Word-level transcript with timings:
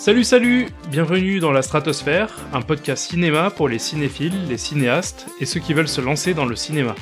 Salut 0.00 0.24
salut 0.24 0.66
Bienvenue 0.88 1.40
dans 1.40 1.52
la 1.52 1.60
Stratosphère, 1.60 2.34
un 2.54 2.62
podcast 2.62 3.10
cinéma 3.10 3.50
pour 3.50 3.68
les 3.68 3.78
cinéphiles, 3.78 4.48
les 4.48 4.56
cinéastes 4.56 5.26
et 5.40 5.44
ceux 5.44 5.60
qui 5.60 5.74
veulent 5.74 5.88
se 5.88 6.00
lancer 6.00 6.32
dans 6.32 6.46
le 6.46 6.56
cinéma. 6.56 6.94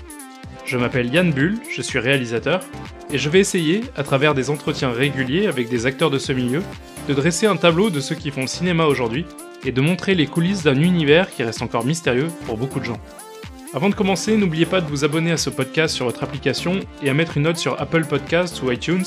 Je 0.65 0.77
m'appelle 0.77 1.15
Yann 1.15 1.31
Bull, 1.31 1.59
je 1.71 1.81
suis 1.81 2.01
réalisateur, 2.01 2.61
et 3.13 3.17
je 3.17 3.29
vais 3.29 3.39
essayer, 3.39 3.83
à 3.97 4.03
travers 4.03 4.35
des 4.35 4.51
entretiens 4.51 4.91
réguliers 4.91 5.47
avec 5.47 5.69
des 5.69 5.87
acteurs 5.87 6.11
de 6.11 6.19
ce 6.19 6.33
milieu, 6.33 6.61
de 7.09 7.15
dresser 7.15 7.47
un 7.47 7.55
tableau 7.55 7.89
de 7.89 8.01
ceux 8.01 8.17
qui 8.17 8.33
font 8.33 8.41
le 8.41 8.47
cinéma 8.49 8.87
aujourd'hui 8.87 9.27
et 9.65 9.71
de 9.71 9.81
montrer 9.81 10.17
les 10.17 10.27
coulisses 10.27 10.65
d'un 10.65 10.83
univers 10.83 11.31
qui 11.31 11.45
reste 11.45 11.63
encore 11.63 11.85
mystérieux 11.85 12.33
pour 12.47 12.57
beaucoup 12.57 12.81
de 12.81 12.85
gens. 12.85 13.01
Avant 13.75 13.91
de 13.91 13.95
commencer, 13.95 14.37
n'oubliez 14.37 14.67
pas 14.67 14.81
de 14.81 14.89
vous 14.89 15.05
abonner 15.05 15.31
à 15.31 15.37
ce 15.37 15.51
podcast 15.51 15.95
sur 15.95 16.07
votre 16.07 16.25
application 16.25 16.81
et 17.01 17.11
à 17.11 17.15
mettre 17.15 17.37
une 17.37 17.45
note 17.45 17.59
sur 17.59 17.81
Apple 17.81 18.07
Podcasts 18.07 18.61
ou 18.61 18.73
iTunes, 18.73 19.05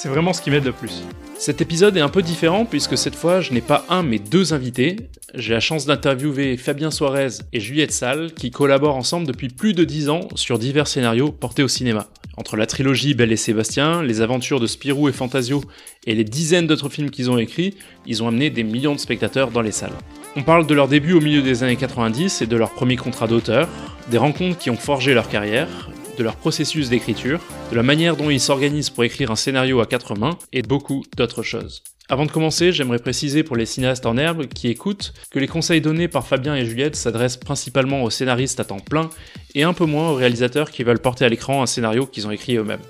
c'est 0.00 0.08
vraiment 0.08 0.32
ce 0.32 0.40
qui 0.40 0.50
m'aide 0.50 0.64
le 0.64 0.72
plus. 0.72 1.02
Cet 1.36 1.60
épisode 1.60 1.94
est 1.94 2.00
un 2.00 2.08
peu 2.08 2.22
différent 2.22 2.64
puisque 2.64 2.96
cette 2.96 3.14
fois 3.14 3.42
je 3.42 3.52
n'ai 3.52 3.60
pas 3.60 3.84
un 3.90 4.02
mais 4.02 4.18
deux 4.18 4.54
invités. 4.54 4.96
J'ai 5.34 5.52
la 5.52 5.60
chance 5.60 5.84
d'interviewer 5.84 6.56
Fabien 6.56 6.90
Suarez 6.90 7.28
et 7.52 7.60
Juliette 7.60 7.92
Salle 7.92 8.32
qui 8.32 8.50
collaborent 8.50 8.96
ensemble 8.96 9.26
depuis 9.26 9.48
plus 9.48 9.74
de 9.74 9.84
dix 9.84 10.08
ans 10.08 10.28
sur 10.36 10.58
divers 10.58 10.86
scénarios 10.86 11.32
portés 11.32 11.62
au 11.62 11.68
cinéma. 11.68 12.08
Entre 12.38 12.56
la 12.56 12.64
trilogie 12.64 13.12
Belle 13.12 13.32
et 13.32 13.36
Sébastien, 13.36 14.02
les 14.02 14.22
aventures 14.22 14.58
de 14.58 14.66
Spirou 14.66 15.10
et 15.10 15.12
Fantasio 15.12 15.62
et 16.06 16.14
les 16.14 16.24
dizaines 16.24 16.66
d'autres 16.66 16.88
films 16.88 17.10
qu'ils 17.10 17.30
ont 17.30 17.36
écrits, 17.36 17.74
ils 18.06 18.22
ont 18.22 18.28
amené 18.28 18.48
des 18.48 18.62
millions 18.62 18.94
de 18.94 19.00
spectateurs 19.00 19.50
dans 19.50 19.60
les 19.60 19.72
salles. 19.72 19.92
On 20.34 20.42
parle 20.42 20.66
de 20.66 20.74
leur 20.74 20.88
début 20.88 21.12
au 21.12 21.20
milieu 21.20 21.42
des 21.42 21.62
années 21.62 21.76
90 21.76 22.40
et 22.40 22.46
de 22.46 22.56
leur 22.56 22.70
premier 22.70 22.96
contrat 22.96 23.26
d'auteur, 23.26 23.68
des 24.10 24.16
rencontres 24.16 24.56
qui 24.56 24.70
ont 24.70 24.76
forgé 24.76 25.12
leur 25.12 25.28
carrière, 25.28 25.90
de 26.20 26.24
leur 26.24 26.36
processus 26.36 26.90
d'écriture, 26.90 27.40
de 27.70 27.76
la 27.76 27.82
manière 27.82 28.14
dont 28.14 28.28
ils 28.28 28.40
s'organisent 28.40 28.90
pour 28.90 29.04
écrire 29.04 29.30
un 29.30 29.36
scénario 29.36 29.80
à 29.80 29.86
quatre 29.86 30.14
mains, 30.14 30.36
et 30.52 30.60
beaucoup 30.60 31.02
d'autres 31.16 31.42
choses. 31.42 31.82
Avant 32.10 32.26
de 32.26 32.30
commencer, 32.30 32.72
j'aimerais 32.72 32.98
préciser 32.98 33.42
pour 33.42 33.56
les 33.56 33.64
cinéastes 33.64 34.04
en 34.04 34.18
herbe 34.18 34.46
qui 34.46 34.68
écoutent 34.68 35.14
que 35.30 35.38
les 35.38 35.46
conseils 35.46 35.80
donnés 35.80 36.08
par 36.08 36.26
Fabien 36.26 36.54
et 36.56 36.66
Juliette 36.66 36.94
s'adressent 36.94 37.38
principalement 37.38 38.02
aux 38.02 38.10
scénaristes 38.10 38.60
à 38.60 38.64
temps 38.64 38.80
plein 38.80 39.08
et 39.54 39.62
un 39.62 39.72
peu 39.72 39.86
moins 39.86 40.10
aux 40.10 40.14
réalisateurs 40.14 40.70
qui 40.70 40.82
veulent 40.82 40.98
porter 40.98 41.24
à 41.24 41.30
l'écran 41.30 41.62
un 41.62 41.66
scénario 41.66 42.04
qu'ils 42.04 42.26
ont 42.26 42.32
écrit 42.32 42.56
eux-mêmes. 42.56 42.80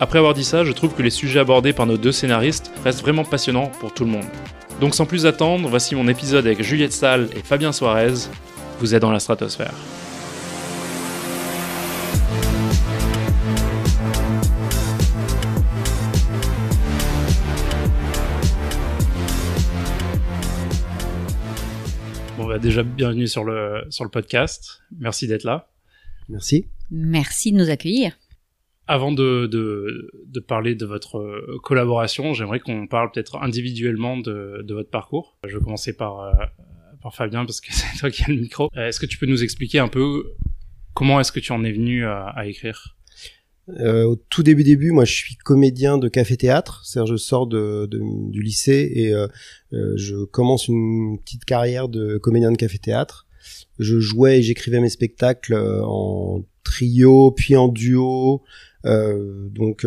Après 0.00 0.18
avoir 0.18 0.34
dit 0.34 0.44
ça, 0.44 0.64
je 0.64 0.72
trouve 0.72 0.94
que 0.94 1.02
les 1.02 1.10
sujets 1.10 1.38
abordés 1.38 1.72
par 1.72 1.86
nos 1.86 1.98
deux 1.98 2.10
scénaristes 2.10 2.72
restent 2.82 3.02
vraiment 3.02 3.24
passionnants 3.24 3.70
pour 3.78 3.94
tout 3.94 4.04
le 4.04 4.10
monde. 4.10 4.26
Donc 4.80 4.96
sans 4.96 5.06
plus 5.06 5.26
attendre, 5.26 5.68
voici 5.68 5.94
mon 5.94 6.08
épisode 6.08 6.46
avec 6.46 6.62
Juliette 6.62 6.92
Salle 6.92 7.28
et 7.36 7.40
Fabien 7.40 7.70
Suarez. 7.70 8.14
Vous 8.80 8.96
êtes 8.96 9.02
dans 9.02 9.12
la 9.12 9.20
stratosphère. 9.20 9.74
Déjà 22.58 22.82
bienvenue 22.82 23.28
sur 23.28 23.44
le, 23.44 23.84
sur 23.90 24.04
le 24.04 24.10
podcast. 24.10 24.82
Merci 24.98 25.28
d'être 25.28 25.44
là. 25.44 25.68
Merci. 26.28 26.66
Merci 26.90 27.52
de 27.52 27.58
nous 27.58 27.70
accueillir. 27.70 28.18
Avant 28.88 29.12
de, 29.12 29.46
de, 29.46 30.10
de 30.26 30.40
parler 30.40 30.74
de 30.74 30.84
votre 30.84 31.58
collaboration, 31.62 32.34
j'aimerais 32.34 32.58
qu'on 32.58 32.88
parle 32.88 33.12
peut-être 33.12 33.36
individuellement 33.36 34.16
de, 34.16 34.62
de, 34.64 34.74
votre 34.74 34.90
parcours. 34.90 35.38
Je 35.46 35.56
vais 35.56 35.62
commencer 35.62 35.96
par, 35.96 36.20
euh, 36.20 36.32
par 37.00 37.14
Fabien 37.14 37.44
parce 37.44 37.60
que 37.60 37.68
c'est 37.72 37.98
toi 37.98 38.10
qui 38.10 38.24
as 38.24 38.28
le 38.28 38.40
micro. 38.40 38.68
Euh, 38.76 38.88
est-ce 38.88 38.98
que 38.98 39.06
tu 39.06 39.16
peux 39.18 39.26
nous 39.26 39.44
expliquer 39.44 39.78
un 39.78 39.88
peu 39.88 40.32
comment 40.92 41.20
est-ce 41.20 41.30
que 41.30 41.40
tu 41.40 41.52
en 41.52 41.62
es 41.62 41.72
venu 41.72 42.04
à, 42.04 42.24
à 42.24 42.46
écrire? 42.46 42.96
Euh, 43.78 44.04
au 44.04 44.16
tout 44.16 44.42
début 44.42 44.64
début, 44.64 44.90
moi 44.90 45.04
je 45.04 45.12
suis 45.12 45.36
comédien 45.36 45.98
de 45.98 46.08
café-théâtre, 46.08 46.82
c'est-à-dire 46.84 47.12
je 47.12 47.16
sors 47.16 47.46
de, 47.46 47.86
de, 47.86 48.00
du 48.30 48.42
lycée 48.42 48.90
et 48.94 49.14
euh, 49.14 49.26
euh, 49.72 49.92
je 49.96 50.24
commence 50.24 50.68
une 50.68 51.18
petite 51.24 51.44
carrière 51.44 51.88
de 51.88 52.18
comédien 52.18 52.50
de 52.50 52.56
café-théâtre. 52.56 53.26
Je 53.78 53.98
jouais 53.98 54.38
et 54.38 54.42
j'écrivais 54.42 54.80
mes 54.80 54.88
spectacles 54.88 55.54
euh, 55.54 55.82
en 55.84 56.44
trio 56.64 57.30
puis 57.32 57.56
en 57.56 57.68
duo. 57.68 58.42
Euh, 58.86 59.48
donc 59.50 59.86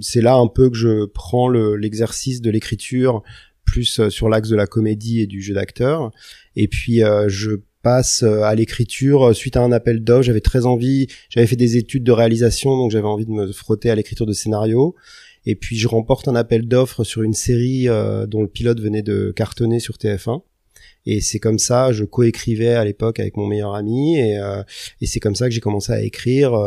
c'est 0.00 0.22
là 0.22 0.36
un 0.36 0.46
peu 0.46 0.70
que 0.70 0.76
je 0.76 1.04
prends 1.06 1.48
l'exercice 1.48 2.40
de 2.40 2.50
l'écriture 2.50 3.22
plus 3.64 4.08
sur 4.08 4.28
l'axe 4.28 4.48
de 4.48 4.56
la 4.56 4.66
comédie 4.66 5.20
et 5.20 5.26
du 5.26 5.42
jeu 5.42 5.54
d'acteur. 5.54 6.10
Et 6.56 6.68
puis 6.68 7.02
je 7.26 7.56
passe 7.84 8.24
euh, 8.24 8.42
à 8.42 8.56
l'écriture 8.56 9.28
euh, 9.28 9.32
suite 9.34 9.56
à 9.56 9.60
un 9.60 9.70
appel 9.70 10.02
d'offres. 10.02 10.22
J'avais 10.22 10.40
très 10.40 10.66
envie, 10.66 11.06
j'avais 11.28 11.46
fait 11.46 11.54
des 11.54 11.76
études 11.76 12.02
de 12.02 12.10
réalisation, 12.10 12.76
donc 12.76 12.90
j'avais 12.90 13.06
envie 13.06 13.26
de 13.26 13.30
me 13.30 13.52
frotter 13.52 13.90
à 13.90 13.94
l'écriture 13.94 14.26
de 14.26 14.32
scénario. 14.32 14.96
Et 15.46 15.54
puis 15.54 15.76
je 15.76 15.86
remporte 15.86 16.26
un 16.26 16.34
appel 16.34 16.66
d'offres 16.66 17.04
sur 17.04 17.22
une 17.22 17.34
série 17.34 17.88
euh, 17.88 18.26
dont 18.26 18.42
le 18.42 18.48
pilote 18.48 18.80
venait 18.80 19.02
de 19.02 19.32
cartonner 19.36 19.78
sur 19.78 19.96
TF1. 19.96 20.42
Et 21.06 21.20
c'est 21.20 21.38
comme 21.38 21.58
ça, 21.58 21.92
je 21.92 22.04
coécrivais 22.04 22.74
à 22.74 22.84
l'époque 22.84 23.20
avec 23.20 23.36
mon 23.36 23.46
meilleur 23.46 23.74
ami, 23.74 24.16
et, 24.18 24.40
et 25.02 25.06
c'est 25.06 25.20
comme 25.20 25.34
ça 25.34 25.46
que 25.46 25.54
j'ai 25.54 25.60
commencé 25.60 25.92
à 25.92 26.00
écrire, 26.00 26.58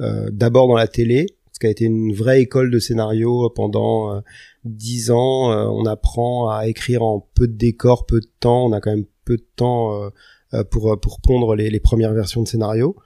d'abord 0.00 0.66
dans 0.66 0.74
la 0.74 0.88
télé, 0.88 1.26
ce 1.52 1.60
qui 1.60 1.68
a 1.68 1.70
été 1.70 1.84
une 1.84 2.12
vraie 2.12 2.42
école 2.42 2.72
de 2.72 2.80
scénario 2.80 3.48
pendant 3.50 4.20
dix 4.64 5.12
ans. 5.12 5.52
on 5.72 5.86
apprend 5.86 6.50
à 6.50 6.66
écrire 6.66 7.04
en 7.04 7.24
peu 7.36 7.46
de 7.46 7.52
décors, 7.52 8.04
peu 8.04 8.18
de 8.18 8.30
temps. 8.40 8.66
On 8.66 8.72
a 8.72 8.80
quand 8.80 8.90
même 8.90 9.06
peu 9.28 9.36
de 9.36 9.46
temps 9.56 10.02
euh, 10.02 10.08
pour 10.70 10.92
euh, 10.92 10.96
pour 10.96 11.20
pondre 11.20 11.54
les, 11.54 11.70
les, 11.70 11.80
premières 11.80 12.12
versions 12.12 12.42
de 12.42 12.48
scénario. 12.48 12.96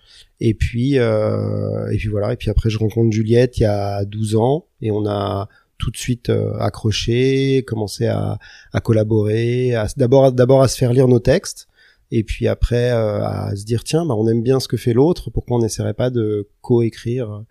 Et 0.41 0.54
puis 0.54 0.98
euh, 0.98 1.91
et 1.91 1.97
puis 1.97 2.08
voilà. 2.08 2.32
Et 2.32 2.36
puis 2.36 2.50
après, 2.50 2.70
je 2.70 2.78
rencontre 2.78 3.12
Juliette 3.12 3.58
il 3.58 3.62
y 3.62 3.66
a 3.66 4.04
12 4.04 4.36
ans 4.36 4.66
et 4.80 4.91
on 4.91 5.06
a 5.06 5.48
tout 5.78 5.91
de 5.91 5.97
suite 5.97 6.30
accroché, 6.60 7.64
commencé 7.66 8.06
à, 8.06 8.38
à 8.72 8.80
collaborer, 8.80 9.75
d'abord 9.97 10.30
d'abord 10.30 10.62
à 10.62 10.69
se 10.69 10.76
faire 10.76 10.92
lire 10.92 11.08
nos 11.08 11.19
textes 11.19 11.66
et 12.12 12.22
puis 12.22 12.47
après 12.47 12.91
à 12.91 13.50
se 13.56 13.64
dire 13.64 13.82
tiens 13.82 14.06
bah 14.06 14.14
on 14.16 14.28
aime 14.28 14.44
bien 14.44 14.60
ce 14.60 14.69
que 14.69 14.76
fait 14.76 14.92
l'autre 14.92 15.30
pourquoi 15.30 15.56
on 15.56 15.60
n'essaierait 15.60 15.94
pas 15.94 16.10
de 16.10 16.48
coécrire 16.60 17.42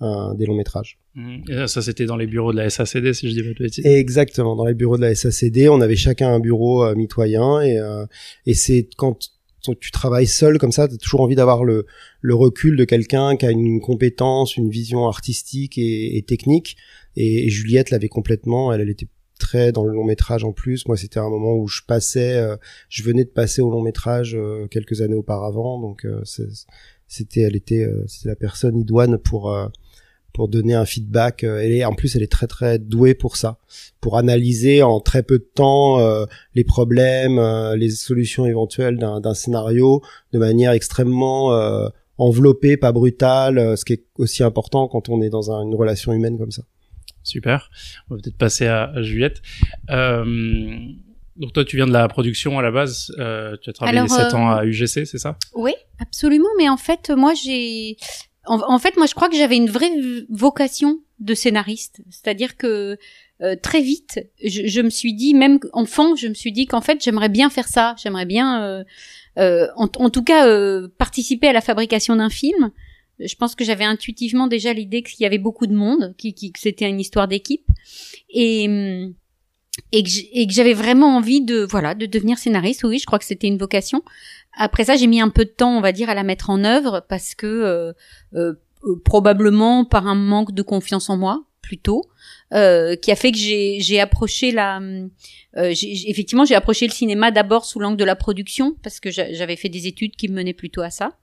des 0.00 0.46
longs 0.46 0.54
métrages? 0.54 1.00
Mmh. 1.16 1.66
ça, 1.66 1.82
c'était 1.82 2.06
dans 2.06 2.16
les 2.16 2.28
bureaux 2.28 2.52
de 2.52 2.58
la 2.58 2.70
SACD, 2.70 3.12
si 3.12 3.28
je 3.28 3.34
dis 3.34 3.42
pas 3.42 3.48
de 3.48 3.64
bêtises. 3.64 3.84
Exactement, 3.84 4.54
dans 4.54 4.64
les 4.64 4.74
bureaux 4.74 4.96
de 4.96 5.02
la 5.02 5.14
SACD, 5.14 5.68
on 5.68 5.80
avait 5.80 5.96
chacun 5.96 6.32
un 6.32 6.38
bureau 6.38 6.84
euh, 6.84 6.94
mitoyen 6.94 7.60
et, 7.60 7.78
euh, 7.78 8.06
et 8.46 8.54
c'est 8.54 8.88
quand 8.96 9.30
tu 9.80 9.90
travailles 9.90 10.26
seul 10.26 10.58
comme 10.58 10.72
ça, 10.72 10.88
tu 10.88 10.94
as 10.94 10.98
toujours 10.98 11.20
envie 11.20 11.34
d'avoir 11.34 11.64
le, 11.64 11.86
le 12.20 12.34
recul 12.34 12.76
de 12.76 12.84
quelqu'un 12.84 13.36
qui 13.36 13.46
a 13.46 13.50
une 13.50 13.80
compétence, 13.80 14.56
une 14.56 14.70
vision 14.70 15.06
artistique 15.06 15.78
et, 15.78 16.16
et 16.16 16.22
technique. 16.22 16.76
Et, 17.16 17.48
Juliette 17.50 17.90
l'avait 17.90 18.08
complètement, 18.08 18.72
elle, 18.72 18.80
elle 18.80 18.90
était 18.90 19.08
très 19.38 19.72
dans 19.72 19.84
le 19.84 19.92
long 19.92 20.04
métrage 20.04 20.44
en 20.44 20.52
plus. 20.52 20.86
Moi, 20.86 20.96
c'était 20.96 21.18
un 21.18 21.28
moment 21.28 21.54
où 21.56 21.66
je 21.66 21.82
passais, 21.86 22.36
euh, 22.36 22.56
je 22.88 23.02
venais 23.02 23.24
de 23.24 23.30
passer 23.30 23.62
au 23.62 23.70
long 23.70 23.82
métrage 23.82 24.36
quelques 24.70 25.00
années 25.00 25.14
auparavant, 25.14 25.80
donc 25.80 26.06
c'était, 27.06 27.40
elle 27.40 27.56
était, 27.56 27.86
c'était 28.06 28.28
la 28.28 28.36
personne 28.36 28.78
idoine 28.78 29.18
pour 29.18 29.54
pour 30.32 30.48
donner 30.48 30.74
un 30.74 30.84
feedback. 30.84 31.44
Euh, 31.44 31.60
elle 31.60 31.72
est, 31.72 31.84
en 31.84 31.94
plus, 31.94 32.16
elle 32.16 32.22
est 32.22 32.30
très 32.32 32.46
très 32.46 32.78
douée 32.78 33.14
pour 33.14 33.36
ça, 33.36 33.58
pour 34.00 34.16
analyser 34.16 34.82
en 34.82 35.00
très 35.00 35.22
peu 35.22 35.38
de 35.38 35.48
temps 35.54 36.00
euh, 36.00 36.24
les 36.54 36.64
problèmes, 36.64 37.38
euh, 37.38 37.76
les 37.76 37.90
solutions 37.90 38.46
éventuelles 38.46 38.98
d'un 38.98 39.34
scénario 39.34 40.02
de 40.32 40.38
manière 40.38 40.72
extrêmement 40.72 41.50
enveloppée, 42.18 42.76
pas 42.76 42.92
brutale, 42.92 43.76
ce 43.76 43.84
qui 43.84 43.94
est 43.94 44.04
aussi 44.18 44.42
important 44.42 44.88
quand 44.88 45.08
on 45.08 45.22
est 45.22 45.30
dans 45.30 45.50
une 45.50 45.74
relation 45.74 46.12
humaine 46.12 46.38
comme 46.38 46.50
ça. 46.50 46.62
Super. 47.22 47.70
On 48.08 48.14
va 48.14 48.20
peut-être 48.20 48.36
passer 48.36 48.66
à, 48.66 48.92
Juliette. 49.02 49.42
donc 49.88 51.52
toi, 51.52 51.64
tu 51.64 51.76
viens 51.76 51.86
de 51.86 51.92
la 51.92 52.08
production 52.08 52.58
à 52.58 52.62
la 52.62 52.70
base. 52.70 53.12
tu 53.16 53.70
as 53.70 53.72
travaillé 53.72 54.06
7 54.08 54.34
ans 54.34 54.50
à 54.50 54.64
UGC, 54.64 55.06
c'est 55.06 55.18
ça? 55.18 55.36
Oui, 55.54 55.72
absolument. 55.98 56.48
Mais 56.58 56.68
en 56.68 56.76
fait, 56.76 57.10
moi, 57.10 57.32
j'ai 57.34 57.96
en, 58.50 58.78
fait, 58.78 58.96
moi, 58.96 59.06
je 59.06 59.14
crois 59.14 59.28
que 59.28 59.36
j'avais 59.36 59.56
une 59.56 59.70
vraie 59.70 59.92
vocation 60.28 61.00
de 61.20 61.34
scénariste. 61.34 62.00
C'est-à-dire 62.10 62.56
que 62.56 62.98
euh, 63.42 63.56
très 63.56 63.80
vite, 63.80 64.28
je, 64.44 64.80
me 64.80 64.90
suis 64.90 65.14
dit, 65.14 65.34
même 65.34 65.60
enfant, 65.72 66.16
je 66.16 66.26
me 66.28 66.34
suis 66.34 66.52
dit 66.52 66.66
qu'en 66.66 66.80
fait, 66.80 67.02
j'aimerais 67.02 67.28
bien 67.28 67.48
faire 67.48 67.68
ça. 67.68 67.94
J'aimerais 68.02 68.26
bien, 68.26 68.62
euh, 68.62 68.84
euh, 69.38 69.68
en, 69.76 70.10
tout 70.10 70.24
cas, 70.24 70.46
participer 70.98 71.48
à 71.48 71.52
la 71.52 71.60
fabrication 71.60 72.16
d'un 72.16 72.30
film. 72.30 72.70
Je 73.20 73.34
pense 73.36 73.54
que 73.54 73.64
j'avais 73.64 73.84
intuitivement 73.84 74.46
déjà 74.46 74.72
l'idée 74.72 75.02
qu'il 75.02 75.20
y 75.20 75.26
avait 75.26 75.38
beaucoup 75.38 75.66
de 75.66 75.74
monde, 75.74 76.14
qui, 76.16 76.34
que 76.34 76.58
c'était 76.58 76.88
une 76.88 77.00
histoire 77.00 77.28
d'équipe, 77.28 77.66
et 78.30 79.10
et 79.92 80.46
que 80.46 80.52
j'avais 80.52 80.74
vraiment 80.74 81.16
envie 81.16 81.40
de 81.40 81.66
voilà 81.68 81.94
de 81.94 82.06
devenir 82.06 82.38
scénariste. 82.38 82.84
Oui, 82.84 82.98
je 82.98 83.06
crois 83.06 83.18
que 83.18 83.24
c'était 83.24 83.46
une 83.46 83.58
vocation. 83.58 84.02
Après 84.52 84.84
ça, 84.84 84.96
j'ai 84.96 85.06
mis 85.06 85.20
un 85.20 85.28
peu 85.28 85.44
de 85.44 85.50
temps, 85.50 85.76
on 85.76 85.80
va 85.80 85.92
dire, 85.92 86.10
à 86.10 86.14
la 86.14 86.22
mettre 86.22 86.50
en 86.50 86.64
œuvre 86.64 87.04
parce 87.08 87.34
que 87.34 87.46
euh, 87.46 87.92
euh, 88.34 88.54
euh 88.84 88.96
probablement 89.04 89.84
par 89.84 90.06
un 90.06 90.14
manque 90.14 90.52
de 90.52 90.62
confiance 90.62 91.10
en 91.10 91.16
moi, 91.16 91.44
plutôt, 91.70 92.02
euh, 92.52 92.96
qui 92.96 93.12
a 93.12 93.16
fait 93.16 93.30
que 93.30 93.38
j'ai 93.38 94.00
approché 94.00 94.50
la, 94.50 94.80
euh, 95.56 95.74
effectivement, 95.82 96.44
j'ai 96.44 96.56
approché 96.56 96.86
le 96.86 96.92
cinéma 96.92 97.30
d'abord 97.30 97.64
sous 97.64 97.78
l'angle 97.78 97.96
de 97.96 98.04
la 98.04 98.16
production 98.16 98.74
parce 98.82 98.98
que 98.98 99.10
j'avais 99.10 99.54
fait 99.54 99.68
des 99.68 99.86
études 99.86 100.16
qui 100.16 100.28
me 100.28 100.34
menaient 100.34 100.52
plutôt 100.52 100.82
à 100.82 100.90
ça. 100.90 101.16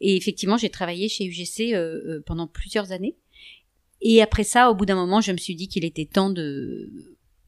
Et 0.00 0.16
effectivement, 0.16 0.56
j'ai 0.56 0.70
travaillé 0.70 1.08
chez 1.08 1.24
UGC 1.24 1.74
euh, 1.74 2.22
pendant 2.26 2.46
plusieurs 2.46 2.92
années. 2.92 3.16
Et 4.00 4.22
après 4.22 4.44
ça, 4.44 4.70
au 4.70 4.74
bout 4.74 4.86
d'un 4.86 4.94
moment, 4.94 5.20
je 5.20 5.32
me 5.32 5.36
suis 5.36 5.56
dit 5.56 5.66
qu'il 5.66 5.84
était 5.84 6.06
temps 6.06 6.30
de 6.30 6.90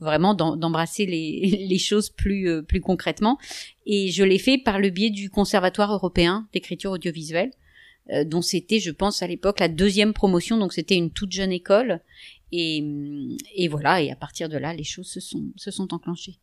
vraiment 0.00 0.34
d'embrasser 0.34 1.06
les, 1.06 1.66
les 1.68 1.78
choses 1.78 2.10
plus 2.10 2.62
plus 2.64 2.80
concrètement. 2.80 3.38
Et 3.86 4.10
je 4.10 4.24
l'ai 4.24 4.38
fait 4.38 4.58
par 4.58 4.78
le 4.78 4.90
biais 4.90 5.10
du 5.10 5.30
Conservatoire 5.30 5.92
européen 5.92 6.48
d'écriture 6.52 6.92
audiovisuelle, 6.92 7.50
dont 8.24 8.42
c'était, 8.42 8.80
je 8.80 8.90
pense, 8.90 9.22
à 9.22 9.26
l'époque 9.26 9.60
la 9.60 9.68
deuxième 9.68 10.12
promotion. 10.12 10.58
Donc 10.58 10.72
c'était 10.72 10.96
une 10.96 11.10
toute 11.10 11.32
jeune 11.32 11.52
école. 11.52 12.00
Et, 12.52 12.84
et 13.54 13.68
voilà. 13.68 14.02
Et 14.02 14.10
à 14.10 14.16
partir 14.16 14.48
de 14.48 14.56
là, 14.56 14.74
les 14.74 14.84
choses 14.84 15.06
se 15.06 15.20
sont 15.20 15.52
se 15.56 15.70
sont 15.70 15.92
enclenchées. 15.94 16.38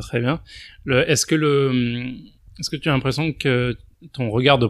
Très 0.00 0.20
bien. 0.20 0.42
Est-ce 0.88 1.26
que 1.26 1.34
le, 1.34 2.16
est-ce 2.58 2.70
que 2.70 2.76
tu 2.76 2.88
as 2.88 2.92
l'impression 2.92 3.32
que 3.32 3.76
ton 4.12 4.30
regard 4.30 4.58
de 4.58 4.68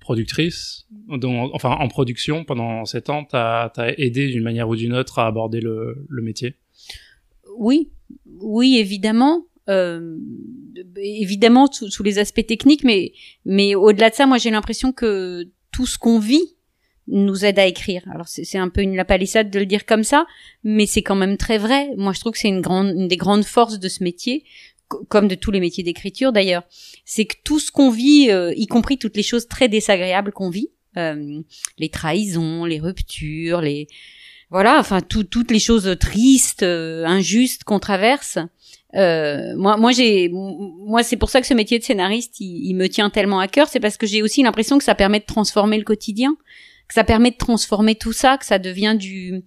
productrice, 0.00 0.86
enfin 1.10 1.70
en 1.70 1.88
production 1.88 2.44
pendant 2.44 2.84
sept 2.84 3.10
ans, 3.10 3.24
t'a 3.24 3.70
aidé 3.98 4.28
d'une 4.28 4.42
manière 4.42 4.68
ou 4.68 4.76
d'une 4.76 4.94
autre 4.94 5.18
à 5.18 5.26
aborder 5.26 5.60
le, 5.60 6.06
le 6.08 6.22
métier? 6.22 6.56
Oui, 7.56 7.90
oui, 8.26 8.78
évidemment. 8.78 9.46
Euh, 9.68 10.18
évidemment 10.96 11.70
sous, 11.70 12.02
les 12.02 12.18
aspects 12.18 12.44
techniques, 12.44 12.82
mais 12.82 13.12
mais 13.44 13.76
au-delà 13.76 14.10
de 14.10 14.14
ça, 14.14 14.26
moi 14.26 14.38
j'ai 14.38 14.50
l'impression 14.50 14.92
que 14.92 15.48
tout 15.70 15.86
ce 15.86 15.98
qu'on 15.98 16.18
vit 16.18 16.56
nous 17.06 17.44
aide 17.44 17.60
à 17.60 17.66
écrire. 17.66 18.02
Alors 18.12 18.26
c'est 18.26 18.58
un 18.58 18.68
peu 18.68 18.82
une 18.82 18.96
la 18.96 19.04
palissade 19.04 19.50
de 19.50 19.58
le 19.60 19.66
dire 19.66 19.86
comme 19.86 20.02
ça, 20.02 20.26
mais 20.64 20.86
c'est 20.86 21.02
quand 21.02 21.14
même 21.14 21.36
très 21.36 21.58
vrai. 21.58 21.90
Moi 21.96 22.12
je 22.12 22.18
trouve 22.18 22.32
que 22.32 22.38
c'est 22.38 22.48
une 22.48 22.60
grande 22.60 22.88
une 22.88 23.06
des 23.06 23.16
grandes 23.16 23.44
forces 23.44 23.78
de 23.78 23.88
ce 23.88 24.02
métier, 24.02 24.44
comme 25.08 25.28
de 25.28 25.34
tous 25.34 25.50
les 25.50 25.60
métiers 25.60 25.84
d'écriture 25.84 26.32
d'ailleurs, 26.32 26.64
c'est 27.04 27.24
que 27.24 27.36
tout 27.44 27.58
ce 27.58 27.70
qu'on 27.70 27.90
vit, 27.90 28.30
euh, 28.30 28.52
y 28.56 28.66
compris 28.66 28.98
toutes 28.98 29.16
les 29.16 29.22
choses 29.22 29.46
très 29.46 29.68
désagréables 29.68 30.32
qu'on 30.32 30.50
vit, 30.50 30.70
euh, 30.96 31.40
les 31.78 31.88
trahisons, 31.88 32.64
les 32.64 32.80
ruptures, 32.80 33.60
les 33.60 33.86
voilà, 34.52 34.78
enfin 34.78 35.00
toutes 35.00 35.50
les 35.50 35.58
choses 35.58 35.96
tristes, 35.98 36.62
euh, 36.62 37.04
injustes 37.06 37.64
qu'on 37.64 37.78
traverse. 37.78 38.38
moi, 38.94 39.76
moi 39.78 39.92
j'ai, 39.92 40.28
moi 40.30 41.02
c'est 41.02 41.16
pour 41.16 41.30
ça 41.30 41.40
que 41.40 41.46
ce 41.46 41.54
métier 41.54 41.78
de 41.78 41.84
scénariste, 41.84 42.38
il, 42.38 42.66
il 42.66 42.74
me 42.74 42.88
tient 42.88 43.10
tellement 43.10 43.40
à 43.40 43.48
cœur, 43.48 43.66
c'est 43.68 43.80
parce 43.80 43.96
que 43.96 44.06
j'ai 44.06 44.22
aussi 44.22 44.42
l'impression 44.42 44.78
que 44.78 44.84
ça 44.84 44.94
permet 44.94 45.20
de 45.20 45.24
transformer 45.24 45.78
le 45.78 45.84
quotidien, 45.84 46.36
que 46.86 46.94
ça 46.94 47.02
permet 47.02 47.30
de 47.30 47.36
transformer 47.36 47.94
tout 47.94 48.12
ça, 48.12 48.36
que 48.36 48.44
ça 48.44 48.58
devient 48.58 48.94
du 48.98 49.42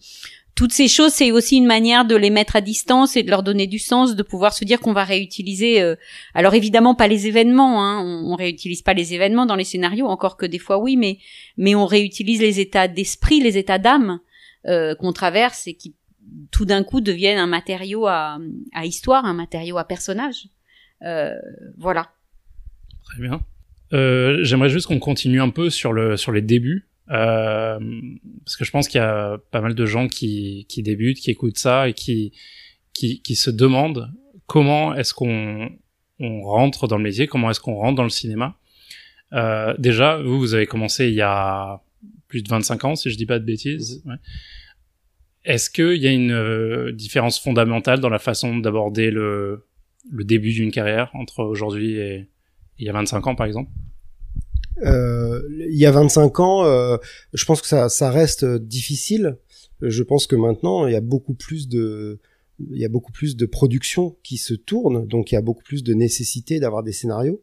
toutes 0.56 0.72
ces 0.72 0.88
choses, 0.88 1.12
c'est 1.12 1.32
aussi 1.32 1.58
une 1.58 1.66
manière 1.66 2.06
de 2.06 2.16
les 2.16 2.30
mettre 2.30 2.56
à 2.56 2.62
distance 2.62 3.18
et 3.18 3.24
de 3.24 3.30
leur 3.30 3.44
donner 3.44 3.68
du 3.68 3.78
sens, 3.78 4.16
de 4.16 4.24
pouvoir 4.24 4.54
se 4.54 4.64
dire 4.64 4.80
qu'on 4.80 4.94
va 4.94 5.04
réutiliser. 5.04 5.82
Euh, 5.82 5.96
alors 6.34 6.54
évidemment 6.54 6.96
pas 6.96 7.10
les 7.10 7.28
événements, 7.28 7.84
hein, 7.84 8.02
on, 8.02 8.32
on, 8.32 8.36
réutilise 8.36 8.82
pas 8.82 8.94
les 8.94 9.14
événements 9.14 9.46
dans 9.46 9.58
les 9.58 9.66
scénarios, 9.66 10.08
encore 10.08 10.38
que 10.38 10.46
des 10.46 10.58
fois 10.58 10.80
oui, 10.80 10.96
mais 10.96 11.20
mais 11.58 11.76
on 11.76 11.86
réutilise 11.86 12.40
les 12.40 12.62
états 12.62 12.88
d'esprit, 12.88 13.42
les 13.42 13.58
états 13.58 13.80
d'âme 13.80 14.20
euh, 14.68 14.96
qu'on 14.96 15.14
traverse 15.14 15.68
et 15.68 15.76
qui 15.76 15.96
tout 16.52 16.66
d'un 16.66 16.84
coup 16.84 17.02
deviennent 17.02 17.38
un 17.38 17.48
matériau 17.48 18.08
à, 18.08 18.40
histoire, 18.84 19.26
un 19.26 19.34
matériau 19.34 19.78
à 19.78 19.84
personnage. 19.84 20.48
Euh, 21.04 21.36
voilà. 21.78 22.10
Très 23.04 23.22
bien. 23.22 23.42
Euh, 23.94 24.40
j'aimerais 24.42 24.70
juste 24.70 24.88
qu'on 24.88 24.98
continue 24.98 25.40
un 25.40 25.52
peu 25.52 25.70
sur 25.70 25.94
le 25.94 26.18
sur 26.18 26.32
les 26.32 26.42
débuts 26.42 26.88
parce 27.08 28.56
que 28.58 28.66
je 28.66 28.72
pense 28.72 28.88
qu'il 28.88 28.98
y 28.98 29.04
a 29.04 29.38
pas 29.52 29.62
mal 29.62 29.76
de 29.76 29.86
gens 29.86 30.08
qui, 30.08 30.66
qui 30.68 30.82
débutent, 30.82 31.20
qui 31.20 31.30
écoutent 31.30 31.60
ça 31.60 31.88
et 31.88 31.94
qui, 31.94 32.34
qui, 32.94 33.22
qui 33.22 33.36
se 33.36 33.52
demandent 33.52 34.12
comment 34.48 34.96
est-ce 34.96 35.14
qu'on 35.14 35.70
on 36.20 36.42
rentre 36.42 36.88
dans 36.88 36.98
le 36.98 37.04
métier, 37.04 37.28
comment 37.28 37.52
est-ce 37.52 37.60
qu'on 37.60 37.76
rentre 37.76 37.98
dans 37.98 38.04
le 38.04 38.10
cinéma. 38.10 38.58
Déjà, 39.78 40.18
vous, 40.18 40.40
vous 40.40 40.56
avez 40.56 40.66
commencé 40.66 41.10
il 41.10 41.14
y 41.14 41.22
a 41.22 41.85
plus 42.36 42.44
de 42.44 42.50
25 42.50 42.84
ans, 42.84 42.96
si 42.98 43.10
je 43.10 43.16
dis 43.16 43.26
pas 43.26 43.40
de 43.40 43.46
bêtises. 43.46 44.04
Ouais. 44.06 44.16
Est-ce 45.46 45.70
qu'il 45.70 45.96
y 45.96 46.06
a 46.06 46.12
une 46.12 46.34
euh, 46.34 46.92
différence 46.92 47.40
fondamentale 47.40 48.02
dans 48.02 48.10
la 48.10 48.20
façon 48.20 48.58
d'aborder 48.58 49.10
le, 49.10 49.64
le 50.12 50.24
début 50.26 50.52
d'une 50.52 50.70
carrière 50.70 51.12
entre 51.14 51.46
aujourd'hui 51.46 51.98
et, 51.98 52.28
il 52.78 52.86
y 52.86 52.90
a 52.90 52.92
25 52.92 53.26
ans, 53.28 53.36
par 53.36 53.48
exemple? 53.48 53.72
Euh, 54.84 55.42
il 55.50 55.78
y 55.78 55.86
a 55.86 55.92
25 55.92 56.42
ans, 56.42 56.66
euh, 56.66 56.98
je 57.32 57.46
pense 57.46 57.62
que 57.62 57.68
ça, 57.68 57.88
ça 57.88 58.12
reste 58.12 58.44
difficile. 58.44 59.38
Je 59.80 60.04
pense 60.04 60.28
que 60.28 60.36
maintenant, 60.36 60.88
il 60.88 60.92
y 60.92 60.98
a 60.98 61.02
beaucoup 61.02 61.36
plus 61.36 61.70
de, 61.70 62.20
il 62.60 62.78
y 62.78 62.84
a 62.84 62.90
beaucoup 62.90 63.14
plus 63.14 63.38
de 63.38 63.46
production 63.46 64.18
qui 64.24 64.36
se 64.36 64.54
tourne, 64.54 65.08
donc 65.08 65.32
il 65.32 65.36
y 65.36 65.38
a 65.38 65.42
beaucoup 65.42 65.64
plus 65.64 65.86
de 65.86 65.94
nécessité 65.94 66.60
d'avoir 66.60 66.84
des 66.84 66.92
scénarios. 66.92 67.42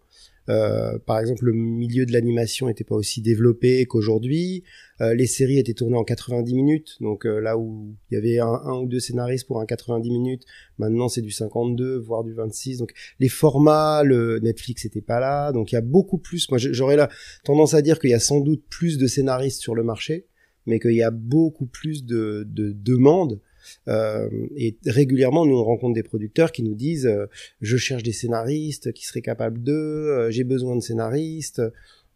Euh, 0.48 0.98
par 0.98 1.20
exemple, 1.20 1.44
le 1.44 1.52
milieu 1.52 2.04
de 2.04 2.12
l'animation 2.12 2.66
n'était 2.66 2.84
pas 2.84 2.96
aussi 2.96 3.22
développé 3.22 3.84
qu'aujourd'hui. 3.86 4.64
Euh, 5.00 5.14
les 5.14 5.26
séries 5.26 5.58
étaient 5.58 5.74
tournées 5.74 5.96
en 5.96 6.04
90 6.04 6.54
minutes, 6.54 6.96
donc 7.00 7.26
euh, 7.26 7.40
là 7.40 7.56
où 7.56 7.94
il 8.10 8.14
y 8.14 8.18
avait 8.18 8.38
un, 8.38 8.60
un, 8.64 8.80
ou 8.80 8.86
deux 8.86 9.00
scénaristes 9.00 9.46
pour 9.46 9.60
un 9.60 9.66
90 9.66 10.10
minutes, 10.10 10.44
maintenant 10.78 11.08
c'est 11.08 11.22
du 11.22 11.30
52, 11.30 11.98
voire 11.98 12.24
du 12.24 12.32
26. 12.32 12.78
Donc 12.78 12.92
les 13.20 13.28
formats, 13.28 14.02
le 14.04 14.40
Netflix 14.40 14.84
n'était 14.84 15.00
pas 15.00 15.20
là, 15.20 15.52
donc 15.52 15.72
il 15.72 15.76
y 15.76 15.78
a 15.78 15.82
beaucoup 15.82 16.18
plus. 16.18 16.50
Moi, 16.50 16.58
j'aurais 16.58 16.96
la 16.96 17.08
tendance 17.44 17.74
à 17.74 17.82
dire 17.82 17.98
qu'il 17.98 18.10
y 18.10 18.14
a 18.14 18.20
sans 18.20 18.40
doute 18.40 18.62
plus 18.68 18.98
de 18.98 19.06
scénaristes 19.06 19.60
sur 19.60 19.74
le 19.74 19.84
marché, 19.84 20.26
mais 20.66 20.80
qu'il 20.80 20.94
y 20.94 21.02
a 21.02 21.10
beaucoup 21.10 21.66
plus 21.66 22.04
de, 22.04 22.44
de 22.48 22.72
demandes 22.72 23.40
euh, 23.88 24.29
et 24.56 24.76
régulièrement, 24.87 25.47
nous 25.47 25.56
on 25.56 25.64
rencontre 25.64 25.94
des 25.94 26.03
producteurs 26.03 26.53
qui 26.53 26.62
nous 26.62 26.75
disent 26.75 27.06
euh, 27.06 27.26
je 27.61 27.76
cherche 27.76 28.03
des 28.03 28.12
scénaristes 28.12 28.93
qui 28.93 29.06
seraient 29.06 29.23
capables 29.23 29.62
d'eux, 29.62 29.73
euh, 29.73 30.31
j'ai 30.31 30.44
besoin 30.44 30.76
de 30.76 30.81
scénaristes. 30.81 31.62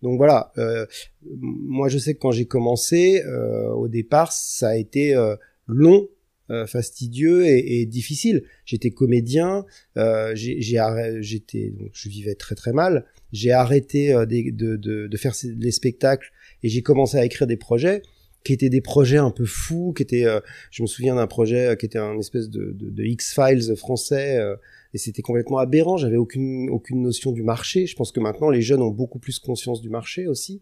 Donc 0.03 0.19
voilà, 0.19 0.53
moi 1.31 1.89
je 1.89 1.97
sais 1.97 2.13
que 2.13 2.19
quand 2.19 2.31
j'ai 2.31 2.45
commencé, 2.45 3.25
au 3.75 3.89
départ, 3.89 4.31
ça 4.31 4.69
a 4.69 4.77
été 4.77 5.17
long 5.67 6.07
fastidieux 6.67 7.47
et, 7.47 7.87
difficile. 7.87 8.45
J'étais 8.67 8.91
comédien, 8.91 9.65
euh, 9.97 10.33
j'étais 10.35 11.71
donc 11.71 11.91
je 11.95 12.09
vivais 12.11 12.35
très 12.35 12.55
très 12.55 12.73
mal. 12.73 13.07
J'ai 13.33 13.53
arrêté 13.53 14.13
de, 14.13 14.51
de, 14.77 15.07
de, 15.07 15.17
faire 15.17 15.33
les 15.45 15.73
spectacles 15.73 16.31
et 16.63 16.69
j'ai 16.69 16.83
commencé 16.83 17.17
à 17.17 17.25
écrire 17.25 17.47
des 17.47 17.57
projets 17.57 18.03
qui 18.47 18.53
étaient 18.53 18.69
des 18.69 18.81
projets 18.81 19.17
un 19.17 19.33
peu 19.33 19.45
fous, 19.45 19.93
qui 19.93 20.05
étaient, 20.05 20.25
euh, 20.25 20.39
je 20.71 20.83
me 20.83 20.87
souviens 20.87 21.17
d'un 21.17 21.27
projet 21.27 21.67
euh, 21.67 21.75
qui 21.75 21.85
était 21.85 21.99
un 21.99 22.17
espèce 22.17 22.49
de, 22.49 22.73
de, 22.73 22.91
de 22.91 23.03
X-Files 23.03 23.75
français, 23.75 24.39
euh, 24.39 24.55
et 24.95 24.99
c'était 24.99 25.21
complètement 25.21 25.59
aberrant. 25.59 25.97
J'avais 25.97 26.17
aucune 26.17 26.71
aucune 26.71 27.03
notion 27.03 27.33
du 27.33 27.43
marché. 27.43 27.87
Je 27.87 27.97
pense 27.97 28.13
que 28.13 28.21
maintenant 28.21 28.49
les 28.49 28.63
jeunes 28.63 28.83
ont 28.83 28.93
beaucoup 28.93 29.19
plus 29.19 29.41
conscience 29.41 29.83
du 29.83 29.91
marché 29.91 30.29
aussi. 30.29 30.61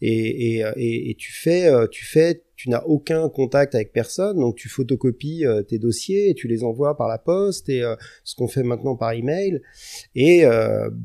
Et, 0.00 0.58
et, 0.58 0.64
et, 0.76 1.10
et 1.10 1.14
tu 1.16 1.32
fais, 1.32 1.70
tu 1.90 2.06
fais, 2.06 2.44
tu 2.56 2.70
n'as 2.70 2.82
aucun 2.84 3.28
contact 3.28 3.74
avec 3.74 3.92
personne, 3.92 4.38
donc 4.38 4.54
tu 4.56 4.68
photocopies 4.68 5.44
tes 5.68 5.78
dossiers 5.78 6.30
et 6.30 6.34
tu 6.34 6.46
les 6.48 6.62
envoies 6.62 6.96
par 6.96 7.08
la 7.08 7.18
poste 7.18 7.68
et 7.68 7.82
ce 8.22 8.34
qu'on 8.36 8.48
fait 8.48 8.62
maintenant 8.62 8.96
par 8.96 9.12
email. 9.12 9.60
Et 10.14 10.44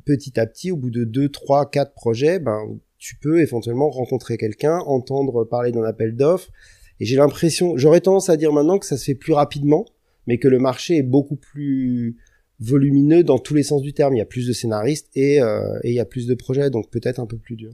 petit 0.05 0.39
à 0.39 0.45
petit, 0.45 0.71
au 0.71 0.77
bout 0.77 0.91
de 0.91 1.03
deux, 1.03 1.27
trois, 1.27 1.69
quatre 1.69 1.93
projets, 1.93 2.39
ben 2.39 2.79
tu 2.99 3.15
peux 3.15 3.39
éventuellement 3.39 3.89
rencontrer 3.89 4.37
quelqu'un, 4.37 4.79
entendre 4.79 5.45
parler 5.45 5.71
d'un 5.71 5.83
appel 5.83 6.15
d'offres. 6.15 6.49
Et 6.99 7.05
j'ai 7.05 7.15
l'impression, 7.15 7.77
j'aurais 7.77 8.01
tendance 8.01 8.29
à 8.29 8.35
dire 8.35 8.51
maintenant 8.51 8.77
que 8.77 8.85
ça 8.85 8.97
se 8.97 9.05
fait 9.05 9.15
plus 9.15 9.31
rapidement, 9.33 9.85
mais 10.27 10.37
que 10.37 10.49
le 10.49 10.59
marché 10.59 10.97
est 10.97 11.03
beaucoup 11.03 11.37
plus 11.37 12.17
volumineux 12.59 13.23
dans 13.23 13.39
tous 13.39 13.55
les 13.55 13.63
sens 13.63 13.81
du 13.81 13.93
terme. 13.93 14.15
Il 14.15 14.19
y 14.19 14.21
a 14.21 14.25
plus 14.25 14.45
de 14.45 14.53
scénaristes 14.53 15.09
et, 15.15 15.41
euh, 15.41 15.79
il 15.85 15.93
y 15.93 15.99
a 16.01 16.05
plus 16.05 16.27
de 16.27 16.35
projets, 16.35 16.69
donc 16.69 16.89
peut-être 16.89 17.19
un 17.19 17.25
peu 17.25 17.37
plus 17.37 17.55
dur. 17.55 17.71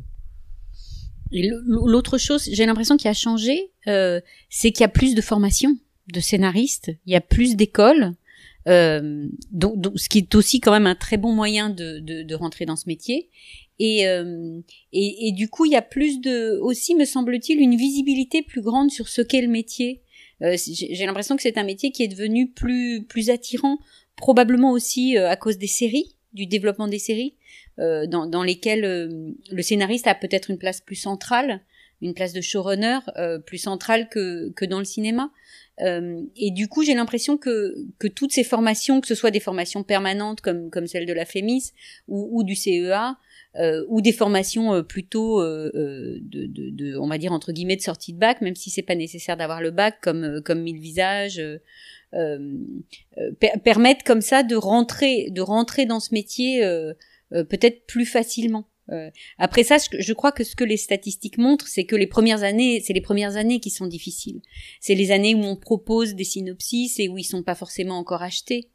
L'autre 1.32 2.20
chose, 2.20 2.48
j'ai 2.52 2.68
l'impression 2.68 2.96
qui 2.96 3.08
a 3.08 3.14
changé, 3.14 3.72
euh, 3.88 4.22
c'est 4.50 4.72
qu'il 4.72 4.82
y 4.82 4.86
a 4.86 4.90
plus 4.90 5.16
de 5.16 5.22
formations 5.22 5.76
de 6.14 6.20
scénaristes, 6.20 6.92
il 7.08 7.14
y 7.14 7.16
a 7.16 7.22
plus 7.22 7.56
d'écoles, 7.56 8.14
euh, 8.68 9.28
donc, 9.52 9.76
ce 9.96 10.08
qui 10.08 10.20
est 10.20 10.36
aussi 10.36 10.60
quand 10.60 10.72
même 10.72 10.88
un 10.88 10.96
très 10.96 11.18
bon 11.18 11.34
moyen 11.34 11.72
de 11.72 12.36
rentrer 12.36 12.66
dans 12.66 12.76
ce 12.76 12.88
métier. 12.88 13.30
Et, 13.80 14.08
euh, 14.08 14.60
et, 14.94 15.28
et, 15.28 15.32
du 15.34 15.50
coup, 15.50 15.66
il 15.66 15.74
y 15.74 15.76
a 15.76 15.82
plus 15.82 16.22
de, 16.22 16.58
aussi, 16.62 16.96
me 16.96 17.06
semble-t-il, 17.06 17.60
une 17.60 17.76
visibilité 17.76 18.42
plus 18.42 18.62
grande 18.62 18.90
sur 18.90 19.10
ce 19.10 19.22
qu'est 19.22 19.42
le 19.42 19.50
métier. 19.50 20.02
Euh, 20.42 20.56
J'ai 20.58 21.06
l'impression 21.06 21.36
que 21.36 21.42
c'est 21.42 21.58
un 21.58 21.64
métier 21.64 21.92
qui 21.92 22.04
est 22.04 22.08
devenu 22.08 22.50
plus, 22.50 23.04
plus 23.04 23.30
attirant, 23.30 23.80
probablement 24.16 24.72
aussi 24.72 25.18
euh, 25.18 25.30
à 25.30 25.36
cause 25.36 25.58
des 25.58 25.68
séries, 25.68 26.16
du 26.34 26.48
développement 26.48 26.88
des 26.88 27.00
séries, 27.00 27.36
euh, 27.80 28.08
dans, 28.08 28.26
dans, 28.26 28.44
lesquelles 28.44 28.86
euh, 28.86 29.32
le 29.52 29.62
scénariste 29.62 30.08
a 30.08 30.16
peut-être 30.16 30.50
une 30.50 30.58
place 30.58 30.82
plus 30.82 30.96
centrale, 30.96 31.62
une 32.02 32.14
place 32.14 32.34
de 32.34 32.42
showrunner 32.42 33.00
plus 33.46 33.58
centrale 33.58 34.10
que, 34.10 34.52
que 34.52 34.66
dans 34.66 34.80
le 34.80 34.86
cinéma. 34.86 35.32
et 35.80 36.52
du 36.52 36.68
coup, 36.68 36.84
j'ai 36.84 36.94
l'impression 36.94 37.38
que, 37.38 37.74
que 38.00 38.08
toutes 38.08 38.34
ces 38.34 38.44
formations, 38.44 39.00
que 39.00 39.08
ce 39.08 39.16
soit 39.16 39.32
des 39.32 39.40
formations 39.40 39.82
permanentes 39.82 40.42
comme, 40.42 40.70
comme 40.70 40.88
celle 40.88 41.06
de 41.06 41.14
la 41.14 41.26
FEMIS 41.26 41.72
ou, 42.10 42.28
ou 42.38 42.44
du 42.44 42.54
CEA, 42.54 43.18
euh, 43.60 43.86
ou 43.88 44.02
des 44.02 44.12
formations 44.12 44.74
euh, 44.74 44.82
plutôt 44.82 45.42
euh, 45.42 45.72
de, 46.22 46.46
de, 46.46 46.70
de, 46.72 46.98
on 46.98 47.08
va 47.08 47.18
dire 47.18 47.32
entre 47.32 47.52
guillemets 47.52 47.76
de 47.78 47.82
sortie 47.82 48.14
de 48.14 48.20
bac, 48.20 48.42
même 48.42 48.56
si 48.56 48.70
c'est 48.70 48.82
pas 48.82 48.96
nécessaire 48.96 49.38
d'avoir 49.38 49.62
le 49.62 49.72
bac 49.72 49.98
comme 50.02 50.42
comme 50.44 50.62
mille 50.62 50.80
visages. 50.80 51.42
permettent 53.64 54.04
comme 54.04 54.22
ça 54.22 54.44
de 54.44 54.56
rentrer 54.56 55.30
de 55.32 55.42
rentrer 55.42 55.86
dans 55.86 56.00
ce 56.00 56.14
métier 56.14 56.62
peut-être 57.32 57.86
plus 57.86 58.06
facilement 58.06 58.68
Euh, 58.92 59.10
après 59.38 59.64
ça, 59.64 59.78
je, 59.78 60.14
crois 60.14 60.32
que 60.32 60.44
ce 60.44 60.56
que 60.56 60.64
les 60.64 60.78
statistiques 60.78 61.38
montrent, 61.38 61.68
c'est 61.68 61.86
que 61.86 61.96
les 61.96 62.08
premières 62.08 62.44
années, 62.44 62.82
c'est 62.86 62.94
les 62.94 63.02
premières 63.02 63.36
années 63.36 63.60
qui 63.60 63.70
sont 63.70 63.88
difficiles. 63.88 64.42
C'est 64.80 64.96
les 64.96 65.12
années 65.12 65.34
où 65.34 65.44
on 65.44 65.56
propose 65.56 66.14
des 66.14 66.24
synopsis 66.24 67.00
et 67.00 67.10
où 67.10 67.18
ils 67.18 67.24
sont 67.24 67.44
pas 67.44 67.56
forcément 67.56 67.98
encore 67.98 68.22
achetés. 68.22 68.70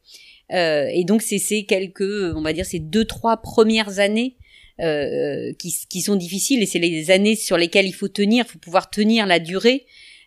Euh, 0.51 0.87
et 0.91 1.05
donc 1.05 1.21
c'est 1.21 1.37
ces 1.37 1.63
quelques, 1.63 2.01
on 2.01 2.41
va 2.41 2.51
dire, 2.51 2.65
ces 2.65 2.79
deux 2.79 3.05
trois 3.05 3.37
premières 3.37 3.99
années 3.99 4.35
euh, 4.79 5.53
qui, 5.59 5.75
qui, 5.89 6.01
sont 6.01 6.15
difficiles 6.15 6.61
et 6.61 6.65
c'est 6.65 6.79
les 6.79 7.11
années 7.11 7.35
sur 7.35 7.57
lesquelles 7.57 7.87
il 7.87 7.93
faut 7.93 8.07
tenir, 8.07 8.45
il 8.47 8.51
faut 8.51 8.59
pouvoir 8.59 8.89
tenir 8.89 9.25
la 9.25 9.39
durée 9.39 9.85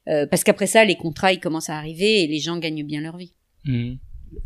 euh, 0.08 0.26
parce 0.26 0.44
qu'après 0.44 0.66
ça, 0.66 0.84
les 0.84 0.96
contrats 0.96 1.32
ils 1.32 1.40
commencent 1.40 1.70
à 1.70 1.78
arriver 1.78 2.22
et 2.22 2.26
les 2.26 2.38
gens 2.38 2.58
gagnent 2.58 2.84
bien 2.84 3.00
leur 3.00 3.16
vie. 3.16 3.32
Mmh 3.64 3.94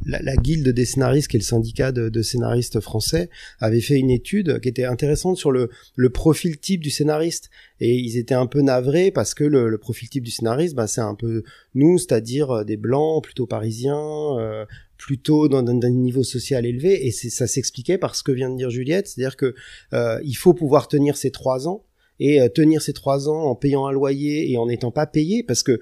la, 0.04 0.20
la, 0.20 0.36
guilde 0.36 0.68
des 0.68 0.84
scénaristes, 0.84 1.28
qui 1.28 1.36
est 1.36 1.40
le 1.40 1.44
syndicat 1.44 1.92
de, 1.92 2.08
de, 2.08 2.22
scénaristes 2.22 2.80
français, 2.80 3.30
avait 3.58 3.80
fait 3.80 3.98
une 3.98 4.10
étude 4.10 4.60
qui 4.60 4.68
était 4.68 4.84
intéressante 4.84 5.36
sur 5.36 5.50
le, 5.50 5.70
le, 5.96 6.10
profil 6.10 6.58
type 6.58 6.82
du 6.82 6.90
scénariste. 6.90 7.50
Et 7.80 7.96
ils 7.96 8.16
étaient 8.16 8.34
un 8.34 8.46
peu 8.46 8.60
navrés 8.60 9.10
parce 9.10 9.34
que 9.34 9.44
le, 9.44 9.68
le 9.68 9.78
profil 9.78 10.08
type 10.08 10.24
du 10.24 10.30
scénariste, 10.30 10.74
bah, 10.74 10.86
c'est 10.86 11.00
un 11.00 11.14
peu 11.14 11.42
nous, 11.74 11.98
c'est-à-dire 11.98 12.50
euh, 12.50 12.64
des 12.64 12.76
blancs, 12.76 13.22
plutôt 13.22 13.46
parisiens, 13.46 14.38
euh, 14.38 14.64
plutôt 14.98 15.48
dans, 15.48 15.64
un 15.66 15.90
niveau 15.90 16.24
social 16.24 16.66
élevé. 16.66 17.06
Et 17.06 17.12
ça 17.12 17.46
s'expliquait 17.46 17.96
par 17.96 18.14
ce 18.14 18.22
que 18.22 18.32
vient 18.32 18.50
de 18.50 18.56
dire 18.56 18.70
Juliette, 18.70 19.06
c'est-à-dire 19.06 19.36
que 19.36 19.54
euh, 19.94 20.20
il 20.24 20.36
faut 20.36 20.52
pouvoir 20.52 20.88
tenir 20.88 21.16
ces 21.16 21.30
trois 21.30 21.68
ans 21.68 21.84
et 22.20 22.40
euh, 22.40 22.48
tenir 22.48 22.82
ces 22.82 22.92
trois 22.92 23.28
ans 23.28 23.44
en 23.44 23.54
payant 23.54 23.86
un 23.86 23.92
loyer 23.92 24.50
et 24.50 24.58
en 24.58 24.66
n'étant 24.66 24.90
pas 24.90 25.06
payé 25.06 25.42
parce 25.42 25.62
que 25.62 25.72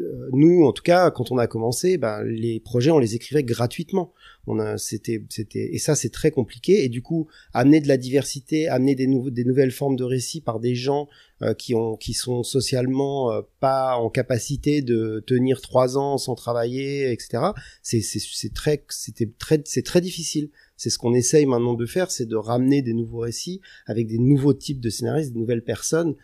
euh, 0.00 0.28
nous, 0.32 0.64
en 0.64 0.72
tout 0.72 0.82
cas, 0.82 1.10
quand 1.10 1.30
on 1.30 1.38
a 1.38 1.46
commencé, 1.46 1.96
ben, 1.96 2.22
les 2.24 2.58
projets, 2.58 2.90
on 2.90 2.98
les 2.98 3.14
écrivait 3.14 3.44
gratuitement. 3.44 4.12
On 4.46 4.58
a, 4.58 4.78
c'était, 4.78 5.22
c'était, 5.28 5.74
et 5.74 5.78
ça, 5.78 5.94
c'est 5.94 6.10
très 6.10 6.30
compliqué. 6.30 6.84
Et 6.84 6.88
du 6.88 7.02
coup, 7.02 7.26
amener 7.52 7.80
de 7.80 7.88
la 7.88 7.96
diversité, 7.96 8.68
amener 8.68 8.94
des, 8.94 9.06
nouveaux, 9.06 9.30
des 9.30 9.44
nouvelles 9.44 9.72
formes 9.72 9.96
de 9.96 10.04
récits 10.04 10.40
par 10.40 10.60
des 10.60 10.74
gens 10.74 11.08
euh, 11.42 11.54
qui 11.54 11.74
ont, 11.74 11.96
qui 11.96 12.14
sont 12.14 12.42
socialement 12.42 13.32
euh, 13.32 13.42
pas 13.60 13.96
en 13.96 14.08
capacité 14.08 14.82
de 14.82 15.22
tenir 15.26 15.60
trois 15.60 15.98
ans 15.98 16.16
sans 16.16 16.34
travailler, 16.34 17.10
etc. 17.12 17.44
C'est, 17.82 18.00
c'est, 18.00 18.20
c'est 18.20 18.54
très, 18.54 18.84
c'était 18.88 19.30
très, 19.38 19.60
c'est 19.64 19.84
très 19.84 20.00
difficile. 20.00 20.50
C'est 20.76 20.90
ce 20.90 20.98
qu'on 20.98 21.14
essaye 21.14 21.46
maintenant 21.46 21.74
de 21.74 21.86
faire, 21.86 22.10
c'est 22.10 22.26
de 22.26 22.36
ramener 22.36 22.82
des 22.82 22.92
nouveaux 22.92 23.20
récits 23.20 23.60
avec 23.86 24.06
des 24.06 24.18
nouveaux 24.18 24.54
types 24.54 24.80
de 24.80 24.90
scénaristes, 24.90 25.32
des 25.32 25.40
nouvelles 25.40 25.64
personnes 25.64 26.14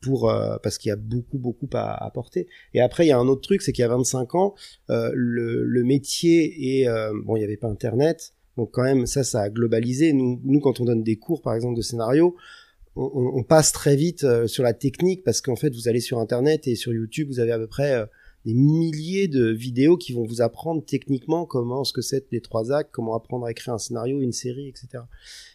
pour 0.00 0.30
euh, 0.30 0.56
parce 0.62 0.78
qu'il 0.78 0.88
y 0.88 0.92
a 0.92 0.96
beaucoup 0.96 1.38
beaucoup 1.38 1.68
à 1.74 2.04
apporter. 2.04 2.48
Et 2.74 2.80
après 2.80 3.06
il 3.06 3.08
y 3.08 3.12
a 3.12 3.18
un 3.18 3.28
autre 3.28 3.42
truc, 3.42 3.62
c'est 3.62 3.72
qu'il 3.72 3.82
y 3.82 3.86
a 3.86 3.88
25 3.88 4.34
ans, 4.34 4.54
euh, 4.90 5.10
le, 5.14 5.64
le, 5.64 5.84
métier 5.84 6.78
et 6.78 6.88
euh, 6.88 7.12
bon 7.24 7.36
il 7.36 7.40
n'y 7.40 7.44
avait 7.44 7.56
pas 7.56 7.68
Internet, 7.68 8.34
donc 8.56 8.70
quand 8.72 8.82
même 8.82 9.06
ça 9.06 9.24
ça 9.24 9.42
a 9.42 9.50
globalisé. 9.50 10.12
Nous 10.12 10.40
nous 10.44 10.60
quand 10.60 10.80
on 10.80 10.84
donne 10.84 11.02
des 11.02 11.16
cours 11.16 11.42
par 11.42 11.54
exemple 11.54 11.76
de 11.76 11.82
scénario, 11.82 12.36
on, 12.96 13.32
on 13.34 13.42
passe 13.42 13.72
très 13.72 13.96
vite 13.96 14.24
euh, 14.24 14.46
sur 14.46 14.62
la 14.62 14.72
technique 14.72 15.22
parce 15.24 15.40
qu'en 15.40 15.56
fait 15.56 15.74
vous 15.74 15.88
allez 15.88 16.00
sur 16.00 16.18
Internet 16.18 16.66
et 16.66 16.74
sur 16.74 16.92
YouTube 16.92 17.28
vous 17.28 17.40
avez 17.40 17.52
à 17.52 17.58
peu 17.58 17.66
près 17.66 17.94
euh, 17.94 18.06
des 18.44 18.54
milliers 18.54 19.28
de 19.28 19.50
vidéos 19.50 19.96
qui 19.96 20.12
vont 20.12 20.24
vous 20.24 20.40
apprendre 20.40 20.82
techniquement 20.84 21.44
comment 21.44 21.84
ce 21.84 21.92
que 21.92 22.00
c'est 22.00 22.26
les 22.32 22.40
trois 22.40 22.72
actes, 22.72 22.90
comment 22.92 23.14
apprendre 23.14 23.46
à 23.46 23.50
écrire 23.50 23.74
un 23.74 23.78
scénario, 23.78 24.20
une 24.20 24.32
série, 24.32 24.68
etc. 24.68 25.04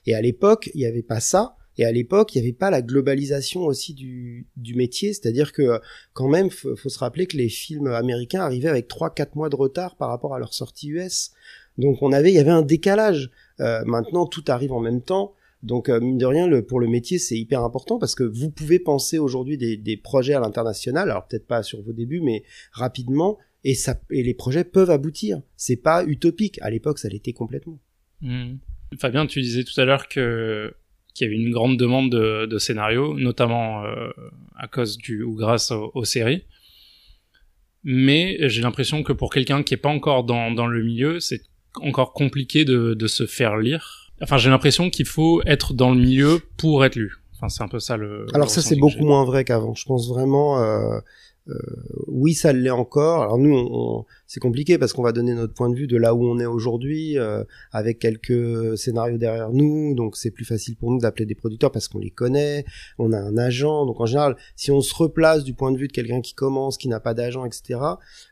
Et 0.05 0.13
à 0.13 0.21
l'époque, 0.21 0.69
il 0.75 0.79
n'y 0.79 0.85
avait 0.85 1.01
pas 1.01 1.19
ça. 1.19 1.57
Et 1.77 1.85
à 1.85 1.91
l'époque, 1.91 2.33
il 2.33 2.41
n'y 2.41 2.47
avait 2.47 2.53
pas 2.53 2.69
la 2.69 2.81
globalisation 2.81 3.61
aussi 3.61 3.93
du, 3.93 4.47
du 4.55 4.75
métier, 4.75 5.13
c'est-à-dire 5.13 5.51
que 5.51 5.79
quand 6.13 6.27
même, 6.27 6.49
faut, 6.49 6.75
faut 6.75 6.89
se 6.89 6.99
rappeler 6.99 7.27
que 7.27 7.37
les 7.37 7.49
films 7.49 7.87
américains 7.87 8.41
arrivaient 8.41 8.69
avec 8.69 8.89
3-4 8.89 9.29
mois 9.35 9.49
de 9.49 9.55
retard 9.55 9.95
par 9.95 10.09
rapport 10.09 10.35
à 10.35 10.39
leur 10.39 10.53
sortie 10.53 10.89
US. 10.89 11.31
Donc 11.77 12.01
on 12.01 12.11
avait, 12.11 12.31
il 12.31 12.35
y 12.35 12.39
avait 12.39 12.51
un 12.51 12.61
décalage. 12.61 13.31
Euh, 13.59 13.83
maintenant, 13.85 14.25
tout 14.25 14.43
arrive 14.47 14.71
en 14.71 14.79
même 14.79 15.01
temps. 15.01 15.33
Donc 15.63 15.89
euh, 15.89 15.99
mine 15.99 16.17
de 16.17 16.25
rien, 16.25 16.47
le, 16.47 16.63
pour 16.63 16.79
le 16.79 16.87
métier, 16.87 17.17
c'est 17.17 17.37
hyper 17.37 17.63
important 17.63 17.97
parce 17.97 18.15
que 18.15 18.23
vous 18.23 18.51
pouvez 18.51 18.79
penser 18.79 19.17
aujourd'hui 19.17 19.57
des, 19.57 19.77
des 19.77 19.97
projets 19.97 20.33
à 20.33 20.39
l'international, 20.39 21.09
alors 21.09 21.27
peut-être 21.27 21.47
pas 21.47 21.63
sur 21.63 21.81
vos 21.81 21.93
débuts, 21.93 22.21
mais 22.21 22.43
rapidement, 22.71 23.39
et, 23.63 23.73
ça, 23.73 23.99
et 24.11 24.21
les 24.21 24.35
projets 24.35 24.63
peuvent 24.63 24.91
aboutir. 24.91 25.41
C'est 25.57 25.75
pas 25.75 26.05
utopique. 26.05 26.59
À 26.61 26.69
l'époque, 26.69 26.99
ça 26.99 27.09
l'était 27.09 27.33
complètement. 27.33 27.79
Mmh. 28.21 28.57
Fabien, 28.99 29.25
tu 29.25 29.41
disais 29.41 29.63
tout 29.63 29.79
à 29.81 29.85
l'heure 29.85 30.07
que 30.07 30.73
qu'il 31.15 31.25
y 31.25 31.33
avait 31.33 31.41
une 31.41 31.51
grande 31.51 31.77
demande 31.77 32.11
de, 32.11 32.45
de 32.45 32.57
scénarios, 32.59 33.17
notamment 33.17 33.83
euh, 33.85 34.09
à 34.55 34.67
cause 34.67 34.97
du 34.97 35.23
ou 35.23 35.33
grâce 35.35 35.71
aux, 35.71 36.05
séries. 36.05 36.43
Mais 37.83 38.37
j'ai 38.49 38.61
l'impression 38.61 39.01
que 39.01 39.13
pour 39.13 39.31
quelqu'un 39.31 39.63
qui 39.63 39.73
est 39.73 39.77
pas 39.77 39.89
encore 39.89 40.25
dans, 40.25 40.51
dans 40.51 40.67
le 40.67 40.83
milieu, 40.83 41.19
c'est 41.19 41.41
encore 41.81 42.13
compliqué 42.13 42.65
de, 42.65 42.93
de 42.93 43.07
se 43.07 43.25
faire 43.25 43.57
lire. 43.57 44.11
Enfin, 44.21 44.37
j'ai 44.37 44.49
l'impression 44.49 44.89
qu'il 44.89 45.05
faut 45.05 45.41
être 45.45 45.73
dans 45.73 45.91
le 45.91 45.99
milieu 45.99 46.41
pour 46.57 46.83
être 46.85 46.95
lu. 46.95 47.15
Enfin, 47.35 47.49
c'est 47.49 47.63
un 47.63 47.67
peu 47.67 47.79
ça 47.79 47.97
le. 47.97 48.27
Alors 48.33 48.49
ça, 48.49 48.61
c'est 48.61 48.77
beaucoup 48.77 49.05
moins 49.05 49.25
vrai 49.25 49.43
qu'avant. 49.45 49.73
Je 49.73 49.85
pense 49.85 50.07
vraiment. 50.09 50.61
Euh, 50.61 50.99
oui, 52.07 52.33
ça 52.33 52.53
l'est 52.53 52.69
encore. 52.69 53.21
Alors 53.21 53.37
nous, 53.37 53.53
on, 53.53 54.05
c'est 54.25 54.39
compliqué 54.39 54.77
parce 54.77 54.93
qu'on 54.93 55.03
va 55.03 55.11
donner 55.11 55.33
notre 55.33 55.53
point 55.53 55.69
de 55.69 55.75
vue 55.75 55.87
de 55.87 55.97
là 55.97 56.15
où 56.15 56.25
on 56.25 56.39
est 56.39 56.45
aujourd'hui, 56.45 57.17
euh, 57.19 57.43
avec 57.71 57.99
quelques 57.99 58.77
scénarios 58.77 59.17
derrière 59.17 59.51
nous. 59.51 59.93
Donc 59.93 60.17
c'est 60.17 60.31
plus 60.31 60.45
facile 60.45 60.75
pour 60.75 60.91
nous 60.91 60.99
d'appeler 60.99 61.25
des 61.25 61.35
producteurs 61.35 61.71
parce 61.71 61.87
qu'on 61.87 61.99
les 61.99 62.09
connaît. 62.09 62.65
On 62.97 63.11
a 63.11 63.19
un 63.19 63.37
agent. 63.37 63.85
Donc 63.85 63.99
en 64.01 64.05
général, 64.05 64.35
si 64.55 64.71
on 64.71 64.81
se 64.81 64.95
replace 64.95 65.43
du 65.43 65.53
point 65.53 65.71
de 65.71 65.77
vue 65.77 65.87
de 65.87 65.93
quelqu'un 65.93 66.21
qui 66.21 66.33
commence, 66.33 66.77
qui 66.77 66.87
n'a 66.87 66.99
pas 66.99 67.13
d'agent, 67.13 67.45
etc. 67.45 67.79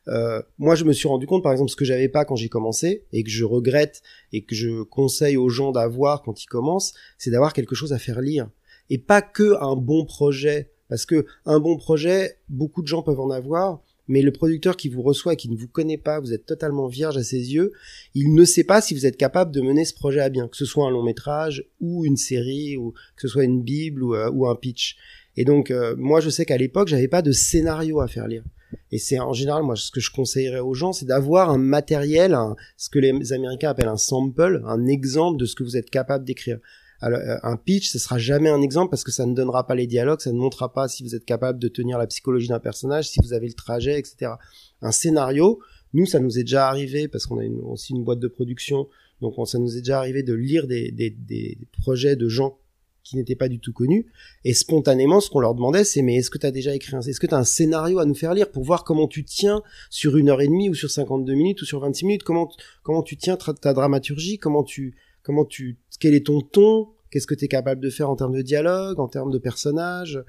Euh, 0.08 0.42
moi, 0.58 0.76
je 0.76 0.84
me 0.84 0.94
suis 0.94 1.08
rendu 1.08 1.28
compte, 1.28 1.44
par 1.44 1.52
exemple, 1.52 1.70
ce 1.70 1.76
que 1.76 1.86
j'avais 1.86 2.10
pas 2.10 2.26
quand 2.26 2.36
j'ai 2.36 2.50
commencé 2.50 3.04
et 3.14 3.24
que 3.24 3.30
je 3.30 3.46
regrette 3.46 4.02
et 4.32 4.44
que 4.44 4.56
je 4.56 4.82
conseille 4.82 5.38
aux 5.38 5.50
gens 5.50 5.72
d'avoir 5.72 6.24
quand 6.24 6.44
ils 6.44 6.48
commencent, 6.48 6.94
c'est 7.18 7.32
d'avoir 7.32 7.54
quelque 7.54 7.76
chose 7.76 7.94
à 7.94 8.00
faire 8.00 8.22
lire 8.22 8.50
et 8.90 8.98
pas 8.98 9.22
que 9.22 9.62
un 9.62 9.76
bon 9.76 10.06
projet 10.06 10.72
parce 10.94 11.08
que 11.08 11.26
un 11.48 11.60
bon 11.60 11.76
projet, 11.76 12.38
beaucoup 12.50 12.84
de 12.84 12.88
gens 12.88 13.02
peuvent 13.02 13.20
en 13.20 13.32
avoir, 13.32 13.82
mais 14.08 14.22
le 14.22 14.32
producteur 14.32 14.78
qui 14.78 14.90
vous 14.90 15.02
reçoit 15.02 15.34
et 15.34 15.36
qui 15.36 15.50
ne 15.50 15.58
vous 15.58 15.68
connaît 15.68 15.98
pas, 15.98 16.20
vous 16.20 16.34
êtes 16.34 16.46
totalement 16.46 16.86
vierge 16.86 17.18
à 17.18 17.24
ses 17.24 17.52
yeux, 17.52 17.72
il 18.14 18.36
ne 18.36 18.46
sait 18.46 18.64
pas 18.64 18.80
si 18.80 18.94
vous 18.94 19.08
êtes 19.08 19.18
capable 19.18 19.52
de 19.52 19.62
mener 19.62 19.86
ce 19.86 19.96
projet 19.96 20.20
à 20.20 20.30
bien, 20.30 20.48
que 20.48 20.56
ce 20.56 20.66
soit 20.66 20.86
un 20.86 20.92
long 20.92 21.02
métrage 21.02 21.66
ou 21.82 22.06
une 22.06 22.16
série 22.16 22.78
ou 22.78 22.92
que 23.16 23.24
ce 23.24 23.28
soit 23.28 23.44
une 23.44 23.64
bible 23.64 24.04
ou, 24.04 24.14
euh, 24.14 24.52
un 24.52 24.56
pitch. 24.56 24.98
Et 25.36 25.46
donc 25.46 25.72
euh, 25.72 25.96
moi 25.98 26.22
je 26.22 26.30
sais 26.30 26.46
qu'à 26.46 26.58
l'époque 26.58 26.90
j'avais 26.90 27.08
pas 27.08 27.24
de 27.24 27.32
scénario 27.32 28.00
à 28.00 28.08
faire 28.08 28.28
lire. 28.28 28.44
Et 28.92 29.00
c'est 29.00 29.18
en 29.18 29.34
général 29.34 29.64
moi 29.64 29.76
ce 29.76 29.90
que 29.90 30.00
je 30.00 30.12
conseillerais 30.12 30.60
aux 30.60 30.76
gens, 30.76 30.94
c'est 30.94 31.08
d'avoir 31.08 31.50
un 31.50 31.58
matériel, 31.58 32.38
ce 32.78 32.92
que 32.92 33.00
les 33.00 33.34
Américains 33.34 33.72
appellent 33.72 33.88
un 33.88 33.98
sample, 33.98 34.62
un 34.68 34.86
exemple 34.86 35.40
de 35.40 35.46
ce 35.48 35.56
que 35.56 35.64
vous 35.64 35.76
êtes 35.76 35.90
capable 35.90 36.24
d'écrire. 36.24 36.60
Euh, 37.04 37.38
un 37.44 37.58
pitch, 37.58 37.90
ce 37.90 38.00
sera 38.00 38.18
jamais 38.18 38.50
un 38.50 38.62
exemple 38.62 38.90
parce 38.90 39.04
que 39.04 39.12
ça 39.12 39.26
ne 39.26 39.34
donnera 39.34 39.68
pas 39.68 39.76
les 39.76 39.88
dialogues, 39.88 40.22
ça 40.22 40.32
ne 40.32 40.38
montrera 40.38 40.72
pas 40.72 40.88
si 40.88 41.04
vous 41.04 41.16
êtes 41.16 41.26
capable 41.26 41.60
de 41.60 41.68
tenir 41.68 41.98
la 41.98 42.08
psychologie 42.08 42.48
d'un 42.48 42.60
personnage, 42.60 43.10
si 43.10 43.20
vous 43.22 43.34
avez 43.34 43.48
le 43.48 43.54
trajet, 43.54 44.00
etc. 44.00 44.34
Un 44.82 44.92
scénario, 44.92 45.60
nous, 45.94 46.06
ça 46.06 46.20
nous 46.20 46.40
est 46.40 46.44
déjà 46.44 46.68
arrivé 46.68 47.08
parce 47.08 47.26
qu'on 47.26 47.40
a 47.40 47.46
aussi 47.64 47.94
une 47.94 48.04
boîte 48.04 48.20
de 48.20 48.28
production, 48.28 48.88
donc 49.22 49.36
ça 49.48 49.60
nous 49.60 49.78
est 49.78 49.82
déjà 49.82 50.00
arrivé 50.00 50.24
de 50.24 50.34
lire 50.34 50.68
des, 50.68 50.92
des, 50.92 51.58
projets 51.72 52.16
de 52.16 52.28
gens 52.28 52.58
qui 53.04 53.18
n'étaient 53.18 53.36
pas 53.36 53.50
du 53.50 53.60
tout 53.60 53.74
connus. 53.74 54.08
Et 54.46 54.54
spontanément, 54.54 55.20
ce 55.20 55.30
qu'on 55.30 55.42
leur 55.42 55.56
demandait, 55.56 55.84
c'est 55.84 56.02
mais 56.02 56.16
est-ce 56.16 56.30
que 56.30 56.38
tu 56.38 56.46
as 56.46 56.52
déjà 56.52 56.74
écrit 56.74 56.96
un, 56.96 57.02
est-ce 57.02 57.20
que 57.20 57.28
tu 57.28 57.36
as 57.36 57.38
un 57.38 57.44
scénario 57.44 58.00
à 58.00 58.06
nous 58.06 58.16
faire 58.16 58.34
lire 58.34 58.50
pour 58.50 58.64
voir 58.64 58.86
comment 58.86 59.08
tu 59.08 59.26
tiens 59.26 59.62
sur 59.90 60.16
une 60.16 60.30
heure 60.30 60.42
et 60.42 60.48
demie 60.48 60.70
ou 60.70 60.74
sur 60.74 60.90
52 60.90 61.34
minutes 61.34 61.62
ou 61.62 61.66
sur 61.66 61.80
26 61.80 62.06
minutes, 62.06 62.24
comment, 62.24 62.50
comment 62.82 63.04
tu 63.04 63.18
tiens 63.18 63.36
ta 63.36 63.74
dramaturgie, 63.74 64.40
comment 64.40 64.64
tu, 64.64 64.96
comment 65.22 65.46
tu, 65.46 65.80
quel 66.00 66.14
est 66.14 66.26
ton 66.26 66.42
ton, 66.42 66.93
qu'est-ce 67.14 67.28
que 67.28 67.36
tu 67.36 67.46
es 67.46 67.48
capable 67.48 67.80
de 67.80 67.92
faire 67.92 68.10
en 68.10 68.16
termes 68.16 68.34
de 68.34 68.42
dialogue, 68.42 69.00
en 69.00 69.08
termes 69.08 69.32
de 69.32 69.38
personnages. 69.38 70.20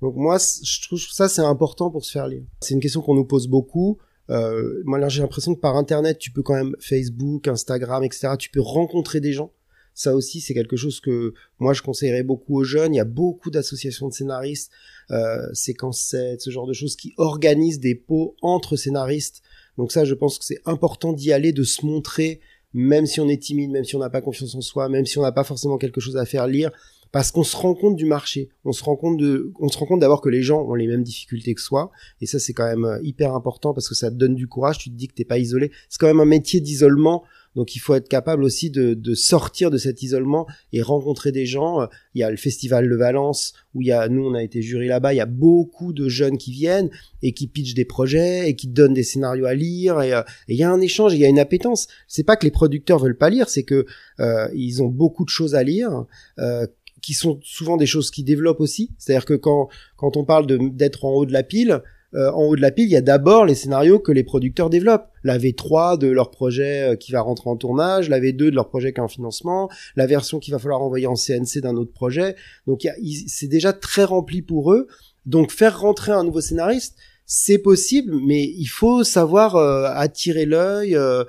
Donc 0.00 0.16
moi, 0.16 0.38
je 0.38 0.86
trouve 0.86 0.98
ça 0.98 1.28
c'est 1.28 1.42
important 1.42 1.90
pour 1.90 2.04
se 2.04 2.10
faire 2.10 2.26
lire. 2.26 2.44
C'est 2.62 2.74
une 2.74 2.80
question 2.80 3.02
qu'on 3.02 3.14
nous 3.14 3.26
pose 3.26 3.46
beaucoup. 3.46 3.98
Euh, 4.30 4.82
moi, 4.84 5.06
j'ai 5.08 5.20
l'impression 5.20 5.54
que 5.54 5.60
par 5.60 5.76
Internet, 5.76 6.18
tu 6.18 6.30
peux 6.30 6.42
quand 6.42 6.54
même 6.54 6.74
Facebook, 6.80 7.46
Instagram, 7.46 8.02
etc. 8.04 8.30
Tu 8.38 8.48
peux 8.48 8.60
rencontrer 8.60 9.20
des 9.20 9.32
gens. 9.32 9.52
Ça 9.92 10.14
aussi, 10.14 10.40
c'est 10.40 10.54
quelque 10.54 10.76
chose 10.76 11.00
que 11.00 11.34
moi 11.58 11.74
je 11.74 11.82
conseillerais 11.82 12.22
beaucoup 12.22 12.58
aux 12.58 12.64
jeunes. 12.64 12.94
Il 12.94 12.96
y 12.96 13.00
a 13.00 13.04
beaucoup 13.04 13.50
d'associations 13.50 14.08
de 14.08 14.14
scénaristes, 14.14 14.70
euh, 15.10 15.52
séquence 15.52 16.00
7, 16.00 16.40
ce 16.40 16.50
genre 16.50 16.66
de 16.66 16.72
choses 16.72 16.96
qui 16.96 17.12
organisent 17.18 17.80
des 17.80 17.96
pots 17.96 18.34
entre 18.40 18.76
scénaristes. 18.76 19.42
Donc 19.76 19.92
ça, 19.92 20.04
je 20.04 20.14
pense 20.14 20.38
que 20.38 20.44
c'est 20.44 20.60
important 20.64 21.12
d'y 21.12 21.32
aller, 21.32 21.52
de 21.52 21.64
se 21.64 21.84
montrer, 21.84 22.40
même 22.72 23.06
si 23.06 23.20
on 23.20 23.28
est 23.28 23.42
timide, 23.42 23.70
même 23.70 23.84
si 23.84 23.96
on 23.96 23.98
n'a 23.98 24.10
pas 24.10 24.20
confiance 24.20 24.54
en 24.54 24.60
soi, 24.60 24.88
même 24.88 25.06
si 25.06 25.18
on 25.18 25.22
n'a 25.22 25.32
pas 25.32 25.44
forcément 25.44 25.78
quelque 25.78 26.00
chose 26.00 26.16
à 26.16 26.24
faire 26.24 26.46
lire, 26.46 26.70
parce 27.12 27.32
qu'on 27.32 27.42
se 27.42 27.56
rend 27.56 27.74
compte 27.74 27.96
du 27.96 28.04
marché, 28.04 28.50
on 28.64 28.72
se 28.72 28.84
rend 28.84 28.96
compte 28.96 29.18
de, 29.18 29.52
on 29.58 29.68
se 29.68 29.76
rend 29.78 29.86
compte 29.86 30.00
d'abord 30.00 30.20
que 30.20 30.28
les 30.28 30.42
gens 30.42 30.62
ont 30.62 30.74
les 30.74 30.86
mêmes 30.86 31.02
difficultés 31.02 31.54
que 31.54 31.60
soi, 31.60 31.90
et 32.20 32.26
ça 32.26 32.38
c'est 32.38 32.52
quand 32.52 32.66
même 32.66 32.84
euh, 32.84 32.98
hyper 33.02 33.34
important 33.34 33.74
parce 33.74 33.88
que 33.88 33.94
ça 33.94 34.10
te 34.10 34.16
donne 34.16 34.34
du 34.34 34.46
courage, 34.46 34.78
tu 34.78 34.90
te 34.90 34.94
dis 34.94 35.08
que 35.08 35.14
t'es 35.14 35.24
pas 35.24 35.38
isolé. 35.38 35.72
C'est 35.88 35.98
quand 35.98 36.06
même 36.06 36.20
un 36.20 36.24
métier 36.24 36.60
d'isolement 36.60 37.24
donc 37.56 37.74
il 37.74 37.80
faut 37.80 37.94
être 37.94 38.08
capable 38.08 38.44
aussi 38.44 38.70
de, 38.70 38.94
de, 38.94 39.14
sortir 39.14 39.70
de 39.70 39.78
cet 39.78 40.02
isolement 40.02 40.46
et 40.72 40.82
rencontrer 40.82 41.32
des 41.32 41.46
gens. 41.46 41.88
Il 42.14 42.20
y 42.20 42.22
a 42.22 42.30
le 42.30 42.36
festival 42.36 42.88
de 42.88 42.94
Valence 42.94 43.54
où 43.74 43.82
il 43.82 43.88
y 43.88 43.92
a, 43.92 44.08
nous 44.08 44.24
on 44.24 44.34
a 44.34 44.42
été 44.42 44.62
jury 44.62 44.86
là-bas, 44.86 45.14
il 45.14 45.16
y 45.16 45.20
a 45.20 45.26
beaucoup 45.26 45.92
de 45.92 46.08
jeunes 46.08 46.38
qui 46.38 46.52
viennent 46.52 46.90
et 47.22 47.32
qui 47.32 47.48
pitchent 47.48 47.74
des 47.74 47.84
projets 47.84 48.48
et 48.48 48.54
qui 48.54 48.68
donnent 48.68 48.94
des 48.94 49.02
scénarios 49.02 49.46
à 49.46 49.54
lire 49.54 50.00
et, 50.00 50.12
euh, 50.12 50.22
il 50.48 50.56
y 50.56 50.62
a 50.62 50.70
un 50.70 50.80
échange, 50.80 51.14
il 51.14 51.20
y 51.20 51.24
a 51.24 51.28
une 51.28 51.38
appétence. 51.38 51.88
C'est 52.06 52.24
pas 52.24 52.36
que 52.36 52.44
les 52.44 52.50
producteurs 52.50 52.98
veulent 52.98 53.18
pas 53.18 53.30
lire, 53.30 53.48
c'est 53.48 53.64
que 53.64 53.86
euh, 54.20 54.48
ils 54.54 54.82
ont 54.82 54.88
beaucoup 54.88 55.24
de 55.24 55.30
choses 55.30 55.54
à 55.54 55.62
lire. 55.62 56.06
Euh, 56.38 56.66
qui 57.02 57.14
sont 57.14 57.40
souvent 57.42 57.78
des 57.78 57.86
choses 57.86 58.10
qui 58.10 58.22
développent 58.24 58.60
aussi. 58.60 58.90
C'est-à-dire 58.98 59.24
que 59.24 59.32
quand 59.32 59.70
quand 59.96 60.18
on 60.18 60.24
parle 60.26 60.46
d'être 60.76 61.06
en 61.06 61.12
haut 61.12 61.24
de 61.24 61.32
la 61.32 61.42
pile, 61.42 61.82
euh, 62.14 62.30
en 62.32 62.44
haut 62.44 62.56
de 62.56 62.60
la 62.60 62.70
pile, 62.70 62.86
il 62.86 62.92
y 62.92 62.96
a 62.96 63.00
d'abord 63.00 63.44
les 63.44 63.54
scénarios 63.54 64.00
que 64.00 64.10
les 64.10 64.24
producteurs 64.24 64.68
développent. 64.68 65.08
La 65.22 65.38
V3 65.38 65.98
de 65.98 66.08
leur 66.08 66.30
projet 66.30 66.92
euh, 66.92 66.96
qui 66.96 67.12
va 67.12 67.20
rentrer 67.20 67.48
en 67.48 67.56
tournage, 67.56 68.08
la 68.08 68.18
V2 68.18 68.36
de 68.36 68.50
leur 68.50 68.68
projet 68.68 68.92
qui 68.92 68.98
est 68.98 69.02
en 69.02 69.08
financement, 69.08 69.70
la 69.96 70.06
version 70.06 70.40
qu'il 70.40 70.52
va 70.52 70.58
falloir 70.58 70.82
envoyer 70.82 71.06
en 71.06 71.14
CNC 71.14 71.60
d'un 71.62 71.76
autre 71.76 71.92
projet. 71.92 72.34
Donc 72.66 72.86
c'est 73.26 73.48
déjà 73.48 73.72
très 73.72 74.04
rempli 74.04 74.42
pour 74.42 74.72
eux. 74.72 74.88
Donc 75.26 75.52
faire 75.52 75.78
rentrer 75.78 76.12
un 76.12 76.24
nouveau 76.24 76.40
scénariste, 76.40 76.96
c'est 77.32 77.58
possible, 77.58 78.16
mais 78.26 78.42
il 78.42 78.66
faut 78.66 79.04
savoir 79.04 79.54
euh, 79.54 79.84
attirer 79.94 80.46
l'œil, 80.46 80.96
euh, 80.96 81.24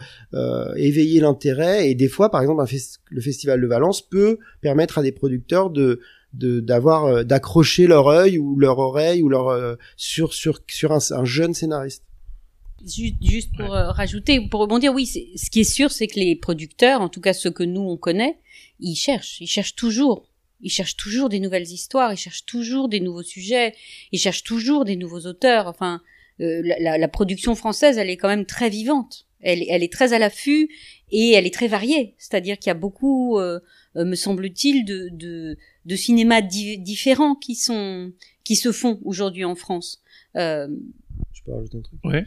éveiller 0.75 1.19
l'intérêt. 1.19 1.91
Et 1.91 1.93
des 1.93 2.07
fois, 2.07 2.31
par 2.31 2.41
exemple, 2.41 2.65
le 3.11 3.21
festival 3.21 3.61
de 3.61 3.67
Valence 3.67 4.01
peut 4.01 4.39
permettre 4.61 4.97
à 4.97 5.03
des 5.03 5.11
producteurs 5.11 5.69
de 5.69 5.99
d'avoir 6.33 7.05
euh, 7.05 7.23
d'accrocher 7.23 7.87
leur 7.87 8.07
œil 8.07 8.37
ou 8.37 8.57
leur 8.57 8.79
oreille 8.79 9.21
ou 9.21 9.29
leur 9.29 9.49
euh, 9.49 9.75
sur 9.97 10.33
sur 10.33 10.59
sur 10.67 10.91
un, 10.91 11.25
jeune 11.25 11.53
scénariste. 11.53 12.03
Juste, 12.85 13.15
juste 13.21 13.55
pour 13.55 13.73
euh, 13.75 13.91
rajouter, 13.91 14.47
pour 14.49 14.61
rebondir, 14.61 14.93
oui, 14.93 15.05
ce 15.05 15.49
qui 15.51 15.59
est 15.59 15.71
sûr, 15.71 15.91
c'est 15.91 16.07
que 16.07 16.19
les 16.19 16.35
producteurs, 16.35 17.01
en 17.01 17.09
tout 17.09 17.21
cas 17.21 17.33
ceux 17.33 17.51
que 17.51 17.63
nous 17.63 17.81
on 17.81 17.97
connaît, 17.97 18.39
ils 18.79 18.95
cherchent, 18.95 19.39
ils 19.39 19.47
cherchent 19.47 19.75
toujours, 19.75 20.25
ils 20.61 20.71
cherchent 20.71 20.97
toujours 20.97 21.29
des 21.29 21.39
nouvelles 21.39 21.69
histoires, 21.69 22.11
ils 22.11 22.17
cherchent 22.17 22.45
toujours 22.45 22.89
des 22.89 22.99
nouveaux 22.99 23.23
sujets, 23.23 23.75
ils 24.11 24.19
cherchent 24.19 24.43
toujours 24.43 24.85
des 24.85 24.95
nouveaux 24.95 25.27
auteurs. 25.27 25.67
Enfin, 25.67 26.01
la, 26.39 26.97
la, 26.97 27.07
production 27.07 27.53
française, 27.53 27.99
elle 27.99 28.09
est 28.09 28.17
quand 28.17 28.29
même 28.29 28.47
très 28.47 28.69
vivante, 28.69 29.27
elle, 29.41 29.63
elle 29.69 29.83
est 29.83 29.93
très 29.93 30.13
à 30.13 30.17
l'affût 30.17 30.67
et 31.11 31.33
elle 31.33 31.45
est 31.45 31.53
très 31.53 31.67
variée. 31.67 32.15
C'est-à-dire 32.17 32.57
qu'il 32.57 32.69
y 32.69 32.71
a 32.71 32.75
beaucoup, 32.75 33.39
me 33.95 34.15
semble-t-il, 34.15 34.85
de, 34.85 35.09
de 35.11 35.57
de 35.85 35.95
cinéma 35.95 36.41
différents 36.41 37.35
qui 37.35 37.55
sont 37.55 38.11
qui 38.43 38.55
se 38.55 38.71
font 38.71 38.99
aujourd'hui 39.03 39.45
en 39.45 39.55
France. 39.55 40.01
Euh... 40.35 40.67
Je 41.33 41.41
peux 41.43 41.53
rajouter 41.53 41.77
un 41.77 41.81
truc? 41.81 41.99
Ouais. 42.03 42.23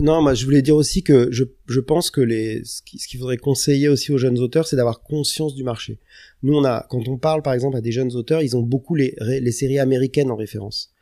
Non, 0.00 0.22
moi 0.22 0.34
je 0.34 0.44
voulais 0.44 0.62
dire 0.62 0.76
aussi 0.76 1.02
que 1.02 1.28
je, 1.32 1.44
je 1.68 1.80
pense 1.80 2.10
que 2.10 2.20
les 2.20 2.62
ce 2.64 2.82
qu'il 2.82 3.18
faudrait 3.18 3.36
conseiller 3.36 3.88
aussi 3.88 4.12
aux 4.12 4.18
jeunes 4.18 4.38
auteurs, 4.38 4.66
c'est 4.66 4.76
d'avoir 4.76 5.02
conscience 5.02 5.54
du 5.54 5.64
marché. 5.64 5.98
Nous, 6.42 6.54
on 6.54 6.64
a 6.64 6.86
quand 6.88 7.08
on 7.08 7.18
parle 7.18 7.42
par 7.42 7.52
exemple 7.52 7.76
à 7.76 7.80
des 7.80 7.92
jeunes 7.92 8.14
auteurs, 8.14 8.42
ils 8.42 8.56
ont 8.56 8.62
beaucoup 8.62 8.94
les 8.94 9.16
les 9.20 9.52
séries 9.52 9.80
américaines 9.80 10.30
en 10.30 10.36
référence. 10.36 10.92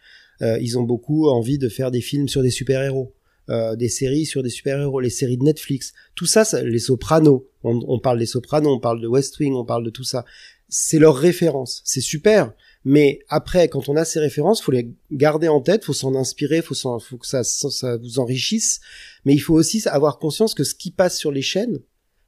Euh, 0.40 0.58
ils 0.60 0.78
ont 0.78 0.82
beaucoup 0.82 1.28
envie 1.28 1.58
de 1.58 1.68
faire 1.68 1.90
des 1.90 2.00
films 2.00 2.28
sur 2.28 2.42
des 2.42 2.50
super 2.50 2.82
héros. 2.82 3.12
Euh, 3.50 3.74
des 3.74 3.88
séries 3.88 4.24
sur 4.24 4.44
des 4.44 4.50
super-héros, 4.50 5.00
les 5.00 5.10
séries 5.10 5.36
de 5.36 5.42
Netflix, 5.42 5.92
tout 6.14 6.26
ça, 6.26 6.44
ça 6.44 6.62
les 6.62 6.78
Sopranos, 6.78 7.44
on, 7.64 7.80
on, 7.88 7.98
parle 7.98 8.20
des 8.20 8.26
Sopranos, 8.26 8.70
on 8.70 8.78
parle 8.78 9.00
de 9.00 9.08
West 9.08 9.36
Wing, 9.40 9.54
on 9.54 9.64
parle 9.64 9.84
de 9.84 9.90
tout 9.90 10.04
ça 10.04 10.24
c'est 10.74 10.98
leur 10.98 11.16
référence. 11.16 11.82
C'est 11.84 12.00
super. 12.00 12.54
Mais 12.84 13.20
après, 13.28 13.68
quand 13.68 13.90
on 13.90 13.96
a 13.96 14.06
ces 14.06 14.18
références, 14.18 14.62
faut 14.62 14.72
les 14.72 14.90
garder 15.12 15.46
en 15.46 15.60
tête, 15.60 15.84
faut 15.84 15.92
s'en 15.92 16.14
inspirer, 16.14 16.62
faut, 16.62 16.74
faut 16.74 17.18
que 17.18 17.26
ça, 17.26 17.44
ça, 17.44 17.98
vous 17.98 18.18
enrichisse. 18.18 18.80
Mais 19.26 19.34
il 19.34 19.38
faut 19.38 19.54
aussi 19.54 19.86
avoir 19.86 20.18
conscience 20.18 20.54
que 20.54 20.64
ce 20.64 20.74
qui 20.74 20.90
passe 20.90 21.18
sur 21.18 21.30
les 21.30 21.42
chaînes, 21.42 21.78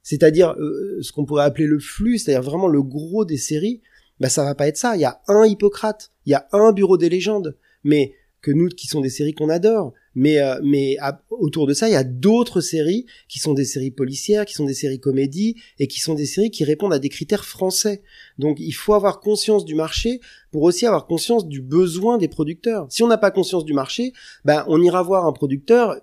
c'est-à-dire 0.03 0.51
euh, 0.59 0.99
ce 1.01 1.11
qu'on 1.11 1.25
pourrait 1.25 1.43
appeler 1.43 1.65
le 1.65 1.79
flux, 1.79 2.19
c'est-à-dire 2.19 2.43
vraiment 2.43 2.67
le 2.67 2.83
gros 2.83 3.25
des 3.25 3.37
séries, 3.37 3.81
bah 4.19 4.29
ça 4.29 4.43
va 4.43 4.53
pas 4.53 4.67
être 4.67 4.77
ça. 4.77 4.95
Il 4.95 5.01
y 5.01 5.05
a 5.05 5.19
un 5.27 5.45
Hippocrate, 5.45 6.11
il 6.27 6.29
y 6.29 6.35
a 6.35 6.47
un 6.51 6.71
Bureau 6.71 6.97
des 6.97 7.09
légendes, 7.09 7.57
mais 7.83 8.13
que 8.45 8.51
nous 8.51 8.67
qui 8.67 8.85
sont 8.85 9.01
des 9.01 9.09
séries 9.09 9.33
qu'on 9.33 9.49
adore, 9.49 9.91
mais 10.13 10.39
euh, 10.39 10.59
mais 10.63 10.97
autour 11.31 11.65
de 11.65 11.73
ça, 11.73 11.89
il 11.89 11.93
y 11.93 11.95
a 11.95 12.03
d'autres 12.03 12.61
séries 12.61 13.07
qui 13.27 13.39
sont 13.39 13.53
des 13.53 13.65
séries 13.65 13.89
policières, 13.89 14.45
qui 14.45 14.53
sont 14.53 14.65
des 14.65 14.75
séries 14.75 14.99
comédies 14.99 15.55
et 15.79 15.87
qui 15.87 15.99
sont 15.99 16.13
des 16.13 16.27
séries 16.27 16.51
qui 16.51 16.63
répondent 16.63 16.93
à 16.93 16.99
des 16.99 17.09
critères 17.09 17.43
français. 17.43 18.03
Donc 18.37 18.57
il 18.59 18.73
faut 18.73 18.93
avoir 18.93 19.19
conscience 19.19 19.65
du 19.65 19.73
marché 19.73 20.19
pour 20.51 20.61
aussi 20.61 20.85
avoir 20.85 21.07
conscience 21.07 21.47
du 21.47 21.59
besoin 21.59 22.19
des 22.19 22.27
producteurs. 22.27 22.85
Si 22.89 23.01
on 23.01 23.07
n'a 23.07 23.17
pas 23.17 23.31
conscience 23.31 23.65
du 23.65 23.73
marché, 23.73 24.13
ben 24.45 24.63
on 24.67 24.79
ira 24.79 25.01
voir 25.01 25.25
un 25.25 25.33
producteur 25.33 25.99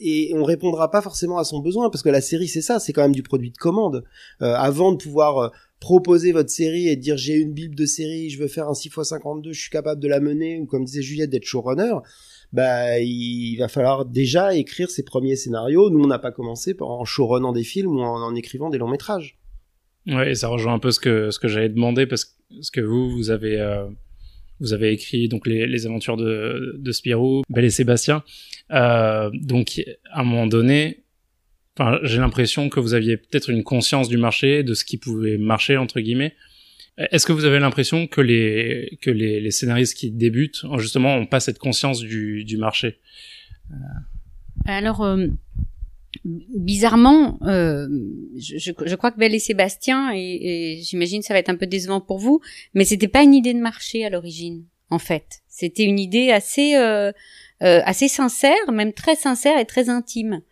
et 0.00 0.32
on 0.34 0.42
répondra 0.42 0.90
pas 0.90 1.02
forcément 1.02 1.36
à 1.36 1.44
son 1.44 1.60
besoin 1.60 1.90
parce 1.90 2.02
que 2.02 2.08
la 2.08 2.22
série 2.22 2.48
c'est 2.48 2.62
ça, 2.62 2.80
c'est 2.80 2.94
quand 2.94 3.02
même 3.02 3.14
du 3.14 3.22
produit 3.22 3.50
de 3.50 3.58
commande. 3.58 4.04
Euh, 4.40 4.54
avant 4.54 4.92
de 4.92 4.96
pouvoir 4.96 5.38
euh, 5.38 5.48
proposer 5.84 6.32
votre 6.32 6.48
série 6.48 6.88
et 6.88 6.96
dire 6.96 7.18
j'ai 7.18 7.34
une 7.34 7.52
bible 7.52 7.74
de 7.74 7.84
série, 7.84 8.30
je 8.30 8.40
veux 8.40 8.48
faire 8.48 8.68
un 8.68 8.72
6x52, 8.72 9.52
je 9.52 9.60
suis 9.60 9.70
capable 9.70 10.00
de 10.00 10.08
la 10.08 10.18
mener 10.18 10.58
ou 10.58 10.64
comme 10.64 10.86
disait 10.86 11.02
Juliette 11.02 11.28
d'être 11.28 11.44
showrunner, 11.44 11.96
bah 12.54 13.00
il 13.00 13.56
va 13.58 13.68
falloir 13.68 14.06
déjà 14.06 14.54
écrire 14.54 14.88
ses 14.88 15.02
premiers 15.02 15.36
scénarios. 15.36 15.90
Nous 15.90 16.02
on 16.02 16.06
n'a 16.06 16.18
pas 16.18 16.32
commencé 16.32 16.74
en 16.80 17.04
showrunnant 17.04 17.52
des 17.52 17.64
films 17.64 17.96
ou 17.96 18.00
en, 18.00 18.34
écrivant 18.34 18.70
des 18.70 18.78
longs 18.78 18.88
métrages. 18.88 19.36
Ouais, 20.06 20.30
et 20.30 20.34
ça 20.34 20.48
rejoint 20.48 20.72
un 20.72 20.78
peu 20.78 20.90
ce 20.90 21.00
que 21.00 21.30
ce 21.30 21.38
que 21.38 21.48
j'avais 21.48 21.68
demandé 21.68 22.06
parce 22.06 22.24
que 22.72 22.80
vous 22.80 23.10
vous 23.10 23.30
avez 23.30 23.60
euh, 23.60 23.84
vous 24.60 24.72
avez 24.72 24.90
écrit 24.90 25.28
donc 25.28 25.46
les, 25.46 25.66
les 25.66 25.84
aventures 25.84 26.16
de 26.16 26.76
de 26.78 26.92
Spirou, 26.92 27.42
Belle 27.50 27.66
et 27.66 27.70
Sébastien. 27.70 28.24
Euh, 28.70 29.28
donc 29.34 29.84
à 30.12 30.22
un 30.22 30.24
moment 30.24 30.46
donné, 30.46 31.03
enfin 31.76 31.98
j'ai 32.02 32.18
l'impression 32.18 32.68
que 32.68 32.80
vous 32.80 32.94
aviez 32.94 33.16
peut-être 33.16 33.50
une 33.50 33.62
conscience 33.62 34.08
du 34.08 34.16
marché, 34.16 34.62
de 34.62 34.74
ce 34.74 34.84
qui 34.84 34.96
pouvait 34.96 35.38
marcher 35.38 35.76
entre 35.76 36.00
guillemets. 36.00 36.34
Est-ce 36.96 37.26
que 37.26 37.32
vous 37.32 37.44
avez 37.44 37.58
l'impression 37.58 38.06
que 38.06 38.20
les 38.20 38.98
que 39.00 39.10
les, 39.10 39.40
les, 39.40 39.50
scénaristes 39.50 39.96
qui 39.96 40.10
débutent 40.10 40.64
justement 40.78 41.16
ont 41.16 41.26
pas 41.26 41.40
cette 41.40 41.58
conscience 41.58 42.00
du, 42.00 42.44
du 42.44 42.56
marché? 42.56 43.00
Euh. 43.70 43.74
Alors 44.66 45.02
euh, 45.02 45.26
bizarrement, 46.24 47.38
euh, 47.42 47.88
je, 48.36 48.70
je, 48.86 48.94
crois 48.94 49.10
que 49.10 49.18
Belle 49.18 49.34
et 49.34 49.40
Sébastien 49.40 50.12
et, 50.14 50.76
et 50.76 50.82
j'imagine 50.82 51.22
ça 51.22 51.34
va 51.34 51.40
être 51.40 51.48
un 51.48 51.56
peu 51.56 51.66
décevant 51.66 52.00
pour 52.00 52.18
vous, 52.18 52.40
mais 52.74 52.84
c'était 52.84 53.08
pas 53.08 53.22
une 53.22 53.34
idée 53.34 53.54
de 53.54 53.60
marché 53.60 54.04
à 54.04 54.10
l'origine. 54.10 54.64
En 54.90 55.00
fait, 55.00 55.42
c'était 55.48 55.84
une 55.84 55.98
idée 55.98 56.30
assez 56.30 56.76
euh, 56.76 57.10
euh 57.62 57.80
assez 57.84 58.06
sincère, 58.06 58.70
même 58.72 58.92
très 58.92 59.16
sincère 59.16 59.58
et 59.58 59.64
très 59.64 59.88
intime. 59.88 60.42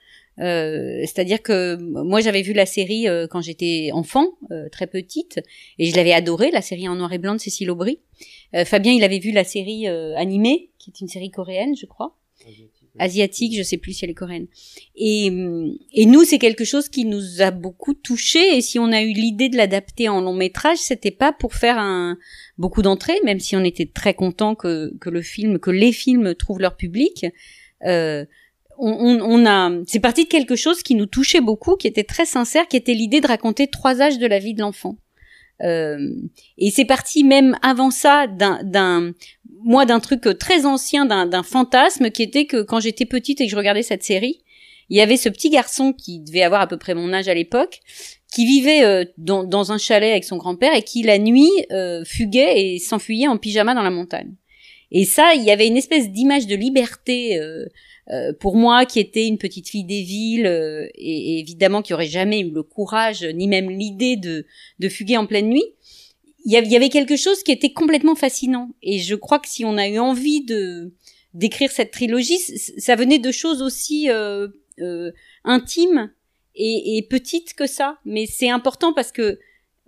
Euh, 0.42 1.00
c'est-à-dire 1.02 1.40
que 1.40 1.76
moi 1.76 2.20
j'avais 2.20 2.42
vu 2.42 2.52
la 2.52 2.66
série 2.66 3.08
euh, 3.08 3.26
quand 3.28 3.40
j'étais 3.40 3.90
enfant, 3.92 4.26
euh, 4.50 4.68
très 4.70 4.86
petite, 4.86 5.40
et 5.78 5.86
je 5.86 5.96
l'avais 5.96 6.12
adorée, 6.12 6.50
la 6.50 6.62
série 6.62 6.88
en 6.88 6.96
noir 6.96 7.12
et 7.12 7.18
blanc 7.18 7.34
de 7.34 7.40
Cécile 7.40 7.70
Aubry. 7.70 8.00
Fabien, 8.66 8.92
il 8.92 9.02
avait 9.02 9.18
vu 9.18 9.32
la 9.32 9.44
série 9.44 9.86
animée, 9.86 10.68
qui 10.78 10.90
est 10.90 11.00
une 11.00 11.08
série 11.08 11.30
coréenne, 11.30 11.74
je 11.74 11.86
crois. 11.86 12.18
Asiatique, 12.98 13.56
je 13.56 13.62
sais 13.62 13.78
plus 13.78 13.94
si 13.94 14.04
elle 14.04 14.10
est 14.10 14.14
coréenne. 14.14 14.46
Et, 14.94 15.28
et 15.94 16.04
nous, 16.04 16.24
c'est 16.24 16.38
quelque 16.38 16.64
chose 16.64 16.90
qui 16.90 17.06
nous 17.06 17.40
a 17.40 17.50
beaucoup 17.50 17.94
touché. 17.94 18.58
Et 18.58 18.60
si 18.60 18.78
on 18.78 18.92
a 18.92 19.00
eu 19.00 19.12
l'idée 19.12 19.48
de 19.48 19.56
l'adapter 19.56 20.10
en 20.10 20.20
long 20.20 20.34
métrage, 20.34 20.76
c'était 20.76 21.10
pas 21.10 21.32
pour 21.32 21.54
faire 21.54 21.78
un 21.78 22.18
beaucoup 22.58 22.82
d'entrées, 22.82 23.18
même 23.24 23.40
si 23.40 23.56
on 23.56 23.64
était 23.64 23.86
très 23.86 24.12
content 24.12 24.54
que, 24.54 24.92
que 25.00 25.08
le 25.08 25.22
film, 25.22 25.58
que 25.58 25.70
les 25.70 25.92
films 25.92 26.34
trouvent 26.34 26.60
leur 26.60 26.76
public. 26.76 27.24
Euh, 27.86 28.26
on, 28.78 29.46
a, 29.46 29.70
c'est 29.86 30.00
parti 30.00 30.24
de 30.24 30.28
quelque 30.28 30.56
chose 30.56 30.82
qui 30.82 30.94
nous 30.94 31.06
touchait 31.06 31.40
beaucoup, 31.40 31.76
qui 31.76 31.86
était 31.86 32.04
très 32.04 32.26
sincère, 32.26 32.66
qui 32.68 32.76
était 32.76 32.94
l'idée 32.94 33.20
de 33.20 33.26
raconter 33.26 33.68
trois 33.68 34.00
âges 34.00 34.18
de 34.18 34.26
la 34.26 34.38
vie 34.38 34.54
de 34.54 34.60
l'enfant. 34.60 34.96
Euh, 35.62 36.10
et 36.58 36.70
c'est 36.70 36.84
parti 36.84 37.22
même 37.22 37.56
avant 37.62 37.90
ça 37.90 38.26
d'un, 38.26 39.12
moi 39.62 39.86
d'un 39.86 40.00
truc 40.00 40.22
très 40.38 40.66
ancien, 40.66 41.06
d'un, 41.06 41.42
fantasme 41.42 42.10
qui 42.10 42.22
était 42.22 42.46
que 42.46 42.62
quand 42.62 42.80
j'étais 42.80 43.06
petite 43.06 43.40
et 43.40 43.44
que 43.44 43.50
je 43.50 43.56
regardais 43.56 43.82
cette 43.82 44.02
série, 44.02 44.40
il 44.88 44.96
y 44.96 45.00
avait 45.00 45.16
ce 45.16 45.28
petit 45.28 45.50
garçon 45.50 45.92
qui 45.92 46.20
devait 46.20 46.42
avoir 46.42 46.60
à 46.60 46.66
peu 46.66 46.76
près 46.76 46.94
mon 46.94 47.12
âge 47.12 47.28
à 47.28 47.34
l'époque, 47.34 47.80
qui 48.34 48.44
vivait 48.44 48.84
euh, 48.84 49.04
dans, 49.16 49.72
un 49.72 49.78
chalet 49.78 50.10
avec 50.10 50.24
son 50.24 50.36
grand-père 50.36 50.74
et 50.74 50.82
qui 50.82 51.02
la 51.02 51.18
nuit 51.18 51.50
euh, 51.70 52.04
fuguait 52.04 52.74
et 52.74 52.78
s'enfuyait 52.78 53.28
en 53.28 53.36
pyjama 53.36 53.74
dans 53.74 53.82
la 53.82 53.90
montagne. 53.90 54.34
Et 54.90 55.04
ça, 55.04 55.34
il 55.34 55.42
y 55.42 55.50
avait 55.50 55.66
une 55.66 55.76
espèce 55.76 56.10
d'image 56.10 56.46
de 56.46 56.54
liberté 56.54 57.40
euh, 58.10 58.32
pour 58.32 58.56
moi 58.56 58.84
qui 58.84 58.98
était 58.98 59.26
une 59.26 59.38
petite 59.38 59.68
fille 59.68 59.84
des 59.84 60.02
villes 60.02 60.46
euh, 60.46 60.88
et, 60.96 61.38
évidemment 61.38 61.82
qui 61.82 61.94
aurait 61.94 62.06
jamais 62.06 62.40
eu 62.40 62.50
le 62.50 62.62
courage 62.62 63.24
ni 63.24 63.46
même 63.46 63.70
l'idée 63.70 64.16
de, 64.16 64.44
de 64.80 64.88
fuguer 64.88 65.16
en 65.16 65.26
pleine 65.26 65.48
nuit, 65.48 65.64
il 66.44 66.52
y 66.52 66.76
avait 66.76 66.88
quelque 66.88 67.16
chose 67.16 67.42
qui 67.42 67.52
était 67.52 67.72
complètement 67.72 68.14
fascinant. 68.14 68.70
Et 68.82 68.98
je 68.98 69.14
crois 69.14 69.38
que 69.38 69.48
si 69.48 69.64
on 69.64 69.76
a 69.76 69.88
eu 69.88 69.98
envie 69.98 70.44
de 70.44 70.92
d'écrire 71.34 71.70
cette 71.70 71.92
trilogie, 71.92 72.38
ça 72.38 72.94
venait 72.94 73.18
de 73.18 73.32
choses 73.32 73.62
aussi 73.62 74.10
euh, 74.10 74.48
euh, 74.80 75.12
intimes 75.44 76.12
et, 76.54 76.98
et, 76.98 77.02
petites 77.02 77.54
que 77.54 77.66
ça. 77.66 77.98
Mais 78.04 78.26
c'est 78.26 78.50
important 78.50 78.92
parce 78.92 79.12
que 79.12 79.38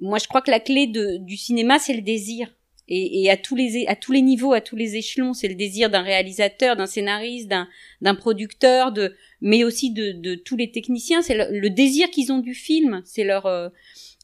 moi 0.00 0.18
je 0.18 0.26
crois 0.26 0.40
que 0.40 0.50
la 0.50 0.60
clé 0.60 0.86
de, 0.86 1.18
du 1.18 1.36
cinéma 1.36 1.78
c'est 1.78 1.92
le 1.92 2.00
désir 2.00 2.54
et, 2.88 3.22
et, 3.22 3.30
à 3.30 3.36
tous 3.36 3.56
les 3.56 3.86
à 3.86 3.96
tous 3.96 4.12
les 4.12 4.20
niveaux, 4.20 4.52
à 4.52 4.60
tous 4.60 4.76
les 4.76 4.96
échelons, 4.96 5.32
c'est 5.32 5.48
le 5.48 5.54
désir 5.54 5.88
d'un 5.88 6.02
réalisateur, 6.02 6.76
d'un 6.76 6.86
scénariste, 6.86 7.48
d'un 7.48 7.68
d'un 8.02 8.14
producteur, 8.14 8.92
de 8.92 9.14
mais 9.40 9.64
aussi 9.64 9.90
de, 9.90 10.12
de 10.12 10.34
tous 10.34 10.56
les 10.56 10.70
techniciens. 10.70 11.22
C'est 11.22 11.50
le, 11.50 11.70
désir 11.70 12.10
qu'ils 12.10 12.30
ont 12.32 12.40
du 12.40 12.54
film, 12.54 13.02
c'est 13.04 13.24
leur 13.24 13.46
euh, 13.46 13.68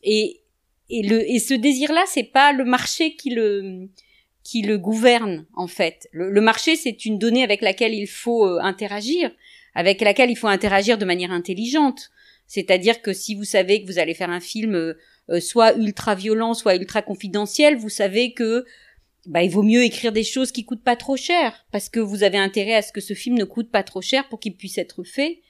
et 0.02 0.42
et 0.90 1.02
le 1.02 1.28
et 1.30 1.38
ce 1.38 1.54
désir-là, 1.54 2.04
c'est 2.06 2.24
pas 2.24 2.52
le 2.52 2.64
marché 2.64 3.14
qui 3.14 3.30
le 3.30 3.88
qui 4.42 4.62
le 4.62 4.78
gouverne 4.78 5.46
en 5.54 5.66
fait. 5.66 6.08
Le, 6.12 6.40
marché, 6.40 6.76
c'est 6.76 7.04
une 7.04 7.18
donnée 7.18 7.44
avec 7.44 7.62
laquelle 7.62 7.94
il 7.94 8.06
faut 8.06 8.46
euh, 8.46 8.58
interagir, 8.60 9.30
avec 9.74 10.00
laquelle 10.00 10.30
il 10.30 10.36
faut 10.36 10.48
interagir 10.48 10.98
de 10.98 11.04
manière 11.04 11.30
intelligente. 11.30 12.10
C'est-à-dire 12.46 13.00
que 13.00 13.12
si 13.12 13.34
vous 13.34 13.44
savez 13.44 13.80
que 13.80 13.86
vous 13.86 13.98
allez 13.98 14.14
faire 14.14 14.30
un 14.30 14.40
film 14.40 14.74
euh, 14.74 14.94
soit 15.40 15.76
ultra 15.76 16.14
violents, 16.14 16.54
soit 16.54 16.74
ultra 16.74 17.02
confidentiels, 17.02 17.76
vous 17.76 17.88
savez 17.88 18.32
que 18.32 18.64
bah, 19.26 19.42
il 19.42 19.50
vaut 19.50 19.62
mieux 19.62 19.82
écrire 19.84 20.12
des 20.12 20.24
choses 20.24 20.50
qui 20.50 20.64
coûtent 20.64 20.82
pas 20.82 20.96
trop 20.96 21.16
cher, 21.16 21.66
parce 21.72 21.88
que 21.88 22.00
vous 22.00 22.22
avez 22.22 22.38
intérêt 22.38 22.74
à 22.74 22.82
ce 22.82 22.92
que 22.92 23.00
ce 23.00 23.14
film 23.14 23.36
ne 23.36 23.44
coûte 23.44 23.70
pas 23.70 23.82
trop 23.82 24.00
cher 24.00 24.28
pour 24.28 24.40
qu'il 24.40 24.56
puisse 24.56 24.78
être 24.78 25.04
fait. 25.04 25.40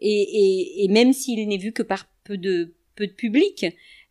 Et, 0.00 0.22
et, 0.22 0.84
et 0.84 0.88
même 0.88 1.12
s'il 1.12 1.46
n'est 1.48 1.58
vu 1.58 1.72
que 1.72 1.82
par 1.82 2.08
peu 2.24 2.38
de 2.38 2.74
peu 2.96 3.06
de 3.06 3.12
public, 3.12 3.66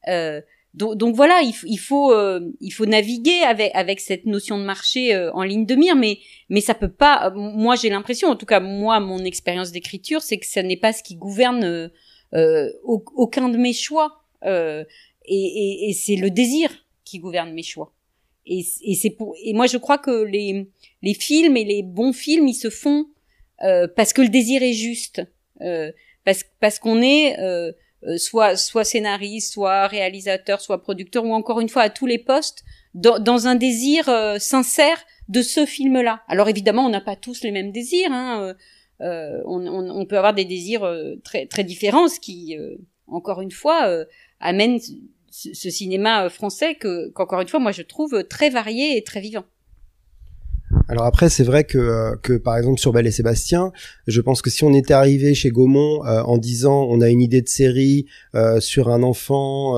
euh, 0.07 0.41
donc, 0.73 0.95
donc, 0.95 1.15
voilà, 1.15 1.41
il, 1.41 1.53
il 1.63 1.77
faut 1.77 2.13
euh, 2.13 2.39
il 2.61 2.69
faut 2.71 2.85
naviguer 2.85 3.39
avec 3.41 3.71
avec 3.73 3.99
cette 3.99 4.25
notion 4.25 4.59
de 4.59 4.63
marché 4.63 5.15
euh, 5.15 5.31
en 5.33 5.41
ligne 5.41 5.65
de 5.65 5.73
mire, 5.75 5.95
mais 5.95 6.19
mais 6.49 6.61
ça 6.61 6.75
peut 6.75 6.91
pas. 6.91 7.31
Moi, 7.35 7.75
j'ai 7.75 7.89
l'impression, 7.89 8.29
en 8.29 8.35
tout 8.35 8.45
cas 8.45 8.59
moi, 8.59 8.99
mon 8.99 9.23
expérience 9.25 9.71
d'écriture, 9.71 10.21
c'est 10.21 10.37
que 10.37 10.45
ça 10.45 10.61
n'est 10.61 10.77
pas 10.77 10.93
ce 10.93 11.01
qui 11.01 11.15
gouverne 11.15 11.89
euh, 12.33 12.69
aucun 12.83 13.49
de 13.49 13.57
mes 13.57 13.73
choix, 13.73 14.21
et, 15.27 15.35
et, 15.35 15.89
et 15.89 15.93
c'est 15.93 16.15
le 16.15 16.29
désir 16.29 16.69
qui 17.03 17.19
gouverne 17.19 17.53
mes 17.53 17.63
choix. 17.63 17.93
Et, 18.49 18.63
c'est 18.95 19.09
pour 19.09 19.35
et 19.43 19.53
moi 19.53 19.67
je 19.67 19.77
crois 19.77 19.97
que 19.97 20.23
les 20.23 20.69
les 21.01 21.13
films 21.13 21.57
et 21.57 21.65
les 21.65 21.83
bons 21.83 22.13
films 22.13 22.47
ils 22.47 22.53
se 22.53 22.69
font 22.69 23.07
euh, 23.63 23.87
parce 23.93 24.13
que 24.13 24.21
le 24.21 24.29
désir 24.29 24.63
est 24.63 24.73
juste 24.73 25.21
euh, 25.61 25.91
parce 26.23 26.45
parce 26.61 26.79
qu'on 26.79 27.01
est 27.01 27.37
euh, 27.39 27.73
soit 28.15 28.55
soit 28.55 28.85
scénariste 28.85 29.51
soit 29.51 29.87
réalisateur 29.87 30.61
soit 30.61 30.81
producteur 30.81 31.25
ou 31.25 31.33
encore 31.33 31.59
une 31.59 31.67
fois 31.67 31.81
à 31.81 31.89
tous 31.89 32.05
les 32.05 32.19
postes 32.19 32.63
dans, 32.93 33.19
dans 33.19 33.47
un 33.47 33.55
désir 33.55 34.05
sincère 34.39 35.03
de 35.27 35.41
ce 35.41 35.65
film 35.65 36.01
là 36.01 36.21
alors 36.29 36.47
évidemment 36.47 36.85
on 36.85 36.89
n'a 36.89 37.01
pas 37.01 37.17
tous 37.17 37.43
les 37.43 37.51
mêmes 37.51 37.73
désirs 37.73 38.11
hein, 38.13 38.55
on, 38.99 39.67
on, 39.67 39.89
on, 39.89 40.05
peut 40.05 40.17
avoir 40.17 40.33
des 40.33 40.45
désirs 40.45 40.89
très 41.23 41.47
très 41.47 41.65
différents 41.65 42.07
ce 42.07 42.19
qui 42.21 42.55
encore 43.07 43.41
une 43.41 43.51
fois 43.51 44.05
amène 44.39 44.79
ce 45.53 45.69
cinéma 45.69 46.25
euh, 46.25 46.29
français 46.29 46.75
que 46.75 47.09
qu'encore 47.09 47.41
une 47.41 47.47
fois 47.47 47.59
moi 47.59 47.71
je 47.71 47.83
trouve 47.83 48.23
très 48.27 48.49
varié 48.49 48.97
et 48.97 49.03
très 49.03 49.21
vivant. 49.21 49.45
Alors 50.89 51.05
après, 51.05 51.29
c'est 51.29 51.43
vrai 51.43 51.65
que, 51.65 51.77
euh, 51.77 52.15
que 52.21 52.33
par 52.33 52.57
exemple 52.57 52.79
sur 52.79 52.93
Belle 52.93 53.07
et 53.07 53.11
Sébastien, 53.11 53.71
je 54.05 54.21
pense 54.21 54.41
que 54.41 54.49
si 54.49 54.63
on 54.63 54.73
était 54.73 54.93
arrivé 54.93 55.33
chez 55.33 55.49
Gaumont 55.49 56.05
euh, 56.05 56.21
en 56.21 56.37
disant 56.37 56.87
on 56.89 57.01
a 57.01 57.09
une 57.09 57.21
idée 57.21 57.41
de 57.41 57.49
série 57.49 58.05
sur 58.59 58.89
un 58.89 59.03
enfant 59.03 59.75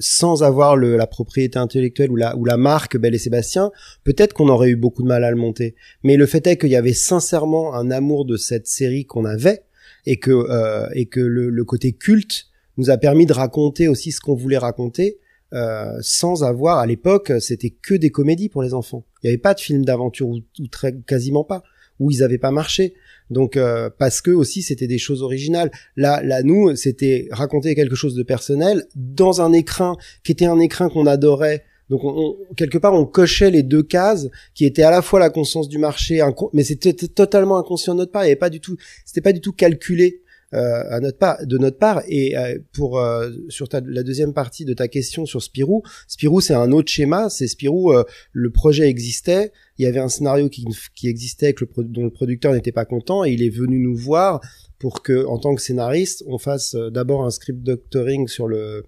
sans 0.00 0.42
avoir 0.42 0.76
le, 0.76 0.96
la 0.96 1.06
propriété 1.06 1.58
intellectuelle 1.58 2.10
ou 2.10 2.16
la, 2.16 2.36
ou 2.36 2.44
la 2.44 2.56
marque 2.56 2.96
Belle 2.96 3.14
et 3.14 3.18
Sébastien, 3.18 3.70
peut-être 4.04 4.34
qu'on 4.34 4.48
aurait 4.48 4.70
eu 4.70 4.76
beaucoup 4.76 5.02
de 5.02 5.08
mal 5.08 5.24
à 5.24 5.30
le 5.30 5.36
monter. 5.36 5.74
Mais 6.02 6.16
le 6.16 6.26
fait 6.26 6.46
est 6.46 6.56
qu'il 6.56 6.70
y 6.70 6.76
avait 6.76 6.92
sincèrement 6.92 7.74
un 7.74 7.90
amour 7.90 8.24
de 8.24 8.36
cette 8.36 8.66
série 8.66 9.04
qu'on 9.04 9.24
avait 9.24 9.62
et 10.04 10.18
que, 10.18 10.90
et 10.94 11.06
que 11.06 11.20
le, 11.20 11.48
le 11.48 11.64
côté 11.64 11.92
culte 11.92 12.51
nous 12.82 12.90
a 12.90 12.96
permis 12.96 13.26
de 13.26 13.32
raconter 13.32 13.88
aussi 13.88 14.12
ce 14.12 14.20
qu'on 14.20 14.34
voulait 14.34 14.58
raconter 14.58 15.18
euh, 15.54 15.98
sans 16.00 16.44
avoir 16.44 16.78
à 16.78 16.86
l'époque 16.86 17.30
c'était 17.38 17.70
que 17.70 17.94
des 17.94 18.10
comédies 18.10 18.48
pour 18.48 18.62
les 18.62 18.72
enfants. 18.72 19.04
Il 19.22 19.26
n'y 19.26 19.30
avait 19.30 19.38
pas 19.38 19.52
de 19.54 19.60
films 19.60 19.84
d'aventure 19.84 20.28
ou, 20.28 20.40
très 20.70 20.94
quasiment 21.06 21.44
pas 21.44 21.62
où 22.00 22.10
ils 22.10 22.22
avaient 22.22 22.38
pas 22.38 22.50
marché. 22.50 22.94
Donc 23.30 23.56
euh, 23.56 23.90
parce 23.98 24.22
que 24.22 24.30
aussi 24.30 24.62
c'était 24.62 24.86
des 24.86 24.98
choses 24.98 25.22
originales. 25.22 25.70
Là 25.96 26.22
là 26.22 26.42
nous 26.42 26.74
c'était 26.74 27.28
raconter 27.30 27.74
quelque 27.74 27.94
chose 27.94 28.14
de 28.14 28.22
personnel 28.22 28.86
dans 28.96 29.42
un 29.42 29.52
écrin 29.52 29.96
qui 30.24 30.32
était 30.32 30.46
un 30.46 30.58
écrin 30.58 30.88
qu'on 30.88 31.06
adorait. 31.06 31.64
Donc 31.90 32.00
on, 32.04 32.36
quelque 32.56 32.78
part 32.78 32.94
on 32.94 33.04
cochait 33.04 33.50
les 33.50 33.62
deux 33.62 33.82
cases 33.82 34.28
qui 34.54 34.64
étaient 34.64 34.82
à 34.82 34.90
la 34.90 35.02
fois 35.02 35.20
la 35.20 35.28
conscience 35.28 35.68
du 35.68 35.76
marché 35.76 36.26
mais 36.54 36.64
c'était 36.64 36.94
totalement 36.94 37.58
inconscient 37.58 37.92
de 37.94 37.98
notre 37.98 38.12
part, 38.12 38.24
il 38.24 38.28
y 38.28 38.30
avait 38.30 38.36
pas 38.36 38.48
du 38.48 38.60
tout 38.60 38.76
c'était 39.04 39.20
pas 39.20 39.34
du 39.34 39.42
tout 39.42 39.52
calculé 39.52 40.21
à 40.52 41.00
notre 41.00 41.18
part, 41.18 41.46
de 41.46 41.58
notre 41.58 41.78
part. 41.78 42.02
Et 42.08 42.36
euh, 42.36 42.58
pour 42.72 42.98
euh, 42.98 43.30
sur 43.48 43.68
ta, 43.68 43.80
la 43.84 44.02
deuxième 44.02 44.32
partie 44.32 44.64
de 44.64 44.74
ta 44.74 44.88
question 44.88 45.26
sur 45.26 45.42
Spirou, 45.42 45.82
Spirou 46.08 46.40
c'est 46.40 46.54
un 46.54 46.72
autre 46.72 46.90
schéma. 46.90 47.30
C'est 47.30 47.48
Spirou, 47.48 47.92
le 48.32 48.50
projet 48.50 48.88
existait, 48.88 49.52
il 49.78 49.84
y 49.84 49.86
avait 49.86 50.00
un 50.00 50.08
scénario 50.08 50.48
qui, 50.48 50.66
qui 50.94 51.08
existait 51.08 51.52
que 51.52 51.64
le, 51.64 51.84
dont 51.84 52.04
le 52.04 52.10
producteur 52.10 52.52
n'était 52.52 52.72
pas 52.72 52.84
content 52.84 53.24
et 53.24 53.32
il 53.32 53.42
est 53.42 53.50
venu 53.50 53.78
nous 53.78 53.96
voir 53.96 54.40
pour 54.78 55.02
que, 55.02 55.24
en 55.26 55.38
tant 55.38 55.54
que 55.54 55.62
scénariste, 55.62 56.24
on 56.26 56.38
fasse 56.38 56.74
d'abord 56.74 57.24
un 57.24 57.30
script 57.30 57.62
doctoring 57.62 58.28
sur 58.28 58.48
le 58.48 58.84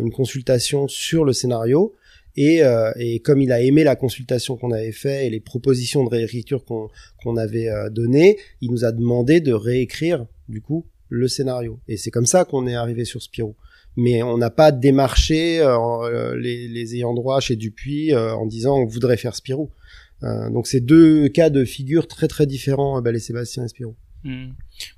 une 0.00 0.10
consultation 0.10 0.88
sur 0.88 1.24
le 1.24 1.32
scénario 1.32 1.94
et, 2.40 2.62
euh, 2.62 2.92
et, 2.96 3.18
comme 3.18 3.42
il 3.42 3.50
a 3.50 3.60
aimé 3.60 3.82
la 3.82 3.96
consultation 3.96 4.56
qu'on 4.56 4.70
avait 4.70 4.92
fait 4.92 5.26
et 5.26 5.30
les 5.30 5.40
propositions 5.40 6.04
de 6.04 6.08
réécriture 6.08 6.64
qu'on 6.64 6.88
qu'on 7.20 7.36
avait 7.36 7.68
euh, 7.68 7.90
données, 7.90 8.38
il 8.60 8.70
nous 8.70 8.84
a 8.84 8.92
demandé 8.92 9.40
de 9.40 9.52
réécrire 9.52 10.24
du 10.48 10.60
coup 10.60 10.86
le 11.10 11.26
scénario. 11.26 11.80
Et 11.88 11.96
c'est 11.96 12.10
comme 12.10 12.26
ça 12.26 12.44
qu'on 12.44 12.66
est 12.66 12.74
arrivé 12.74 13.06
sur 13.06 13.22
Spirou. 13.22 13.56
Mais 13.96 14.22
on 14.22 14.36
n'a 14.36 14.50
pas 14.50 14.72
démarché 14.72 15.58
euh, 15.60 16.36
les, 16.38 16.68
les, 16.68 16.94
ayants 16.94 17.14
droit 17.14 17.40
chez 17.40 17.56
Dupuis 17.56 18.14
en 18.14 18.44
disant 18.46 18.76
on 18.76 18.86
voudrait 18.86 19.16
faire 19.16 19.34
Spirou. 19.34 19.70
donc 20.22 20.66
c'est 20.66 20.80
deux 20.80 21.28
cas 21.28 21.48
de 21.50 21.64
figure 21.64 22.06
très 22.06 22.28
très 22.28 22.46
différents, 22.46 23.02
et 23.02 23.18
Sébastien 23.18 23.64
et 23.64 23.68
Spirou. 23.68 23.96
Hmm. 24.24 24.50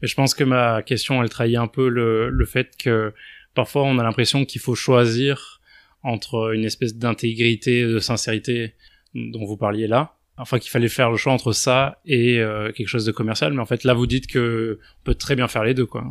Mais 0.03 0.09
je 0.09 0.15
pense 0.15 0.35
que 0.35 0.45
ma 0.45 0.83
question, 0.83 1.23
elle 1.23 1.29
trahit 1.29 1.57
un 1.57 1.69
peu 1.69 1.89
le, 1.89 2.29
le 2.29 2.45
fait 2.45 2.77
que 2.77 3.13
parfois 3.55 3.85
on 3.85 3.99
a 3.99 4.03
l'impression 4.03 4.45
qu'il 4.45 4.61
faut 4.61 4.75
choisir 4.75 5.61
entre 6.03 6.55
une 6.55 6.65
espèce 6.65 6.97
d'intégrité, 6.97 7.85
de 7.85 7.99
sincérité 7.99 8.75
dont 9.15 9.45
vous 9.45 9.57
parliez 9.57 9.87
là. 9.87 10.17
Enfin, 10.41 10.59
qu'il 10.59 10.71
fallait 10.71 10.89
faire 10.89 11.11
le 11.11 11.17
choix 11.17 11.33
entre 11.33 11.53
ça 11.53 11.99
et 12.07 12.39
euh, 12.39 12.73
quelque 12.73 12.89
chose 12.89 13.05
de 13.05 13.13
commercial. 13.13 13.53
Mais 13.53 13.61
en 13.61 13.67
fait, 13.67 13.85
là, 13.85 13.95
vous 13.95 14.07
dites 14.07 14.27
que 14.27 14.79
on 15.01 15.05
peut 15.05 15.15
très 15.15 15.37
bien 15.37 15.49
faire 15.49 15.65
les 15.65 15.75
deux, 15.75 15.87
quoi. 15.87 16.05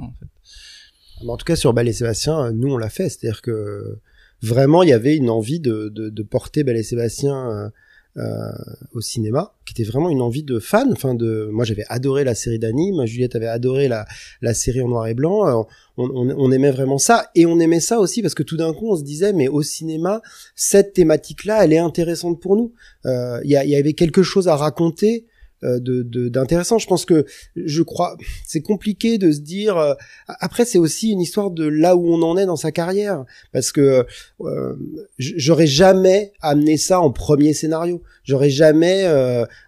En, 1.27 1.37
tout 1.37 1.45
cas, 1.45 1.55
sur 1.55 1.73
Belle 1.73 1.87
et 1.87 1.93
Sébastien, 1.93 2.51
nous, 2.51 2.73
on 2.73 2.77
l'a 2.77 2.89
fait. 2.89 3.09
C'est-à-dire 3.09 3.41
que 3.41 3.99
vraiment, 4.41 4.83
il 4.83 4.89
y 4.89 4.93
avait 4.93 5.15
une 5.15 5.29
envie 5.29 5.59
de, 5.59 5.89
de, 5.89 6.09
de 6.09 6.23
porter 6.23 6.63
Belle 6.63 6.77
et 6.77 6.83
Sébastien 6.83 7.71
euh, 8.17 8.29
euh, 8.39 8.51
au 8.93 9.01
cinéma, 9.01 9.53
qui 9.65 9.73
était 9.73 9.89
vraiment 9.89 10.09
une 10.09 10.21
envie 10.21 10.43
de 10.43 10.59
fan. 10.59 10.89
Enfin, 10.91 11.13
de 11.13 11.49
moi, 11.51 11.63
j'avais 11.63 11.85
adoré 11.89 12.23
la 12.23 12.35
série 12.35 12.59
d'anime. 12.59 13.05
Juliette 13.05 13.35
avait 13.35 13.47
adoré 13.47 13.87
la, 13.87 14.05
la 14.41 14.53
série 14.53 14.81
en 14.81 14.87
noir 14.87 15.07
et 15.07 15.13
blanc. 15.13 15.47
Euh, 15.47 15.63
on, 15.97 16.09
on, 16.09 16.29
on, 16.37 16.51
aimait 16.51 16.71
vraiment 16.71 16.97
ça, 16.97 17.29
et 17.35 17.45
on 17.45 17.59
aimait 17.59 17.79
ça 17.79 17.99
aussi 17.99 18.21
parce 18.21 18.33
que 18.33 18.43
tout 18.43 18.57
d'un 18.57 18.73
coup, 18.73 18.91
on 18.91 18.95
se 18.95 19.03
disait, 19.03 19.33
mais 19.33 19.47
au 19.47 19.61
cinéma, 19.61 20.21
cette 20.55 20.93
thématique-là, 20.93 21.63
elle 21.63 21.73
est 21.73 21.77
intéressante 21.77 22.41
pour 22.41 22.55
nous. 22.55 22.73
Euh, 23.05 23.39
il 23.43 23.49
y, 23.49 23.53
y, 23.53 23.75
avait 23.75 23.93
quelque 23.93 24.23
chose 24.23 24.47
à 24.47 24.55
raconter 24.55 25.25
euh, 25.63 25.79
de 25.81 26.29
d'intéressant. 26.29 26.77
Je 26.77 26.87
pense 26.87 27.03
que 27.03 27.25
je 27.57 27.81
crois 27.83 28.15
c'est 28.45 28.61
compliqué 28.61 29.17
de 29.17 29.29
se 29.29 29.41
dire. 29.41 29.75
Euh, 29.75 29.93
après, 30.27 30.63
c'est 30.63 30.77
aussi 30.77 31.11
une 31.11 31.19
histoire 31.19 31.51
de 31.51 31.65
là 31.65 31.97
où 31.97 32.13
on 32.13 32.21
en 32.21 32.37
est 32.37 32.45
dans 32.45 32.55
sa 32.55 32.71
carrière, 32.71 33.25
parce 33.51 33.73
que 33.73 34.05
euh, 34.39 34.75
j'aurais 35.17 35.67
jamais 35.67 36.31
amené 36.41 36.77
ça 36.77 37.01
en 37.01 37.11
premier 37.11 37.53
scénario. 37.53 38.01
J'aurais 38.23 38.49
jamais 38.49 39.05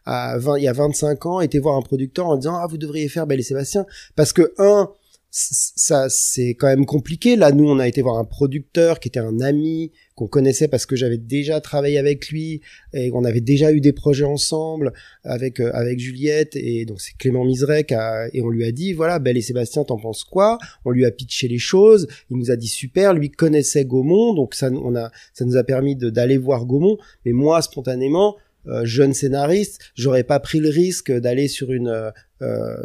à 0.06 0.38
20, 0.38 0.60
il 0.60 0.64
y 0.64 0.68
a 0.68 0.74
25 0.74 1.26
ans 1.26 1.42
été 1.42 1.60
voir 1.60 1.76
un 1.76 1.82
producteur 1.82 2.28
en 2.28 2.38
disant 2.38 2.56
ah 2.56 2.68
vous 2.68 2.78
devriez 2.78 3.10
faire 3.10 3.28
Belle 3.28 3.40
et 3.40 3.44
Sébastien, 3.44 3.86
parce 4.16 4.32
que 4.32 4.54
un 4.60 4.90
ça 5.32 6.10
c'est 6.10 6.56
quand 6.56 6.68
même 6.68 6.86
compliqué. 6.86 7.38
Là 7.38 7.52
nous 7.52 7.68
on 7.68 7.80
a 7.80 7.88
été 7.88 8.02
voir 8.02 8.18
un 8.18 8.26
producteur 8.26 9.00
qui 9.00 9.08
était 9.08 9.22
un 9.22 9.40
ami 9.40 9.92
qu'on 10.16 10.28
connaissait 10.28 10.68
parce 10.68 10.86
que 10.86 10.98
j'avais 10.98 11.18
déjà 11.18 11.62
travaillé 11.62 11.98
avec 11.98 12.30
lui 12.30 12.62
et 12.94 13.10
on 13.14 13.24
avait 13.24 13.40
déjà 13.40 13.72
eu 13.72 13.80
des 13.80 13.94
projets 13.94 14.26
ensemble 14.26 14.92
avec 15.24 15.62
euh, 15.62 15.72
avec 15.74 16.00
Juliette 16.00 16.58
et 16.58 16.84
donc 16.84 17.00
c'est 17.00 17.16
Clément 17.18 17.46
Misrec 17.46 17.94
et 18.34 18.42
on 18.42 18.50
lui 18.50 18.66
a 18.66 18.74
dit 18.74 18.92
voilà 18.92 19.20
Belle 19.20 19.38
et 19.38 19.42
Sébastien 19.42 19.86
t'en 19.86 19.98
penses 19.98 20.26
quoi? 20.26 20.58
On 20.84 20.92
lui 20.92 21.06
a 21.06 21.12
pitché 21.12 21.48
les 21.48 21.60
choses 21.60 22.08
il 22.30 22.38
nous 22.38 22.52
a 22.52 22.58
dit 22.58 22.68
super 22.68 23.14
lui 23.14 23.32
connaissait 23.32 23.86
Gaumont 23.86 24.34
donc 24.34 24.54
ça 24.54 24.70
on 24.70 24.96
a 24.98 25.12
ça 25.34 25.46
nous 25.46 25.56
a 25.56 25.64
permis 25.64 25.96
d'aller 25.96 26.38
voir 26.38 26.66
Gaumont. 26.66 26.98
Mais 27.26 27.32
moi 27.32 27.62
spontanément 27.62 28.36
euh, 28.68 28.86
jeune 28.86 29.14
scénariste, 29.14 29.80
j'aurais 29.96 30.24
pas 30.24 30.40
pris 30.40 30.60
le 30.60 30.70
risque 30.70 31.12
d'aller 31.12 31.48
sur 31.48 31.72
une 31.72 31.88
euh, 31.88 32.12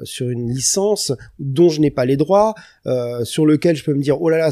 sur 0.05 0.29
une 0.29 0.51
licence 0.51 1.13
dont 1.39 1.69
je 1.69 1.81
n'ai 1.81 1.91
pas 1.91 2.05
les 2.05 2.17
droits, 2.17 2.55
sur 3.25 3.47
lequel 3.47 3.77
je 3.77 3.85
peux 3.85 3.95
me 3.95 4.03
dire 4.03 4.21
oh 4.21 4.29
là 4.29 4.39
là, 4.39 4.51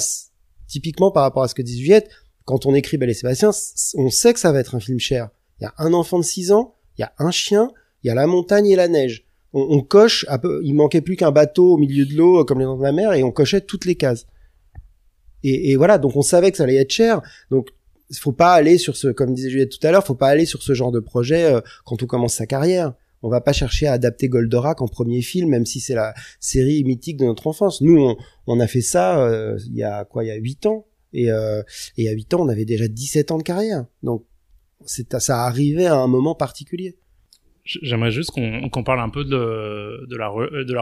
typiquement 0.66 1.10
par 1.10 1.22
rapport 1.22 1.42
à 1.42 1.48
ce 1.48 1.54
que 1.54 1.62
dit 1.62 1.78
Juliette, 1.80 2.08
quand 2.44 2.66
on 2.66 2.74
écrit 2.74 2.98
Belle 2.98 3.10
et 3.10 3.14
Sébastien, 3.14 3.50
on 3.96 4.10
sait 4.10 4.34
que 4.34 4.40
ça 4.40 4.52
va 4.52 4.60
être 4.60 4.74
un 4.74 4.80
film 4.80 4.98
cher. 4.98 5.30
Il 5.60 5.64
y 5.64 5.66
a 5.66 5.74
un 5.78 5.92
enfant 5.92 6.18
de 6.18 6.24
6 6.24 6.52
ans, 6.52 6.74
il 6.98 7.02
y 7.02 7.04
a 7.04 7.12
un 7.18 7.30
chien, 7.30 7.70
il 8.02 8.08
y 8.08 8.10
a 8.10 8.14
la 8.14 8.26
montagne 8.26 8.66
et 8.66 8.76
la 8.76 8.88
neige. 8.88 9.26
On, 9.56 9.82
coche, 9.82 10.26
un 10.28 10.38
peu, 10.38 10.60
il 10.64 10.74
manquait 10.74 11.00
plus 11.00 11.14
qu'un 11.14 11.30
bateau 11.30 11.74
au 11.74 11.76
milieu 11.76 12.04
de 12.06 12.14
l'eau 12.14 12.44
comme 12.44 12.58
les 12.58 12.64
dents 12.64 12.76
de 12.76 12.82
la 12.82 12.90
mer 12.90 13.12
et 13.12 13.22
on 13.22 13.30
cochait 13.30 13.60
toutes 13.60 13.84
les 13.84 13.94
cases. 13.94 14.26
Et, 15.44 15.76
voilà, 15.76 15.98
donc 15.98 16.16
on 16.16 16.22
savait 16.22 16.50
que 16.50 16.56
ça 16.56 16.64
allait 16.64 16.74
être 16.74 16.90
cher. 16.90 17.22
Donc 17.50 17.68
faut 18.18 18.32
pas 18.32 18.52
aller 18.52 18.78
sur 18.78 18.96
ce, 18.96 19.08
comme 19.08 19.32
disait 19.32 19.50
Juliette 19.50 19.78
tout 19.78 19.86
à 19.86 19.92
l'heure, 19.92 20.04
faut 20.04 20.16
pas 20.16 20.28
aller 20.28 20.44
sur 20.44 20.62
ce 20.62 20.74
genre 20.74 20.90
de 20.90 21.00
projet 21.00 21.44
euh, 21.44 21.60
quand 21.84 22.02
on 22.02 22.06
commence 22.06 22.34
sa 22.34 22.46
carrière. 22.46 22.94
On 23.24 23.30
va 23.30 23.40
pas 23.40 23.54
chercher 23.54 23.86
à 23.86 23.92
adapter 23.94 24.28
Goldorak 24.28 24.82
en 24.82 24.86
premier 24.86 25.22
film, 25.22 25.48
même 25.48 25.64
si 25.64 25.80
c'est 25.80 25.94
la 25.94 26.12
série 26.40 26.84
mythique 26.84 27.16
de 27.16 27.24
notre 27.24 27.46
enfance. 27.46 27.80
Nous, 27.80 28.14
on, 28.46 28.60
a 28.60 28.66
fait 28.66 28.82
ça 28.82 29.18
euh, 29.26 29.58
il 29.64 29.76
y 29.76 29.82
a 29.82 30.04
quoi, 30.04 30.24
il 30.24 30.26
y 30.26 30.30
a 30.30 30.34
huit 30.34 30.66
ans. 30.66 30.84
Et, 31.14 31.30
euh, 31.30 31.62
à 31.62 32.10
8 32.10 32.34
ans, 32.34 32.40
on 32.42 32.48
avait 32.50 32.66
déjà 32.66 32.86
17 32.86 33.30
ans 33.30 33.38
de 33.38 33.42
carrière. 33.42 33.86
Donc, 34.02 34.26
ça 34.84 35.46
arrivait 35.46 35.86
à 35.86 35.94
un 35.94 36.06
moment 36.06 36.34
particulier. 36.34 36.98
J'aimerais 37.64 38.10
juste 38.10 38.30
qu'on 38.30 38.84
parle 38.84 39.00
un 39.00 39.08
peu 39.08 39.24
de, 39.24 40.16
la, 40.16 40.28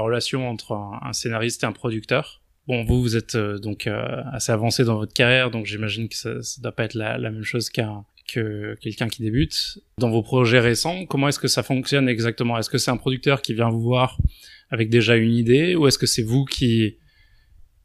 relation 0.01 0.49
entre 0.49 0.73
un, 0.73 1.13
scénariste 1.13 1.63
et 1.63 1.67
un 1.67 1.73
producteur. 1.73 2.43
Bon, 2.67 2.83
vous, 2.85 3.01
vous 3.03 3.17
êtes 3.17 3.37
donc 3.37 3.89
assez 4.33 4.51
avancé 4.51 4.83
dans 4.83 4.97
votre 4.97 5.15
carrière, 5.15 5.53
donc 5.53 5.67
j'imagine 5.67 6.09
que 6.09 6.17
ça, 6.17 6.43
ça 6.43 6.61
doit 6.61 6.73
pas 6.73 6.87
être 6.87 6.95
la 6.95 7.19
même 7.19 7.45
chose 7.45 7.71
qu'un 7.71 8.05
que 8.33 8.77
quelqu'un 8.81 9.09
qui 9.09 9.23
débute. 9.23 9.79
Dans 9.99 10.11
vos 10.11 10.23
projets 10.23 10.61
récents, 10.61 11.07
comment 11.07 11.29
est-ce 11.29 11.39
que 11.39 11.49
ça 11.49 11.63
fonctionne 11.63 12.09
exactement? 12.09 12.59
Est-ce 12.59 12.71
que 12.71 12.79
c'est 12.79 12.91
un 12.91 12.97
producteur 12.97 13.43
qui 13.43 13.55
vient 13.55 13.71
vous 13.71 13.81
voir 13.83 14.19
avec 14.71 14.89
déjà 14.89 15.17
une 15.17 15.35
idée, 15.35 15.75
ou 15.75 15.87
est-ce 15.87 15.99
que 15.99 16.07
c'est 16.07 16.23
vous 16.23 16.45
qui 16.45 16.97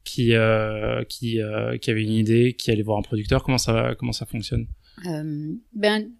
qui 0.04 0.34
euh, 0.34 1.02
euh, 1.02 1.76
qui 1.76 1.90
avez 1.90 2.02
une 2.02 2.12
idée, 2.12 2.54
qui 2.54 2.70
allez 2.70 2.82
voir 2.82 2.98
un 2.98 3.02
producteur? 3.02 3.42
Comment 3.42 3.58
ça 3.58 3.94
comment 3.98 4.12
ça 4.12 4.26
fonctionne? 4.26 4.66
Euh, 5.06 5.52
Ben 5.74 6.10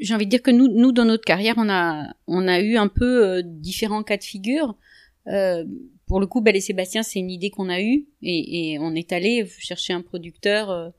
j'ai 0.00 0.12
envie 0.12 0.26
de 0.26 0.30
dire 0.30 0.42
que 0.42 0.50
nous, 0.50 0.68
nous 0.68 0.92
dans 0.92 1.04
notre 1.04 1.24
carrière, 1.24 1.54
on 1.56 1.68
a, 1.70 2.08
on 2.26 2.46
a 2.48 2.60
eu 2.60 2.76
un 2.76 2.88
peu 2.88 3.42
différents 3.44 4.02
cas 4.02 4.16
de 4.18 4.24
figure. 4.24 4.76
Pour 5.24 6.20
le 6.20 6.26
coup, 6.26 6.42
Belle 6.42 6.56
et 6.56 6.60
Sébastien, 6.60 7.02
c'est 7.02 7.20
une 7.20 7.30
idée 7.30 7.48
qu'on 7.48 7.70
a 7.70 7.80
eue 7.80 8.04
et, 8.20 8.72
et, 8.72 8.78
on 8.80 8.94
est 8.94 9.12
allé 9.12 9.46
chercher 9.58 9.94
un 9.94 10.02
producteur. 10.02 10.92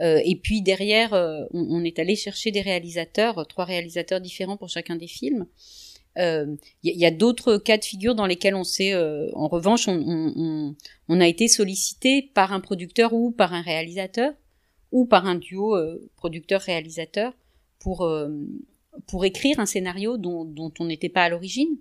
Euh, 0.00 0.16
euh 0.18 0.20
et 0.24 0.36
puis 0.36 0.62
derrière, 0.62 1.12
on, 1.12 1.46
on, 1.52 1.84
est 1.84 1.98
allé 1.98 2.16
chercher 2.16 2.50
des 2.50 2.60
réalisateurs, 2.60 3.46
trois 3.46 3.64
réalisateurs 3.64 4.20
différents 4.20 4.56
pour 4.56 4.68
chacun 4.68 4.96
des 4.96 5.08
films. 5.08 5.46
Il 6.16 6.22
euh, 6.22 6.56
y, 6.82 7.04
a 7.04 7.10
d'autres 7.10 7.58
cas 7.58 7.76
de 7.76 7.84
figure 7.84 8.14
dans 8.14 8.24
lesquels 8.24 8.54
on 8.54 8.64
s'est, 8.64 8.94
euh, 8.94 9.28
en 9.34 9.48
revanche, 9.48 9.86
on, 9.86 10.74
a 11.08 11.28
été 11.28 11.46
sollicité 11.46 12.22
par 12.22 12.54
un 12.54 12.60
producteur 12.60 13.12
ou 13.12 13.30
par 13.30 13.52
un 13.52 13.60
réalisateur 13.60 14.32
ou 14.92 15.04
par 15.04 15.26
un 15.26 15.34
duo 15.34 15.76
euh, 15.76 16.08
producteur-réalisateur 16.16 17.34
pour 17.80 18.08
pour 19.06 19.24
écrire 19.26 19.60
un 19.60 19.66
scénario 19.66 20.16
dont 20.16 20.72
on 20.80 20.84
n'était 20.86 21.10
pas 21.10 21.24
à 21.24 21.28
l'origine. 21.28 21.76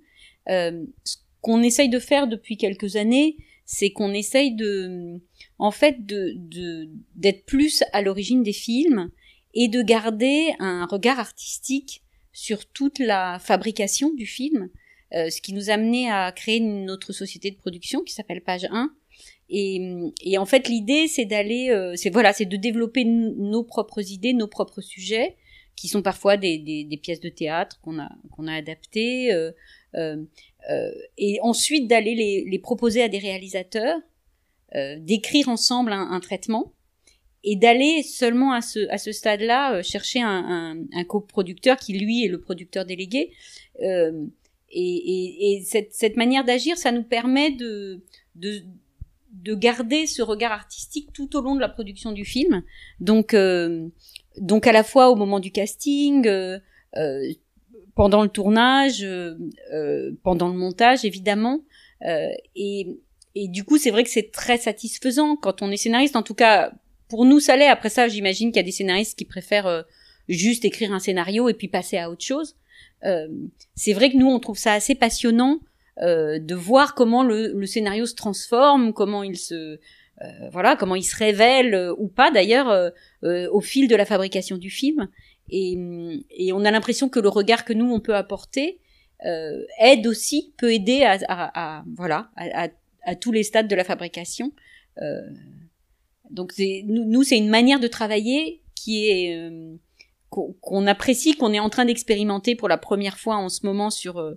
ce 0.48 1.18
qu'on 1.40 1.64
essaye 1.64 1.88
de 1.88 2.00
faire 2.00 2.28
depuis 2.28 2.58
quelques 2.58 2.98
années, 2.98 3.38
c'est 3.66 3.90
qu'on 3.92 4.14
essaye 4.14 4.54
de, 4.54 5.20
en 5.58 5.72
fait, 5.72 5.98
d'être 6.06 7.46
plus 7.46 7.84
à 7.94 8.02
l'origine 8.02 8.44
des 8.44 8.54
films 8.54 9.10
et 9.54 9.68
de 9.68 9.82
garder 9.82 10.54
un 10.60 10.86
regard 10.86 11.20
artistique 11.20 12.04
sur 12.32 12.66
toute 12.66 13.00
la 13.00 13.40
fabrication 13.40 14.14
du 14.14 14.26
film, 14.26 14.70
euh, 15.14 15.30
ce 15.30 15.42
qui 15.42 15.54
nous 15.54 15.70
a 15.70 15.74
amené 15.74 16.12
à 16.12 16.32
créer 16.32 16.60
notre 16.60 17.14
société 17.14 17.50
de 17.50 17.56
production 17.56 18.02
qui 18.02 18.14
s'appelle 18.14 18.42
Page 18.42 18.68
1. 18.70 18.92
Et, 19.50 20.12
et 20.22 20.38
en 20.38 20.46
fait, 20.46 20.68
l'idée, 20.68 21.08
c'est 21.08 21.26
d'aller, 21.26 21.70
euh, 21.70 21.94
c'est 21.96 22.10
voilà, 22.10 22.34
c'est 22.34 22.46
de 22.46 22.58
développer 22.58 23.06
nos 23.06 23.64
propres 23.64 24.12
idées, 24.12 24.34
nos 24.34 24.48
propres 24.48 24.82
sujets, 24.82 25.38
qui 25.76 25.88
sont 25.88 26.02
parfois 26.02 26.36
des 26.38 27.00
pièces 27.02 27.20
de 27.20 27.30
théâtre 27.30 27.80
qu'on 27.82 28.00
a 28.00 28.10
qu'on 28.32 28.48
a 28.48 28.54
adaptées, 28.54 29.32
euh, 29.34 29.52
euh, 30.70 30.74
euh 30.74 30.92
et 31.18 31.40
ensuite 31.42 31.88
d'aller 31.88 32.44
les, 32.46 32.60
proposer 32.60 33.02
à 33.04 33.08
des 33.08 33.20
réalisateurs, 33.20 34.00
d'écrire 35.00 35.48
ensemble 35.48 35.94
un, 35.94 36.20
traitement 36.20 36.74
et 37.46 37.56
d'aller 37.56 38.02
seulement 38.04 38.52
à 38.52 38.62
ce, 38.62 38.90
à 38.90 38.98
ce 38.98 39.12
stade-là 39.12 39.76
euh, 39.76 39.84
chercher 39.84 40.20
un, 40.22 40.76
coproducteur 41.08 41.78
qui 41.78 41.98
lui 41.98 42.26
est 42.26 42.28
le 42.28 42.42
producteur 42.42 42.86
délégué. 42.86 43.32
Euh, 43.82 44.26
et, 44.72 44.82
et, 44.82 45.54
et 45.54 45.62
cette, 45.64 45.94
cette, 45.94 46.18
manière 46.18 46.44
d'agir, 46.44 46.76
ça 46.78 46.92
nous 46.92 47.04
permet 47.04 47.52
de, 47.52 48.04
de, 48.34 48.64
de, 49.32 49.56
garder 49.56 50.08
ce 50.08 50.24
regard 50.24 50.52
artistique 50.52 51.14
tout 51.14 51.38
au 51.38 51.42
long 51.42 51.56
de 51.56 51.62
la 51.62 51.70
production 51.70 52.12
du 52.12 52.26
film. 52.26 52.64
Donc, 53.00 53.36
euh, 53.36 53.88
donc 54.38 54.66
à 54.66 54.72
la 54.72 54.84
fois 54.84 55.12
au 55.12 55.16
moment 55.16 55.40
du 55.40 55.52
casting, 55.52 56.28
euh, 56.28 56.60
euh 56.98 57.32
pendant 57.96 58.24
le 58.24 58.30
tournage, 58.30 59.04
euh, 59.04 60.12
pendant 60.24 60.50
le 60.50 60.56
montage 60.56 61.06
évidemment. 61.06 61.62
et, 62.56 63.00
et 63.36 63.48
du 63.50 63.64
coup, 63.64 63.78
c'est 63.78 63.92
vrai 63.92 64.04
que 64.04 64.10
c'est 64.10 64.32
très 64.32 64.58
satisfaisant 64.58 65.36
quand 65.36 65.62
on 65.62 65.72
est 65.72 65.78
scénariste. 65.78 66.16
En 66.16 66.24
tout 66.24 66.36
cas, 66.36 66.72
pour 67.10 67.26
nous, 67.26 67.40
ça 67.40 67.58
l'est. 67.58 67.68
Après 67.68 67.90
ça, 67.90 68.08
j'imagine 68.08 68.50
qu'il 68.50 68.58
y 68.58 68.60
a 68.60 68.64
des 68.64 68.72
scénaristes 68.72 69.18
qui 69.18 69.26
préfèrent 69.26 69.68
euh, 69.68 69.82
juste 70.30 70.66
écrire 70.66 70.94
un 70.94 71.00
scénario 71.00 71.50
et 71.50 71.54
puis 71.54 71.68
passer 71.68 71.98
à 71.98 72.10
autre 72.10 72.24
chose. 72.24 72.56
Euh, 73.04 73.28
c'est 73.76 73.94
vrai 73.94 74.10
que 74.10 74.18
nous, 74.18 74.28
on 74.28 74.40
trouve 74.40 74.58
ça 74.58 74.74
assez 74.74 74.96
passionnant 74.96 75.60
euh, 76.02 76.40
de 76.40 76.56
voir 76.56 76.96
comment 76.96 77.24
le, 77.24 77.54
le, 77.54 77.66
scénario 77.66 78.06
se 78.06 78.16
transforme, 78.16 78.94
comment 78.94 79.24
il 79.24 79.38
se 79.38 79.80
euh, 80.22 80.50
voilà, 80.52 80.76
comment 80.76 80.96
il 80.96 81.04
se 81.04 81.16
révèle 81.16 81.74
euh, 81.74 81.94
ou 81.98 82.08
pas 82.08 82.32
d'ailleurs 82.32 82.92
au 83.24 83.62
fil 83.62 83.88
de 83.88 83.96
la 83.96 84.06
fabrication 84.06 84.58
du 84.58 84.70
film. 84.70 85.10
Et, 85.50 85.78
et 86.32 86.54
on 86.54 86.66
a 86.66 86.72
l'impression 86.72 87.10
que 87.10 87.20
le 87.20 87.30
regard 87.30 87.66
que 87.66 87.74
nous 87.74 87.92
on 87.92 88.00
peut 88.00 88.16
apporter 88.16 88.80
aide 89.80 90.06
aussi, 90.06 90.54
peut 90.58 90.72
aider 90.72 91.04
à, 91.04 91.18
à, 91.28 91.80
à 91.80 91.84
voilà, 91.96 92.30
à, 92.36 92.68
à, 93.04 93.16
tous 93.16 93.32
les 93.32 93.44
stades 93.44 93.68
de 93.68 93.76
la 93.76 93.84
fabrication. 93.84 94.52
Euh, 95.02 95.22
donc 96.30 96.54
nous, 96.58 97.06
nous 97.06 97.24
c'est 97.24 97.38
une 97.38 97.50
manière 97.50 97.80
de 97.80 97.88
travailler 97.88 98.62
qui 98.76 99.08
est 99.08 99.38
euh, 99.38 99.76
qu'on 100.30 100.88
apprécie, 100.88 101.36
qu'on 101.36 101.54
est 101.54 101.60
en 101.60 101.70
train 101.70 101.86
d'expérimenter 101.86 102.56
pour 102.56 102.68
la 102.68 102.78
première 102.78 103.18
fois 103.18 103.38
en 103.38 103.50
ce 103.50 103.66
moment 103.66 103.90
sur 103.90 104.18
euh, 104.18 104.36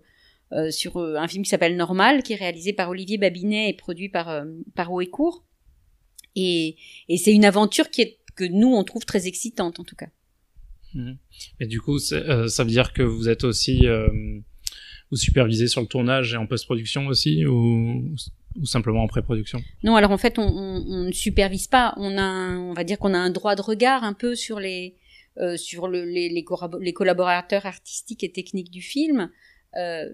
euh 0.52 0.70
sur 0.70 0.98
euh, 0.98 1.16
un 1.16 1.28
film 1.28 1.44
qui 1.44 1.50
s'appelle 1.50 1.76
Normal, 1.76 2.22
qui 2.22 2.34
est 2.34 2.36
réalisé 2.36 2.72
par 2.72 2.90
Olivier 2.90 3.18
Babinet 3.18 3.68
et 3.68 3.72
produit 3.72 4.08
par 4.08 4.44
par 4.74 4.92
Oecourt. 4.92 5.44
Et, 6.36 6.76
et 7.08 7.16
c'est 7.16 7.32
une 7.32 7.44
aventure 7.44 7.90
qui 7.90 8.02
est 8.02 8.18
que 8.36 8.44
nous 8.44 8.72
on 8.72 8.84
trouve 8.84 9.04
très 9.04 9.26
excitante 9.26 9.80
en 9.80 9.84
tout 9.84 9.96
cas. 9.96 10.08
Mmh. 10.98 11.12
Et 11.60 11.66
du 11.66 11.80
coup, 11.80 11.98
ça 11.98 12.18
veut 12.18 12.70
dire 12.70 12.92
que 12.92 13.02
vous 13.02 13.28
êtes 13.28 13.44
aussi 13.44 13.86
vous 15.10 15.16
supervisez 15.16 15.68
sur 15.68 15.80
le 15.80 15.86
tournage 15.86 16.34
et 16.34 16.36
en 16.36 16.46
post-production 16.46 17.06
aussi 17.06 17.46
ou 17.46 18.14
ou 18.56 18.66
simplement 18.66 19.04
en 19.04 19.06
pré-production? 19.06 19.60
Non, 19.84 19.96
alors 19.96 20.10
en 20.10 20.18
fait, 20.18 20.38
on, 20.38 20.42
on, 20.42 20.84
on, 20.88 21.04
ne 21.04 21.12
supervise 21.12 21.68
pas. 21.68 21.94
On 21.96 22.18
a, 22.18 22.22
un, 22.22 22.58
on 22.58 22.72
va 22.72 22.82
dire 22.82 22.98
qu'on 22.98 23.14
a 23.14 23.18
un 23.18 23.30
droit 23.30 23.54
de 23.54 23.62
regard 23.62 24.04
un 24.04 24.14
peu 24.14 24.34
sur 24.34 24.58
les 24.58 24.96
euh, 25.38 25.56
sur 25.56 25.86
le, 25.86 26.04
les, 26.04 26.28
les, 26.28 26.44
les, 26.80 26.92
collaborateurs 26.92 27.66
artistiques 27.66 28.24
et 28.24 28.32
techniques 28.32 28.70
du 28.70 28.82
film. 28.82 29.30
Euh, 29.76 30.08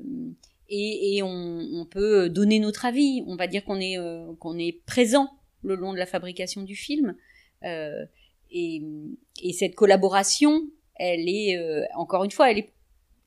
et, 0.68 1.16
et 1.16 1.22
on, 1.22 1.28
on, 1.28 1.86
peut 1.86 2.28
donner 2.28 2.58
notre 2.58 2.84
avis. 2.84 3.22
On 3.26 3.36
va 3.36 3.46
dire 3.46 3.64
qu'on 3.64 3.80
est 3.80 3.98
euh, 3.98 4.32
qu'on 4.38 4.58
est 4.58 4.84
présent 4.84 5.30
le 5.62 5.76
long 5.76 5.94
de 5.94 5.98
la 5.98 6.06
fabrication 6.06 6.62
du 6.62 6.76
film. 6.76 7.14
Euh, 7.64 8.04
et, 8.54 8.82
et, 9.42 9.52
cette 9.52 9.74
collaboration, 9.74 10.62
elle 10.94 11.28
est 11.28 11.58
euh, 11.58 11.84
encore 11.94 12.24
une 12.24 12.30
fois, 12.30 12.50
elle 12.50 12.58
est 12.58 12.72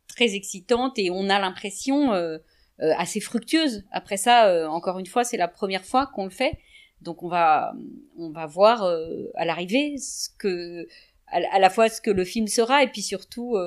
très 0.07 0.33
excitante 0.33 0.97
et 0.97 1.11
on 1.11 1.29
a 1.29 1.39
l'impression 1.39 2.13
euh, 2.13 2.37
euh, 2.79 2.93
assez 2.95 3.19
fructueuse. 3.19 3.85
Après 3.91 4.17
ça, 4.17 4.49
euh, 4.49 4.67
encore 4.67 4.99
une 4.99 5.07
fois, 5.07 5.23
c'est 5.23 5.37
la 5.37 5.47
première 5.47 5.83
fois 5.83 6.05
qu'on 6.13 6.25
le 6.25 6.29
fait, 6.29 6.59
donc 7.01 7.23
on 7.23 7.27
va 7.27 7.73
on 8.19 8.29
va 8.29 8.45
voir 8.45 8.83
euh, 8.83 9.31
à 9.33 9.45
l'arrivée 9.45 9.97
ce 9.97 10.29
que 10.37 10.87
à, 11.25 11.57
la 11.57 11.71
fois 11.71 11.89
ce 11.89 12.01
que 12.01 12.11
le 12.11 12.23
film 12.23 12.45
sera 12.47 12.83
et 12.83 12.87
puis 12.87 13.01
surtout 13.01 13.57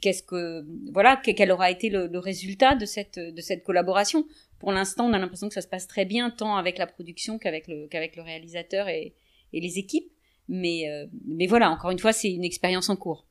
qu'est-ce 0.00 0.22
que 0.22 0.64
voilà 0.92 1.16
quel 1.16 1.50
aura 1.50 1.68
été 1.70 1.90
le, 1.90 2.06
le, 2.06 2.18
résultat 2.20 2.76
de 2.76 2.86
cette 2.86 3.18
de 3.18 3.40
cette 3.40 3.64
collaboration. 3.64 4.24
Pour 4.60 4.70
l'instant, 4.70 5.06
on 5.06 5.12
a 5.12 5.18
l'impression 5.18 5.48
que 5.48 5.54
ça 5.54 5.60
se 5.60 5.68
passe 5.68 5.88
très 5.88 6.04
bien 6.04 6.30
tant 6.30 6.56
avec 6.56 6.78
la 6.78 6.86
production 6.86 7.38
qu'avec 7.38 7.66
le 7.66 7.88
qu'avec 7.88 8.14
le 8.14 8.22
réalisateur 8.22 8.88
et, 8.88 9.14
et 9.52 9.60
les 9.60 9.78
équipes. 9.80 10.13
Mais 10.48 10.84
mais 11.26 11.46
voilà, 11.46 11.70
encore 11.70 11.90
une 11.90 11.98
fois, 11.98 12.12
c'est 12.12 12.30
une 12.30 12.44
expérience 12.44 12.88
en 12.88 12.96
cours. 12.96 13.26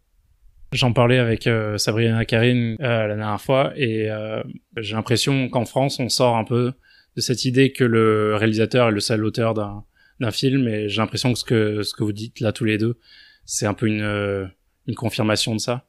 J'en 0.73 0.91
parlais 0.91 1.19
avec 1.19 1.45
euh, 1.45 1.77
Sabrina 1.77 2.25
Karine 2.25 2.77
euh, 2.81 3.07
la 3.07 3.15
dernière 3.15 3.39
fois 3.39 3.73
et 3.75 4.09
euh, 4.09 4.41
j'ai 4.77 4.95
l'impression 4.95 5.47
qu'en 5.47 5.65
France 5.65 5.99
on 5.99 6.09
sort 6.09 6.35
un 6.35 6.43
peu 6.43 6.73
de 7.15 7.21
cette 7.21 7.45
idée 7.45 7.71
que 7.71 7.83
le 7.83 8.35
réalisateur 8.35 8.87
est 8.87 8.91
le 8.91 8.99
seul 8.99 9.23
auteur 9.23 9.53
d'un 9.53 9.83
d'un 10.19 10.31
film 10.31 10.67
et 10.67 10.89
j'ai 10.89 10.97
l'impression 10.97 11.31
que 11.33 11.39
ce 11.39 11.43
que 11.45 11.83
ce 11.83 11.93
que 11.93 12.03
vous 12.03 12.11
dites 12.11 12.39
là 12.39 12.51
tous 12.51 12.65
les 12.65 12.79
deux 12.79 12.97
c'est 13.45 13.67
un 13.67 13.75
peu 13.75 13.85
une 13.85 14.01
euh, 14.01 14.45
une 14.87 14.95
confirmation 14.95 15.53
de 15.53 15.59
ça. 15.59 15.85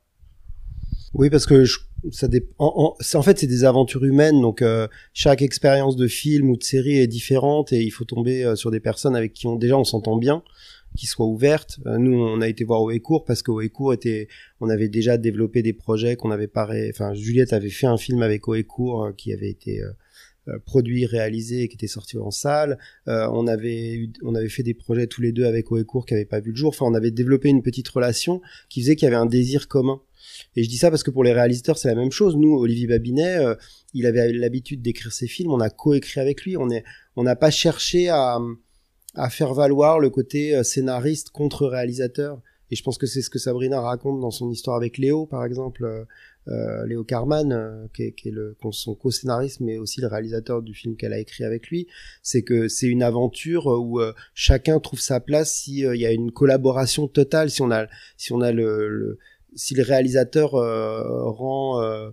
Oui 1.14 1.30
parce 1.30 1.46
que 1.46 1.64
je, 1.64 1.78
ça 2.10 2.28
dépend. 2.28 2.52
En, 2.58 2.94
en, 3.00 3.18
en, 3.18 3.22
fait 3.22 3.38
c'est 3.38 3.46
des 3.46 3.64
aventures 3.64 4.04
humaines 4.04 4.42
donc 4.42 4.60
euh, 4.60 4.87
chaque 5.14 5.40
expérience 5.40 5.96
de 5.96 6.08
film 6.08 6.50
ou 6.50 6.58
de 6.58 6.62
série 6.62 6.98
est 6.98 7.06
différente 7.06 7.72
et 7.72 7.82
il 7.82 7.90
faut 7.90 8.04
tomber 8.04 8.54
sur 8.54 8.70
des 8.70 8.80
personnes 8.80 9.16
avec 9.16 9.32
qui 9.32 9.46
on 9.46 9.56
déjà 9.56 9.78
on 9.78 9.84
s'entend 9.84 10.16
bien 10.16 10.42
qui 10.96 11.07
soit 11.07 11.26
ouverte. 11.26 11.80
Euh, 11.87 11.98
nous, 11.98 12.16
on 12.16 12.40
a 12.40 12.48
été 12.48 12.64
voir 12.64 12.83
Oecourt 12.83 13.24
parce 13.24 13.42
que 13.42 13.50
Oecourt 13.50 13.92
était, 13.92 14.28
on 14.61 14.68
avait 14.68 14.88
déjà 14.88 15.16
développé 15.16 15.62
des 15.62 15.72
projets 15.72 16.16
qu'on 16.16 16.30
avait 16.30 16.46
pas, 16.46 16.68
enfin, 16.90 17.14
Juliette 17.14 17.52
avait 17.52 17.70
fait 17.70 17.87
un 17.87 17.96
film 17.96 18.22
avec 18.22 18.48
Oecourt 18.48 19.04
euh, 19.04 19.12
qui 19.12 19.33
avait 19.33 19.50
été 19.50 19.83
euh, 19.83 20.59
produit, 20.66 21.07
réalisé 21.07 21.68
qui 21.68 21.74
était 21.74 21.87
sorti 21.87 22.18
en 22.18 22.30
salle. 22.30 22.78
On 23.07 23.46
avait 23.46 24.11
on 24.22 24.35
avait 24.35 24.50
fait 24.50 24.62
des 24.62 24.74
projets 24.74 25.07
tous 25.07 25.22
les 25.22 25.33
deux 25.33 25.46
avec 25.46 25.72
Oecourt 25.72 26.04
qui 26.04 26.12
n'avaient 26.12 26.26
pas 26.26 26.40
vu 26.40 26.50
le 26.50 26.57
jour. 26.57 26.68
Enfin, 26.68 26.85
on 26.85 26.92
avait 26.92 27.11
développé 27.11 27.48
une 27.48 27.62
petite 27.62 27.88
relation 27.88 28.42
qui 28.68 28.83
faisait 28.83 28.94
qu'il 28.94 29.07
y 29.07 29.09
avait 29.09 29.16
un 29.16 29.24
désir 29.24 29.68
commun. 29.68 30.02
Et 30.54 30.62
je 30.62 30.68
dis 30.68 30.76
ça 30.76 30.90
parce 30.90 31.02
que 31.02 31.11
pour 31.11 31.24
les 31.24 31.33
réalisateurs, 31.33 31.78
c'est 31.78 31.88
la 31.88 31.94
même 31.94 32.12
chose. 32.12 32.37
Nous, 32.37 32.54
Olivier 32.54 32.87
Babinet, 32.87 33.38
il 33.94 34.04
avait 34.04 34.35
l'habitude 34.35 34.83
d'écrire 34.83 35.12
ses 35.12 35.28
films. 35.28 35.50
On 35.50 35.61
a 35.61 35.70
coécrit 35.70 36.20
avec 36.20 36.44
lui. 36.44 36.59
On 36.59 36.68
est, 36.68 36.85
on 37.16 37.22
n'a 37.22 37.37
pas 37.37 37.50
cherché 37.50 38.11
à, 38.11 38.38
à 39.14 39.31
faire 39.31 39.55
valoir 39.55 39.98
le 39.98 40.11
côté 40.11 40.57
euh, 40.57 40.62
scénariste 40.62 41.31
contre 41.31 41.66
réalisateur. 41.66 42.40
Et 42.70 42.77
je 42.77 42.83
pense 42.83 42.98
que 42.98 43.07
c'est 43.07 43.22
ce 43.22 43.31
que 43.31 43.38
Sabrina 43.38 43.81
raconte 43.81 44.20
dans 44.20 44.31
son 44.31 44.50
histoire 44.50 44.77
avec 44.77 44.98
Léo, 44.98 45.27
par 45.27 45.44
exemple. 45.44 45.85
Euh, 45.85 46.05
euh, 46.48 46.87
Léo 46.87 47.05
Carman, 47.05 47.53
euh, 47.53 47.87
qui, 47.94 48.03
est, 48.03 48.12
qui 48.12 48.29
est 48.29 48.31
le, 48.31 48.55
son 48.70 48.94
co-scénariste, 48.94 49.61
mais 49.61 49.79
aussi 49.79 50.03
le 50.03 50.09
réalisateur 50.09 50.61
du 50.61 50.74
film 50.74 50.94
qu'elle 50.94 51.14
a 51.14 51.18
écrit 51.18 51.42
avec 51.42 51.68
lui, 51.68 51.87
c'est 52.22 52.42
que 52.42 52.68
c'est 52.68 52.87
une 52.87 53.03
aventure 53.03 53.66
où 53.66 54.00
chacun 54.35 54.79
trouve 54.79 55.00
sa 55.00 55.20
place 55.20 55.55
si 55.55 55.79
il 55.79 55.96
y 55.96 56.05
a 56.05 56.12
une 56.12 56.33
collaboration 56.33 57.09
totale, 57.09 57.48
si 57.48 57.62
on 57.62 57.70
a, 57.70 57.87
si 58.18 58.33
on 58.35 58.42
a 58.42 58.53
le, 58.53 58.88
le 58.88 59.18
si 59.55 59.74
le 59.74 59.85
réalisateur 59.85 60.50
rend 60.50 62.12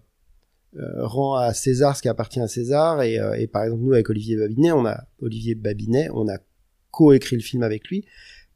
rend 0.73 1.35
à 1.35 1.53
César 1.53 1.97
ce 1.97 2.01
qui 2.01 2.07
appartient 2.07 2.39
à 2.39 2.47
César 2.47 3.01
et, 3.01 3.19
et 3.37 3.47
par 3.47 3.63
exemple 3.63 3.81
nous 3.83 3.93
avec 3.93 4.09
Olivier 4.09 4.37
Babinet, 4.37 4.71
on 4.71 4.85
a 4.85 5.03
Olivier 5.21 5.55
Babinet, 5.55 6.09
on 6.13 6.29
a 6.29 6.37
co-écrit 6.91 7.35
le 7.35 7.41
film 7.41 7.63
avec 7.63 7.87
lui 7.87 8.05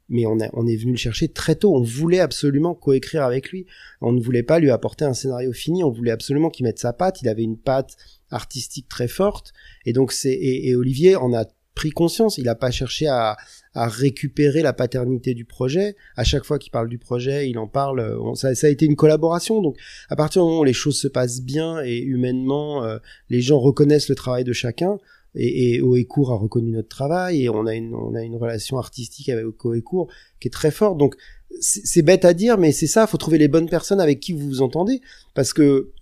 mais 0.08 0.26
on, 0.26 0.38
on 0.52 0.66
est 0.66 0.76
venu 0.76 0.92
le 0.92 0.98
chercher 0.98 1.28
très 1.28 1.56
tôt. 1.56 1.74
On 1.74 1.82
voulait 1.82 2.20
absolument 2.20 2.74
coécrire 2.74 3.24
avec 3.24 3.50
lui. 3.50 3.66
On 4.00 4.12
ne 4.12 4.20
voulait 4.20 4.42
pas 4.42 4.58
lui 4.58 4.70
apporter 4.70 5.04
un 5.04 5.14
scénario 5.14 5.52
fini. 5.52 5.82
On 5.82 5.90
voulait 5.90 6.10
absolument 6.10 6.50
qu'il 6.50 6.64
mette 6.64 6.78
sa 6.78 6.92
patte. 6.92 7.22
Il 7.22 7.28
avait 7.28 7.42
une 7.42 7.58
patte 7.58 7.96
artistique 8.30 8.88
très 8.88 9.08
forte. 9.08 9.52
Et 9.84 9.92
donc 9.92 10.12
c'est 10.12 10.34
et, 10.34 10.74
Olivier 10.76 11.16
en 11.16 11.32
a 11.34 11.44
pris 11.74 11.90
conscience. 11.90 12.38
Il 12.38 12.44
n'a 12.44 12.54
pas 12.54 12.70
cherché 12.70 13.06
à, 13.06 13.36
à, 13.74 13.88
récupérer 13.88 14.62
la 14.62 14.72
paternité 14.72 15.34
du 15.34 15.44
projet. 15.44 15.96
À 16.16 16.24
chaque 16.24 16.44
fois 16.44 16.58
qu'il 16.58 16.70
parle 16.70 16.88
du 16.88 16.98
projet, 16.98 17.50
il 17.50 17.58
en 17.58 17.66
parle. 17.66 18.16
ça, 18.36 18.54
ça, 18.54 18.68
a 18.68 18.70
été 18.70 18.86
une 18.86 18.96
collaboration. 18.96 19.60
Donc 19.60 19.76
à 20.08 20.16
partir 20.16 20.42
du 20.42 20.48
moment 20.48 20.60
où 20.60 20.64
les 20.64 20.72
choses 20.72 20.98
se 20.98 21.08
passent 21.08 21.42
bien 21.42 21.82
et 21.82 21.98
humainement, 21.98 22.84
euh, 22.84 22.98
les 23.28 23.40
gens 23.40 23.58
reconnaissent 23.58 24.08
le 24.08 24.14
travail 24.14 24.44
de 24.44 24.52
chacun 24.52 24.98
et, 25.36 25.74
et 25.76 25.80
a 25.80 26.34
reconnu 26.36 26.70
notre 26.70 26.88
travail 26.88 27.44
et 27.44 27.48
on 27.48 27.66
a 27.66 27.74
une, 27.74 27.94
on 27.94 28.14
a 28.14 28.22
une 28.22 28.36
relation 28.36 28.78
artistique 28.78 29.28
avec 29.28 29.44
Oecourt 29.44 30.08
qui 30.40 30.48
est 30.48 30.50
très 30.50 30.70
forte. 30.70 30.98
Donc 30.98 31.16
c'est 31.60 32.02
bête 32.02 32.24
à 32.24 32.34
dire, 32.34 32.58
mais 32.58 32.72
c'est 32.72 32.86
ça, 32.86 33.06
faut 33.06 33.16
trouver 33.16 33.38
les 33.38 33.48
bonnes 33.48 33.68
personnes 33.68 34.00
avec 34.00 34.20
qui 34.20 34.32
vous 34.32 34.46
vous 34.46 34.62
entendez, 34.62 35.00
parce 35.34 35.52
que 35.52 35.92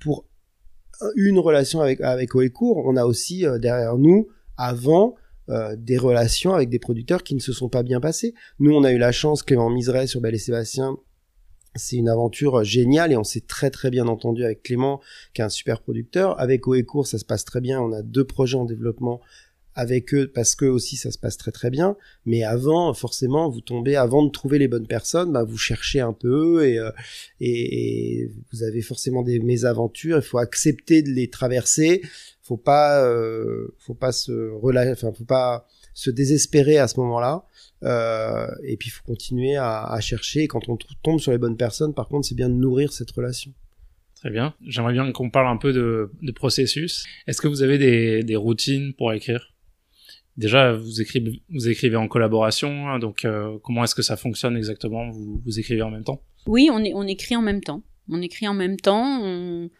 pour 0.00 0.26
une 1.16 1.38
relation 1.38 1.80
avec 1.80 2.00
avec 2.00 2.34
on 2.34 2.96
a 2.96 3.04
aussi 3.04 3.44
euh, 3.44 3.58
derrière 3.58 3.98
nous 3.98 4.28
avant 4.56 5.16
euh, 5.48 5.74
des 5.76 5.98
relations 5.98 6.54
avec 6.54 6.68
des 6.68 6.78
producteurs 6.78 7.22
qui 7.24 7.34
ne 7.34 7.40
se 7.40 7.52
sont 7.52 7.68
pas 7.68 7.82
bien 7.82 8.00
passés. 8.00 8.32
Nous, 8.60 8.72
on 8.72 8.84
a 8.84 8.92
eu 8.92 8.98
la 8.98 9.10
chance, 9.10 9.42
Clément 9.42 9.70
Miseret 9.70 10.06
sur 10.06 10.20
Belle 10.20 10.36
et 10.36 10.38
Sébastien, 10.38 10.96
c'est 11.74 11.96
une 11.96 12.08
aventure 12.08 12.64
géniale 12.64 13.12
et 13.12 13.16
on 13.16 13.24
s'est 13.24 13.44
très 13.46 13.70
très 13.70 13.90
bien 13.90 14.06
entendu 14.08 14.44
avec 14.44 14.62
Clément, 14.62 15.00
qui 15.34 15.40
est 15.40 15.44
un 15.44 15.48
super 15.48 15.80
producteur. 15.80 16.38
Avec 16.40 16.66
Oecourt, 16.66 17.06
ça 17.06 17.18
se 17.18 17.24
passe 17.24 17.44
très 17.44 17.60
bien. 17.60 17.80
On 17.80 17.92
a 17.92 18.02
deux 18.02 18.24
projets 18.24 18.56
en 18.56 18.64
développement 18.64 19.20
avec 19.74 20.12
eux 20.12 20.30
parce 20.32 20.54
que 20.54 20.66
aussi 20.66 20.96
ça 20.96 21.10
se 21.10 21.18
passe 21.18 21.36
très 21.36 21.50
très 21.50 21.70
bien. 21.70 21.96
Mais 22.26 22.42
avant, 22.42 22.92
forcément, 22.94 23.48
vous 23.48 23.60
tombez 23.60 23.96
avant 23.96 24.24
de 24.24 24.30
trouver 24.30 24.58
les 24.58 24.68
bonnes 24.68 24.86
personnes, 24.86 25.32
bah, 25.32 25.44
vous 25.44 25.56
cherchez 25.56 26.00
un 26.00 26.12
peu 26.12 26.66
et, 26.66 26.78
euh, 26.78 26.90
et, 27.40 28.28
vous 28.52 28.62
avez 28.62 28.82
forcément 28.82 29.22
des 29.22 29.38
mésaventures. 29.40 30.18
Il 30.18 30.22
faut 30.22 30.38
accepter 30.38 31.02
de 31.02 31.10
les 31.10 31.28
traverser. 31.28 32.02
Faut 32.42 32.56
pas, 32.56 33.04
euh, 33.04 33.74
faut 33.78 33.94
pas 33.94 34.12
se 34.12 34.50
relâcher, 34.50 34.92
enfin, 34.92 35.12
faut 35.12 35.24
pas 35.24 35.66
se 35.94 36.10
désespérer 36.10 36.78
à 36.78 36.88
ce 36.88 36.98
moment-là. 37.00 37.44
Euh, 37.82 38.46
et 38.64 38.76
puis 38.76 38.88
il 38.88 38.92
faut 38.92 39.04
continuer 39.04 39.56
à, 39.56 39.84
à, 39.84 40.00
chercher. 40.00 40.44
Et 40.44 40.48
quand 40.48 40.68
on 40.68 40.78
tombe 41.02 41.18
sur 41.18 41.32
les 41.32 41.38
bonnes 41.38 41.56
personnes, 41.56 41.94
par 41.94 42.08
contre, 42.08 42.26
c'est 42.26 42.34
bien 42.34 42.48
de 42.48 42.54
nourrir 42.54 42.92
cette 42.92 43.10
relation. 43.10 43.52
Très 44.22 44.30
bien. 44.30 44.54
J'aimerais 44.64 44.92
bien 44.92 45.10
qu'on 45.10 45.30
parle 45.30 45.48
un 45.48 45.56
peu 45.56 45.72
de, 45.72 46.12
de 46.22 46.32
processus. 46.32 47.04
Est-ce 47.26 47.40
que 47.40 47.48
vous 47.48 47.62
avez 47.62 47.76
des, 47.76 48.22
des, 48.22 48.36
routines 48.36 48.94
pour 48.94 49.12
écrire? 49.12 49.52
Déjà, 50.36 50.72
vous 50.72 51.00
écrivez, 51.00 51.42
vous 51.50 51.68
écrivez 51.68 51.96
en 51.96 52.06
collaboration, 52.06 52.88
hein, 52.88 53.00
donc 53.00 53.24
euh, 53.24 53.58
comment 53.64 53.82
est-ce 53.82 53.96
que 53.96 54.02
ça 54.02 54.16
fonctionne 54.16 54.56
exactement? 54.56 55.10
Vous, 55.10 55.42
vous 55.44 55.58
écrivez 55.58 55.82
en 55.82 55.90
même 55.90 56.04
temps? 56.04 56.22
Oui, 56.46 56.70
on, 56.72 56.78
est, 56.84 56.94
on 56.94 57.02
écrit 57.02 57.34
en 57.34 57.42
même 57.42 57.60
temps. 57.60 57.82
On 58.08 58.22
écrit 58.22 58.46
en 58.46 58.54
même 58.54 58.76
temps. 58.76 59.20
On, 59.22 59.70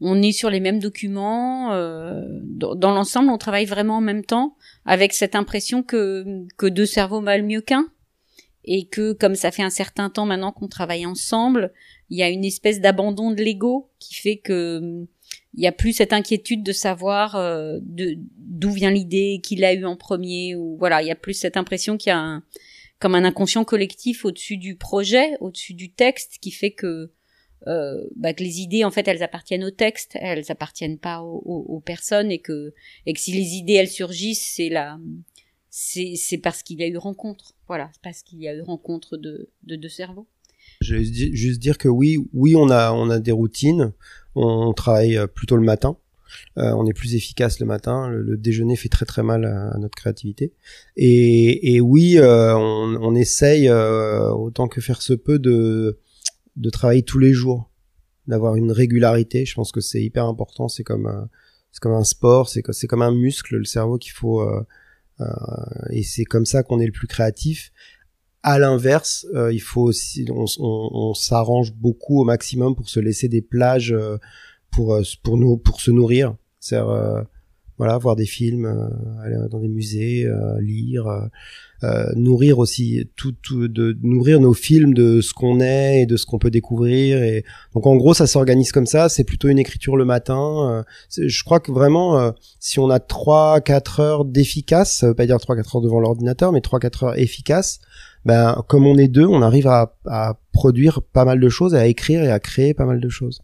on 0.00 0.20
est 0.22 0.32
sur 0.32 0.50
les 0.50 0.60
mêmes 0.60 0.78
documents. 0.78 1.72
Euh, 1.72 2.22
dans, 2.42 2.92
l'ensemble, 2.92 3.30
on 3.30 3.38
travaille 3.38 3.64
vraiment 3.64 3.98
en 3.98 4.02
même 4.02 4.24
temps 4.24 4.56
avec 4.84 5.12
cette 5.12 5.34
impression 5.34 5.82
que, 5.82 6.46
que 6.56 6.66
deux 6.66 6.86
cerveaux 6.86 7.20
valent 7.20 7.46
mieux 7.46 7.60
qu'un 7.60 7.86
et 8.64 8.86
que 8.86 9.12
comme 9.12 9.36
ça 9.36 9.50
fait 9.50 9.62
un 9.62 9.70
certain 9.70 10.10
temps 10.10 10.26
maintenant 10.26 10.52
qu'on 10.52 10.68
travaille 10.68 11.06
ensemble, 11.06 11.72
il 12.10 12.18
y 12.18 12.22
a 12.22 12.28
une 12.28 12.44
espèce 12.44 12.80
d'abandon 12.80 13.30
de 13.30 13.42
l'ego 13.42 13.90
qui 13.98 14.14
fait 14.14 14.36
que 14.36 15.06
il 15.54 15.62
y 15.62 15.66
a 15.66 15.72
plus 15.72 15.94
cette 15.94 16.12
inquiétude 16.12 16.62
de 16.62 16.72
savoir 16.72 17.34
euh, 17.36 17.78
d'où 17.82 18.70
vient 18.70 18.90
l'idée, 18.90 19.40
qui 19.42 19.56
l'a 19.56 19.72
eu 19.72 19.86
en 19.86 19.96
premier 19.96 20.54
ou 20.54 20.76
voilà, 20.76 21.00
il 21.00 21.08
y 21.08 21.10
a 21.10 21.16
plus 21.16 21.32
cette 21.32 21.56
impression 21.56 21.96
qu'il 21.96 22.10
y 22.10 22.12
a 22.12 22.42
comme 22.98 23.14
un 23.14 23.24
inconscient 23.24 23.64
collectif 23.64 24.24
au-dessus 24.24 24.56
du 24.56 24.76
projet, 24.76 25.36
au-dessus 25.40 25.74
du 25.74 25.90
texte 25.90 26.38
qui 26.40 26.50
fait 26.50 26.70
que 26.70 27.10
euh, 27.66 28.04
bah, 28.16 28.32
que 28.32 28.42
les 28.42 28.60
idées 28.60 28.84
en 28.84 28.90
fait 28.90 29.08
elles 29.08 29.22
appartiennent 29.22 29.64
au 29.64 29.70
texte, 29.70 30.16
elles 30.20 30.44
appartiennent 30.50 30.98
pas 30.98 31.22
aux, 31.22 31.42
aux, 31.44 31.80
personnes 31.80 32.30
et 32.30 32.38
que 32.38 32.74
et 33.06 33.12
que 33.12 33.20
si 33.20 33.32
les 33.32 33.54
idées 33.54 33.74
elles 33.74 33.88
surgissent 33.88 34.52
c'est 34.56 34.68
la 34.68 34.98
c'est 35.70 36.38
parce 36.42 36.62
qu'il 36.62 36.80
y 36.80 36.84
a 36.84 36.88
eu 36.88 36.96
rencontre 36.96 37.54
voilà 37.66 37.90
parce 38.02 38.22
qu'il 38.22 38.40
y 38.40 38.48
a 38.48 38.54
eu 38.54 38.62
rencontre 38.62 39.16
de 39.16 39.50
de 39.64 39.76
deux 39.76 39.88
cerveaux. 39.88 40.26
Je 40.80 40.96
vais 40.96 41.04
juste 41.04 41.60
dire 41.60 41.78
que 41.78 41.88
oui 41.88 42.18
oui 42.32 42.56
on 42.56 42.70
a 42.70 42.92
on 42.92 43.10
a 43.10 43.18
des 43.18 43.32
routines 43.32 43.92
on 44.34 44.72
travaille 44.72 45.18
plutôt 45.34 45.56
le 45.56 45.62
matin 45.62 45.96
euh, 46.58 46.72
on 46.72 46.86
est 46.86 46.92
plus 46.92 47.14
efficace 47.14 47.60
le 47.60 47.66
matin. 47.66 48.08
Le, 48.08 48.36
déjeuner 48.36 48.76
fait 48.76 48.88
très 48.88 49.06
très 49.06 49.22
mal 49.22 49.44
à, 49.44 49.76
notre 49.78 49.94
créativité. 49.94 50.52
Et, 50.96 51.74
et 51.74 51.80
oui, 51.80 52.18
euh, 52.18 52.54
on, 52.56 52.96
on, 53.00 53.14
essaye 53.14 53.68
euh, 53.68 54.30
autant 54.30 54.68
que 54.68 54.80
faire 54.80 55.02
se 55.02 55.12
peut 55.12 55.38
de 55.38 55.98
de 56.56 56.70
travailler 56.70 57.02
tous 57.02 57.18
les 57.18 57.32
jours, 57.32 57.70
d'avoir 58.26 58.56
une 58.56 58.72
régularité. 58.72 59.44
Je 59.44 59.54
pense 59.54 59.72
que 59.72 59.80
c'est 59.80 60.02
hyper 60.02 60.24
important. 60.26 60.68
C'est 60.68 60.84
comme 60.84 61.06
euh, 61.06 61.24
c'est 61.70 61.80
comme 61.80 61.92
un 61.94 62.04
sport, 62.04 62.48
c'est 62.48 62.62
c'est 62.72 62.86
comme 62.86 63.02
un 63.02 63.12
muscle, 63.12 63.56
le 63.56 63.64
cerveau 63.64 63.98
qu'il 63.98 64.12
faut 64.12 64.40
euh, 64.40 64.62
euh, 65.20 65.26
et 65.90 66.02
c'est 66.02 66.24
comme 66.24 66.46
ça 66.46 66.62
qu'on 66.62 66.80
est 66.80 66.86
le 66.86 66.92
plus 66.92 67.06
créatif. 67.06 67.72
À 68.42 68.60
l'inverse, 68.60 69.26
il 69.50 69.60
faut 69.60 69.82
aussi, 69.82 70.24
on 70.30 71.14
s'arrange 71.14 71.72
beaucoup 71.72 72.20
au 72.20 72.24
maximum 72.24 72.76
pour 72.76 72.88
se 72.88 73.00
laisser 73.00 73.26
des 73.26 73.42
plages 73.42 73.92
pour 74.70 74.96
pour 75.24 75.36
nous 75.36 75.56
pour 75.56 75.80
se 75.80 75.90
nourrir. 75.90 76.36
C'est 76.60 76.78
voilà, 77.76 77.98
voir 77.98 78.14
des 78.14 78.24
films, 78.24 78.66
aller 79.24 79.34
dans 79.50 79.58
des 79.58 79.66
musées, 79.66 80.30
lire 80.60 81.28
euh, 81.84 82.06
nourrir 82.14 82.58
aussi 82.58 83.08
tout, 83.16 83.32
tout, 83.42 83.68
de 83.68 83.96
nourrir 84.02 84.40
nos 84.40 84.54
films 84.54 84.94
de 84.94 85.20
ce 85.20 85.34
qu'on 85.34 85.60
est 85.60 86.02
et 86.02 86.06
de 86.06 86.16
ce 86.16 86.24
qu'on 86.24 86.38
peut 86.38 86.50
découvrir 86.50 87.22
et 87.22 87.44
donc 87.74 87.86
en 87.86 87.96
gros 87.96 88.14
ça 88.14 88.26
s'organise 88.26 88.72
comme 88.72 88.86
ça 88.86 89.08
c'est 89.08 89.24
plutôt 89.24 89.48
une 89.48 89.58
écriture 89.58 89.96
le 89.96 90.04
matin 90.04 90.84
euh, 91.18 91.26
je 91.28 91.44
crois 91.44 91.60
que 91.60 91.70
vraiment 91.72 92.18
euh, 92.18 92.30
si 92.60 92.78
on 92.78 92.88
a 92.88 92.98
trois 92.98 93.60
quatre 93.60 94.00
heures 94.00 94.24
d'efficace 94.24 95.04
veut 95.04 95.14
pas 95.14 95.26
dire 95.26 95.38
trois 95.38 95.56
quatre 95.56 95.76
heures 95.76 95.82
devant 95.82 96.00
l'ordinateur 96.00 96.52
mais 96.52 96.60
trois 96.60 96.80
quatre 96.80 97.04
heures 97.04 97.18
efficaces 97.18 97.80
ben 98.24 98.62
comme 98.68 98.86
on 98.86 98.96
est 98.96 99.08
deux 99.08 99.26
on 99.26 99.42
arrive 99.42 99.66
à, 99.66 99.96
à 100.06 100.38
produire 100.52 101.02
pas 101.02 101.24
mal 101.24 101.38
de 101.40 101.48
choses 101.48 101.74
à 101.74 101.86
écrire 101.86 102.22
et 102.22 102.30
à 102.30 102.40
créer 102.40 102.72
pas 102.72 102.86
mal 102.86 103.00
de 103.00 103.08
choses. 103.08 103.42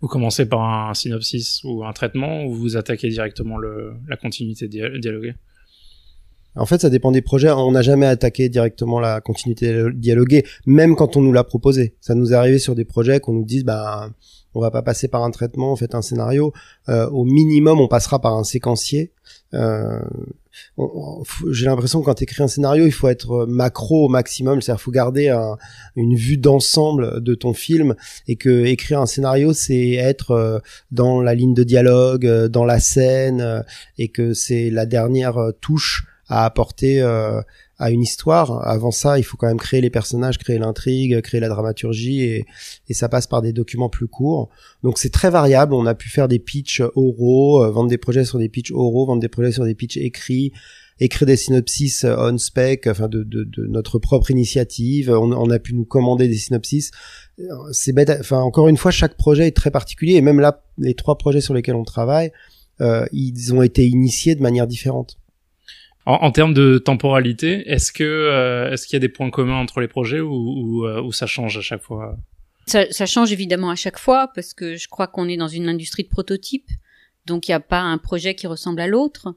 Vous 0.00 0.08
commencez 0.08 0.46
par 0.46 0.60
un 0.62 0.94
synopsis 0.94 1.62
ou 1.64 1.84
un 1.84 1.92
traitement 1.92 2.44
ou 2.44 2.54
vous 2.54 2.76
attaquez 2.76 3.08
directement 3.08 3.56
le, 3.56 3.94
la 4.08 4.16
continuité 4.16 4.68
dialoguée? 4.68 5.34
En 6.56 6.66
fait, 6.66 6.80
ça 6.80 6.90
dépend 6.90 7.12
des 7.12 7.22
projets. 7.22 7.50
On 7.50 7.72
n'a 7.72 7.82
jamais 7.82 8.06
attaqué 8.06 8.48
directement 8.48 9.00
la 9.00 9.20
continuité 9.20 9.84
dialoguée, 9.94 10.44
même 10.66 10.96
quand 10.96 11.16
on 11.16 11.22
nous 11.22 11.32
l'a 11.32 11.44
proposé. 11.44 11.94
Ça 12.00 12.14
nous 12.14 12.32
est 12.32 12.36
arrivé 12.36 12.58
sur 12.58 12.74
des 12.74 12.84
projets 12.84 13.20
qu'on 13.20 13.32
nous 13.32 13.44
dise, 13.44 13.64
bah, 13.64 14.10
on 14.54 14.60
va 14.60 14.70
pas 14.70 14.82
passer 14.82 15.08
par 15.08 15.24
un 15.24 15.30
traitement, 15.30 15.72
on 15.72 15.76
fait 15.76 15.94
un 15.94 16.02
scénario. 16.02 16.52
Euh, 16.88 17.08
au 17.08 17.24
minimum, 17.24 17.80
on 17.80 17.88
passera 17.88 18.20
par 18.20 18.36
un 18.36 18.44
séquencier. 18.44 19.12
Euh, 19.54 20.00
j'ai 21.50 21.66
l'impression 21.66 22.00
que 22.00 22.06
quand 22.06 22.14
tu 22.14 22.24
écris 22.24 22.42
un 22.42 22.48
scénario, 22.48 22.84
il 22.84 22.92
faut 22.92 23.08
être 23.08 23.46
macro 23.46 24.06
au 24.06 24.08
maximum, 24.08 24.60
c'est-à-dire 24.60 24.80
faut 24.80 24.90
garder 24.90 25.34
une 25.96 26.14
vue 26.14 26.36
d'ensemble 26.36 27.22
de 27.22 27.34
ton 27.34 27.54
film 27.54 27.94
et 28.28 28.36
que 28.36 28.64
écrire 28.64 29.00
un 29.00 29.06
scénario, 29.06 29.52
c'est 29.52 29.92
être 29.92 30.32
euh, 30.32 30.58
dans 30.90 31.20
la 31.20 31.34
ligne 31.34 31.54
de 31.54 31.64
dialogue, 31.64 32.26
euh, 32.26 32.48
dans 32.48 32.64
la 32.64 32.80
scène 32.80 33.40
euh, 33.40 33.62
et 33.98 34.08
que 34.08 34.34
c'est 34.34 34.70
la 34.70 34.86
dernière 34.86 35.38
touche 35.60 36.06
à 36.32 36.46
apporter 36.46 37.02
euh, 37.02 37.42
à 37.78 37.90
une 37.90 38.00
histoire. 38.00 38.66
Avant 38.66 38.90
ça, 38.90 39.18
il 39.18 39.22
faut 39.22 39.36
quand 39.36 39.48
même 39.48 39.58
créer 39.58 39.82
les 39.82 39.90
personnages, 39.90 40.38
créer 40.38 40.58
l'intrigue, 40.58 41.20
créer 41.20 41.40
la 41.40 41.48
dramaturgie, 41.48 42.22
et, 42.22 42.46
et, 42.88 42.94
ça 42.94 43.10
passe 43.10 43.26
par 43.26 43.42
des 43.42 43.52
documents 43.52 43.90
plus 43.90 44.08
courts. 44.08 44.48
Donc 44.82 44.98
c'est 44.98 45.10
très 45.10 45.28
variable. 45.28 45.74
On 45.74 45.84
a 45.84 45.94
pu 45.94 46.08
faire 46.08 46.28
des 46.28 46.38
pitchs 46.38 46.82
oraux, 46.94 47.62
euh, 47.62 47.70
vendre 47.70 47.90
des 47.90 47.98
projets 47.98 48.24
sur 48.24 48.38
des 48.38 48.48
pitchs 48.48 48.72
oraux, 48.72 49.04
vendre 49.04 49.20
des 49.20 49.28
projets 49.28 49.52
sur 49.52 49.64
des 49.64 49.74
pitchs 49.74 49.98
écrits, 49.98 50.52
écrire 51.00 51.26
des 51.26 51.36
synopsis 51.36 52.04
euh, 52.04 52.16
on 52.18 52.38
spec, 52.38 52.86
enfin 52.86 53.08
de, 53.08 53.24
de, 53.24 53.44
de 53.44 53.66
notre 53.66 53.98
propre 53.98 54.30
initiative. 54.30 55.10
On, 55.10 55.32
on, 55.32 55.50
a 55.50 55.58
pu 55.58 55.74
nous 55.74 55.84
commander 55.84 56.28
des 56.28 56.38
synopsis. 56.38 56.92
C'est 57.72 57.92
bête. 57.92 58.10
Enfin 58.20 58.40
encore 58.40 58.68
une 58.68 58.78
fois, 58.78 58.90
chaque 58.90 59.18
projet 59.18 59.48
est 59.48 59.56
très 59.56 59.70
particulier, 59.70 60.14
et 60.14 60.22
même 60.22 60.40
là, 60.40 60.62
les 60.78 60.94
trois 60.94 61.18
projets 61.18 61.42
sur 61.42 61.52
lesquels 61.52 61.74
on 61.74 61.84
travaille, 61.84 62.32
euh, 62.80 63.04
ils 63.12 63.52
ont 63.52 63.60
été 63.60 63.86
initiés 63.86 64.34
de 64.34 64.42
manière 64.42 64.66
différente. 64.66 65.18
En, 66.04 66.14
en, 66.14 66.30
termes 66.32 66.54
de 66.54 66.78
temporalité, 66.78 67.70
est-ce 67.70 67.92
que 67.92 68.02
euh, 68.02 68.72
est-ce 68.72 68.86
qu'il 68.86 68.94
y 68.94 68.96
a 68.96 69.00
des 69.00 69.08
points 69.08 69.30
communs 69.30 69.58
entre 69.58 69.80
les 69.80 69.88
projets 69.88 70.20
ou, 70.20 70.32
ou, 70.32 70.86
euh, 70.86 71.00
ou, 71.00 71.12
ça 71.12 71.26
change 71.26 71.58
à 71.58 71.60
chaque 71.60 71.82
fois? 71.82 72.16
Ça, 72.66 72.90
ça, 72.90 73.06
change 73.06 73.32
évidemment 73.32 73.70
à 73.70 73.76
chaque 73.76 73.98
fois 73.98 74.30
parce 74.34 74.54
que 74.54 74.76
je 74.76 74.88
crois 74.88 75.06
qu'on 75.06 75.28
est 75.28 75.36
dans 75.36 75.48
une 75.48 75.68
industrie 75.68 76.04
de 76.04 76.08
prototypes, 76.08 76.70
donc 77.26 77.48
il 77.48 77.52
n'y 77.52 77.56
a 77.56 77.60
pas 77.60 77.80
un 77.80 77.98
projet 77.98 78.34
qui 78.34 78.46
ressemble 78.46 78.80
à 78.80 78.86
l'autre. 78.86 79.34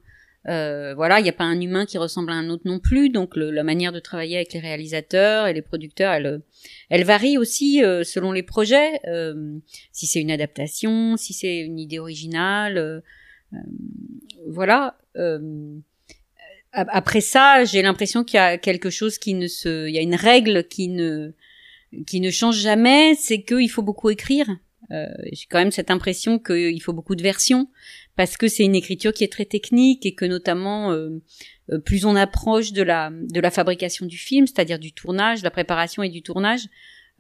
Euh, 0.47 0.93
voilà, 0.93 1.19
il 1.19 1.23
n'y 1.23 1.29
a 1.29 1.33
pas 1.33 1.43
un 1.43 1.59
humain 1.59 1.85
qui 1.85 1.97
ressemble 1.97 2.31
à 2.31 2.35
un 2.35 2.49
autre 2.49 2.63
non 2.65 2.79
plus, 2.79 3.09
donc 3.09 3.35
le, 3.35 3.49
la 3.49 3.63
manière 3.63 3.91
de 3.91 3.99
travailler 3.99 4.35
avec 4.35 4.53
les 4.53 4.59
réalisateurs 4.59 5.47
et 5.47 5.53
les 5.53 5.63
producteurs, 5.63 6.13
elle, 6.13 6.41
elle 6.89 7.03
varie 7.03 7.39
aussi 7.39 7.83
euh, 7.83 8.03
selon 8.03 8.31
les 8.31 8.43
projets. 8.43 8.99
Euh, 9.07 9.57
si 9.91 10.05
c'est 10.05 10.21
une 10.21 10.29
adaptation, 10.29 11.17
si 11.17 11.33
c'est 11.33 11.57
une 11.57 11.79
idée 11.79 11.97
originale, 11.97 12.77
euh, 12.77 12.99
euh, 13.53 13.57
voilà. 14.47 14.97
Après 16.75 17.21
ça, 17.21 17.63
j'ai 17.63 17.81
l'impression 17.81 18.23
qu'il 18.23 18.37
y 18.37 18.41
a 18.41 18.57
quelque 18.57 18.89
chose 18.89 19.17
qui 19.17 19.33
ne 19.33 19.47
se, 19.47 19.87
il 19.87 19.95
y 19.95 19.97
a 19.97 20.01
une 20.01 20.15
règle 20.15 20.67
qui 20.67 20.89
ne 20.89 21.31
qui 22.05 22.19
ne 22.19 22.29
change 22.29 22.57
jamais, 22.57 23.15
c'est 23.15 23.41
qu'il 23.41 23.69
faut 23.69 23.81
beaucoup 23.81 24.09
écrire. 24.09 24.47
j'ai 24.89 25.45
quand 25.49 25.59
même 25.59 25.71
cette 25.71 25.91
impression 25.91 26.39
qu'il 26.39 26.81
faut 26.81 26.93
beaucoup 26.93 27.15
de 27.15 27.23
versions 27.23 27.69
parce 28.15 28.37
que 28.37 28.47
c'est 28.47 28.63
une 28.63 28.75
écriture 28.75 29.13
qui 29.13 29.23
est 29.23 29.31
très 29.31 29.45
technique 29.45 30.05
et 30.05 30.15
que 30.15 30.25
notamment 30.25 30.91
euh, 30.91 31.21
euh, 31.71 31.79
plus 31.79 32.05
on 32.05 32.15
approche 32.15 32.71
de 32.71 32.81
la 32.81 33.11
de 33.11 33.39
la 33.39 33.51
fabrication 33.51 34.05
du 34.05 34.17
film, 34.17 34.47
c'est-à-dire 34.47 34.79
du 34.79 34.93
tournage, 34.93 35.39
de 35.39 35.43
la 35.43 35.51
préparation 35.51 36.03
et 36.03 36.09
du 36.09 36.21
tournage, 36.21 36.67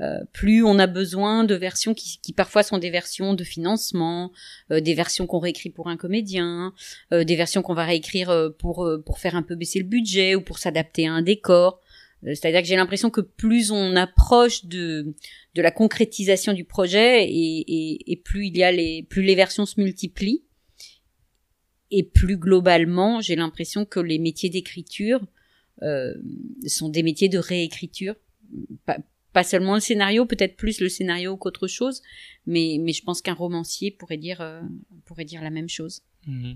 euh, 0.01 0.19
plus 0.33 0.63
on 0.63 0.77
a 0.77 0.87
besoin 0.87 1.43
de 1.43 1.55
versions 1.55 1.93
qui, 1.93 2.19
qui, 2.21 2.33
parfois 2.33 2.63
sont 2.63 2.77
des 2.77 2.89
versions 2.89 3.33
de 3.33 3.43
financement, 3.43 4.31
des 4.69 4.93
versions 4.93 5.25
qu'on 5.27 5.39
réécrit 5.39 5.69
pour 5.69 5.87
un 5.87 5.97
comédien, 5.97 6.73
des 7.11 7.35
versions 7.35 7.61
qu'on 7.61 7.73
va 7.73 7.85
réécrire 7.85 8.51
pour 8.59 8.89
pour 9.05 9.19
faire 9.19 9.35
un 9.35 9.43
peu 9.43 9.55
baisser 9.55 9.79
le 9.79 9.85
budget 9.85 10.35
ou 10.35 10.41
pour 10.41 10.57
s'adapter 10.59 11.07
à 11.07 11.13
un 11.13 11.21
décor. 11.21 11.79
C'est-à-dire 12.23 12.61
que 12.61 12.67
j'ai 12.67 12.75
l'impression 12.75 13.09
que 13.09 13.21
plus 13.21 13.71
on 13.71 13.95
approche 13.95 14.65
de 14.65 15.13
de 15.53 15.61
la 15.61 15.71
concrétisation 15.71 16.53
du 16.53 16.65
projet 16.65 17.23
et, 17.23 17.63
et, 17.67 18.11
et 18.11 18.15
plus 18.17 18.47
il 18.47 18.57
y 18.57 18.63
a 18.63 18.71
les 18.71 19.03
plus 19.03 19.21
les 19.21 19.35
versions 19.35 19.65
se 19.65 19.79
multiplient 19.79 20.43
et 21.91 22.03
plus 22.03 22.37
globalement, 22.37 23.21
j'ai 23.21 23.35
l'impression 23.35 23.85
que 23.85 23.99
les 23.99 24.19
métiers 24.19 24.49
d'écriture 24.49 25.21
euh, 25.81 26.13
sont 26.67 26.89
des 26.89 27.03
métiers 27.03 27.29
de 27.29 27.37
réécriture. 27.37 28.15
Seulement 29.43 29.75
le 29.75 29.81
scénario, 29.81 30.25
peut-être 30.25 30.55
plus 30.55 30.79
le 30.81 30.89
scénario 30.89 31.37
qu'autre 31.37 31.67
chose, 31.67 32.01
mais, 32.45 32.77
mais 32.79 32.93
je 32.93 33.03
pense 33.03 33.21
qu'un 33.21 33.33
romancier 33.33 33.91
pourrait 33.91 34.17
dire, 34.17 34.41
euh, 34.41 34.61
pourrait 35.05 35.25
dire 35.25 35.41
la 35.41 35.49
même 35.49 35.69
chose. 35.69 36.01
Mhm. 36.27 36.55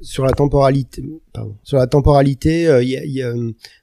Sur 0.00 0.24
la 0.24 0.30
temporalité, 0.30 1.02
pardon, 1.32 1.56
sur 1.64 1.76
la 1.76 1.88
temporalité, 1.88 2.68
euh, 2.68 2.84
y 2.84 3.20
a, 3.20 3.34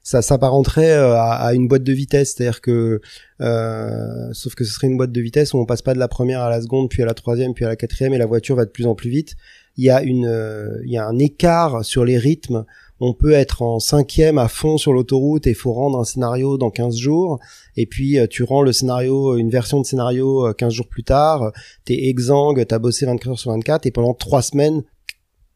ça 0.02 0.22
s'apparenterait 0.22 0.92
euh, 0.92 1.14
à, 1.14 1.34
à, 1.34 1.52
une 1.52 1.68
boîte 1.68 1.82
de 1.82 1.92
vitesse, 1.92 2.34
c'est-à-dire 2.34 2.62
que, 2.62 3.02
euh, 3.42 4.32
sauf 4.32 4.54
que 4.54 4.64
ce 4.64 4.72
serait 4.72 4.86
une 4.86 4.96
boîte 4.96 5.12
de 5.12 5.20
vitesse 5.20 5.52
où 5.52 5.58
on 5.58 5.66
passe 5.66 5.82
pas 5.82 5.92
de 5.92 5.98
la 5.98 6.08
première 6.08 6.40
à 6.40 6.48
la 6.48 6.62
seconde, 6.62 6.88
puis 6.88 7.02
à 7.02 7.06
la 7.06 7.12
troisième, 7.12 7.52
puis 7.52 7.66
à 7.66 7.68
la 7.68 7.76
quatrième, 7.76 8.14
et 8.14 8.18
la 8.18 8.24
voiture 8.24 8.56
va 8.56 8.64
de 8.64 8.70
plus 8.70 8.86
en 8.86 8.94
plus 8.94 9.10
vite 9.10 9.36
il 9.76 9.84
y 9.84 9.90
a 9.90 10.02
une, 10.02 10.26
euh, 10.26 10.80
il 10.84 10.90
y 10.90 10.98
a 10.98 11.06
un 11.06 11.18
écart 11.18 11.84
sur 11.84 12.04
les 12.04 12.18
rythmes. 12.18 12.64
On 12.98 13.12
peut 13.12 13.32
être 13.32 13.60
en 13.62 13.78
cinquième 13.78 14.38
à 14.38 14.48
fond 14.48 14.78
sur 14.78 14.92
l'autoroute 14.92 15.46
et 15.46 15.54
faut 15.54 15.72
rendre 15.72 15.98
un 15.98 16.04
scénario 16.04 16.56
dans 16.56 16.70
15 16.70 16.96
jours. 16.96 17.38
Et 17.76 17.86
puis 17.86 18.18
euh, 18.18 18.26
tu 18.26 18.42
rends 18.42 18.62
le 18.62 18.72
scénario, 18.72 19.36
une 19.36 19.50
version 19.50 19.80
de 19.80 19.86
scénario 19.86 20.52
15 20.56 20.68
euh, 20.68 20.76
jours 20.76 20.88
plus 20.88 21.04
tard. 21.04 21.52
T'es 21.84 22.06
exsangue, 22.08 22.64
t'as 22.66 22.78
bossé 22.78 23.04
24 23.04 23.28
heures 23.28 23.38
sur 23.38 23.50
24 23.50 23.86
et 23.86 23.90
pendant 23.90 24.14
trois 24.14 24.42
semaines, 24.42 24.82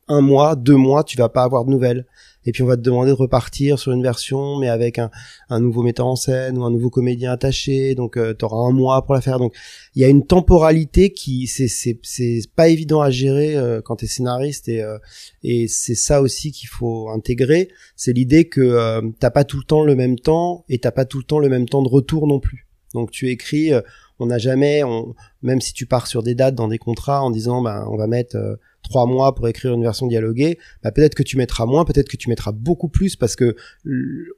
un 0.09 0.21
mois, 0.21 0.55
deux 0.57 0.77
mois, 0.77 1.05
tu 1.05 1.17
vas 1.17 1.29
pas 1.29 1.45
avoir 1.45 1.65
de 1.65 1.71
nouvelles 1.71 2.05
et 2.47 2.53
puis 2.53 2.63
on 2.63 2.67
va 2.67 2.77
te 2.77 2.83
demander 2.83 3.11
de 3.11 3.17
repartir 3.17 3.79
sur 3.79 3.93
une 3.93 4.03
version 4.03 4.59
mais 4.59 4.69
avec 4.69 4.99
un, 4.99 5.11
un 5.51 5.61
nouveau 5.61 5.83
metteur 5.83 6.07
en 6.07 6.17
scène 6.17 6.57
ou 6.57 6.65
un 6.65 6.71
nouveau 6.71 6.89
comédien 6.89 7.33
attaché. 7.33 7.95
Donc 7.95 8.17
euh, 8.17 8.35
tu 8.39 8.45
auras 8.45 8.67
un 8.69 8.73
mois 8.73 9.05
pour 9.05 9.15
la 9.15 9.21
faire. 9.21 9.39
Donc 9.39 9.55
il 9.95 10.03
y 10.03 10.05
a 10.05 10.09
une 10.09 10.27
temporalité 10.27 11.11
qui 11.13 11.47
c'est 11.47 11.69
c'est 11.69 11.99
c'est 12.03 12.41
pas 12.57 12.69
évident 12.69 13.01
à 13.03 13.11
gérer 13.11 13.57
euh, 13.57 13.83
quand 13.83 13.97
tu 13.97 14.07
es 14.07 14.09
scénariste. 14.09 14.69
Et 14.69 14.83
euh, 14.83 14.99
et 15.43 15.69
c'est 15.69 15.95
ça 15.95 16.23
aussi 16.23 16.51
qu'il 16.53 16.69
faut 16.69 17.11
intégrer. 17.11 17.69
C'est 17.97 18.13
l'idée 18.13 18.49
que 18.49 18.61
euh, 18.61 19.03
t'as 19.19 19.31
pas 19.31 19.45
tout 19.45 19.59
le 19.59 19.65
temps 19.65 19.85
le 19.85 19.95
même 19.95 20.19
temps 20.19 20.65
et 20.69 20.79
t'as 20.79 20.93
pas 20.93 21.05
tout 21.05 21.19
le 21.19 21.25
temps 21.25 21.39
le 21.39 21.49
même 21.49 21.69
temps 21.69 21.83
de 21.83 21.89
retour 21.89 22.27
non 22.27 22.41
plus. 22.41 22.67
Donc 22.95 23.11
tu 23.11 23.29
écris 23.29 23.71
on 24.19 24.27
n'a 24.27 24.39
jamais 24.39 24.83
on, 24.83 25.15
même 25.43 25.61
si 25.61 25.73
tu 25.73 25.87
pars 25.87 26.07
sur 26.07 26.23
des 26.23 26.35
dates 26.35 26.55
dans 26.55 26.69
des 26.69 26.79
contrats 26.79 27.23
en 27.23 27.31
disant 27.31 27.63
ben 27.63 27.87
on 27.89 27.97
va 27.97 28.07
mettre 28.07 28.37
trois 28.83 29.07
mois 29.07 29.35
pour 29.35 29.49
écrire 29.49 29.73
une 29.73 29.83
version 29.83 30.07
dialoguée, 30.07 30.59
bah 30.83 30.91
peut-être 30.91 31.15
que 31.15 31.23
tu 31.23 31.37
mettras 31.37 31.67
moins, 31.67 31.85
peut-être 31.85 32.09
que 32.09 32.17
tu 32.17 32.29
mettras 32.29 32.53
beaucoup 32.53 32.89
plus 32.89 33.17
parce 33.17 33.37
que 33.37 33.57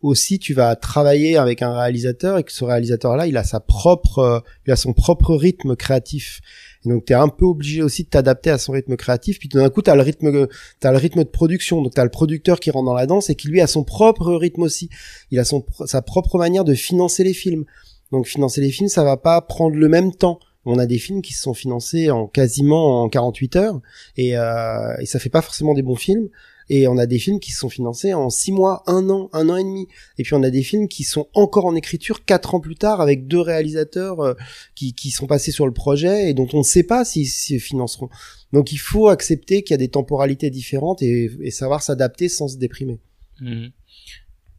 aussi 0.01 0.39
tu 0.39 0.55
vas 0.55 0.77
travailler 0.77 1.37
avec 1.37 1.63
un 1.63 1.73
réalisateur 1.73 2.39
et 2.39 2.45
que 2.45 2.53
ce 2.53 2.65
réalisateur-là, 2.65 3.27
il 3.27 3.37
a 3.37 3.45
sa 3.45 3.61
propre, 3.61 4.19
euh, 4.19 4.41
il 4.67 4.73
a 4.73 4.77
son 4.77 4.93
propre 4.93 5.35
rythme 5.35 5.77
créatif. 5.77 6.41
Et 6.85 6.89
donc 6.89 7.05
tu 7.05 7.13
es 7.13 7.17
un 7.17 7.29
peu 7.29 7.45
obligé 7.45 7.83
aussi 7.83 8.05
de 8.05 8.09
t'adapter 8.09 8.51
à 8.51 8.59
son 8.59 8.73
rythme 8.73 8.97
créatif. 8.97 9.39
Puis 9.39 9.49
d'un 9.49 9.69
coup, 9.71 9.83
tu 9.83 9.91
as 9.91 9.95
le 9.95 10.03
rythme, 10.03 10.49
as 10.83 10.91
le 10.93 10.99
rythme 10.99 11.23
de 11.23 11.29
production. 11.29 11.83
Donc 11.83 11.95
tu 11.95 12.01
as 12.01 12.05
le 12.05 12.11
producteur 12.11 12.61
qui 12.61 12.71
rentre 12.71 12.87
dans 12.87 12.95
la 12.95 13.07
danse 13.07 13.31
et 13.31 13.35
qui 13.35 13.49
lui 13.49 13.61
a 13.61 13.67
son 13.67 13.85
propre 13.85 14.33
rythme 14.35 14.63
aussi. 14.63 14.89
Il 15.31 15.39
a 15.39 15.45
son 15.45 15.65
sa 15.87 16.03
propre 16.03 16.39
manière 16.39 16.65
de 16.65 16.75
financer 16.75 17.25
les 17.25 17.35
films. 17.35 17.65
Donc 18.11 18.27
financer 18.27 18.61
les 18.61 18.71
films, 18.71 18.89
ça 18.89 19.05
va 19.05 19.17
pas 19.17 19.41
prendre 19.41 19.77
le 19.77 19.89
même 19.89 20.13
temps. 20.13 20.39
On 20.65 20.79
a 20.79 20.87
des 20.87 20.99
films 20.99 21.23
qui 21.23 21.33
se 21.33 21.43
sont 21.43 21.55
financés 21.55 22.11
en 22.11 22.27
quasiment 22.27 23.03
en 23.03 23.09
48 23.09 23.57
heures 23.57 23.81
et, 24.17 24.37
euh, 24.37 24.97
et 25.01 25.07
ça 25.07 25.19
fait 25.19 25.29
pas 25.29 25.43
forcément 25.43 25.75
des 25.75 25.83
bons 25.83 25.97
films. 25.97 26.29
Et 26.69 26.87
on 26.87 26.97
a 26.97 27.07
des 27.07 27.19
films 27.19 27.41
qui 27.41 27.53
se 27.53 27.59
sont 27.59 27.69
financés 27.69 28.15
en 28.15 28.31
6 28.31 28.53
mois, 28.53 28.83
1 28.87 29.11
an, 29.11 29.29
1 29.33 29.49
an 29.49 29.57
et 29.57 29.65
demi. 29.65 29.89
Et 30.17 30.23
puis 30.23 30.35
on 30.35 30.43
a 30.43 30.51
des 30.51 30.63
films 30.63 30.89
qui 30.89 31.05
sont 31.05 31.29
encore 31.35 31.67
en 31.67 31.75
écriture 31.75 32.25
4 32.25 32.55
ans 32.55 32.61
plus 32.61 32.77
tard 32.77 33.01
avec 33.01 33.27
deux 33.27 33.41
réalisateurs 33.41 34.21
euh, 34.21 34.35
qui, 34.75 34.95
qui 34.95 35.11
sont 35.11 35.27
passés 35.27 35.51
sur 35.51 35.67
le 35.67 35.73
projet 35.73 36.31
et 36.31 36.35
dont 36.35 36.49
on 36.53 36.59
ne 36.59 36.65
sait 36.65 36.85
pas 36.85 37.05
s'ils 37.05 37.29
se 37.29 37.59
financeront. 37.59 38.09
Donc 38.53 38.73
il 38.73 38.79
faut 38.79 39.09
accepter 39.09 39.63
qu'il 39.63 39.75
y 39.75 39.75
a 39.75 39.79
des 39.79 39.89
temporalités 39.89 40.51
différentes 40.51 41.03
et, 41.03 41.31
et 41.41 41.51
savoir 41.51 41.83
s'adapter 41.83 42.29
sans 42.29 42.49
se 42.49 42.57
déprimer. 42.57 43.01
Mmh. 43.41 43.67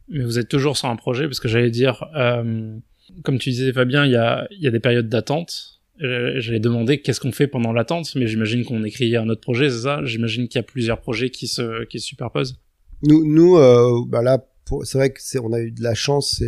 Mais 0.08 0.24
vous 0.24 0.38
êtes 0.38 0.48
toujours 0.48 0.76
sur 0.76 0.88
un 0.88 0.96
projet 0.96 1.24
parce 1.24 1.40
que 1.40 1.48
j'allais 1.48 1.70
dire, 1.70 2.06
euh, 2.14 2.76
comme 3.22 3.38
tu 3.38 3.50
disais 3.50 3.72
Fabien, 3.72 4.04
il 4.04 4.12
y 4.12 4.16
a, 4.16 4.46
y 4.50 4.66
a 4.66 4.70
des 4.70 4.80
périodes 4.80 5.08
d'attente 5.08 5.73
j'allais 5.98 6.60
demander 6.60 7.00
qu'est-ce 7.00 7.20
qu'on 7.20 7.32
fait 7.32 7.46
pendant 7.46 7.72
l'attente, 7.72 8.14
mais 8.16 8.26
j'imagine 8.26 8.64
qu'on 8.64 8.84
écrit 8.84 9.14
un 9.16 9.28
autre 9.28 9.40
projet, 9.40 9.70
c'est 9.70 9.82
ça? 9.82 10.00
J'imagine 10.04 10.48
qu'il 10.48 10.58
y 10.58 10.60
a 10.60 10.64
plusieurs 10.64 11.00
projets 11.00 11.30
qui 11.30 11.46
se, 11.46 11.84
qui 11.84 12.00
se 12.00 12.06
superposent. 12.06 12.58
Nous, 13.02 13.56
euh, 13.56 14.02
bah 14.06 14.22
là, 14.22 14.44
c'est 14.82 14.98
vrai 14.98 15.10
que 15.10 15.20
c'est, 15.20 15.38
on 15.38 15.52
a 15.52 15.60
eu 15.60 15.70
de 15.70 15.82
la 15.82 15.94
chance, 15.94 16.42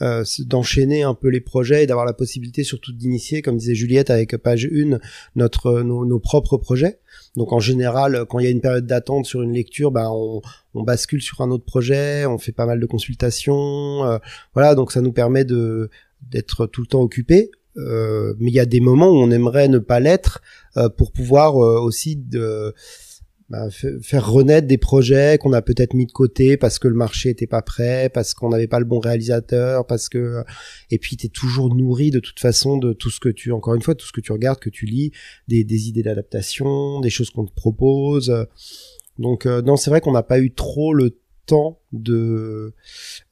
euh, 0.00 0.22
d'enchaîner 0.46 1.02
un 1.02 1.14
peu 1.14 1.28
les 1.28 1.40
projets 1.40 1.82
et 1.82 1.86
d'avoir 1.88 2.06
la 2.06 2.12
possibilité 2.12 2.62
surtout 2.62 2.92
d'initier, 2.92 3.42
comme 3.42 3.56
disait 3.56 3.74
Juliette 3.74 4.10
avec 4.10 4.36
page 4.36 4.66
1, 4.66 4.98
notre 5.34 5.82
nos, 5.82 6.18
propres 6.20 6.56
projets. 6.56 7.00
Donc 7.34 7.52
en 7.52 7.58
général, 7.58 8.24
quand 8.28 8.38
il 8.38 8.44
y 8.44 8.46
a 8.46 8.50
une 8.50 8.60
période 8.60 8.86
d'attente 8.86 9.26
sur 9.26 9.42
une 9.42 9.52
lecture, 9.52 9.90
bah 9.90 10.08
on, 10.12 10.40
bascule 10.74 11.20
sur 11.20 11.40
un 11.40 11.50
autre 11.50 11.64
projet, 11.64 12.26
on 12.26 12.38
fait 12.38 12.52
pas 12.52 12.64
mal 12.64 12.78
de 12.78 12.86
consultations, 12.86 14.04
euh, 14.04 14.18
voilà. 14.54 14.76
Donc 14.76 14.92
ça 14.92 15.00
nous 15.00 15.12
permet 15.12 15.44
d'être 15.44 16.66
tout 16.66 16.82
le 16.82 16.86
temps 16.86 17.02
occupé. 17.02 17.50
Euh, 17.76 18.34
mais 18.38 18.50
il 18.50 18.54
y 18.54 18.60
a 18.60 18.66
des 18.66 18.80
moments 18.80 19.10
où 19.10 19.16
on 19.16 19.30
aimerait 19.30 19.68
ne 19.68 19.78
pas 19.78 20.00
l'être 20.00 20.40
euh, 20.76 20.88
pour 20.88 21.12
pouvoir 21.12 21.56
euh, 21.56 21.80
aussi 21.80 22.16
de 22.16 22.74
bah, 23.48 23.68
faire 23.70 24.30
renaître 24.30 24.66
des 24.66 24.76
projets 24.78 25.38
qu'on 25.38 25.52
a 25.52 25.62
peut-être 25.62 25.94
mis 25.94 26.04
de 26.04 26.12
côté 26.12 26.56
parce 26.56 26.78
que 26.78 26.86
le 26.86 26.94
marché 26.94 27.30
était 27.30 27.46
pas 27.46 27.62
prêt, 27.62 28.10
parce 28.12 28.34
qu'on 28.34 28.50
n'avait 28.50 28.66
pas 28.66 28.78
le 28.78 28.84
bon 28.84 28.98
réalisateur, 28.98 29.86
parce 29.86 30.08
que 30.08 30.44
et 30.90 30.98
puis 30.98 31.16
tu 31.16 31.26
es 31.26 31.28
toujours 31.30 31.74
nourri 31.74 32.10
de 32.10 32.20
toute 32.20 32.40
façon 32.40 32.76
de 32.76 32.92
tout 32.92 33.10
ce 33.10 33.20
que 33.20 33.30
tu 33.30 33.52
encore 33.52 33.74
une 33.74 33.82
fois 33.82 33.94
tout 33.94 34.06
ce 34.06 34.12
que 34.12 34.20
tu 34.20 34.32
regardes, 34.32 34.58
que 34.58 34.68
tu 34.68 34.84
lis, 34.84 35.12
des, 35.46 35.64
des 35.64 35.88
idées 35.88 36.02
d'adaptation, 36.02 37.00
des 37.00 37.10
choses 37.10 37.30
qu'on 37.30 37.46
te 37.46 37.54
propose. 37.54 38.46
Donc 39.18 39.46
non, 39.46 39.76
c'est 39.76 39.88
vrai 39.90 40.02
qu'on 40.02 40.12
n'a 40.12 40.22
pas 40.22 40.40
eu 40.40 40.52
trop 40.52 40.92
le 40.92 41.18
temps 41.48 41.78
de 41.92 42.74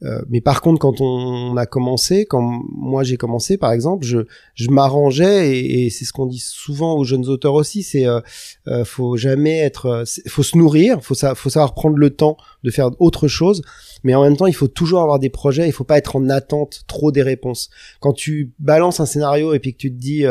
euh, 0.03 0.23
mais 0.31 0.41
par 0.41 0.62
contre 0.62 0.79
quand 0.81 1.03
on, 1.03 1.57
a 1.59 1.67
commencé 1.67 2.25
quand 2.25 2.41
moi 2.41 3.03
j'ai 3.03 3.19
commencé 3.19 3.59
par 3.59 3.71
exemple 3.73 4.07
je 4.07 4.21
je 4.55 4.71
m'arrangeais 4.71 5.59
et, 5.59 5.91
c'est 5.91 6.07
ce 6.07 6.12
qu'on 6.14 6.25
dit 6.25 6.43
souvent 6.43 6.97
aux 6.97 7.05
jeunes 7.05 7.27
auteurs 7.27 7.53
aussi 7.53 7.83
c'est 7.83 8.07
euh, 8.07 8.21
euh 8.69 8.85
faut 8.85 9.17
jamais 9.19 9.59
être 9.59 10.05
faut 10.27 10.43
se 10.43 10.57
nourrir 10.57 11.03
faut 11.03 11.14
faut 11.14 11.51
savoir 11.51 11.75
prendre 11.75 11.97
le 11.97 12.11
temps 12.11 12.39
de 12.64 12.71
faire 12.71 12.91
autre 12.99 13.29
chose 13.29 13.61
mais 14.05 14.14
en 14.14 14.23
même 14.23 14.39
temps 14.39 14.47
il 14.47 14.55
faut 14.55 14.69
toujours 14.69 15.03
avoir 15.03 15.19
des 15.19 15.31
projets 15.31 15.69
il 15.69 15.73
faut 15.73 15.85
pas 15.85 15.99
être 15.99 16.17
en 16.17 16.29
attente 16.31 16.85
trop 16.87 17.12
des 17.12 17.23
réponses. 17.23 17.69
Quand 18.01 18.14
tu 18.14 18.53
balances 18.59 19.01
un 19.01 19.07
scénario 19.07 19.53
et 19.53 19.59
puis 19.59 19.75
que 19.75 19.79
tu 19.79 19.91
te 19.91 19.99
dis 19.99 20.25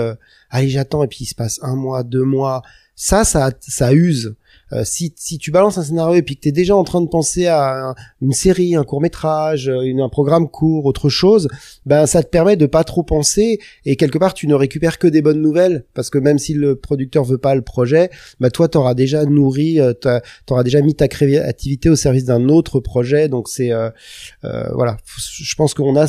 allez 0.50 0.70
j'attends 0.70 1.04
et 1.04 1.08
puis 1.08 1.20
il 1.22 1.28
se 1.28 1.36
passe 1.36 1.60
un 1.62 1.76
mois 1.76 2.02
deux 2.04 2.24
mois 2.24 2.64
ça 2.96 3.24
ça 3.24 3.52
ça 3.60 3.94
use 3.94 4.36
euh, 4.72 4.84
si, 4.84 5.14
si 5.16 5.38
tu 5.38 5.52
balances 5.52 5.78
un 5.78 5.84
scénario 5.84 6.16
et 6.16 6.22
puis 6.22 6.36
que 6.36 6.42
tu 6.42 6.50
es 6.50 6.52
déjà 6.52 6.76
en 6.76 6.84
train 6.84 7.02
de 7.02 7.08
penser 7.08 7.48
à 7.48 7.94
une 8.22 8.34
série, 8.34 8.76
un 8.76 8.84
court 8.84 9.02
métrage, 9.02 9.68
une, 9.68 10.02
un 10.02 10.10
programme 10.10 10.50
court, 10.50 10.86
autre 10.86 11.10
chose, 11.10 11.48
ben 11.86 12.06
ça 12.06 12.24
te 12.24 12.30
permet 12.30 12.56
de 12.56 12.66
pas 12.66 12.84
trop 12.84 13.04
penser 13.04 13.60
et 13.86 13.96
quelque 13.96 14.18
part 14.18 14.34
tu 14.34 14.48
ne 14.48 14.56
récupères 14.56 14.98
que 14.98 15.08
des 15.08 15.22
bonnes 15.22 15.42
nouvelles 15.42 15.86
parce 15.94 16.10
que 16.10 16.18
même 16.18 16.40
si 16.40 16.54
le 16.54 16.76
producteur 16.76 17.24
veut 17.24 17.38
pas 17.38 17.56
le 17.56 17.62
projet, 17.62 18.10
ben 18.40 18.50
toi 18.50 18.68
t'auras 18.68 18.94
déjà 18.94 19.26
nourri, 19.26 19.80
euh, 19.80 19.94
t'auras 20.46 20.64
déjà 20.64 20.82
mis 20.82 20.96
ta 20.96 21.08
créativité 21.08 21.90
au 21.90 21.96
service 21.96 22.26
d'un 22.26 22.50
autre 22.50 22.80
projet. 22.80 23.28
Donc 23.28 23.48
c'est 23.48 23.72
euh, 23.72 23.90
euh, 24.44 24.70
voilà, 24.74 24.98
je 25.18 25.56
pense 25.56 25.74
qu'on 25.74 25.96
a 25.96 26.08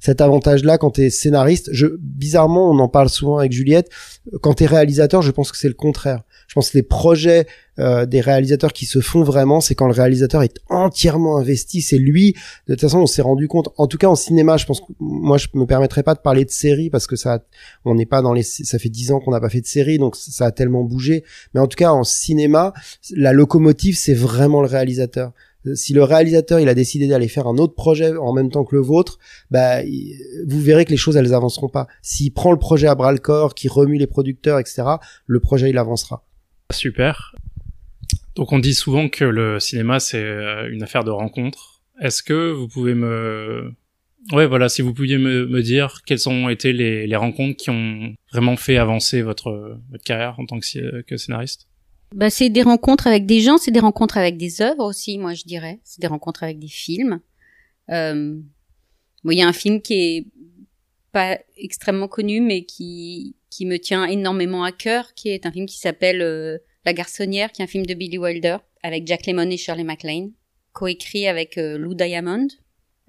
cet 0.00 0.20
avantage-là 0.20 0.78
quand 0.78 0.90
t'es 0.92 1.10
scénariste. 1.10 1.70
Je, 1.72 1.86
bizarrement, 1.98 2.70
on 2.70 2.78
en 2.78 2.88
parle 2.88 3.08
souvent 3.08 3.38
avec 3.38 3.52
Juliette. 3.52 3.90
Quand 4.42 4.54
t'es 4.54 4.66
réalisateur, 4.66 5.22
je 5.22 5.30
pense 5.30 5.50
que 5.50 5.58
c'est 5.58 5.68
le 5.68 5.74
contraire. 5.74 6.22
Je 6.46 6.54
pense 6.54 6.70
que 6.70 6.78
les 6.78 6.82
projets 6.82 7.46
euh, 7.78 8.06
des 8.06 8.20
réalisateurs 8.20 8.72
qui 8.72 8.86
se 8.86 9.00
font 9.00 9.22
vraiment, 9.22 9.60
c'est 9.60 9.74
quand 9.74 9.86
le 9.86 9.92
réalisateur 9.92 10.42
est 10.42 10.58
entièrement 10.68 11.36
investi. 11.36 11.82
C'est 11.82 11.98
lui. 11.98 12.34
De 12.66 12.74
toute 12.74 12.80
façon, 12.80 13.00
on 13.00 13.06
s'est 13.06 13.22
rendu 13.22 13.48
compte. 13.48 13.68
En 13.76 13.86
tout 13.86 13.98
cas, 13.98 14.08
en 14.08 14.14
cinéma, 14.14 14.56
je 14.56 14.66
pense 14.66 14.80
que 14.80 14.86
moi, 14.98 15.36
je 15.36 15.48
me 15.54 15.66
permettrais 15.66 16.02
pas 16.02 16.14
de 16.14 16.20
parler 16.20 16.44
de 16.44 16.50
série 16.50 16.90
parce 16.90 17.06
que 17.06 17.16
ça, 17.16 17.44
on 17.84 17.94
n'est 17.94 18.06
pas 18.06 18.22
dans 18.22 18.32
les. 18.32 18.42
Ça 18.42 18.78
fait 18.78 18.88
dix 18.88 19.12
ans 19.12 19.20
qu'on 19.20 19.32
n'a 19.32 19.40
pas 19.40 19.50
fait 19.50 19.60
de 19.60 19.66
série, 19.66 19.98
donc 19.98 20.16
ça 20.16 20.46
a 20.46 20.50
tellement 20.50 20.84
bougé. 20.84 21.24
Mais 21.54 21.60
en 21.60 21.66
tout 21.66 21.76
cas, 21.76 21.92
en 21.92 22.04
cinéma, 22.04 22.72
la 23.14 23.32
locomotive, 23.32 23.96
c'est 23.96 24.14
vraiment 24.14 24.62
le 24.62 24.68
réalisateur 24.68 25.32
si 25.74 25.92
le 25.92 26.02
réalisateur 26.04 26.60
il 26.60 26.68
a 26.68 26.74
décidé 26.74 27.06
d'aller 27.06 27.28
faire 27.28 27.46
un 27.46 27.56
autre 27.58 27.74
projet 27.74 28.16
en 28.16 28.32
même 28.32 28.50
temps 28.50 28.64
que 28.64 28.76
le 28.76 28.82
vôtre, 28.82 29.18
bah 29.50 29.82
vous 30.46 30.60
verrez 30.60 30.84
que 30.84 30.90
les 30.90 30.96
choses 30.96 31.16
elles 31.16 31.34
avanceront 31.34 31.68
pas. 31.68 31.86
S'il 32.02 32.32
prend 32.32 32.52
le 32.52 32.58
projet 32.58 32.86
à 32.86 32.94
bras 32.94 33.12
le 33.12 33.18
corps, 33.18 33.54
qui 33.54 33.68
remue 33.68 33.98
les 33.98 34.06
producteurs, 34.06 34.58
etc., 34.58 34.84
le 35.26 35.40
projet 35.40 35.70
il 35.70 35.78
avancera. 35.78 36.24
Super. 36.72 37.34
Donc 38.34 38.52
on 38.52 38.58
dit 38.58 38.74
souvent 38.74 39.08
que 39.08 39.24
le 39.24 39.58
cinéma 39.60 40.00
c'est 40.00 40.22
euh, 40.22 40.70
une 40.70 40.82
affaire 40.82 41.04
de 41.04 41.10
rencontres. 41.10 41.82
Est-ce 42.00 42.22
que 42.22 42.52
vous 42.52 42.68
pouvez 42.68 42.94
me... 42.94 43.72
Ouais, 44.32 44.46
voilà, 44.46 44.68
si 44.68 44.82
vous 44.82 44.92
pouviez 44.92 45.16
me, 45.16 45.62
dire 45.62 46.02
quelles 46.04 46.28
ont 46.28 46.48
été 46.48 46.72
les, 46.72 47.16
rencontres 47.16 47.56
qui 47.56 47.70
ont 47.70 48.14
vraiment 48.32 48.56
fait 48.56 48.76
avancer 48.76 49.22
votre, 49.22 49.78
carrière 50.04 50.38
en 50.38 50.44
tant 50.44 50.58
que, 50.60 51.00
que 51.02 51.16
scénariste? 51.16 51.67
Bah, 52.14 52.30
c'est 52.30 52.48
des 52.48 52.62
rencontres 52.62 53.06
avec 53.06 53.26
des 53.26 53.40
gens, 53.40 53.58
c'est 53.58 53.70
des 53.70 53.80
rencontres 53.80 54.16
avec 54.16 54.36
des 54.36 54.62
œuvres 54.62 54.84
aussi, 54.84 55.18
moi 55.18 55.34
je 55.34 55.44
dirais. 55.44 55.80
C'est 55.84 56.00
des 56.00 56.06
rencontres 56.06 56.42
avec 56.42 56.58
des 56.58 56.68
films. 56.68 57.20
Euh, 57.90 58.40
il 59.24 59.38
y 59.38 59.42
a 59.42 59.48
un 59.48 59.52
film 59.52 59.80
qui 59.80 59.94
est 59.94 60.26
pas 61.12 61.38
extrêmement 61.56 62.08
connu, 62.08 62.40
mais 62.40 62.64
qui 62.64 63.36
qui 63.50 63.66
me 63.66 63.78
tient 63.78 64.04
énormément 64.04 64.64
à 64.64 64.72
cœur, 64.72 65.14
qui 65.14 65.30
est 65.30 65.46
un 65.46 65.52
film 65.52 65.66
qui 65.66 65.78
s'appelle 65.78 66.22
euh, 66.22 66.58
La 66.84 66.92
Garçonnière, 66.92 67.50
qui 67.50 67.62
est 67.62 67.64
un 67.64 67.68
film 67.68 67.86
de 67.86 67.94
Billy 67.94 68.18
Wilder 68.18 68.58
avec 68.82 69.06
Jack 69.06 69.26
Lemmon 69.26 69.50
et 69.50 69.56
Shirley 69.56 69.84
MacLaine, 69.84 70.32
coécrit 70.72 71.26
avec 71.26 71.58
euh, 71.58 71.78
Lou 71.78 71.94
Diamond. 71.94 72.48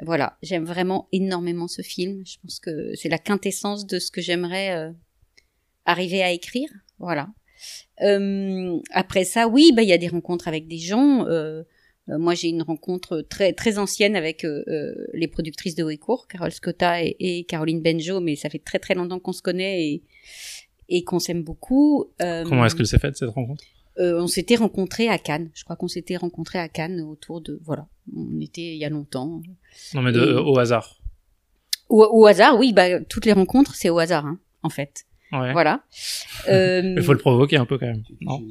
Voilà, 0.02 0.38
j'aime 0.42 0.64
vraiment 0.64 1.10
énormément 1.12 1.68
ce 1.68 1.82
film. 1.82 2.24
Je 2.26 2.38
pense 2.42 2.60
que 2.60 2.96
c'est 2.96 3.10
la 3.10 3.18
quintessence 3.18 3.86
de 3.86 4.00
ce 4.00 4.12
que 4.12 4.22
j'aimerais 4.22 4.76
euh, 4.76 4.92
arriver 5.86 6.24
à 6.24 6.32
écrire. 6.32 6.70
Voilà. 7.00 7.30
Après 8.92 9.24
ça, 9.24 9.48
oui, 9.48 9.72
bah 9.76 9.84
il 9.84 9.90
y 9.90 9.94
a 9.94 9.98
des 9.98 10.08
rencontres 10.08 10.48
avec 10.48 10.68
des 10.68 10.78
gens. 10.78 11.26
moi, 12.08 12.34
j'ai 12.34 12.50
une 12.50 12.64
rencontre 12.64 13.22
très 13.22 13.54
très 13.54 13.78
ancienne 13.78 14.16
avec 14.16 14.46
les 15.14 15.28
productrices 15.28 15.76
de 15.76 15.84
Waycourt, 15.84 16.28
Carole 16.28 16.52
Scotta 16.52 17.04
et, 17.04 17.16
et, 17.20 17.44
Caroline 17.44 17.82
Benjo, 17.82 18.20
mais 18.20 18.36
ça 18.36 18.50
fait 18.50 18.60
très 18.60 18.80
très 18.80 18.96
longtemps 18.96 19.20
qu'on 19.20 19.34
se 19.34 19.42
connaît 19.42 19.84
et 19.86 20.04
et 20.90 21.04
qu'on 21.04 21.20
s'aime 21.20 21.44
beaucoup. 21.44 22.06
Euh, 22.22 22.44
Comment 22.44 22.66
est-ce 22.66 22.76
que 22.76 22.84
s'est 22.84 23.00
faite 23.00 23.16
cette 23.16 23.30
rencontre? 23.30 23.64
Euh, 24.00 24.22
On 24.22 24.28
s'était 24.28 24.56
rencontrés 24.56 25.08
à 25.08 25.18
Cannes. 25.18 25.50
Je 25.54 25.64
crois 25.64 25.76
qu'on 25.76 25.88
s'était 25.88 26.18
rencontrés 26.18 26.60
à 26.60 26.68
Cannes 26.68 27.02
autour 27.02 27.42
de 27.42 27.60
voilà. 27.64 27.88
On 28.16 28.40
était 28.40 28.74
il 28.74 28.78
y 28.78 28.86
a 28.86 28.90
longtemps. 28.90 29.42
Non 29.94 30.02
mais 30.02 30.12
de, 30.12 30.34
au 30.34 30.58
hasard. 30.58 31.00
Au, 31.90 32.04
au, 32.12 32.26
hasard, 32.26 32.58
oui. 32.58 32.74
Bah 32.74 33.00
toutes 33.02 33.26
les 33.26 33.34
rencontres 33.34 33.76
c'est 33.76 33.90
au 33.90 34.00
hasard 34.00 34.26
hein, 34.26 34.40
en 34.64 34.70
fait. 34.70 35.06
Ouais. 35.32 35.54
Voilà. 35.54 35.84
Euh, 36.48 36.82
Il 36.98 37.04
faut 37.04 37.14
le 37.14 37.20
provoquer 37.20 37.58
un 37.58 37.66
peu 37.66 37.78
quand 37.78 37.86
même. 37.86 38.04
Non 38.22 38.42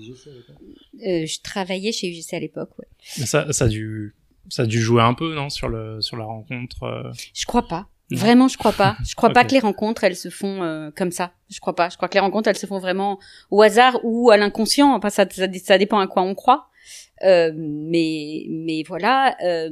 euh, 1.07 1.27
je 1.27 1.41
travaillais 1.43 1.93
chez 1.93 2.09
UGC 2.09 2.35
à 2.35 2.41
l'époque, 2.41 2.71
ouais. 2.79 2.87
Mais 3.19 3.27
ça, 3.27 3.53
ça 3.53 3.67
a 3.67 3.69
dû, 3.69 4.15
ça 4.49 4.63
a 4.63 4.67
dû 4.67 4.81
jouer 4.81 5.03
un 5.03 5.15
peu, 5.15 5.35
non, 5.35 5.49
sur 5.49 5.69
le, 5.69 6.01
sur 6.01 6.17
la 6.17 6.25
rencontre. 6.25 6.83
Euh... 6.85 7.13
Je 7.35 7.47
crois 7.47 7.67
pas. 7.67 7.89
Vraiment, 8.11 8.49
je 8.49 8.57
crois 8.57 8.73
pas. 8.73 8.97
Je 9.07 9.15
crois 9.15 9.31
pas 9.31 9.45
que 9.45 9.53
les 9.53 9.59
rencontres, 9.59 10.05
elles 10.05 10.17
se 10.17 10.31
font 10.31 10.63
euh, 10.63 10.91
comme 10.97 11.13
ça. 11.13 11.33
Je 11.51 11.61
crois 11.61 11.75
pas. 11.75 11.89
Je 11.89 11.97
crois 11.97 12.09
que 12.09 12.15
les 12.15 12.21
rencontres, 12.21 12.49
elles 12.49 12.57
se 12.57 12.67
font 12.67 12.79
vraiment 12.79 13.19
au 13.51 13.61
hasard 13.63 13.99
ou 14.03 14.31
à 14.31 14.37
l'inconscient. 14.37 14.95
Enfin, 14.95 15.11
ça, 15.11 15.29
ça, 15.31 15.47
ça, 15.53 15.79
dépend 15.79 15.99
à 15.99 16.07
quoi 16.07 16.23
on 16.23 16.35
croit. 16.35 16.69
Euh, 17.23 17.53
mais, 17.55 18.47
mais 18.49 18.83
voilà. 18.87 19.37
Euh, 19.45 19.71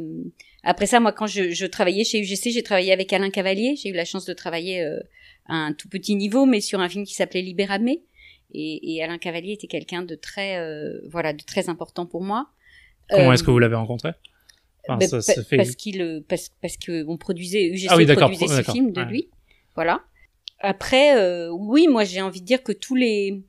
après 0.62 0.86
ça, 0.86 1.00
moi, 1.00 1.12
quand 1.12 1.26
je, 1.26 1.50
je 1.52 1.66
travaillais 1.66 2.04
chez 2.04 2.20
UGC, 2.20 2.50
j'ai 2.50 2.62
travaillé 2.62 2.92
avec 2.92 3.12
Alain 3.12 3.30
Cavalier. 3.30 3.76
J'ai 3.76 3.90
eu 3.90 3.94
la 3.94 4.04
chance 4.04 4.26
de 4.26 4.34
travailler 4.34 4.82
euh, 4.82 5.00
à 5.48 5.54
un 5.54 5.72
tout 5.72 5.88
petit 5.88 6.14
niveau, 6.14 6.46
mais 6.46 6.60
sur 6.60 6.80
un 6.80 6.88
film 6.88 7.04
qui 7.04 7.14
s'appelait 7.14 7.42
Libéramé. 7.42 8.02
Et, 8.52 8.94
et 8.94 9.02
Alain 9.02 9.18
Cavalier 9.18 9.52
était 9.52 9.66
quelqu'un 9.66 10.02
de 10.02 10.14
très, 10.14 10.58
euh, 10.58 11.00
voilà, 11.08 11.32
de 11.32 11.42
très 11.42 11.68
important 11.68 12.06
pour 12.06 12.22
moi. 12.22 12.48
Comment 13.10 13.32
est-ce 13.32 13.42
que 13.42 13.50
vous 13.50 13.58
l'avez 13.58 13.76
rencontré? 13.76 14.12
Parce 14.86 15.74
qu'il 15.76 16.24
parce 16.28 16.50
parce 16.62 16.76
que 16.76 17.04
on 17.08 17.16
produisait 17.16 17.66
UGC 17.66 17.88
ah 17.90 17.96
oui, 17.96 18.06
produisait 18.06 18.46
ce 18.46 18.62
film 18.62 18.92
de 18.92 19.00
lui. 19.02 19.28
Voilà. 19.74 20.04
Après, 20.60 21.16
euh, 21.16 21.50
oui, 21.50 21.88
moi 21.88 22.04
j'ai 22.04 22.22
envie 22.22 22.40
de 22.40 22.46
dire 22.46 22.62
que 22.62 22.72
tous 22.72 22.94
les 22.94 23.42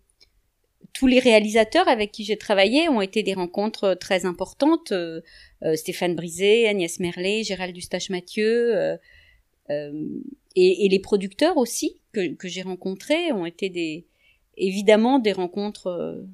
tous 0.94 1.08
les 1.08 1.20
réalisateurs 1.20 1.88
avec 1.88 2.12
qui 2.12 2.24
j'ai 2.24 2.38
travaillé 2.38 2.90
ont 2.90 3.02
été 3.02 3.22
des 3.22 3.36
rencontres 3.36 3.94
très 3.94 4.26
importantes. 4.26 4.92
Euh, 4.92 5.22
euh 5.64 5.76
Stéphane 5.76 6.16
Brisé, 6.16 6.68
Agnès 6.68 7.00
Merlet, 7.00 7.44
Gérald 7.44 7.74
Dustache-Mathieu, 7.74 8.76
euh, 8.76 8.98
euh, 9.70 9.92
et, 10.60 10.86
et, 10.86 10.90
les 10.90 11.00
producteurs 11.00 11.58
aussi 11.58 12.02
que, 12.12 12.34
que 12.34 12.48
j'ai 12.48 12.62
rencontrés 12.62 13.32
ont 13.32 13.46
été 13.46 13.70
des 13.70 14.06
évidemment 14.58 15.20
des 15.20 15.34
rencontres 15.34 16.26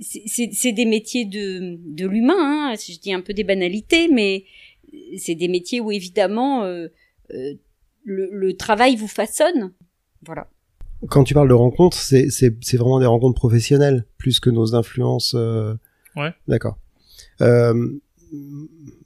c'est 0.00 0.72
des 0.72 0.84
métiers 0.86 1.24
de, 1.24 1.78
de 1.84 2.06
l'humain, 2.06 2.72
hein. 2.72 2.74
je 2.74 2.98
dis 2.98 3.12
un 3.12 3.20
peu 3.20 3.32
des 3.32 3.44
banalités, 3.44 4.08
mais 4.08 4.44
c'est 5.18 5.34
des 5.34 5.48
métiers 5.48 5.80
où 5.80 5.90
évidemment 5.90 6.64
euh, 6.64 6.88
euh, 7.32 7.54
le, 8.04 8.28
le, 8.32 8.56
travail 8.56 8.96
vous 8.96 9.08
façonne. 9.08 9.72
Voilà. 10.24 10.48
Quand 11.08 11.24
tu 11.24 11.34
parles 11.34 11.48
de 11.48 11.54
rencontres, 11.54 11.98
c'est 11.98 12.76
vraiment 12.76 13.00
des 13.00 13.06
rencontres 13.06 13.38
professionnelles 13.38 14.06
plus 14.18 14.40
que 14.40 14.50
nos 14.50 14.74
influences. 14.74 15.34
Euh... 15.36 15.74
Ouais. 16.16 16.30
D'accord. 16.48 16.78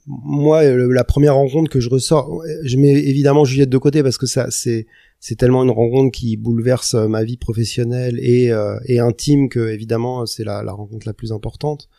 Euh, 0.09 0.13
moi, 0.23 0.63
la 0.63 1.03
première 1.03 1.35
rencontre 1.35 1.69
que 1.69 1.79
je 1.79 1.89
ressors, 1.89 2.43
je 2.63 2.77
mets 2.77 2.93
évidemment 2.93 3.45
Juliette 3.45 3.69
de 3.69 3.77
côté 3.77 4.03
parce 4.03 4.17
que 4.17 4.25
ça, 4.25 4.47
c'est 4.49 4.87
c'est 5.19 5.35
tellement 5.35 5.63
une 5.63 5.71
rencontre 5.71 6.17
qui 6.17 6.37
bouleverse 6.37 6.93
euh, 6.93 7.07
ma 7.07 7.23
vie 7.23 7.37
professionnelle 7.37 8.19
et, 8.21 8.51
euh, 8.51 8.79
et 8.85 8.99
intime 8.99 9.49
que 9.49 9.69
évidemment 9.69 10.25
c'est 10.25 10.43
la, 10.43 10.63
la, 10.63 10.71
rencontre 10.71 11.05
la 11.05 11.13
plus 11.13 11.31
importante. 11.31 11.89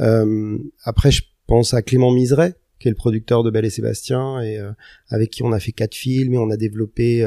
Euh, 0.00 0.58
après, 0.82 1.10
je 1.10 1.22
pense 1.46 1.72
à 1.72 1.82
Clément 1.82 2.10
Miseret, 2.10 2.54
qui 2.80 2.88
est 2.88 2.90
le 2.90 2.96
producteur 2.96 3.44
de 3.44 3.50
Belle 3.50 3.64
et 3.64 3.70
Sébastien 3.70 4.40
et 4.40 4.58
euh, 4.58 4.72
avec 5.08 5.30
qui 5.30 5.42
on 5.44 5.52
a 5.52 5.60
fait 5.60 5.72
quatre 5.72 5.94
films 5.94 6.34
et 6.34 6.38
on 6.38 6.50
a 6.50 6.56
développé 6.56 7.24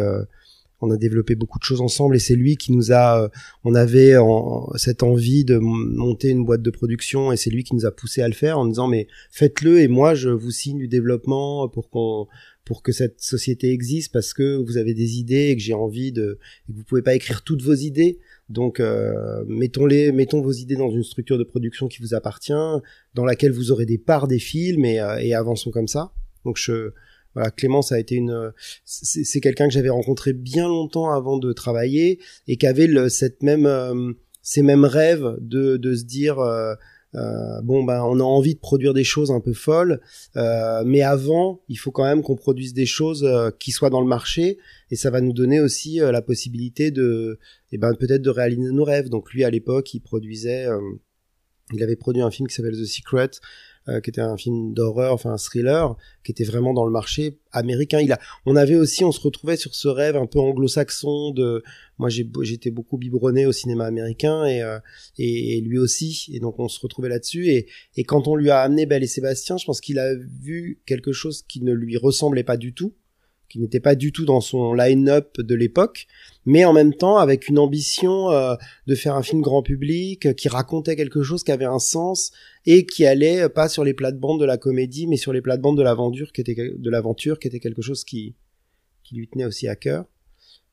on 0.81 0.91
a 0.91 0.97
développé 0.97 1.35
beaucoup 1.35 1.59
de 1.59 1.63
choses 1.63 1.81
ensemble 1.81 2.15
et 2.15 2.19
c'est 2.19 2.35
lui 2.35 2.57
qui 2.57 2.71
nous 2.71 2.91
a 2.91 3.29
on 3.63 3.73
avait 3.75 4.17
en, 4.17 4.71
cette 4.75 5.03
envie 5.03 5.43
de 5.43 5.57
monter 5.57 6.29
une 6.29 6.45
boîte 6.45 6.61
de 6.61 6.69
production 6.69 7.31
et 7.31 7.37
c'est 7.37 7.49
lui 7.49 7.63
qui 7.63 7.75
nous 7.75 7.85
a 7.85 7.91
poussé 7.91 8.21
à 8.21 8.27
le 8.27 8.33
faire 8.33 8.59
en 8.59 8.65
disant 8.65 8.87
mais 8.87 9.07
faites-le 9.31 9.79
et 9.79 9.87
moi 9.87 10.13
je 10.13 10.29
vous 10.29 10.51
signe 10.51 10.77
du 10.77 10.87
développement 10.87 11.67
pour 11.67 11.89
qu'on 11.89 12.27
pour 12.67 12.83
que 12.83 12.91
cette 12.91 13.21
société 13.21 13.71
existe 13.71 14.11
parce 14.11 14.33
que 14.33 14.57
vous 14.57 14.75
avez 14.75 14.93
des 14.93 15.17
idées 15.19 15.47
et 15.49 15.55
que 15.55 15.61
j'ai 15.61 15.73
envie 15.73 16.11
de 16.11 16.37
et 16.67 16.73
que 16.73 16.77
vous 16.77 16.83
pouvez 16.83 17.01
pas 17.01 17.15
écrire 17.15 17.41
toutes 17.41 17.61
vos 17.61 17.73
idées. 17.73 18.19
Donc 18.49 18.79
euh, 18.79 19.43
mettons-les 19.47 20.11
mettons 20.11 20.41
vos 20.41 20.51
idées 20.51 20.75
dans 20.75 20.91
une 20.91 21.03
structure 21.03 21.37
de 21.37 21.45
production 21.45 21.87
qui 21.87 22.01
vous 22.01 22.13
appartient 22.13 22.51
dans 23.15 23.25
laquelle 23.25 23.53
vous 23.53 23.71
aurez 23.71 23.85
des 23.85 23.97
parts 23.97 24.27
des 24.27 24.39
films 24.39 24.83
et, 24.83 24.99
euh, 24.99 25.17
et 25.17 25.33
avançons 25.33 25.71
comme 25.71 25.87
ça. 25.87 26.11
Donc 26.43 26.57
je 26.57 26.91
voilà, 27.33 27.51
Clémence 27.51 27.91
a 27.91 27.99
été 27.99 28.15
une, 28.15 28.51
c'est 28.83 29.41
quelqu'un 29.41 29.67
que 29.67 29.73
j'avais 29.73 29.89
rencontré 29.89 30.33
bien 30.33 30.67
longtemps 30.67 31.11
avant 31.11 31.37
de 31.37 31.53
travailler 31.53 32.19
et 32.47 32.57
qui 32.57 32.65
avait 32.65 32.87
le, 32.87 33.09
cette 33.09 33.43
même, 33.43 33.65
euh, 33.65 34.13
ces 34.41 34.61
mêmes 34.61 34.85
rêves 34.85 35.35
de, 35.39 35.77
de 35.77 35.95
se 35.95 36.03
dire, 36.03 36.39
euh, 36.39 36.73
euh, 37.15 37.61
bon 37.63 37.83
ben 37.83 38.03
on 38.03 38.19
a 38.19 38.23
envie 38.23 38.55
de 38.55 38.59
produire 38.59 38.93
des 38.93 39.03
choses 39.03 39.31
un 39.31 39.39
peu 39.39 39.53
folles, 39.53 40.01
mais 40.35 41.01
avant 41.01 41.61
il 41.69 41.77
faut 41.77 41.91
quand 41.91 42.03
même 42.03 42.21
qu'on 42.21 42.35
produise 42.35 42.73
des 42.73 42.85
choses 42.85 43.25
qui 43.59 43.71
soient 43.71 43.89
dans 43.89 44.01
le 44.01 44.07
marché 44.07 44.57
et 44.91 44.95
ça 44.95 45.09
va 45.09 45.21
nous 45.21 45.33
donner 45.33 45.61
aussi 45.61 45.99
la 45.99 46.21
possibilité 46.21 46.91
de, 46.91 47.39
eh 47.71 47.77
ben 47.77 47.93
peut-être 47.95 48.21
de 48.21 48.29
réaliser 48.29 48.71
nos 48.71 48.83
rêves. 48.83 49.09
Donc 49.09 49.31
lui 49.31 49.43
à 49.43 49.49
l'époque 49.49 49.93
il 49.93 50.01
produisait, 50.01 50.67
il 51.73 51.81
avait 51.83 51.95
produit 51.95 52.21
un 52.21 52.31
film 52.31 52.47
qui 52.47 52.55
s'appelle 52.55 52.75
The 52.75 52.85
Secret 52.85 53.31
euh, 53.89 54.01
qui 54.01 54.09
était 54.09 54.21
un 54.21 54.35
film 54.37 54.73
d'horreur, 54.73 55.13
enfin 55.13 55.31
un 55.31 55.37
thriller, 55.37 55.95
qui 56.23 56.31
était 56.31 56.43
vraiment 56.43 56.73
dans 56.73 56.85
le 56.85 56.91
marché 56.91 57.37
américain. 57.51 57.99
Il 57.99 58.11
a, 58.11 58.19
on 58.45 58.55
avait 58.55 58.75
aussi, 58.75 59.03
on 59.03 59.11
se 59.11 59.21
retrouvait 59.21 59.55
sur 59.55 59.75
ce 59.75 59.87
rêve 59.87 60.15
un 60.15 60.25
peu 60.25 60.39
anglo-saxon 60.39 61.31
de, 61.31 61.63
moi 61.97 62.09
j'étais 62.09 62.69
beaucoup 62.69 62.97
biberonné 62.97 63.45
au 63.45 63.51
cinéma 63.51 63.85
américain 63.85 64.45
et, 64.45 64.61
euh, 64.61 64.79
et, 65.17 65.61
lui 65.61 65.77
aussi, 65.77 66.29
et 66.33 66.39
donc 66.39 66.59
on 66.59 66.67
se 66.67 66.79
retrouvait 66.79 67.09
là-dessus. 67.09 67.47
Et, 67.47 67.67
et 67.95 68.03
quand 68.03 68.27
on 68.27 68.35
lui 68.35 68.49
a 68.49 68.59
amené 68.59 68.85
Belle 68.85 69.03
et 69.03 69.07
Sébastien, 69.07 69.57
je 69.57 69.65
pense 69.65 69.81
qu'il 69.81 69.99
a 69.99 70.13
vu 70.15 70.81
quelque 70.85 71.13
chose 71.13 71.43
qui 71.47 71.63
ne 71.63 71.71
lui 71.71 71.97
ressemblait 71.97 72.43
pas 72.43 72.57
du 72.57 72.73
tout 72.73 72.93
qui 73.49 73.59
n'était 73.59 73.79
pas 73.79 73.95
du 73.95 74.11
tout 74.11 74.25
dans 74.25 74.41
son 74.41 74.73
line-up 74.73 75.39
de 75.39 75.55
l'époque, 75.55 76.07
mais 76.45 76.65
en 76.65 76.73
même 76.73 76.93
temps 76.93 77.17
avec 77.17 77.47
une 77.47 77.59
ambition 77.59 78.29
euh, 78.31 78.55
de 78.87 78.95
faire 78.95 79.15
un 79.15 79.23
film 79.23 79.41
grand 79.41 79.63
public 79.63 80.25
euh, 80.25 80.33
qui 80.33 80.49
racontait 80.49 80.95
quelque 80.95 81.23
chose 81.23 81.43
qui 81.43 81.51
avait 81.51 81.65
un 81.65 81.79
sens 81.79 82.31
et 82.67 82.85
qui 82.85 83.05
allait 83.05 83.43
euh, 83.43 83.49
pas 83.49 83.69
sur 83.69 83.83
les 83.83 83.95
plates-bandes 83.95 84.39
de 84.39 84.45
la 84.45 84.57
comédie, 84.57 85.07
mais 85.07 85.17
sur 85.17 85.33
les 85.33 85.41
plates-bandes 85.41 85.77
de 85.77 85.83
l'aventure, 85.83 86.31
qui 86.31 86.41
était 86.41 86.75
de 86.77 86.89
l'aventure, 86.91 87.39
qui 87.39 87.47
était 87.47 87.59
quelque 87.59 87.81
chose 87.81 88.03
qui 88.03 88.35
qui 89.03 89.15
lui 89.15 89.27
tenait 89.29 89.45
aussi 89.45 89.67
à 89.69 89.75
cœur. 89.77 90.05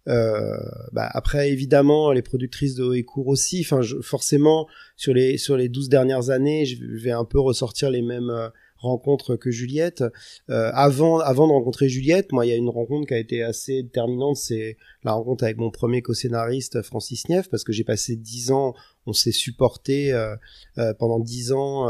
Euh, 0.06 0.58
bah 0.92 1.08
après 1.12 1.50
évidemment 1.50 2.12
les 2.12 2.20
productrices 2.20 2.74
de 2.74 2.84
haut 2.84 2.92
et 2.92 3.04
court 3.04 3.28
aussi 3.28 3.62
enfin 3.62 3.80
forcément 4.02 4.68
sur 4.96 5.14
les 5.14 5.38
sur 5.38 5.56
les 5.56 5.70
12 5.70 5.88
dernières 5.88 6.28
années 6.28 6.66
je 6.66 6.84
vais 6.84 7.10
un 7.10 7.24
peu 7.24 7.40
ressortir 7.40 7.88
les 7.88 8.02
mêmes 8.02 8.28
euh, 8.28 8.50
rencontres 8.76 9.36
que 9.36 9.50
Juliette 9.50 10.04
avant 10.48 11.20
avant 11.20 11.46
de 11.46 11.52
rencontrer 11.52 11.88
Juliette 11.88 12.32
moi 12.32 12.44
il 12.44 12.50
y 12.50 12.52
a 12.52 12.56
une 12.56 12.68
rencontre 12.68 13.08
qui 13.08 13.14
a 13.14 13.18
été 13.18 13.42
assez 13.42 13.82
déterminante 13.82 14.36
c'est 14.36 14.76
la 15.04 15.12
rencontre 15.14 15.44
avec 15.44 15.56
mon 15.56 15.70
premier 15.70 16.02
co-scénariste 16.02 16.82
Francis 16.82 17.26
Nief 17.30 17.48
parce 17.48 17.64
que 17.64 17.72
j'ai 17.72 17.84
passé 17.84 18.14
dix 18.14 18.50
ans 18.50 18.74
on 19.06 19.12
s'est 19.12 19.32
supporté 19.32 20.12
euh, 20.12 20.36
euh, 20.78 20.94
pendant 20.94 21.20
dix 21.20 21.52
ans 21.52 21.88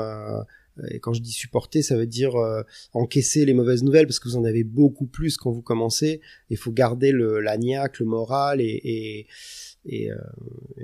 et 0.90 0.98
quand 0.98 1.12
je 1.12 1.20
dis 1.20 1.30
supporter, 1.30 1.82
ça 1.82 1.96
veut 1.96 2.06
dire 2.06 2.34
euh, 2.36 2.62
encaisser 2.92 3.44
les 3.44 3.54
mauvaises 3.54 3.82
nouvelles 3.84 4.06
parce 4.06 4.18
que 4.18 4.28
vous 4.28 4.36
en 4.36 4.44
avez 4.44 4.64
beaucoup 4.64 5.06
plus 5.06 5.36
quand 5.36 5.52
vous 5.52 5.62
commencez. 5.62 6.20
Il 6.50 6.56
faut 6.56 6.72
garder 6.72 7.12
le 7.12 7.40
la 7.40 7.56
niaque, 7.56 8.00
le 8.00 8.06
moral 8.06 8.60
et, 8.60 9.26
et, 9.86 10.10
euh, 10.10 10.16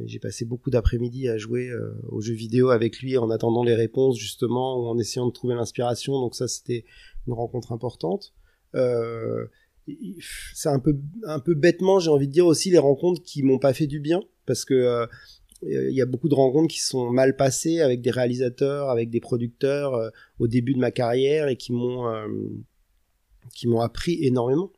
j'ai 0.05 0.19
passé 0.19 0.45
beaucoup 0.45 0.71
d'après-midi 0.71 1.29
à 1.29 1.39
jouer 1.39 1.69
euh, 1.69 1.93
aux 2.09 2.21
jeux 2.21 2.35
vidéo 2.35 2.71
avec 2.71 3.01
lui 3.01 3.17
en 3.19 3.31
attendant 3.31 3.65
les 3.65 3.75
réponses 3.75 4.19
justement 4.19 4.79
ou 4.79 4.87
en 4.87 4.99
essayant 4.99 5.27
de 5.27 5.33
trouver 5.33 5.55
l'inspiration. 5.55 6.13
Donc 6.21 6.35
ça 6.35 6.47
c'était 6.47 6.85
une 7.27 7.33
rencontre 7.33 7.73
importante. 7.73 8.33
c'est 8.73 10.69
un 10.69 10.79
peu 10.79 10.97
un 11.25 11.41
peu 11.41 11.55
bêtement 11.55 11.99
j'ai 11.99 12.11
envie 12.11 12.29
de 12.29 12.33
dire 12.33 12.47
aussi 12.47 12.71
les 12.71 12.79
rencontres 12.79 13.23
qui 13.23 13.43
m'ont 13.43 13.59
pas 13.59 13.73
fait 13.73 13.89
du 13.89 13.99
bien 13.99 14.23
parce 14.47 14.65
que 14.65 15.09
il 15.63 15.93
y 15.93 16.01
a 16.01 16.07
beaucoup 16.07 16.29
de 16.29 16.35
rencontres 16.35 16.73
qui 16.73 16.81
sont 16.81 17.11
mal 17.11 17.37
passées 17.37 17.81
avec 17.81 18.01
des 18.01 18.11
réalisateurs, 18.11 18.89
avec 18.89 19.11
des 19.11 19.21
producteurs 19.21 19.95
euh, 19.95 20.11
au 20.39 20.49
début 20.49 20.75
de 20.75 20.79
ma 20.79 20.91
carrière 20.91 21.49
et 21.49 21.57
qui 21.57 21.73
m'ont 21.73 22.09
euh, 22.09 22.27
qui 23.55 23.69
m'ont 23.69 23.81
appris 23.81 24.25
énormément. 24.25 24.73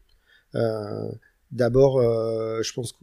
Euh, 0.54 1.10
D'abord, 1.52 1.98
euh, 1.98 2.62
je 2.62 2.72
pense 2.72 2.94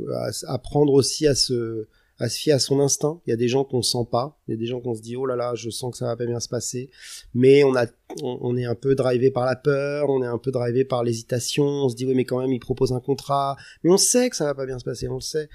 apprendre 0.47 0.91
aussi 0.93 1.27
à 1.27 1.35
se 1.35 1.87
à 2.19 2.29
se 2.29 2.37
fier 2.37 2.53
à 2.53 2.59
son 2.59 2.79
instinct. 2.79 3.21
Il 3.25 3.29
y 3.31 3.33
a 3.33 3.37
des 3.37 3.47
gens 3.47 3.63
qu'on 3.63 3.81
sent 3.81 4.05
pas, 4.11 4.37
il 4.47 4.51
y 4.51 4.53
a 4.53 4.57
des 4.57 4.65
gens 4.65 4.81
qu'on 4.81 4.93
se 4.93 5.01
dit 5.01 5.15
oh 5.15 5.25
là 5.25 5.35
là, 5.35 5.55
je 5.55 5.69
sens 5.69 5.91
que 5.91 5.97
ça 5.97 6.05
va 6.05 6.15
pas 6.15 6.25
bien 6.25 6.39
se 6.39 6.49
passer, 6.49 6.89
mais 7.33 7.63
on 7.63 7.75
a 7.75 7.85
on, 8.23 8.57
est 8.57 8.65
un 8.65 8.75
peu 8.75 8.95
drivé 8.95 9.29
par 9.29 9.45
la 9.45 9.55
peur, 9.55 10.09
on 10.09 10.23
est 10.23 10.27
un 10.27 10.39
peu 10.39 10.51
drivé 10.51 10.83
par 10.83 11.03
l'hésitation, 11.03 11.65
on 11.65 11.89
se 11.89 11.95
dit 11.95 12.05
oui 12.05 12.15
mais 12.15 12.25
quand 12.25 12.39
même 12.39 12.51
il 12.51 12.59
propose 12.59 12.91
un 12.91 12.99
contrat, 12.99 13.55
mais 13.83 13.91
on 13.91 13.97
sait 13.97 14.29
que 14.29 14.35
ça 14.35 14.45
va 14.45 14.55
pas 14.55 14.65
bien 14.65 14.79
se 14.79 14.83
passer, 14.83 15.07
on 15.07 15.15
le 15.15 15.21
sait. 15.21 15.49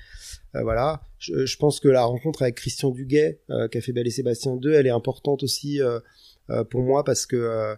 Euh, 0.55 0.63
voilà, 0.63 1.03
je, 1.19 1.57
pense 1.57 1.81
que 1.81 1.89
la 1.89 2.05
rencontre 2.05 2.43
avec 2.43 2.55
Christian 2.55 2.91
Duguay, 2.91 3.41
euh, 3.51 3.69
qui 3.69 3.79
a 3.79 3.81
fait 3.81 3.93
Belle 3.93 4.07
et 4.07 4.11
Sébastien 4.11 4.57
2, 4.57 4.73
elle 4.73 4.87
est 4.87 4.91
importante 4.91 5.43
aussi 5.43 5.83
euh, 5.83 5.99
pour 6.71 6.83
moi 6.83 7.05
parce 7.05 7.27
que 7.27 7.77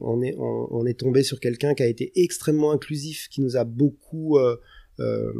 on 0.00 0.22
est 0.22 0.36
on, 0.38 0.84
est 0.86 1.00
tombé 1.00 1.22
sur 1.22 1.40
quelqu'un 1.40 1.74
qui 1.74 1.82
a 1.82 1.86
été 1.86 2.12
extrêmement 2.16 2.70
inclusif, 2.70 3.28
qui 3.30 3.40
nous 3.40 3.56
a 3.56 3.64
beaucoup 3.64 4.38
euh, 5.00 5.32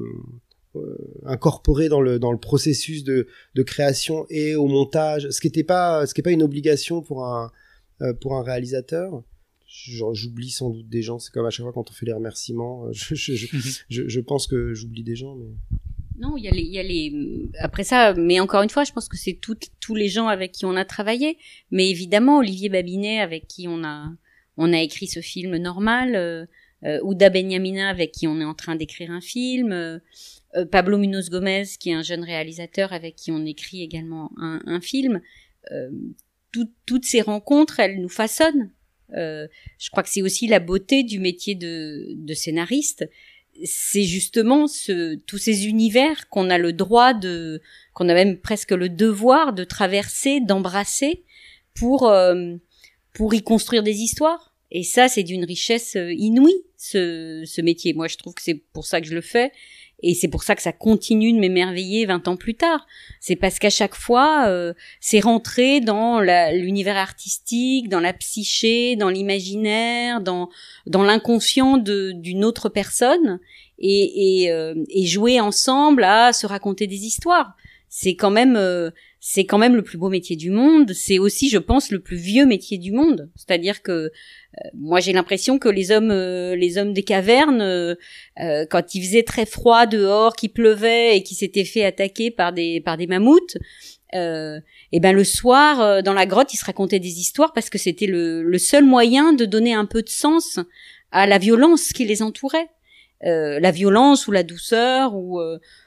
incorporé 1.25 1.89
dans 1.89 2.01
le 2.01 2.19
dans 2.19 2.33
le 2.33 2.39
processus 2.39 3.05
de, 3.05 3.27
de 3.55 3.63
création 3.63 4.27
et 4.31 4.55
au 4.55 4.67
montage, 4.67 5.29
ce 5.31 5.41
qui 5.41 5.47
n'était 5.47 5.65
pas 5.65 6.07
ce 6.07 6.15
qui 6.15 6.21
est 6.21 6.25
pas 6.25 6.31
une 6.31 6.43
obligation 6.43 7.03
pour 7.03 7.25
un 7.25 7.51
euh, 8.03 8.13
pour 8.13 8.35
un 8.35 8.43
réalisateur. 8.43 9.23
J'oublie 9.67 10.51
sans 10.51 10.71
doute 10.71 10.89
des 10.89 11.03
gens. 11.03 11.19
C'est 11.19 11.33
comme 11.33 11.47
à 11.47 11.51
chaque 11.51 11.65
fois 11.65 11.73
quand 11.73 11.91
on 11.91 11.93
fait 11.93 12.07
les 12.07 12.13
remerciements. 12.13 12.87
Euh, 12.87 12.91
je, 12.93 13.15
je, 13.15 13.47
je, 13.89 14.09
je 14.09 14.21
pense 14.21 14.47
que 14.47 14.75
j'oublie 14.75 15.05
des 15.05 15.17
gens, 15.17 15.37
mais. 15.37 15.47
Non, 16.17 16.37
il 16.37 16.45
y 16.45 16.49
a 16.49 16.53
les, 16.53 16.63
il 16.63 16.73
y 16.73 16.79
a 16.79 16.83
les. 16.83 17.49
Après 17.59 17.85
ça, 17.85 18.15
mais 18.15 18.41
encore 18.41 18.63
une 18.63 18.71
fois, 18.71 18.85
je 18.85 18.93
pense 18.93 19.09
que 19.09 19.17
c'est 19.17 19.39
tous 19.41 19.95
les 19.95 20.09
gens 20.09 20.29
avec 20.29 20.53
qui 20.53 20.65
on 20.65 20.77
a 20.77 20.85
travaillé. 20.85 21.39
Mais 21.71 21.89
évidemment, 21.89 22.39
Olivier 22.39 22.69
Babinet, 22.69 23.21
avec 23.21 23.47
qui 23.49 23.67
on 23.69 23.85
a, 23.85 24.13
on 24.57 24.73
a 24.73 24.81
écrit 24.81 25.09
ce 25.09 25.21
film 25.21 25.57
normal, 25.57 26.47
euh, 26.85 27.01
Ouda 27.03 27.31
Benyamina, 27.31 27.89
avec 27.89 28.13
qui 28.13 28.27
on 28.27 28.41
est 28.41 28.45
en 28.45 28.55
train 28.55 28.77
d'écrire 28.77 29.11
un 29.11 29.21
film, 29.21 29.73
euh, 29.73 29.99
Pablo 30.71 30.99
Munoz 30.99 31.31
Gomez, 31.31 31.65
qui 31.79 31.91
est 31.91 31.95
un 31.95 32.03
jeune 32.03 32.23
réalisateur 32.23 32.93
avec 32.93 33.17
qui 33.17 33.33
on 33.33 33.45
écrit 33.45 33.83
également 33.83 34.31
un, 34.37 34.81
film. 34.81 35.21
Euh, 35.73 35.91
toutes 36.87 37.05
ces 37.05 37.21
rencontres, 37.21 37.81
elles 37.81 38.01
nous 38.01 38.09
façonnent. 38.09 38.71
Euh, 39.17 39.49
je 39.79 39.91
crois 39.91 40.03
que 40.03 40.09
c'est 40.09 40.23
aussi 40.23 40.47
la 40.47 40.61
beauté 40.61 41.03
du 41.03 41.19
métier 41.19 41.55
de, 41.55 42.35
scénariste. 42.35 43.09
C'est 43.65 44.05
justement 44.05 44.67
ce, 44.67 45.15
tous 45.15 45.39
ces 45.39 45.67
univers 45.67 46.29
qu'on 46.29 46.51
a 46.51 46.59
le 46.59 46.73
droit 46.73 47.15
de, 47.15 47.61
qu'on 47.93 48.09
a 48.09 48.15
même 48.15 48.39
presque 48.39 48.73
le 48.73 48.89
devoir 48.89 49.53
de 49.53 49.65
traverser, 49.65 50.41
d'embrasser 50.41 51.23
pour 51.75 52.13
pour 53.13 53.33
y 53.35 53.43
construire 53.43 53.83
des 53.83 53.99
histoires. 53.99 54.53
Et 54.71 54.83
ça, 54.83 55.09
c'est 55.09 55.23
d'une 55.23 55.45
richesse 55.45 55.97
inouïe 55.97 56.65
ce, 56.77 57.45
ce 57.47 57.61
métier. 57.61 57.95
Moi, 57.95 58.09
je 58.09 58.17
trouve 58.17 58.35
que 58.35 58.43
c'est 58.43 58.61
pour 58.73 58.87
ça 58.87 59.01
que 59.01 59.07
je 59.07 59.15
le 59.15 59.21
fais 59.21 59.53
et 60.07 60.13
c'est 60.13 60.29
pour 60.29 60.43
ça 60.43 60.55
que 60.55 60.61
ça 60.61 60.73
continue 60.73 61.33
de 61.33 61.39
m'émerveiller 61.39 62.05
20 62.05 62.29
ans 62.29 62.37
plus 62.37 62.55
tard. 62.55 62.87
C'est 63.21 63.37
parce 63.37 63.59
qu'à 63.59 63.71
chaque 63.71 63.95
fois, 63.95 64.45
euh, 64.49 64.75
c'est 65.01 65.21
rentré 65.21 65.81
dans 65.81 66.21
l'univers 66.21 66.99
artistique, 66.99 67.89
dans 67.89 68.01
la 68.01 68.13
psyché, 68.13 68.97
dans 68.97 69.09
l'imaginaire, 69.09 70.21
dans, 70.21 70.51
dans 70.87 71.03
l'inconscient 71.03 71.79
d'une 71.79 72.45
autre 72.45 72.69
personne, 72.69 73.41
et, 73.79 74.43
et, 74.43 74.53
euh, 74.53 74.75
et, 74.91 75.07
jouer 75.07 75.41
ensemble 75.41 76.05
à 76.05 76.35
se 76.35 76.47
raconter 76.47 76.87
des 76.87 77.07
histoires. 77.07 77.55
C'est 77.89 78.15
quand 78.15 78.31
même 78.31 78.57
euh, 78.57 78.91
c'est 79.27 79.47
quand 79.47 79.57
même 79.57 79.75
le 79.75 79.81
plus 79.81 79.97
beau 79.97 80.11
métier 80.11 80.37
du 80.37 80.51
monde. 80.51 80.93
C'est 80.93 81.19
aussi, 81.19 81.49
je 81.49 81.57
pense, 81.57 81.91
le 81.91 81.99
plus 81.99 82.19
vieux 82.19 82.45
métier 82.45 82.77
du 82.77 82.93
monde. 82.93 83.31
C'est-à-dire 83.37 83.81
que 83.81 83.91
euh, 83.91 84.11
moi 84.75 85.01
j'ai 85.01 85.15
l'impression 85.15 85.59
que 85.59 85.71
les 85.71 85.93
hommes 85.93 86.11
euh, 86.11 86.55
les 86.55 86.77
hommes 86.77 86.93
des 86.93 87.05
cavernes 87.05 87.63
euh, 87.63 87.95
quand 88.69 88.95
il 88.95 89.03
faisait 89.03 89.23
très 89.23 89.47
froid 89.47 89.87
dehors 89.87 90.37
qu'il 90.37 90.53
pleuvait 90.53 91.17
et 91.17 91.23
qu'ils 91.23 91.39
s'étaient 91.39 91.65
fait 91.65 91.87
attaquer 91.87 92.31
par 92.31 92.53
des 92.53 92.83
par 92.83 92.99
des 92.99 93.07
mammouths 93.07 93.57
et 94.13 95.01
ben 95.01 95.13
le 95.13 95.25
soir 95.25 96.05
dans 96.05 96.13
la 96.13 96.25
grotte 96.25 96.55
ils 96.55 96.57
se 96.57 96.65
racontaient 96.65 97.01
des 97.01 97.19
histoires 97.19 97.53
parce 97.53 97.69
que 97.69 97.79
c'était 97.79 98.07
le, 98.07 98.45
le, 98.45 98.59
seul 98.59 98.85
moyen 98.85 99.33
de 99.33 99.45
donner 99.45 99.75
un 99.75 99.87
peu 99.87 100.03
de 100.03 100.09
sens 100.09 100.61
à 101.11 101.27
la 101.27 101.39
violence 101.39 101.93
qui 101.93 102.05
les 102.05 102.23
entourait 102.23 102.69
la 103.25 103.71
violence 103.71 104.27
ou 104.29 104.33
la 104.33 104.43
douceur 104.43 105.15
ou 105.15 105.41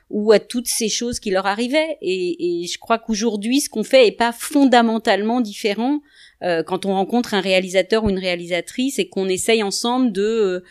ou 0.09 0.31
à 0.31 0.39
toutes 0.39 0.67
ces 0.67 0.89
choses 0.89 1.19
qui 1.19 1.31
leur 1.31 1.45
arrivaient 1.45 1.97
et, 2.01 2.63
et 2.63 2.67
je 2.67 2.79
crois 2.79 2.97
qu'aujourd'hui 2.97 3.59
ce 3.59 3.69
qu'on 3.69 3.83
fait 3.83 4.07
est 4.07 4.17
pas 4.17 4.31
fondamentalement 4.31 5.41
différent 5.41 6.01
euh, 6.43 6.61
quand 6.63 6.85
on 6.85 6.93
rencontre 6.93 7.33
un 7.33 7.41
réalisateur 7.41 8.03
ou 8.03 8.09
une 8.09 8.19
réalisatrice 8.19 8.99
et 8.99 9.09
qu'on 9.09 9.27
essaye 9.27 9.63
ensemble 9.63 10.11
de 10.11 10.21
euh, 10.21 10.63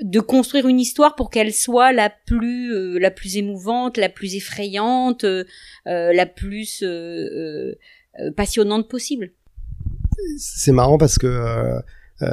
de 0.00 0.20
construire 0.20 0.68
une 0.68 0.78
histoire 0.78 1.16
pour 1.16 1.28
qu'elle 1.30 1.52
soit 1.52 1.92
la 1.92 2.10
plus 2.10 2.72
euh, 2.72 2.98
la 2.98 3.10
plus 3.10 3.36
émouvante, 3.36 3.96
la 3.96 4.08
plus 4.08 4.34
effrayante, 4.36 5.24
la 5.84 6.26
plus 6.26 6.84
passionnante 8.36 8.88
possible. 8.88 9.32
C'est 10.36 10.72
marrant 10.72 10.98
parce 10.98 11.18
que 11.18 11.80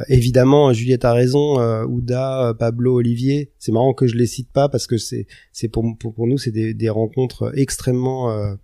évidemment, 0.07 0.73
Juliette 0.73 1.05
a 1.05 1.13
raison, 1.13 1.59
Ouda, 1.86 2.53
Pablo, 2.57 2.95
Olivier. 2.95 3.51
C'est 3.59 3.71
marrant 3.71 3.93
que 3.93 4.07
je 4.07 4.15
les 4.15 4.25
cite 4.25 4.51
pas 4.51 4.69
parce 4.69 4.88
que 4.88 4.97
c'est 4.97 5.27
c'est 5.51 5.67
pour, 5.67 5.86
pour, 5.97 6.27
nous 6.27 6.38
c'est 6.38 6.51
des, 6.51 6.73
des 6.73 6.89
rencontres 6.89 7.51
extrêmement 7.55 8.55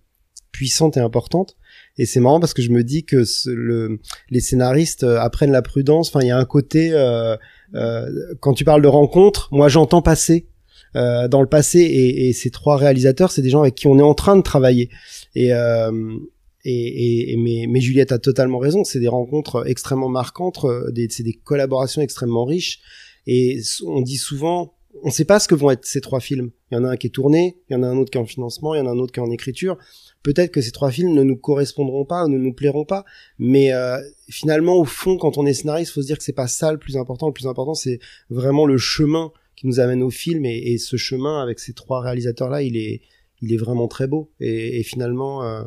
puissantes 0.52 0.96
et 0.96 1.00
importantes. 1.00 1.56
Et 1.98 2.06
c'est 2.06 2.20
marrant 2.20 2.38
parce 2.38 2.54
que 2.54 2.62
je 2.62 2.70
me 2.70 2.84
dis 2.84 3.04
que 3.04 3.24
le, 3.46 3.98
les 4.30 4.40
scénaristes 4.40 5.02
euh, 5.02 5.18
apprennent 5.18 5.50
la 5.50 5.62
prudence. 5.62 6.08
Enfin, 6.08 6.20
il 6.20 6.28
y 6.28 6.30
a 6.30 6.38
un 6.38 6.44
côté 6.44 6.92
euh, 6.92 7.36
euh, 7.74 8.08
quand 8.40 8.52
tu 8.52 8.64
parles 8.64 8.82
de 8.82 8.88
rencontre, 8.88 9.48
moi 9.50 9.68
j'entends 9.68 10.02
passer 10.02 10.46
euh, 10.94 11.26
dans 11.26 11.40
le 11.40 11.46
passé 11.46 11.80
et, 11.80 12.28
et, 12.28 12.32
ces 12.34 12.50
trois 12.50 12.76
réalisateurs, 12.76 13.32
c'est 13.32 13.40
des 13.40 13.48
gens 13.48 13.62
avec 13.62 13.74
qui 13.74 13.86
on 13.86 13.98
est 13.98 14.02
en 14.02 14.12
train 14.12 14.36
de 14.36 14.42
travailler. 14.42 14.90
Et 15.34 15.54
euh, 15.54 15.90
et, 16.64 17.32
et, 17.32 17.36
mais, 17.36 17.66
mais, 17.68 17.80
Juliette 17.80 18.12
a 18.12 18.18
totalement 18.18 18.58
raison. 18.58 18.84
C'est 18.84 19.00
des 19.00 19.08
rencontres 19.08 19.64
extrêmement 19.66 20.08
marquantes, 20.08 20.64
des, 20.90 21.08
c'est 21.10 21.22
des 21.22 21.34
collaborations 21.34 22.02
extrêmement 22.02 22.44
riches. 22.44 22.80
Et 23.26 23.60
on 23.86 24.00
dit 24.00 24.16
souvent, 24.16 24.74
on 25.02 25.08
ne 25.08 25.12
sait 25.12 25.24
pas 25.24 25.40
ce 25.40 25.48
que 25.48 25.54
vont 25.54 25.70
être 25.70 25.84
ces 25.84 26.00
trois 26.00 26.20
films. 26.20 26.50
Il 26.70 26.76
y 26.76 26.78
en 26.78 26.84
a 26.84 26.90
un 26.90 26.96
qui 26.96 27.08
est 27.08 27.10
tourné, 27.10 27.58
il 27.68 27.74
y 27.74 27.76
en 27.76 27.82
a 27.82 27.86
un 27.86 27.96
autre 27.96 28.10
qui 28.10 28.18
est 28.18 28.20
en 28.20 28.26
financement, 28.26 28.74
il 28.74 28.78
y 28.78 28.80
en 28.80 28.86
a 28.86 28.90
un 28.90 28.98
autre 28.98 29.12
qui 29.12 29.20
est 29.20 29.22
en 29.22 29.30
écriture 29.30 29.76
peut-être 30.22 30.52
que 30.52 30.60
ces 30.60 30.70
trois 30.70 30.90
films 30.90 31.12
ne 31.12 31.22
nous 31.22 31.36
correspondront 31.36 32.04
pas, 32.04 32.26
ne 32.28 32.38
nous 32.38 32.52
plairont 32.52 32.84
pas, 32.84 33.04
mais 33.38 33.72
euh, 33.72 33.98
finalement 34.28 34.76
au 34.76 34.84
fond 34.84 35.16
quand 35.16 35.38
on 35.38 35.46
est 35.46 35.54
scénariste, 35.54 35.90
il 35.90 35.94
faut 35.94 36.02
se 36.02 36.06
dire 36.06 36.18
que 36.18 36.24
c'est 36.24 36.32
pas 36.32 36.48
ça 36.48 36.72
le 36.72 36.78
plus 36.78 36.96
important, 36.96 37.26
le 37.26 37.32
plus 37.32 37.46
important 37.46 37.74
c'est 37.74 37.98
vraiment 38.30 38.66
le 38.66 38.78
chemin 38.78 39.32
qui 39.56 39.66
nous 39.66 39.80
amène 39.80 40.02
au 40.02 40.10
film 40.10 40.44
et, 40.44 40.72
et, 40.72 40.78
ce 40.78 40.96
chemin 40.96 41.42
avec 41.42 41.58
ces 41.58 41.72
trois 41.72 42.00
réalisateurs 42.00 42.48
là, 42.48 42.62
il 42.62 42.76
est 42.76 43.02
il 43.40 43.52
est 43.52 43.56
vraiment 43.56 43.88
très 43.88 44.06
beau 44.06 44.30
et, 44.38 44.78
et 44.78 44.82
finalement 44.84 45.42
euh, 45.42 45.64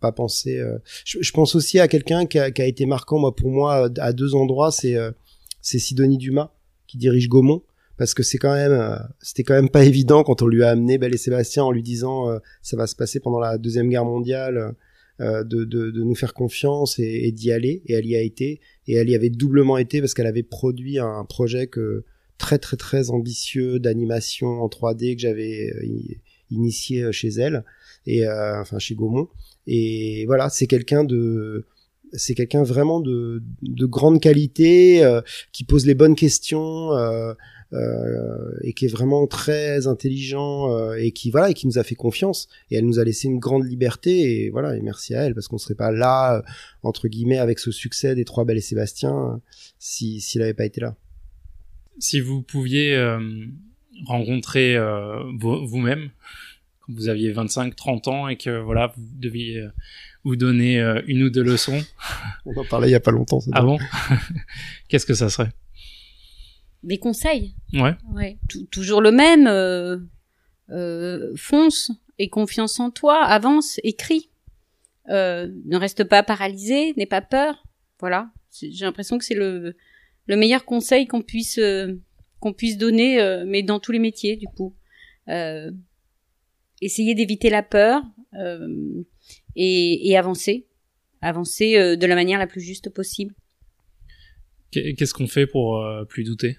pas 0.00 0.12
penser 0.12 0.58
euh, 0.58 0.78
je, 1.04 1.30
pense 1.32 1.54
aussi 1.54 1.78
à 1.78 1.88
quelqu'un 1.88 2.26
qui 2.26 2.38
a, 2.38 2.48
été 2.48 2.86
marquant 2.86 3.18
moi 3.18 3.34
pour 3.34 3.50
moi 3.50 3.90
à 3.98 4.12
deux 4.12 4.34
endroits, 4.34 4.70
c'est 4.70 4.96
euh, 4.96 5.10
Sidonie 5.60 6.18
Dumas 6.18 6.52
qui 6.86 6.98
dirige 6.98 7.28
Gaumont 7.28 7.62
parce 7.96 8.14
que 8.14 8.22
c'est 8.22 8.38
quand 8.38 8.54
même 8.54 8.72
euh, 8.72 8.96
c'était 9.20 9.44
quand 9.44 9.54
même 9.54 9.68
pas 9.68 9.84
évident 9.84 10.24
quand 10.24 10.42
on 10.42 10.46
lui 10.46 10.62
a 10.64 10.70
amené 10.70 10.98
Belle 10.98 11.14
et 11.14 11.18
Sébastien 11.18 11.64
en 11.64 11.70
lui 11.70 11.82
disant 11.82 12.30
euh, 12.30 12.38
ça 12.62 12.76
va 12.76 12.86
se 12.86 12.96
passer 12.96 13.20
pendant 13.20 13.38
la 13.40 13.58
deuxième 13.58 13.88
guerre 13.88 14.04
mondiale 14.04 14.74
de, 15.20 15.92
nous 16.02 16.14
faire 16.16 16.34
confiance 16.34 16.98
et, 16.98 17.30
d'y 17.30 17.52
aller. 17.52 17.82
Et 17.86 17.92
elle 17.92 18.06
y 18.06 18.16
a 18.16 18.20
été. 18.20 18.60
Et 18.88 18.94
elle 18.94 19.08
y 19.08 19.14
avait 19.14 19.30
doublement 19.30 19.78
été 19.78 20.00
parce 20.00 20.12
qu'elle 20.12 20.26
avait 20.26 20.42
produit 20.42 20.98
un 20.98 21.24
projet 21.24 21.70
très 22.36 22.58
très 22.58 22.76
très 22.76 23.10
ambitieux 23.10 23.78
d'animation 23.78 24.60
en 24.60 24.66
3D 24.66 25.14
que 25.14 25.20
j'avais 25.20 25.72
initié 26.50 27.12
chez 27.12 27.28
elle 27.28 27.64
et 28.06 28.28
enfin 28.28 28.78
chez 28.78 28.94
Gaumont. 28.94 29.28
Et 29.66 30.24
voilà, 30.26 30.48
c'est 30.50 30.66
quelqu'un 30.66 31.04
de 31.04 31.66
c'est 32.12 32.34
quelqu'un 32.34 32.62
vraiment 32.62 33.00
de, 33.00 33.42
de 33.62 33.86
grande 33.86 34.20
qualité, 34.20 35.02
qui 35.52 35.64
pose 35.64 35.84
les 35.84 35.94
bonnes 35.94 36.14
questions, 36.14 36.92
euh, 36.92 37.34
euh, 37.74 38.52
et 38.62 38.72
qui 38.72 38.84
est 38.84 38.88
vraiment 38.88 39.26
très 39.26 39.88
intelligent 39.88 40.70
euh, 40.70 40.94
et 40.94 41.10
qui 41.10 41.32
voilà 41.32 41.50
et 41.50 41.54
qui 41.54 41.66
nous 41.66 41.76
a 41.76 41.82
fait 41.82 41.96
confiance 41.96 42.46
et 42.70 42.76
elle 42.76 42.86
nous 42.86 43.00
a 43.00 43.04
laissé 43.04 43.26
une 43.26 43.40
grande 43.40 43.64
liberté 43.64 44.44
et 44.44 44.50
voilà 44.50 44.76
et 44.76 44.80
merci 44.80 45.12
à 45.12 45.22
elle 45.22 45.34
parce 45.34 45.48
qu'on 45.48 45.58
serait 45.58 45.74
pas 45.74 45.90
là 45.90 46.36
euh, 46.36 46.42
entre 46.84 47.08
guillemets 47.08 47.38
avec 47.38 47.58
ce 47.58 47.72
succès 47.72 48.14
des 48.14 48.24
trois 48.24 48.44
belles 48.44 48.58
et 48.58 48.60
Sébastien 48.60 49.40
si 49.80 50.20
s'il 50.20 50.42
avait 50.42 50.54
pas 50.54 50.66
été 50.66 50.80
là. 50.80 50.94
Si 51.98 52.20
vous 52.20 52.42
pouviez 52.42 52.96
rencontrer 54.04 54.78
vous-même 55.40 56.10
quand 56.86 56.92
vous 56.94 57.08
aviez 57.08 57.32
25 57.32 57.74
30 57.74 58.08
ans 58.08 58.28
et 58.28 58.36
que 58.36 58.60
voilà 58.60 58.92
vous 58.96 59.02
deviez 59.12 59.66
vous 60.24 60.36
donner 60.36 60.78
une 61.06 61.22
ou 61.22 61.30
deux 61.30 61.42
leçons. 61.42 61.82
On 62.46 62.56
en 62.56 62.64
parlait 62.64 62.88
il 62.88 62.92
y 62.92 62.96
a 62.96 63.00
pas 63.00 63.10
longtemps. 63.10 63.40
Ah 63.52 63.62
bon? 63.62 63.78
Qu'est-ce 64.88 65.06
que 65.06 65.14
ça 65.14 65.28
serait? 65.28 65.52
Des 66.82 66.98
conseils. 66.98 67.54
Ouais. 67.72 67.94
Ouais. 68.12 68.38
toujours 68.70 69.00
le 69.00 69.12
même. 69.12 69.46
Euh, 69.46 69.98
euh, 70.70 71.32
fonce 71.36 71.92
et 72.18 72.28
confiance 72.28 72.80
en 72.80 72.90
toi, 72.90 73.22
avance, 73.22 73.80
écris. 73.82 74.30
Euh, 75.10 75.48
ne 75.66 75.76
reste 75.76 76.04
pas 76.04 76.22
paralysé, 76.22 76.94
n'aie 76.96 77.06
pas 77.06 77.20
peur. 77.20 77.64
Voilà. 78.00 78.30
J'ai 78.52 78.84
l'impression 78.84 79.18
que 79.18 79.24
c'est 79.24 79.34
le, 79.34 79.76
le 80.26 80.36
meilleur 80.36 80.64
conseil 80.64 81.06
qu'on 81.06 81.22
puisse 81.22 81.58
euh, 81.58 81.94
qu'on 82.40 82.52
puisse 82.52 82.78
donner, 82.78 83.20
euh, 83.20 83.44
mais 83.46 83.62
dans 83.62 83.80
tous 83.80 83.92
les 83.92 83.98
métiers 83.98 84.36
du 84.36 84.46
coup. 84.46 84.74
Euh, 85.28 85.70
essayer 86.84 87.14
d'éviter 87.14 87.50
la 87.50 87.62
peur 87.62 88.02
et, 89.56 90.08
et 90.08 90.16
avancer, 90.16 90.66
avancer 91.20 91.96
de 91.96 92.06
la 92.06 92.14
manière 92.14 92.38
la 92.38 92.46
plus 92.46 92.60
juste 92.60 92.90
possible. 92.90 93.34
Qu'est-ce 94.70 95.14
qu'on 95.14 95.28
fait 95.28 95.46
pour 95.46 95.82
plus 96.08 96.24
douter? 96.24 96.58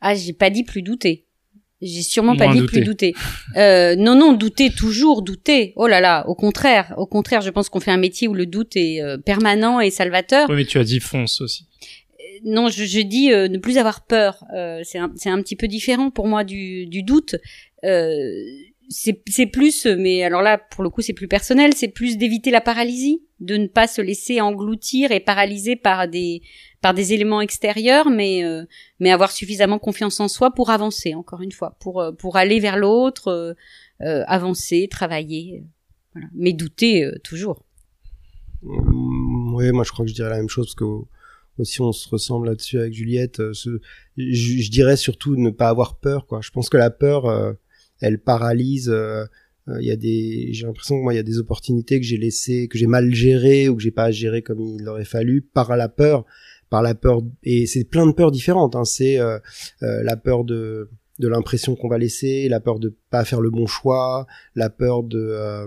Ah, 0.00 0.14
j'ai 0.14 0.32
pas 0.32 0.50
dit 0.50 0.64
plus 0.64 0.82
douter. 0.82 1.26
J'ai 1.82 2.02
sûrement 2.02 2.36
pas 2.36 2.52
dit 2.52 2.60
plus 2.66 2.82
douter. 2.82 3.14
Euh, 3.56 3.96
non, 3.96 4.14
non, 4.14 4.34
douter 4.34 4.68
toujours, 4.70 5.22
douter. 5.22 5.72
Oh 5.76 5.86
là 5.86 6.02
là, 6.02 6.28
au 6.28 6.34
contraire, 6.34 6.92
au 6.98 7.06
contraire, 7.06 7.40
je 7.40 7.48
pense 7.48 7.70
qu'on 7.70 7.80
fait 7.80 7.90
un 7.90 7.96
métier 7.96 8.28
où 8.28 8.34
le 8.34 8.44
doute 8.44 8.76
est 8.76 9.00
euh, 9.00 9.16
permanent 9.16 9.80
et 9.80 9.88
salvateur. 9.88 10.50
Oui, 10.50 10.56
mais 10.56 10.64
tu 10.66 10.76
as 10.78 10.84
dit 10.84 11.00
fonce 11.00 11.40
aussi. 11.40 11.66
Euh, 12.44 12.50
non, 12.50 12.68
je, 12.68 12.84
je 12.84 13.00
dis 13.00 13.32
euh, 13.32 13.48
ne 13.48 13.58
plus 13.58 13.78
avoir 13.78 14.04
peur. 14.04 14.44
c'est 14.84 14.98
un, 14.98 15.12
un, 15.26 15.42
petit 15.42 15.56
peu 15.56 15.68
différent 15.68 16.10
pour 16.10 16.26
moi 16.26 16.44
du, 16.44 16.86
du 16.86 17.02
doute. 17.02 17.36
c'est 18.88 19.46
plus, 19.46 19.86
mais 19.86 20.22
alors 20.22 20.42
là, 20.42 20.58
pour 20.58 20.82
le 20.82 20.90
coup, 20.90 21.00
c'est 21.00 21.12
plus 21.12 21.28
personnel. 21.28 21.72
C'est 21.74 21.88
plus 21.88 22.18
d'éviter 22.18 22.50
la 22.50 22.60
paralysie, 22.60 23.22
de 23.40 23.56
ne 23.56 23.66
pas 23.66 23.86
se 23.86 24.02
laisser 24.02 24.40
engloutir 24.40 25.12
et 25.12 25.20
paralyser 25.20 25.76
par 25.76 26.08
des 26.08 26.42
par 26.80 26.94
des 26.94 27.12
éléments 27.12 27.40
extérieurs, 27.40 28.10
mais 28.10 28.44
euh, 28.44 28.64
mais 29.00 29.10
avoir 29.10 29.30
suffisamment 29.30 29.78
confiance 29.78 30.20
en 30.20 30.28
soi 30.28 30.52
pour 30.52 30.70
avancer. 30.70 31.14
Encore 31.14 31.42
une 31.42 31.52
fois, 31.52 31.76
pour 31.80 32.00
euh, 32.00 32.12
pour 32.12 32.36
aller 32.36 32.60
vers 32.60 32.76
l'autre, 32.76 33.56
euh, 34.02 34.24
avancer, 34.26 34.88
travailler, 34.90 35.64
voilà. 36.12 36.28
Mais 36.34 36.52
douter 36.52 37.10
toujours. 37.22 37.64
Mmh, 38.62 39.54
oui, 39.54 39.72
moi 39.72 39.84
je 39.84 39.92
crois 39.92 40.04
que 40.04 40.10
je 40.10 40.14
dirais 40.14 40.30
la 40.30 40.36
même 40.36 40.48
chose 40.48 40.66
parce 40.66 40.74
que 40.74 41.06
aussi 41.58 41.80
on 41.80 41.92
se 41.92 42.08
ressemble 42.08 42.48
là-dessus 42.48 42.78
avec 42.78 42.92
Juliette. 42.92 43.52
Ce, 43.52 43.80
je, 44.16 44.70
dirais 44.70 44.96
surtout 44.96 45.36
ne 45.36 45.50
pas 45.50 45.68
avoir 45.68 45.98
peur. 45.98 46.26
Quoi. 46.26 46.40
Je 46.42 46.50
pense 46.50 46.68
que 46.68 46.76
la 46.76 46.90
peur, 46.90 47.56
elle 48.00 48.18
paralyse. 48.18 48.94
Il 49.68 49.86
y 49.86 49.90
a 49.90 49.96
des, 49.96 50.48
j'ai 50.52 50.66
l'impression 50.66 50.96
que 50.96 51.02
moi 51.02 51.12
il 51.12 51.16
y 51.16 51.20
a 51.20 51.22
des 51.22 51.38
opportunités 51.38 52.00
que 52.00 52.06
j'ai 52.06 52.16
laissées, 52.16 52.66
que 52.68 52.78
j'ai 52.78 52.86
mal 52.86 53.14
gérées 53.14 53.68
ou 53.68 53.76
que 53.76 53.82
j'ai 53.82 53.90
pas 53.90 54.10
géré 54.10 54.42
comme 54.42 54.60
il 54.60 54.88
aurait 54.88 55.04
fallu 55.04 55.42
par 55.42 55.76
la 55.76 55.88
peur 55.88 56.24
par 56.70 56.82
la 56.82 56.94
peur 56.94 57.20
et 57.42 57.66
c'est 57.66 57.84
plein 57.84 58.06
de 58.06 58.12
peurs 58.12 58.30
différentes. 58.30 58.76
Hein. 58.76 58.84
C'est 58.84 59.18
euh, 59.18 59.38
euh, 59.82 60.02
la 60.02 60.16
peur 60.16 60.44
de 60.44 60.88
de 61.18 61.28
l'impression 61.28 61.76
qu'on 61.76 61.88
va 61.88 61.98
laisser, 61.98 62.48
la 62.48 62.60
peur 62.60 62.78
de 62.78 62.96
pas 63.10 63.26
faire 63.26 63.42
le 63.42 63.50
bon 63.50 63.66
choix, 63.66 64.26
la 64.54 64.70
peur 64.70 65.02
de, 65.02 65.66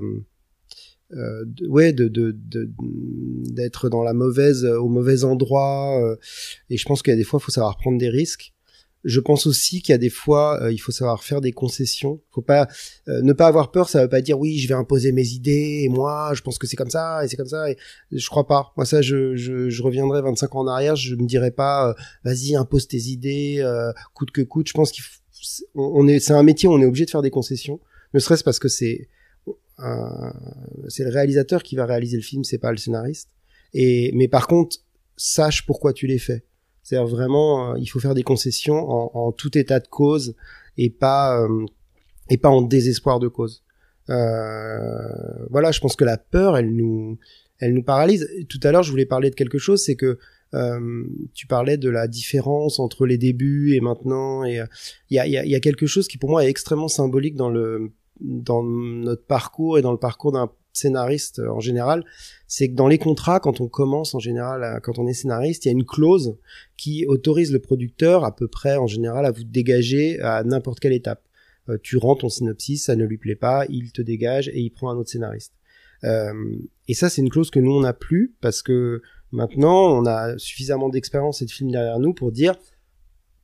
euh, 1.16 1.46
euh 1.62 1.68
ouais 1.68 1.94
de 1.94 2.08
d'être 2.08 3.86
de, 3.86 3.90
dans 3.90 4.04
la 4.04 4.14
mauvaise 4.14 4.66
au 4.66 4.90
mauvais 4.90 5.24
endroit 5.24 6.18
et 6.70 6.78
je 6.78 6.86
pense 6.86 7.02
qu'il 7.02 7.12
y 7.12 7.16
a 7.16 7.18
des 7.18 7.24
fois 7.24 7.40
il 7.42 7.46
faut 7.46 7.52
savoir 7.52 7.78
prendre 7.78 7.98
des 7.98 8.10
risques 8.10 8.54
je 9.04 9.20
pense 9.20 9.48
aussi 9.48 9.82
qu'il 9.82 9.92
y 9.92 9.96
a 9.96 9.98
des 9.98 10.10
fois, 10.10 10.62
euh, 10.62 10.72
il 10.72 10.78
faut 10.78 10.92
savoir 10.92 11.24
faire 11.24 11.42
des 11.42 11.52
concessions. 11.52 12.22
Faut 12.32 12.42
pas 12.42 12.68
euh, 13.10 13.22
ne 13.22 13.34
pas 13.34 13.48
avoir 13.48 13.72
peur. 13.72 13.90
Ça 13.90 14.02
veut 14.02 14.10
pas 14.10 14.22
dire 14.22 14.40
oui, 14.40 14.60
je 14.60 14.68
vais 14.68 14.74
imposer 14.74 15.12
mes 15.12 15.28
idées 15.30 15.82
et 15.84 15.90
moi, 15.90 16.32
je 16.34 16.42
pense 16.42 16.58
que 16.58 16.68
c'est 16.68 16.76
comme 16.78 16.90
ça 16.90 17.24
et 17.24 17.28
c'est 17.28 17.36
comme 17.36 17.48
ça. 17.48 17.70
Et 17.70 17.78
je 18.12 18.28
crois 18.30 18.48
pas. 18.48 18.72
Moi, 18.78 18.86
ça, 18.86 19.02
je, 19.02 19.36
je, 19.36 19.70
je 19.70 19.84
reviendrai 19.84 20.22
25 20.22 20.56
ans 20.56 20.60
en 20.60 20.68
arrière. 20.68 20.96
Je 20.96 21.16
me 21.16 21.26
dirais 21.26 21.52
pas, 21.52 21.90
euh, 21.90 21.94
vas-y, 22.24 22.56
impose 22.56 22.88
tes 22.88 22.98
idées, 22.98 23.64
coûte 24.14 24.32
que 24.32 24.42
coûte. 24.42 24.68
Je 24.70 24.74
pense 24.74 24.92
qu'il 24.92 25.04
on 25.76 26.08
est, 26.08 26.20
c'est 26.20 26.34
un 26.34 26.44
métier 26.44 26.70
où 26.70 26.74
on 26.74 26.80
est 26.80 26.86
obligé 26.86 27.06
de 27.06 27.10
faire 27.10 27.22
des 27.22 27.32
concessions. 27.32 27.82
Ne 28.14 28.20
serait-ce 28.20 28.44
parce 28.44 28.60
que 28.60 28.70
c'est 28.70 29.10
c'est 30.88 31.04
le 31.04 31.10
réalisateur 31.10 31.64
qui 31.64 31.76
va 31.76 31.86
réaliser 31.86 32.18
le 32.18 32.24
film, 32.24 32.44
c'est 32.44 32.58
pas 32.58 32.72
le 32.72 32.78
scénariste. 32.78 33.30
Et 33.74 34.12
mais 34.14 34.28
par 34.28 34.48
contre, 34.48 34.78
sache 35.18 35.66
pourquoi 35.66 35.94
tu 35.94 36.08
les 36.08 36.20
fais 36.20 36.44
c'est-à-dire 36.84 37.08
vraiment, 37.08 37.72
euh, 37.72 37.80
il 37.80 37.88
faut 37.88 38.00
faire 38.00 38.14
des 38.14 38.24
concessions 38.24 38.76
en, 39.16 39.32
tout 39.32 39.58
état 39.58 39.80
de 39.80 39.88
cause 39.88 40.36
et 40.78 40.90
pas 40.90 41.42
euh, 41.42 41.66
et 42.30 42.38
pas 42.38 42.50
en 42.50 42.62
désespoir 42.62 43.20
de 43.20 43.30
cause. 43.30 43.64
Euh, 44.10 45.46
voilà, 45.50 45.72
je 45.72 45.80
pense 45.80 45.96
que 45.96 46.04
la 46.04 46.18
peur, 46.18 46.58
elle 46.58 46.76
nous, 46.76 47.18
elle 47.60 47.74
nous 47.74 47.84
paralyse. 47.84 48.30
Tout 48.50 48.60
à 48.64 48.72
l'heure, 48.72 48.84
je 48.84 48.92
voulais 48.92 49.06
parler 49.06 49.30
de 49.30 49.36
quelque 49.36 49.58
chose, 49.58 49.82
c'est 49.82 49.96
que 49.96 50.20
euh, 50.54 51.04
tu 51.34 51.48
parlais 51.48 51.78
de 51.78 51.90
la 51.90 52.08
différence 52.08 52.80
entre 52.80 53.06
les 53.06 53.18
débuts 53.18 53.76
et 53.76 53.80
maintenant, 53.80 54.44
et 54.44 54.62
il 55.10 55.16
y, 55.16 55.20
a, 55.20 55.26
y 55.26 55.56
a 55.56 55.60
quelque 55.62 55.88
chose 55.88 56.08
qui 56.08 56.18
pour 56.18 56.30
moi 56.30 56.46
est 56.46 56.50
extrêmement 56.50 56.90
symbolique 56.90 57.36
dans 57.36 57.50
le 57.50 57.92
dans 58.24 58.64
notre 58.64 59.26
parcours 59.26 59.78
et 59.78 59.82
dans 59.82 59.92
le 59.92 59.98
parcours 59.98 60.32
d'un 60.32 60.50
scénariste 60.72 61.40
en 61.40 61.60
général, 61.60 62.04
c'est 62.48 62.70
que 62.70 62.74
dans 62.74 62.88
les 62.88 62.98
contrats, 62.98 63.40
quand 63.40 63.62
on 63.62 63.68
commence 63.68 64.16
en 64.16 64.20
général, 64.20 64.80
quand 64.82 64.98
on 64.98 65.08
est 65.08 65.14
scénariste, 65.14 65.66
il 65.66 65.68
y 65.68 65.72
a 65.72 65.74
une 65.74 65.86
clause 65.86 66.36
qui 66.78 67.06
autorise 67.06 67.52
le 67.52 67.60
producteur 67.60 68.24
à 68.24 68.36
peu 68.36 68.48
près 68.48 68.76
en 68.78 68.88
général 68.88 69.26
à 69.26 69.32
vous 69.32 69.44
dégager 69.44 70.20
à 70.22 70.44
n'importe 70.44 70.80
quelle 70.80 70.94
étape. 70.94 71.22
Euh, 71.70 71.78
tu 71.82 71.98
rends 71.98 72.16
ton 72.16 72.30
synopsis, 72.30 72.86
ça 72.86 72.96
ne 72.96 73.06
lui 73.06 73.18
plaît 73.18 73.36
pas, 73.36 73.66
il 73.70 73.92
te 73.92 74.02
dégage 74.02 74.50
et 74.50 74.60
il 74.60 74.72
prend 74.72 74.90
un 74.90 74.98
autre 74.98 75.10
scénariste. 75.10 75.54
Euh, 76.04 76.34
et 76.88 76.94
ça, 76.94 77.10
c'est 77.10 77.22
une 77.22 77.30
clause 77.30 77.50
que 77.50 77.60
nous 77.60 77.72
on 77.72 77.82
n'a 77.82 77.94
plus 77.94 78.34
parce 78.42 78.62
que 78.62 79.02
maintenant 79.32 79.98
on 79.98 80.06
a 80.06 80.38
suffisamment 80.38 80.90
d'expérience 80.90 81.42
et 81.42 81.46
de 81.46 81.52
films 81.52 81.72
derrière 81.72 82.00
nous 82.00 82.14
pour 82.14 82.32
dire 82.32 82.56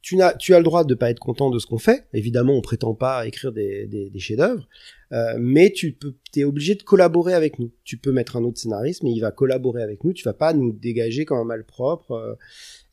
tu 0.02 0.22
as, 0.22 0.34
tu 0.34 0.54
as 0.54 0.58
le 0.60 0.64
droit 0.64 0.84
de 0.84 0.96
pas 0.96 1.10
être 1.10 1.20
content 1.20 1.50
de 1.50 1.60
ce 1.60 1.68
qu'on 1.68 1.78
fait. 1.78 2.06
Évidemment, 2.14 2.54
on 2.54 2.62
prétend 2.62 2.94
pas 2.94 3.28
écrire 3.28 3.52
des, 3.52 3.88
des, 3.88 4.10
des 4.10 4.20
chefs-d'œuvre, 4.20 4.68
euh, 5.12 5.36
mais 5.40 5.72
tu 5.72 5.92
peux, 5.94 6.16
es 6.36 6.44
obligé 6.44 6.76
de 6.76 6.84
collaborer 6.84 7.34
avec 7.34 7.60
nous. 7.60 7.72
Tu 7.84 7.98
peux 7.98 8.12
mettre 8.12 8.38
un 8.38 8.44
autre 8.44 8.60
scénariste, 8.60 9.04
mais 9.04 9.12
il 9.12 9.20
va 9.20 9.32
collaborer 9.32 9.84
avec 9.84 10.04
nous. 10.04 10.14
Tu 10.14 10.24
vas 10.24 10.34
pas 10.34 10.54
nous 10.54 10.72
dégager 10.72 11.26
comme 11.26 11.40
un 11.40 11.44
malpropre. 11.44 12.12
Euh, 12.12 12.36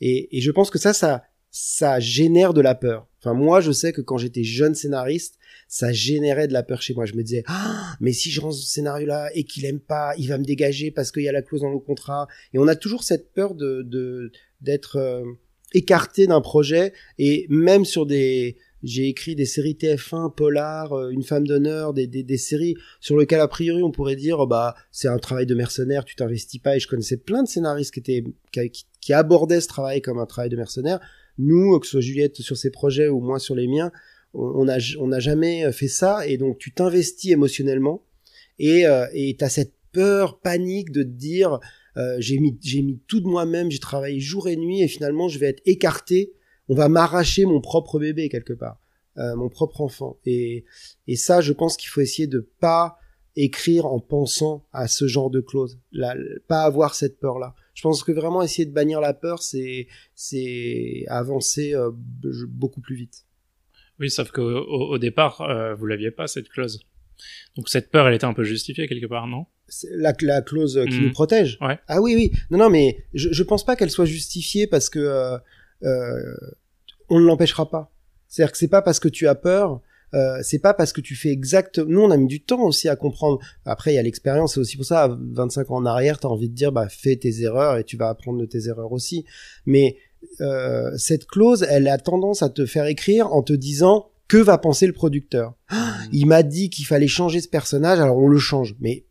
et, 0.01 0.37
et 0.37 0.41
je 0.41 0.51
pense 0.51 0.71
que 0.71 0.79
ça, 0.79 0.93
ça, 0.93 1.23
ça 1.51 2.01
génère 2.01 2.55
de 2.55 2.61
la 2.61 2.75
peur. 2.75 3.07
Enfin, 3.21 3.35
moi, 3.35 3.61
je 3.61 3.73
sais 3.73 3.93
que 3.93 4.01
quand 4.01 4.19
j'étais 4.19 4.45
jeune 4.45 4.75
scénariste, 4.75 5.39
ça 5.69 5.93
générait 5.93 6.49
de 6.49 6.53
la 6.53 6.63
peur 6.63 6.81
chez 6.81 6.95
moi. 6.95 7.07
Je 7.07 7.15
me 7.15 7.23
disais, 7.23 7.43
ah, 7.47 7.97
mais 8.01 8.13
si 8.13 8.31
je 8.31 8.41
rends 8.41 8.53
ce 8.53 8.67
scénario-là 8.67 9.31
et 9.35 9.45
qu'il 9.45 9.65
aime 9.65 9.81
pas, 9.81 10.15
il 10.17 10.29
va 10.29 10.39
me 10.39 10.45
dégager 10.45 10.91
parce 10.91 11.11
qu'il 11.11 11.25
y 11.25 11.29
a 11.29 11.33
la 11.33 11.43
clause 11.43 11.63
dans 11.63 11.73
le 11.73 11.79
contrat. 11.79 12.29
Et 12.53 12.59
on 12.59 12.69
a 12.69 12.77
toujours 12.77 13.03
cette 13.03 13.33
peur 13.33 13.55
de 13.55 14.31
d'être 14.61 14.97
euh, 14.97 15.25
écarté 15.73 16.27
d'un 16.27 16.41
projet 16.41 16.93
et 17.19 17.47
même 17.49 17.85
sur 17.85 18.07
des 18.07 18.57
j'ai 18.83 19.09
écrit 19.09 19.35
des 19.35 19.47
séries 19.47 19.75
TF1, 19.75 20.35
Polar, 20.35 20.93
euh, 20.93 21.11
Une 21.11 21.23
femme 21.23 21.47
d'honneur, 21.47 21.93
des, 21.93 22.07
des, 22.07 22.37
séries 22.37 22.77
sur 23.01 23.17
lesquelles 23.19 23.41
a 23.41 23.49
priori 23.49 23.83
on 23.83 23.91
pourrait 23.91 24.17
dire 24.17 24.47
bah 24.47 24.75
c'est 24.93 25.09
un 25.09 25.19
travail 25.19 25.47
de 25.47 25.55
mercenaire, 25.55 26.05
tu 26.05 26.15
t'investis 26.15 26.61
pas 26.61 26.77
et 26.77 26.81
je 26.81 26.87
connaissais 26.87 27.17
plein 27.17 27.43
de 27.43 27.49
scénaristes 27.49 27.93
qui 27.93 28.01
étaient 28.01 28.25
qui, 28.53 29.13
abordaient 29.13 29.61
ce 29.61 29.69
travail 29.69 30.03
comme 30.03 30.19
un 30.19 30.27
travail 30.27 30.51
de 30.51 30.57
mercenaire. 30.57 31.01
Nous, 31.39 31.79
que 31.79 31.87
ce 31.87 31.93
soit 31.93 32.01
Juliette 32.01 32.37
sur 32.37 32.57
ses 32.57 32.71
projets 32.71 33.09
ou 33.09 33.21
moi 33.21 33.39
sur 33.39 33.55
les 33.55 33.67
miens, 33.67 33.93
on 34.35 34.65
n'a 34.65 34.79
on 34.99 35.19
jamais 35.19 35.71
fait 35.73 35.89
ça 35.89 36.27
et 36.27 36.39
donc 36.39 36.59
tu 36.59 36.73
t'investis 36.73 37.33
émotionnellement 37.33 38.03
et 38.59 38.87
euh, 38.87 39.07
et 39.15 39.37
t'as 39.37 39.49
cette 39.49 39.73
peur, 39.93 40.39
panique 40.41 40.93
de 40.93 41.03
te 41.03 41.09
dire 41.09 41.59
euh, 41.97 42.17
j'ai 42.19 42.39
mis 42.39 42.59
j'ai 42.63 42.83
mis 42.83 43.01
tout 43.07 43.21
de 43.21 43.27
moi-même, 43.27 43.71
j'ai 43.71 43.79
travaillé 43.79 44.21
jour 44.21 44.49
et 44.49 44.57
nuit 44.57 44.83
et 44.83 44.89
finalement 44.89 45.29
je 45.29 45.39
vais 45.39 45.47
être 45.47 45.63
écarté. 45.67 46.33
On 46.69 46.75
va 46.75 46.89
m'arracher 46.89 47.45
mon 47.47 47.61
propre 47.61 47.99
bébé 47.99 48.29
quelque 48.29 48.53
part, 48.53 48.81
euh, 49.19 49.37
mon 49.37 49.49
propre 49.49 49.81
enfant. 49.81 50.19
Et 50.25 50.65
et 51.07 51.17
ça, 51.17 51.41
je 51.41 51.53
pense 51.53 51.77
qu'il 51.77 51.89
faut 51.89 52.01
essayer 52.01 52.27
de 52.27 52.41
pas 52.61 52.99
écrire 53.37 53.87
en 53.87 54.01
pensant 54.01 54.67
à 54.73 54.89
ce 54.89 55.07
genre 55.07 55.31
de 55.31 55.41
clause, 55.41 55.79
là, 55.93 56.15
pas 56.49 56.63
avoir 56.63 56.95
cette 56.95 57.21
peur-là. 57.21 57.55
Je 57.75 57.83
pense 57.83 58.03
que 58.03 58.11
vraiment 58.11 58.43
essayer 58.43 58.65
de 58.65 58.73
bannir 58.73 59.01
la 59.01 59.13
peur, 59.13 59.43
c'est 59.43 59.87
c'est 60.15 61.05
avancer 61.09 61.75
euh, 61.75 61.91
beaucoup 62.49 62.81
plus 62.81 62.97
vite. 62.97 63.27
Oui, 63.99 64.11
sauf 64.11 64.31
qu'au 64.31 64.43
au, 64.43 64.99
départ, 64.99 65.41
euh, 65.43 65.75
vous 65.75 65.87
l'aviez 65.87 66.11
pas 66.11 66.27
cette 66.27 66.49
clause. 66.49 66.81
Donc 67.57 67.69
cette 67.69 67.91
peur, 67.91 68.09
elle 68.09 68.15
était 68.15 68.25
un 68.25 68.35
peu 68.35 68.45
justifiée 68.45 68.89
quelque 68.89 69.07
part, 69.07 69.27
non? 69.27 69.47
La, 69.91 70.13
la 70.21 70.43
clause 70.43 70.81
qui 70.89 71.01
nous 71.01 71.07
Mhm. 71.09 71.13
protège. 71.13 71.59
Ouais. 71.61 71.79
Ah 71.89 72.01
oui, 72.01 72.15
oui. 72.15 72.33
Non, 72.51 72.59
non, 72.59 72.71
mais 72.71 73.05
je, 73.15 73.29
je 73.33 73.43
pense 73.43 73.65
pas 73.65 73.77
qu'elle 73.77 73.91
soit 73.91 74.05
justifiée 74.05 74.67
parce 74.67 74.89
que 74.89 74.99
euh, 74.99 75.37
euh, 75.83 76.35
on 77.09 77.19
ne 77.21 77.25
l'empêchera 77.27 77.69
pas. 77.71 77.91
C'est-à-dire 78.29 78.53
que 78.53 78.59
c'est 78.59 78.69
pas 78.69 78.83
parce 78.83 78.99
que 79.01 79.09
tu 79.09 79.27
as 79.29 79.35
peur, 79.35 79.81
euh, 80.15 80.39
c'est 80.43 80.59
pas 80.59 80.73
parce 80.75 80.93
que 80.93 81.01
tu 81.01 81.15
fais 81.17 81.31
exact. 81.31 81.79
Nous, 81.79 82.01
on 82.01 82.11
a 82.11 82.17
mis 82.17 82.27
du 82.27 82.41
temps 82.43 82.63
aussi 82.63 82.89
à 82.89 82.97
comprendre. 82.97 83.39
Après, 83.65 83.93
il 83.93 83.97
y 83.97 83.99
a 83.99 84.03
l'expérience. 84.03 84.55
C'est 84.55 84.61
aussi 84.61 84.77
pour 84.77 84.87
ça, 84.87 85.05
à 85.05 85.09
25 85.19 85.71
ans 85.71 85.77
en 85.77 85.87
arrière, 85.87 86.19
t'as 86.21 86.29
envie 86.29 86.49
de 86.49 86.55
dire, 86.55 86.73
bah, 86.73 86.89
fais 86.89 87.17
tes 87.17 87.43
erreurs 87.43 87.77
et 87.79 87.85
tu 87.85 87.97
vas 87.97 88.09
apprendre 88.09 88.41
de 88.41 88.47
tes 88.47 88.69
erreurs 88.69 88.93
aussi. 88.93 89.25
Mais 89.67 89.97
euh, 90.41 90.91
cette 90.97 91.27
clause, 91.27 91.65
elle 91.69 91.89
a 91.89 91.99
tendance 91.99 92.43
à 92.43 92.49
te 92.49 92.67
faire 92.67 92.87
écrire 92.87 93.33
en 93.33 93.43
te 93.43 93.53
disant 93.53 94.11
que 94.29 94.39
va 94.39 94.59
penser 94.59 94.87
le 94.89 94.93
producteur? 94.93 95.55
Il 96.13 96.27
m'a 96.27 96.43
dit 96.43 96.69
qu'il 96.71 96.85
fallait 96.87 97.07
changer 97.07 97.41
ce 97.41 97.49
personnage, 97.49 98.01
alors 98.01 98.17
on 98.19 98.29
le 98.29 98.39
change. 98.39 98.75
Mais 98.81 99.05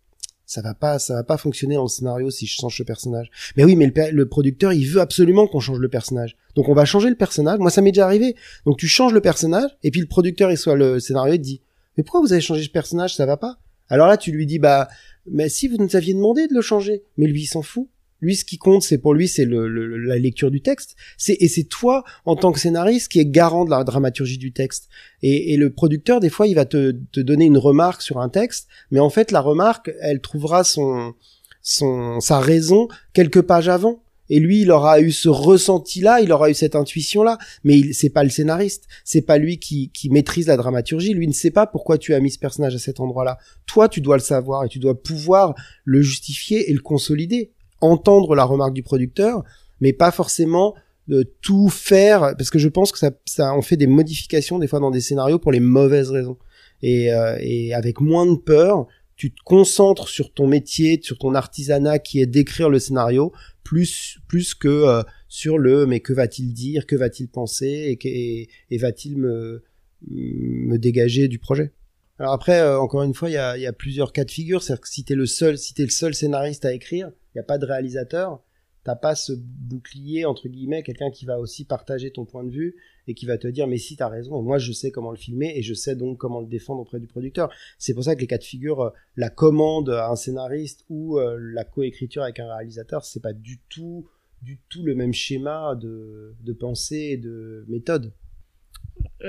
ça 0.46 0.62
va 0.62 0.74
pas, 0.74 1.00
ça 1.00 1.16
va 1.16 1.24
pas 1.24 1.38
fonctionner 1.38 1.76
dans 1.76 1.84
le 1.84 1.89
scénario 1.89 2.30
si 2.30 2.46
je 2.46 2.56
change 2.56 2.78
ce 2.78 2.84
personnage. 2.84 3.30
Mais 3.58 3.64
oui, 3.64 3.76
mais 3.76 3.88
le, 3.88 4.12
le 4.12 4.28
producteur, 4.28 4.74
il 4.74 4.86
veut 4.86 5.02
absolument 5.02 5.48
qu'on 5.48 5.60
change 5.60 5.80
le 5.80 5.89
personnage. 5.89 6.36
Donc 6.56 6.70
on 6.70 6.74
va 6.74 6.86
changer 6.86 7.10
le 7.10 7.16
personnage. 7.16 7.60
Moi, 7.60 7.70
ça 7.72 7.82
m'est 7.82 7.91
déjà 7.91 8.06
arrivé. 8.06 8.36
Donc 8.66 8.78
tu 8.78 8.88
changes 8.88 9.14
le 9.14 9.22
personnage, 9.22 9.70
et 9.84 9.91
puis 9.91 10.02
le 10.02 10.08
producteur, 10.08 10.52
il 10.52 10.58
soit 10.58 10.76
le 10.76 11.00
scénario, 11.00 11.34
il 11.34 11.39
te 11.39 11.43
dit, 11.43 11.62
mais 11.98 12.04
pourquoi 12.04 12.22
vous 12.22 12.34
avez 12.34 12.41
changé 12.41 12.64
ce 12.64 12.70
personnage, 12.70 13.16
ça 13.16 13.26
va 13.26 13.38
pas? 13.38 13.58
Alors 13.89 14.08
là, 14.08 14.18
tu 14.18 14.32
lui 14.32 14.46
dis, 14.46 14.60
bah, 14.60 14.89
mais 15.30 15.50
si 15.50 15.68
vous 15.68 15.78
nous 15.78 15.96
aviez 15.96 16.14
demandé 16.14 16.48
de 16.48 16.54
le 16.54 16.62
changer, 16.62 17.04
mais 17.18 17.28
lui, 17.28 17.41
il 17.41 17.48
s'en 17.48 17.62
fout. 17.62 17.88
Lui, 18.22 18.36
ce 18.36 18.45
qui 18.45 18.57
compte, 18.57 18.82
c'est 18.82 18.97
pour 18.97 19.13
lui, 19.13 19.28
c'est 19.28 19.45
le, 19.45 19.68
le- 19.68 19.97
la 19.97 20.18
lecture 20.18 20.49
du 20.49 20.61
texte. 20.61 20.95
C'est 21.18 21.38
et 21.39 21.47
c'est 21.47 21.66
toi, 21.66 22.03
en 22.26 22.36
tant 22.36 22.51
que 22.51 22.59
scénariste, 22.59 23.11
qui 23.11 23.20
est 23.20 23.26
garant 23.26 23.66
de 23.66 23.70
la 23.70 23.84
dramaturgie 23.84 24.38
du 24.38 24.51
texte. 24.51 24.88
Et, 25.22 25.53
et 25.53 25.57
le 25.57 25.70
producteur, 25.70 26.20
des 26.20 26.30
fois, 26.30 26.47
il 26.47 26.55
va 26.55 26.66
te, 26.66 26.91
te 27.11 27.20
donner 27.20 27.45
une 27.45 27.57
remarque 27.57 28.01
sur 28.01 28.20
un 28.20 28.30
texte, 28.30 28.68
mais 28.91 28.99
en 28.99 29.09
fait, 29.09 29.32
la 29.32 29.41
remarque, 29.41 29.91
elle 30.01 30.22
trouvera 30.22 30.63
son, 30.63 31.13
son, 31.61 32.20
sa 32.20 32.39
raison 32.39 32.88
quelques 33.13 33.41
pages 33.41 33.70
avant. 33.70 34.01
Et 34.28 34.39
lui, 34.39 34.61
il 34.61 34.72
aura 34.72 35.01
eu 35.01 35.11
ce 35.11 35.30
ressenti-là, 35.30 36.20
il 36.20 36.32
aura 36.32 36.49
eu 36.49 36.55
cette 36.55 36.76
intuition-là, 36.76 37.38
mais 37.63 37.78
il, 37.78 37.93
c'est 37.93 38.09
pas 38.09 38.24
le 38.24 38.32
scénariste, 38.32 38.86
c'est 39.03 39.22
pas 39.22 39.38
lui 39.38 39.59
qui, 39.59 39.91
qui 39.93 40.09
maîtrise 40.09 40.47
la 40.47 40.57
dramaturgie. 40.57 41.13
Lui 41.13 41.28
ne 41.28 41.32
sait 41.34 41.51
pas 41.51 41.68
pourquoi 41.68 41.99
tu 41.99 42.16
as 42.16 42.20
mis 42.20 42.32
ce 42.32 42.39
personnage 42.39 42.74
à 42.74 42.80
cet 42.80 42.99
endroit-là. 42.99 43.38
Toi, 43.68 43.88
tu 43.88 44.01
dois 44.01 44.18
le 44.18 44.24
savoir 44.24 44.63
et 44.63 44.68
tu 44.68 44.80
dois 44.80 44.99
pouvoir 44.99 45.53
le 45.84 46.01
justifier 46.01 46.72
et 46.72 46.74
le 46.74 46.80
consolider, 46.80 47.51
entendre 47.82 48.36
la 48.36 48.43
remarque 48.43 48.73
du 48.73 48.84
producteur, 48.84 49.43
mais 49.82 49.93
pas 49.93 50.11
forcément 50.11 50.76
de 51.07 51.23
tout 51.41 51.69
faire, 51.69 52.36
parce 52.38 52.49
que 52.49 52.59
je 52.59 52.67
pense 52.67 52.91
que 52.91 52.97
ça, 52.97 53.11
ça, 53.26 53.55
on 53.55 53.61
fait 53.61 53.78
des 53.78 53.88
modifications 53.88 54.57
des 54.57 54.67
fois 54.67 54.80
dans 54.80 54.91
des 54.91 55.01
scénarios 55.01 55.38
pour 55.38 55.51
les 55.51 55.59
mauvaises 55.59 56.09
raisons. 56.09 56.38
Et, 56.82 57.13
euh, 57.13 57.38
et 57.39 57.73
avec 57.73 58.01
moins 58.01 58.26
de 58.26 58.38
peur, 58.38 58.88
tu 59.15 59.32
te 59.32 59.41
concentres 59.45 60.07
sur 60.07 60.34
ton 60.34 60.47
métier, 60.47 60.99
sur 61.01 61.17
ton 61.17 61.36
artisanat 61.36 61.99
qui 61.99 62.21
est 62.21 62.26
d'écrire 62.26 62.69
le 62.69 62.80
scénario, 62.80 63.32
plus 63.63 64.19
plus 64.28 64.53
que 64.53 64.67
euh, 64.67 65.03
sur 65.28 65.57
le 65.57 65.86
mais 65.86 65.99
que 65.99 66.11
va-t-il 66.11 66.53
dire, 66.53 66.86
que 66.86 66.95
va-t-il 66.95 67.30
penser? 67.30 67.97
Et, 68.03 68.07
et, 68.07 68.49
et 68.71 68.78
va-t-il 68.78 69.17
me 69.17 69.63
me 70.07 70.78
dégager 70.78 71.28
du 71.28 71.39
projet? 71.39 71.71
Alors 72.19 72.34
après, 72.34 72.59
euh, 72.59 72.80
encore 72.80 73.03
une 73.03 73.13
fois, 73.13 73.30
il 73.30 73.34
y 73.34 73.38
a, 73.38 73.57
y 73.57 73.65
a 73.65 73.73
plusieurs 73.73 74.11
cas 74.11 74.26
de 74.26 74.32
figure. 74.32 74.61
C'est-à-dire 74.61 74.82
que 74.82 74.89
si 74.89 75.03
t'es 75.03 75.15
le 75.15 75.26
seul, 75.26 75.57
si 75.57 75.73
t'es 75.73 75.84
le 75.84 75.89
seul 75.89 76.13
scénariste 76.13 76.65
à 76.65 76.73
écrire, 76.73 77.11
il 77.36 77.39
n'y 77.39 77.41
a 77.41 77.43
pas 77.43 77.57
de 77.57 77.65
réalisateur, 77.65 78.41
t'as 78.86 78.95
pas 78.95 79.15
ce 79.15 79.33
bouclier 79.33 80.25
entre 80.25 80.47
guillemets, 80.47 80.83
quelqu'un 80.83 81.11
qui 81.11 81.25
va 81.25 81.39
aussi 81.39 81.65
partager 81.65 82.11
ton 82.11 82.23
point 82.23 82.45
de 82.45 82.51
vue 82.51 82.75
et 83.07 83.13
qui 83.13 83.25
va 83.25 83.38
te 83.38 83.47
dire 83.47 83.67
mais 83.67 83.77
si 83.77 83.97
t'as 83.97 84.07
raison 84.07 84.39
et 84.39 84.43
moi 84.43 84.57
je 84.57 84.71
sais 84.71 84.91
comment 84.91 85.11
le 85.11 85.17
filmer 85.17 85.51
et 85.55 85.61
je 85.63 85.73
sais 85.73 85.95
donc 85.95 86.17
comment 86.17 86.39
le 86.39 86.47
défendre 86.47 86.81
auprès 86.81 86.99
du 86.99 87.07
producteur. 87.07 87.51
C'est 87.77 87.93
pour 87.93 88.05
ça 88.05 88.15
que 88.15 88.21
les 88.21 88.27
cas 88.27 88.38
de 88.38 88.43
figure, 88.43 88.81
euh, 88.81 88.89
la 89.17 89.29
commande 89.29 89.89
à 89.89 90.09
un 90.09 90.15
scénariste 90.15 90.86
ou 90.89 91.19
euh, 91.19 91.38
la 91.39 91.65
coécriture 91.65 92.23
avec 92.23 92.39
un 92.39 92.47
réalisateur, 92.47 93.03
c'est 93.03 93.21
pas 93.21 93.33
du 93.33 93.59
tout 93.69 94.07
du 94.41 94.59
tout 94.69 94.83
le 94.83 94.93
même 94.93 95.13
schéma 95.13 95.75
de, 95.75 96.53
pensée 96.59 97.09
et 97.13 97.17
de 97.17 97.65
méthode. 97.67 98.13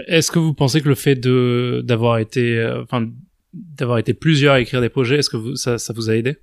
Est-ce 0.07 0.30
que 0.30 0.38
vous 0.38 0.52
pensez 0.52 0.82
que 0.82 0.88
le 0.88 0.94
fait 0.94 1.14
de 1.14 1.82
d'avoir 1.82 2.18
été, 2.18 2.59
euh, 2.59 2.82
enfin, 2.82 3.11
d'avoir 3.54 3.98
été 3.98 4.12
plusieurs 4.12 4.54
à 4.54 4.61
écrire 4.61 4.82
des 4.82 4.90
projets, 4.90 5.16
est-ce 5.16 5.30
que 5.30 5.54
ça 5.54 5.92
vous 5.94 6.11
a 6.11 6.16
aidé? 6.16 6.36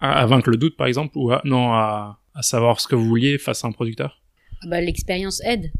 À, 0.00 0.20
à 0.22 0.26
vaincre 0.26 0.50
le 0.50 0.56
doute, 0.56 0.76
par 0.76 0.86
exemple, 0.86 1.16
ou 1.18 1.30
à, 1.30 1.40
non 1.44 1.72
à, 1.72 2.20
à 2.34 2.42
savoir 2.42 2.80
ce 2.80 2.88
que 2.88 2.94
vous 2.94 3.06
vouliez 3.06 3.38
face 3.38 3.64
à 3.64 3.68
un 3.68 3.72
producteur? 3.72 4.20
Bah, 4.66 4.80
l'expérience 4.80 5.40
aide. 5.44 5.72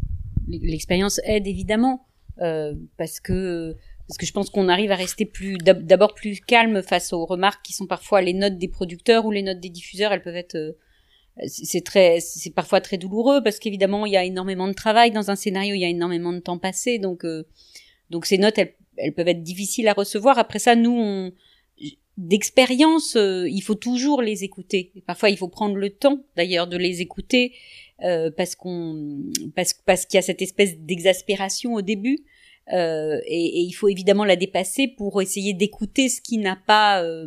L'expérience 0.49 1.21
aide 1.25 1.47
évidemment 1.47 2.07
euh, 2.41 2.75
parce 2.97 3.21
que 3.21 3.77
parce 4.09 4.19
que 4.19 4.27
je 4.27 4.33
pense 4.33 4.51
qu'on 4.51 4.69
arrive 4.69 4.91
à 4.91 4.97
rester 4.97 5.25
plus 5.25 5.57
d'ab- 5.59 5.85
d'abord 5.85 6.15
plus 6.15 6.41
calme 6.41 6.83
face 6.83 7.13
aux 7.13 7.25
remarques 7.25 7.65
qui 7.65 7.73
sont 7.73 7.87
parfois 7.87 8.23
les 8.23 8.33
notes 8.33 8.59
des 8.59 8.67
producteurs 8.67 9.25
ou 9.27 9.31
les 9.31 9.43
notes 9.43 9.61
des 9.61 9.69
diffuseurs. 9.69 10.13
Elles 10.13 10.23
peuvent 10.23 10.35
être 10.35 10.57
euh, 10.57 10.73
c'est 11.47 11.65
c'est 11.67 11.83
très 11.83 12.19
c'est 12.19 12.51
parfois 12.53 12.81
très 12.81 12.99
douloureux 12.99 13.43
parce 13.45 13.61
qu'évidemment 13.61 14.07
il 14.07 14.13
y 14.13 14.17
a 14.17 14.25
énormément 14.25 14.67
de 14.67 14.73
travail 14.73 15.13
dans 15.13 15.31
un 15.31 15.37
scénario, 15.37 15.75
il 15.75 15.81
y 15.81 15.85
a 15.85 15.89
énormément 15.89 16.33
de 16.33 16.41
temps 16.41 16.59
passé 16.59 16.99
donc 16.99 17.25
euh, 17.25 17.45
donc 18.11 18.27
ces 18.27 18.39
notes 18.39 18.59
elles, 18.59 18.75
elles 18.97 19.15
peuvent 19.15 19.29
être 19.29 19.45
difficiles 19.45 19.87
à 19.87 19.93
recevoir. 19.93 20.39
Après 20.39 20.59
ça 20.59 20.75
nous 20.75 20.97
on 20.99 21.33
d'expérience, 22.17 23.17
euh, 23.17 23.49
il 23.49 23.61
faut 23.63 23.75
toujours 23.75 24.23
les 24.23 24.45
écouter. 24.45 24.93
Parfois, 25.07 25.31
il 25.31 25.37
faut 25.37 25.49
prendre 25.49 25.77
le 25.77 25.91
temps, 25.91 26.19
d'ailleurs, 26.37 26.67
de 26.67 26.77
les 26.77 27.01
écouter 27.01 27.53
euh, 28.05 28.31
parce 28.37 28.55
qu'on 28.55 29.21
parce 29.55 29.75
parce 29.75 30.07
qu'il 30.07 30.17
y 30.17 30.19
a 30.19 30.23
cette 30.23 30.43
espèce 30.43 30.79
d'exaspération 30.79 31.75
au 31.75 31.83
début. 31.83 32.19
Euh, 32.73 33.19
et, 33.27 33.47
et 33.59 33.61
il 33.63 33.73
faut 33.73 33.89
évidemment 33.89 34.25
la 34.25 34.37
dépasser 34.37 34.87
pour 34.87 35.21
essayer 35.23 35.55
d'écouter 35.55 36.09
ce 36.09 36.21
qui 36.21 36.39
n'a 36.39 36.57
pas 36.57 37.03
euh, 37.03 37.27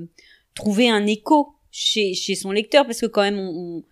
trouvé 0.55 0.89
un 0.89 1.05
écho 1.05 1.53
chez 1.71 2.13
chez 2.13 2.35
son 2.35 2.51
lecteur, 2.51 2.85
parce 2.85 3.01
que 3.01 3.07
quand 3.07 3.23
même, 3.23 3.39
on, 3.39 3.77
on- 3.77 3.83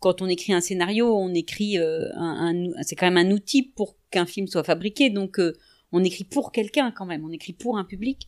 quand 0.00 0.22
on 0.22 0.28
écrit 0.28 0.52
un 0.52 0.60
scénario, 0.60 1.14
on 1.14 1.34
écrit 1.34 1.76
euh, 1.78 2.08
un, 2.14 2.54
un- 2.54 2.82
c'est 2.82 2.94
quand 2.96 3.10
même 3.10 3.16
un 3.26 3.30
outil 3.32 3.62
pour 3.62 3.96
qu'un 4.10 4.26
film 4.26 4.46
soit 4.46 4.64
fabriqué, 4.64 5.10
donc 5.10 5.38
euh, 5.38 5.52
on 5.92 6.02
écrit 6.04 6.24
pour 6.24 6.52
quelqu'un 6.52 6.90
quand 6.90 7.06
même, 7.06 7.24
on 7.24 7.30
écrit 7.32 7.52
pour 7.52 7.78
un 7.78 7.84
public. 7.84 8.26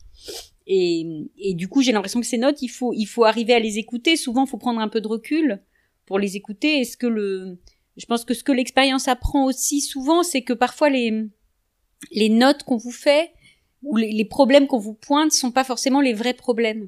Et, 0.73 1.05
et 1.37 1.53
du 1.53 1.67
coup, 1.67 1.81
j'ai 1.81 1.91
l'impression 1.91 2.21
que 2.21 2.25
ces 2.25 2.37
notes, 2.37 2.61
il 2.61 2.69
faut, 2.69 2.93
il 2.93 3.05
faut 3.05 3.25
arriver 3.25 3.53
à 3.53 3.59
les 3.59 3.77
écouter. 3.77 4.15
Souvent, 4.15 4.45
il 4.45 4.49
faut 4.49 4.57
prendre 4.57 4.79
un 4.79 4.87
peu 4.87 5.01
de 5.01 5.07
recul 5.07 5.61
pour 6.05 6.17
les 6.17 6.37
écouter. 6.37 6.79
Est-ce 6.79 6.95
que 6.95 7.07
le, 7.07 7.59
je 7.97 8.05
pense 8.05 8.23
que 8.23 8.33
ce 8.33 8.43
que 8.43 8.53
l'expérience 8.53 9.09
apprend 9.09 9.43
aussi 9.43 9.81
souvent, 9.81 10.23
c'est 10.23 10.43
que 10.43 10.53
parfois 10.53 10.89
les, 10.89 11.27
les 12.11 12.29
notes 12.29 12.63
qu'on 12.63 12.77
vous 12.77 12.91
fait 12.91 13.31
ou 13.83 13.97
les, 13.97 14.13
les 14.13 14.23
problèmes 14.23 14.67
qu'on 14.67 14.79
vous 14.79 14.93
pointe 14.93 15.33
sont 15.33 15.51
pas 15.51 15.65
forcément 15.65 15.99
les 15.99 16.13
vrais 16.13 16.33
problèmes. 16.33 16.87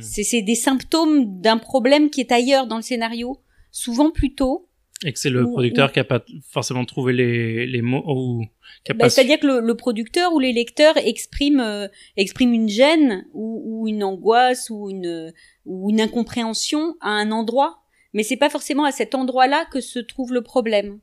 C'est, 0.00 0.24
c'est 0.24 0.42
des 0.42 0.56
symptômes 0.56 1.40
d'un 1.40 1.58
problème 1.58 2.10
qui 2.10 2.20
est 2.20 2.32
ailleurs 2.32 2.66
dans 2.66 2.76
le 2.76 2.82
scénario, 2.82 3.40
souvent 3.70 4.10
plus 4.10 4.34
tôt. 4.34 4.68
Et 5.04 5.12
que 5.12 5.18
c'est 5.18 5.30
le 5.30 5.44
Ou- 5.44 5.52
producteur 5.52 5.92
qui 5.92 6.00
a 6.00 6.04
pas 6.04 6.24
forcément 6.50 6.84
trouvé 6.84 7.12
les, 7.12 7.66
les 7.68 7.82
mots 7.82 8.02
ou 8.06 8.44
qui 8.84 8.90
a 8.90 8.94
Bah, 8.94 9.04
pas. 9.04 9.10
C'est-à-dire 9.10 9.38
que 9.38 9.46
le, 9.46 9.60
le 9.60 9.74
producteur 9.76 10.32
ou 10.32 10.40
les 10.40 10.52
lecteurs 10.52 10.96
expriment, 10.96 11.60
euh, 11.60 11.86
expriment 12.16 12.52
une 12.52 12.68
gêne 12.68 13.24
ou, 13.32 13.62
ou 13.64 13.88
une 13.88 14.02
angoisse 14.02 14.70
ou 14.70 14.90
une, 14.90 15.32
ou 15.66 15.90
une 15.90 16.00
incompréhension 16.00 16.96
à 17.00 17.10
un 17.10 17.30
endroit, 17.30 17.82
mais 18.12 18.24
c'est 18.24 18.36
pas 18.36 18.50
forcément 18.50 18.84
à 18.84 18.90
cet 18.90 19.14
endroit-là 19.14 19.66
que 19.72 19.80
se 19.80 20.00
trouve 20.00 20.32
le 20.32 20.42
problème. 20.42 20.98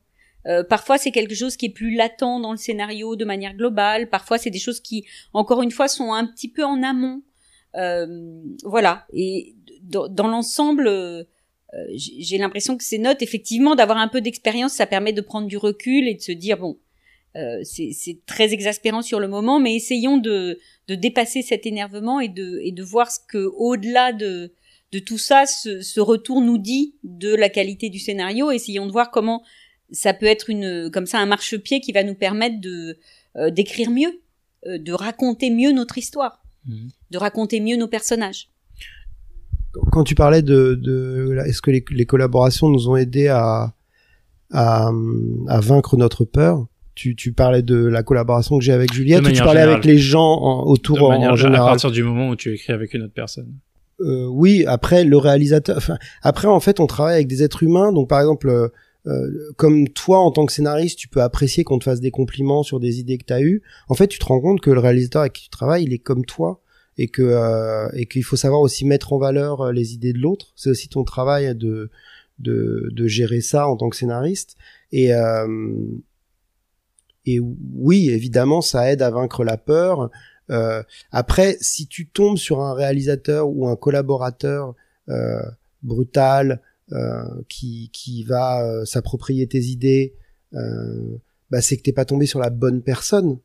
Euh, 0.46 0.62
parfois, 0.62 0.98
c'est 0.98 1.10
quelque 1.10 1.34
chose 1.34 1.56
qui 1.56 1.66
est 1.66 1.70
plus 1.70 1.94
latent 1.94 2.20
dans 2.40 2.52
le 2.52 2.58
scénario 2.58 3.16
de 3.16 3.24
manière 3.24 3.54
globale. 3.54 4.10
Parfois, 4.10 4.36
c'est 4.38 4.50
des 4.50 4.58
choses 4.60 4.80
qui, 4.80 5.04
encore 5.32 5.62
une 5.62 5.70
fois, 5.72 5.88
sont 5.88 6.12
un 6.12 6.26
petit 6.26 6.48
peu 6.50 6.64
en 6.64 6.82
amont. 6.82 7.22
Euh, 7.76 8.06
voilà. 8.62 9.06
Et 9.12 9.54
dans, 9.82 10.06
dans 10.06 10.28
l'ensemble, 10.28 10.86
euh, 10.86 11.24
j'ai 11.94 12.22
j'ai 12.22 12.38
l'impression 12.38 12.76
que 12.76 12.84
ces 12.84 12.98
notes, 12.98 13.22
effectivement, 13.22 13.74
d'avoir 13.74 13.98
un 13.98 14.08
peu 14.08 14.20
d'expérience, 14.20 14.72
ça 14.74 14.86
permet 14.86 15.12
de 15.12 15.20
prendre 15.20 15.46
du 15.46 15.56
recul 15.56 16.08
et 16.08 16.14
de 16.14 16.20
se 16.20 16.32
dire 16.32 16.58
bon, 16.58 16.78
euh, 17.36 17.60
c'est 17.64 18.18
très 18.26 18.52
exaspérant 18.52 19.02
sur 19.02 19.20
le 19.20 19.28
moment, 19.28 19.60
mais 19.60 19.74
essayons 19.74 20.16
de, 20.16 20.58
de 20.88 20.94
dépasser 20.94 21.42
cet 21.42 21.66
énervement 21.66 22.18
et 22.20 22.28
de, 22.28 22.60
et 22.62 22.72
de 22.72 22.82
voir 22.82 23.10
ce 23.10 23.18
que, 23.28 23.50
au-delà 23.56 24.12
de, 24.12 24.52
de 24.92 24.98
tout 24.98 25.18
ça, 25.18 25.44
ce, 25.44 25.82
ce 25.82 26.00
retour 26.00 26.40
nous 26.40 26.56
dit 26.58 26.94
de 27.04 27.34
la 27.34 27.50
qualité 27.50 27.90
du 27.90 27.98
scénario. 27.98 28.50
Essayons 28.50 28.86
de 28.86 28.92
voir 28.92 29.10
comment 29.10 29.42
ça 29.90 30.14
peut 30.14 30.26
être 30.26 30.48
une, 30.48 30.90
comme 30.90 31.06
ça, 31.06 31.18
un 31.18 31.26
marchepied 31.26 31.80
qui 31.80 31.92
va 31.92 32.02
nous 32.04 32.14
permettre 32.14 32.60
de 32.60 32.96
euh, 33.36 33.50
d'écrire 33.50 33.90
mieux, 33.90 34.22
euh, 34.66 34.78
de 34.78 34.92
raconter 34.92 35.50
mieux 35.50 35.72
notre 35.72 35.98
histoire, 35.98 36.42
Mhm. 36.66 36.88
de 37.10 37.18
raconter 37.18 37.60
mieux 37.60 37.76
nos 37.76 37.86
personnages. 37.86 38.48
Quand 39.92 40.04
tu 40.04 40.14
parlais 40.14 40.42
de, 40.42 40.74
de 40.74 41.36
est-ce 41.46 41.60
que 41.62 41.70
les, 41.70 41.84
les 41.90 42.06
collaborations 42.06 42.68
nous 42.68 42.88
ont 42.88 42.96
aidé 42.96 43.28
à, 43.28 43.72
à, 44.52 44.90
à 45.48 45.60
vaincre 45.60 45.96
notre 45.96 46.24
peur? 46.24 46.66
Tu, 46.94 47.14
tu 47.14 47.32
parlais 47.32 47.60
de 47.62 47.76
la 47.76 48.02
collaboration 48.02 48.58
que 48.58 48.64
j'ai 48.64 48.72
avec 48.72 48.92
Juliette 48.92 49.20
ou 49.20 49.30
tu 49.30 49.42
parlais 49.42 49.60
générale. 49.60 49.72
avec 49.74 49.84
les 49.84 49.98
gens 49.98 50.22
en- 50.40 50.64
autour 50.66 50.96
de 50.96 51.02
manière 51.08 51.30
en 51.30 51.34
à 51.34 51.36
général 51.36 51.68
partir 51.72 51.90
du 51.90 52.02
moment 52.02 52.30
où 52.30 52.36
tu 52.36 52.54
écris 52.54 52.72
avec 52.72 52.94
une 52.94 53.02
autre 53.02 53.12
personne. 53.12 53.52
euh, 54.00 54.26
oui, 54.30 54.64
après 54.66 55.04
le 55.04 55.16
réalisateur. 55.18 55.76
Enfin, 55.76 55.98
après 56.22 56.48
en 56.48 56.60
fait, 56.60 56.80
on 56.80 56.86
travaille 56.86 57.16
avec 57.16 57.26
des 57.28 57.42
êtres 57.42 57.62
humains. 57.62 57.92
Donc 57.92 58.08
par 58.08 58.20
exemple, 58.20 58.48
euh, 58.48 58.68
euh, 59.06 59.30
comme 59.56 59.88
toi 59.90 60.20
en 60.20 60.30
tant 60.30 60.46
que 60.46 60.52
scénariste, 60.52 60.98
tu 60.98 61.08
peux 61.08 61.20
apprécier 61.20 61.64
qu'on 61.64 61.78
te 61.78 61.84
fasse 61.84 62.00
des 62.00 62.10
compliments 62.10 62.62
sur 62.62 62.80
des 62.80 62.98
idées 62.98 63.18
que 63.18 63.24
tu 63.26 63.32
as 63.34 63.42
eues. 63.42 63.62
En 63.88 63.94
fait, 63.94 64.08
tu 64.08 64.18
te 64.18 64.24
rends 64.24 64.40
compte 64.40 64.60
que 64.62 64.70
le 64.70 64.80
réalisateur 64.80 65.20
avec 65.20 65.34
qui 65.34 65.42
tu 65.44 65.50
travailles, 65.50 65.84
il 65.84 65.92
est 65.92 65.98
comme 65.98 66.24
toi 66.24 66.60
et 66.98 67.08
que 67.08 67.22
euh, 67.22 67.88
et 67.94 68.06
qu'il 68.06 68.24
faut 68.24 68.36
savoir 68.36 68.60
aussi 68.60 68.84
mettre 68.84 69.12
en 69.12 69.18
valeur 69.18 69.60
euh, 69.60 69.72
les 69.72 69.94
idées 69.94 70.12
de 70.12 70.18
l'autre. 70.18 70.52
C'est 70.56 70.70
aussi 70.70 70.88
ton 70.88 71.04
travail 71.04 71.54
de, 71.54 71.90
de 72.38 72.88
de 72.92 73.06
gérer 73.06 73.40
ça 73.40 73.68
en 73.68 73.76
tant 73.76 73.88
que 73.90 73.96
scénariste. 73.96 74.56
Et 74.92 75.10
et 77.26 77.40
oui, 77.40 78.08
évidemment, 78.10 78.60
ça 78.60 78.90
aide 78.90 79.02
à 79.02 79.10
vaincre 79.10 79.44
la 79.44 79.56
peur. 79.56 80.10
Euh, 80.50 80.82
après, 81.10 81.56
si 81.60 81.88
tu 81.88 82.06
tombes 82.06 82.38
sur 82.38 82.60
un 82.60 82.72
réalisateur 82.72 83.48
ou 83.48 83.66
un 83.66 83.76
collaborateur 83.76 84.74
euh, 85.08 85.42
brutal 85.82 86.62
euh, 86.92 87.24
qui, 87.48 87.90
qui 87.92 88.22
va 88.22 88.64
euh, 88.64 88.84
s'approprier 88.84 89.48
tes 89.48 89.60
idées, 89.60 90.14
euh, 90.54 91.18
bah 91.50 91.60
c'est 91.60 91.76
que 91.76 91.82
t'es 91.82 91.92
pas 91.92 92.04
tombé 92.04 92.26
sur 92.26 92.38
la 92.38 92.50
bonne 92.50 92.80
personne. 92.82 93.38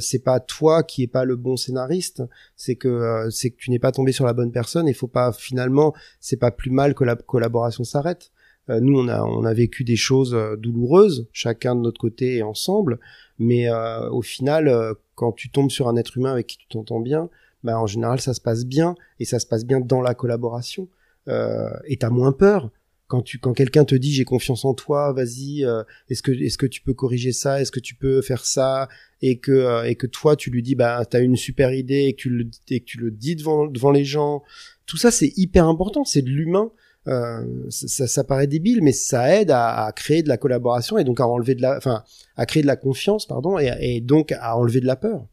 C'est 0.00 0.22
pas 0.22 0.40
toi 0.40 0.82
qui 0.82 1.02
est 1.02 1.08
pas 1.08 1.24
le 1.24 1.36
bon 1.36 1.56
scénariste, 1.56 2.22
c'est 2.56 2.76
que 2.76 3.28
c'est 3.30 3.50
que 3.50 3.56
tu 3.56 3.70
n'es 3.70 3.78
pas 3.78 3.92
tombé 3.92 4.12
sur 4.12 4.26
la 4.26 4.32
bonne 4.32 4.52
personne. 4.52 4.88
Et 4.88 4.94
faut 4.94 5.08
pas 5.08 5.32
finalement, 5.32 5.94
c'est 6.20 6.36
pas 6.36 6.50
plus 6.50 6.70
mal 6.70 6.94
que 6.94 7.04
la 7.04 7.16
collaboration 7.16 7.84
s'arrête. 7.84 8.30
nous, 8.68 8.98
on 8.98 9.08
a 9.08 9.22
on 9.22 9.44
a 9.44 9.54
vécu 9.54 9.84
des 9.84 9.96
choses 9.96 10.36
douloureuses, 10.58 11.28
chacun 11.32 11.74
de 11.74 11.80
notre 11.80 12.00
côté 12.00 12.36
et 12.36 12.42
ensemble. 12.42 12.98
Mais 13.38 13.68
au 14.10 14.22
final, 14.22 14.94
quand 15.14 15.32
tu 15.32 15.50
tombes 15.50 15.70
sur 15.70 15.88
un 15.88 15.96
être 15.96 16.16
humain 16.18 16.32
avec 16.32 16.46
qui 16.46 16.58
tu 16.58 16.68
t'entends 16.68 17.00
bien, 17.00 17.30
bah 17.64 17.78
en 17.78 17.86
général 17.86 18.20
ça 18.20 18.34
se 18.34 18.40
passe 18.40 18.64
bien 18.64 18.94
et 19.18 19.24
ça 19.24 19.38
se 19.38 19.46
passe 19.46 19.64
bien 19.64 19.80
dans 19.80 20.00
la 20.00 20.14
collaboration. 20.14 20.88
Euh, 21.28 21.68
et 21.84 21.98
t'as 21.98 22.10
moins 22.10 22.32
peur 22.32 22.70
quand 23.08 23.22
tu 23.22 23.38
quand 23.38 23.54
quelqu'un 23.54 23.84
te 23.84 23.94
dit 23.94 24.12
j'ai 24.12 24.24
confiance 24.24 24.64
en 24.64 24.74
toi, 24.74 25.12
vas-y, 25.12 25.64
euh, 25.64 25.82
est-ce 26.08 26.22
que 26.22 26.30
est-ce 26.30 26.58
que 26.58 26.66
tu 26.66 26.82
peux 26.82 26.94
corriger 26.94 27.32
ça, 27.32 27.60
est-ce 27.60 27.72
que 27.72 27.80
tu 27.80 27.94
peux 27.94 28.22
faire 28.22 28.44
ça 28.44 28.88
et 29.22 29.38
que 29.38 29.50
euh, 29.50 29.84
et 29.84 29.96
que 29.96 30.06
toi 30.06 30.36
tu 30.36 30.50
lui 30.50 30.62
dis 30.62 30.74
bah 30.74 31.04
t'as 31.08 31.20
une 31.20 31.36
super 31.36 31.72
idée 31.72 32.04
et 32.04 32.12
que 32.12 32.20
tu 32.20 32.30
le 32.30 32.48
et 32.70 32.80
que 32.80 32.84
tu 32.84 32.98
le 32.98 33.10
dis 33.10 33.34
devant 33.34 33.66
devant 33.66 33.90
les 33.90 34.04
gens. 34.04 34.42
Tout 34.86 34.98
ça 34.98 35.10
c'est 35.10 35.32
hyper 35.36 35.66
important, 35.66 36.04
c'est 36.04 36.22
de 36.22 36.30
l'humain. 36.30 36.70
Euh, 37.06 37.42
ça, 37.70 38.06
ça, 38.06 38.22
paraît 38.22 38.46
débile, 38.46 38.82
mais 38.82 38.92
ça 38.92 39.34
aide 39.34 39.50
à, 39.50 39.86
à, 39.86 39.92
créer 39.92 40.22
de 40.22 40.28
la 40.28 40.36
collaboration 40.36 40.98
et 40.98 41.04
donc 41.04 41.20
à 41.20 41.26
enlever 41.26 41.54
de 41.54 41.62
la, 41.62 41.78
enfin, 41.78 42.04
à 42.36 42.44
créer 42.44 42.62
de 42.62 42.66
la 42.66 42.76
confiance, 42.76 43.24
pardon, 43.24 43.58
et, 43.58 43.72
et 43.80 44.00
donc 44.02 44.32
à 44.32 44.58
enlever 44.58 44.80
de 44.80 44.86
la 44.86 44.96
peur. 44.96 45.26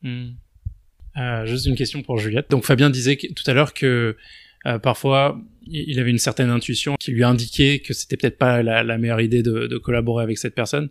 Hmm. 0.00 0.28
Euh, 1.18 1.44
juste 1.46 1.66
une 1.66 1.74
question 1.74 2.02
pour 2.02 2.18
Juliette. 2.18 2.50
Donc 2.50 2.64
Fabien 2.64 2.90
disait 2.90 3.16
tout 3.16 3.42
à 3.46 3.52
l'heure 3.52 3.74
que 3.74 4.16
euh, 4.66 4.78
parfois 4.78 5.40
il 5.70 6.00
avait 6.00 6.10
une 6.10 6.18
certaine 6.18 6.48
intuition 6.48 6.96
qui 6.98 7.10
lui 7.10 7.24
indiquait 7.24 7.80
que 7.80 7.92
c'était 7.92 8.16
peut-être 8.16 8.38
pas 8.38 8.62
la, 8.62 8.98
meilleure 8.98 9.20
idée 9.20 9.42
de, 9.42 9.66
de, 9.66 9.78
collaborer 9.78 10.22
avec 10.22 10.38
cette 10.38 10.54
personne. 10.54 10.88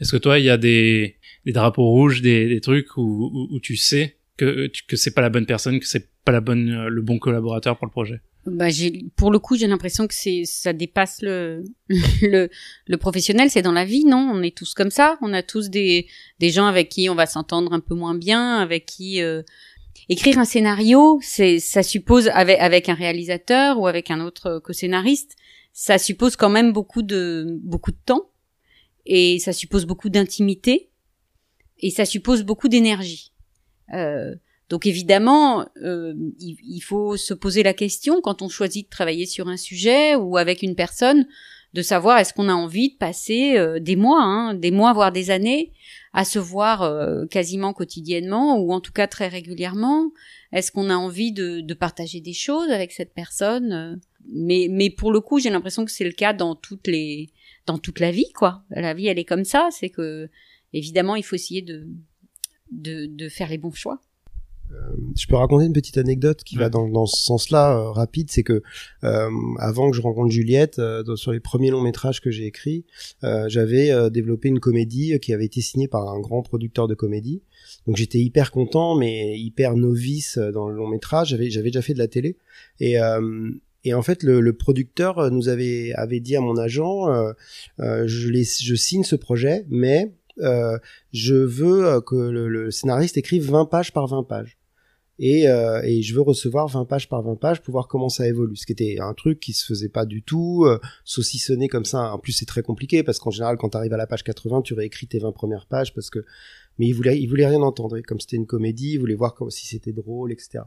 Est-ce 0.00 0.12
que 0.12 0.16
toi 0.16 0.38
il 0.38 0.46
y 0.46 0.50
a 0.50 0.56
des, 0.56 1.16
des 1.44 1.52
drapeaux 1.52 1.90
rouges, 1.90 2.22
des, 2.22 2.48
des 2.48 2.60
trucs 2.60 2.96
où, 2.96 3.30
où, 3.32 3.54
où, 3.54 3.60
tu 3.60 3.76
sais 3.76 4.16
que 4.36 4.70
que 4.88 4.96
c'est 4.96 5.12
pas 5.12 5.20
la 5.20 5.30
bonne 5.30 5.46
personne, 5.46 5.78
que 5.78 5.86
c'est 5.86 6.08
pas 6.24 6.32
la 6.32 6.40
bonne 6.40 6.86
le 6.86 7.02
bon 7.02 7.18
collaborateur 7.18 7.76
pour 7.76 7.86
le 7.86 7.92
projet? 7.92 8.20
Bah, 8.46 8.68
j'ai, 8.68 9.06
pour 9.16 9.30
le 9.30 9.38
coup, 9.38 9.56
j'ai 9.56 9.66
l'impression 9.66 10.06
que 10.06 10.12
c'est, 10.12 10.42
ça 10.44 10.74
dépasse 10.74 11.22
le, 11.22 11.64
le, 12.22 12.50
le 12.86 12.96
professionnel. 12.98 13.48
C'est 13.50 13.62
dans 13.62 13.72
la 13.72 13.86
vie, 13.86 14.04
non? 14.04 14.30
On 14.32 14.42
est 14.42 14.54
tous 14.54 14.74
comme 14.74 14.90
ça. 14.90 15.16
On 15.22 15.32
a 15.32 15.42
tous 15.42 15.70
des, 15.70 16.06
des 16.40 16.50
gens 16.50 16.66
avec 16.66 16.90
qui 16.90 17.08
on 17.08 17.14
va 17.14 17.26
s'entendre 17.26 17.72
un 17.72 17.80
peu 17.80 17.94
moins 17.94 18.14
bien, 18.14 18.58
avec 18.58 18.84
qui 18.84 19.22
euh, 19.22 19.42
écrire 20.08 20.38
un 20.38 20.44
scénario, 20.44 21.18
c'est, 21.22 21.58
ça 21.58 21.82
suppose 21.82 22.28
avec 22.28 22.58
avec 22.60 22.88
un 22.88 22.94
réalisateur 22.94 23.78
ou 23.78 23.86
avec 23.86 24.10
un 24.10 24.20
autre 24.20 24.58
co-scénariste, 24.58 25.36
ça 25.72 25.98
suppose 25.98 26.36
quand 26.36 26.50
même 26.50 26.72
beaucoup 26.72 27.02
de 27.02 27.58
beaucoup 27.62 27.90
de 27.90 27.98
temps 28.04 28.30
et 29.06 29.38
ça 29.38 29.52
suppose 29.52 29.86
beaucoup 29.86 30.08
d'intimité 30.08 30.90
et 31.78 31.90
ça 31.90 32.04
suppose 32.04 32.42
beaucoup 32.42 32.68
d'énergie. 32.68 33.32
Euh, 33.92 34.34
donc 34.70 34.86
évidemment, 34.86 35.66
euh, 35.82 36.14
il, 36.40 36.80
faut 36.80 37.16
se 37.16 37.34
poser 37.34 37.62
la 37.62 37.74
question 37.74 38.20
quand 38.22 38.40
on 38.40 38.48
choisit 38.48 38.86
de 38.86 38.90
travailler 38.90 39.26
sur 39.26 39.48
un 39.48 39.58
sujet 39.58 40.14
ou 40.14 40.38
avec 40.38 40.62
une 40.62 40.74
personne, 40.74 41.26
de 41.74 41.82
savoir 41.82 42.18
est-ce 42.18 42.32
qu'on 42.32 42.48
a 42.48 42.54
envie 42.54 42.92
de 42.92 42.96
passer 42.96 43.58
euh, 43.58 43.78
des 43.78 43.96
mois, 43.96 44.22
hein, 44.22 44.54
des 44.54 44.70
mois 44.70 44.92
voire 44.92 45.12
des 45.12 45.30
années, 45.30 45.72
à 46.14 46.24
se 46.24 46.38
voir 46.38 46.82
euh, 46.82 47.26
quasiment 47.26 47.72
quotidiennement 47.72 48.56
ou 48.58 48.72
en 48.72 48.80
tout 48.80 48.92
cas 48.92 49.08
très 49.08 49.26
régulièrement. 49.26 50.12
Est-ce 50.52 50.70
qu'on 50.70 50.88
a 50.88 50.94
envie 50.94 51.32
de, 51.32 51.60
de, 51.60 51.74
partager 51.74 52.20
des 52.20 52.32
choses 52.32 52.70
avec 52.70 52.92
cette 52.92 53.12
personne 53.12 54.00
Mais 54.32 54.68
mais 54.70 54.90
pour 54.90 55.12
le 55.12 55.20
coup, 55.20 55.40
j'ai 55.40 55.50
l'impression 55.50 55.84
que 55.84 55.90
c'est 55.90 56.04
le 56.04 56.12
cas 56.12 56.32
dans 56.32 56.54
toutes 56.54 56.86
les 56.86 57.30
dans 57.66 57.78
toute 57.78 57.98
la 57.98 58.12
vie, 58.12 58.30
quoi. 58.32 58.62
La 58.70 58.94
vie, 58.94 59.08
elle 59.08 59.18
est 59.18 59.24
comme 59.24 59.44
ça. 59.44 59.68
C'est 59.72 59.90
que 59.90 60.30
évidemment, 60.72 61.16
il 61.16 61.24
faut 61.24 61.34
essayer 61.34 61.62
de 61.62 61.88
de, 62.70 63.06
de 63.06 63.28
faire 63.28 63.48
les 63.50 63.58
bons 63.58 63.72
choix. 63.72 64.00
Euh, 64.72 64.96
je 65.16 65.26
peux 65.26 65.36
raconter 65.36 65.66
une 65.66 65.72
petite 65.72 65.98
anecdote 65.98 66.42
qui 66.44 66.56
va 66.56 66.68
dans, 66.68 66.88
dans 66.88 67.06
ce 67.06 67.22
sens-là 67.22 67.76
euh, 67.76 67.90
rapide, 67.90 68.30
c'est 68.30 68.42
que 68.42 68.62
euh, 69.04 69.30
avant 69.58 69.90
que 69.90 69.96
je 69.96 70.02
rencontre 70.02 70.30
Juliette, 70.30 70.80
sur 71.16 71.32
les 71.32 71.40
premiers 71.40 71.70
longs 71.70 71.82
métrages 71.82 72.20
que 72.20 72.30
j'ai 72.30 72.46
écrits, 72.46 72.84
j'avais 73.22 74.10
développé 74.10 74.48
une 74.48 74.60
comédie 74.60 75.18
qui 75.20 75.32
avait 75.32 75.44
été 75.44 75.60
signée 75.60 75.88
par 75.88 76.08
un 76.08 76.20
grand 76.20 76.42
producteur 76.42 76.88
de 76.88 76.94
comédie. 76.94 77.42
Donc 77.86 77.96
j'étais 77.96 78.18
hyper 78.18 78.50
content, 78.50 78.94
mais 78.94 79.38
hyper 79.38 79.76
novice 79.76 80.38
dans 80.38 80.68
le 80.68 80.76
long 80.76 80.88
métrage. 80.88 81.28
J'avais 81.28 81.50
j'avais 81.50 81.70
déjà 81.70 81.82
fait 81.82 81.94
de 81.94 81.98
la 81.98 82.08
télé 82.08 82.36
et 82.80 82.96
et 83.86 83.92
en 83.92 84.00
fait, 84.00 84.22
le, 84.22 84.40
le, 84.40 84.54
producteur 84.54 85.30
nous 85.30 85.50
avait 85.50 85.92
avait 85.92 86.20
dit 86.20 86.36
à 86.36 86.40
mon 86.40 86.56
agent, 86.56 87.06
je, 87.78 88.28
les, 88.28 88.44
je 88.44 88.74
signe 88.74 89.04
ce 89.04 89.16
projet, 89.16 89.66
mais 89.68 90.12
je 90.36 91.34
veux 91.34 91.86
euh, 91.86 92.00
que 92.00 92.16
le, 92.16 92.70
scénariste 92.70 93.16
écrive 93.16 93.50
20 93.50 93.66
pages 93.66 93.92
par 93.92 94.06
20 94.06 94.24
pages. 94.24 94.58
Et, 95.20 95.48
euh, 95.48 95.80
et, 95.84 96.02
je 96.02 96.12
veux 96.12 96.22
recevoir 96.22 96.66
20 96.66 96.86
pages 96.86 97.08
par 97.08 97.22
20 97.22 97.36
pages 97.36 97.62
pour 97.62 97.70
voir 97.70 97.86
comment 97.86 98.08
ça 98.08 98.26
évolue. 98.26 98.56
Ce 98.56 98.66
qui 98.66 98.72
était 98.72 98.96
un 98.98 99.14
truc 99.14 99.38
qui 99.38 99.52
se 99.52 99.64
faisait 99.64 99.88
pas 99.88 100.06
du 100.06 100.24
tout, 100.24 100.64
euh, 100.66 100.80
saucissonner 101.04 101.68
comme 101.68 101.84
ça. 101.84 102.12
En 102.12 102.18
plus, 102.18 102.32
c'est 102.32 102.46
très 102.46 102.62
compliqué 102.62 103.04
parce 103.04 103.20
qu'en 103.20 103.30
général, 103.30 103.56
quand 103.56 103.70
tu 103.70 103.76
arrives 103.76 103.92
à 103.92 103.96
la 103.96 104.08
page 104.08 104.24
80, 104.24 104.62
tu 104.62 104.74
réécris 104.74 105.06
tes 105.06 105.20
20 105.20 105.32
premières 105.32 105.66
pages 105.66 105.94
parce 105.94 106.10
que. 106.10 106.24
Mais 106.78 106.86
il 106.86 106.92
voulait, 106.92 107.20
il 107.20 107.28
voulait 107.28 107.46
rien 107.46 107.62
entendre. 107.62 108.00
comme 108.00 108.18
c'était 108.18 108.36
une 108.36 108.46
comédie, 108.46 108.94
il 108.94 108.98
voulait 108.98 109.14
voir 109.14 109.34
comme 109.34 109.50
si 109.50 109.66
c'était 109.66 109.92
drôle, 109.92 110.32
etc. 110.32 110.64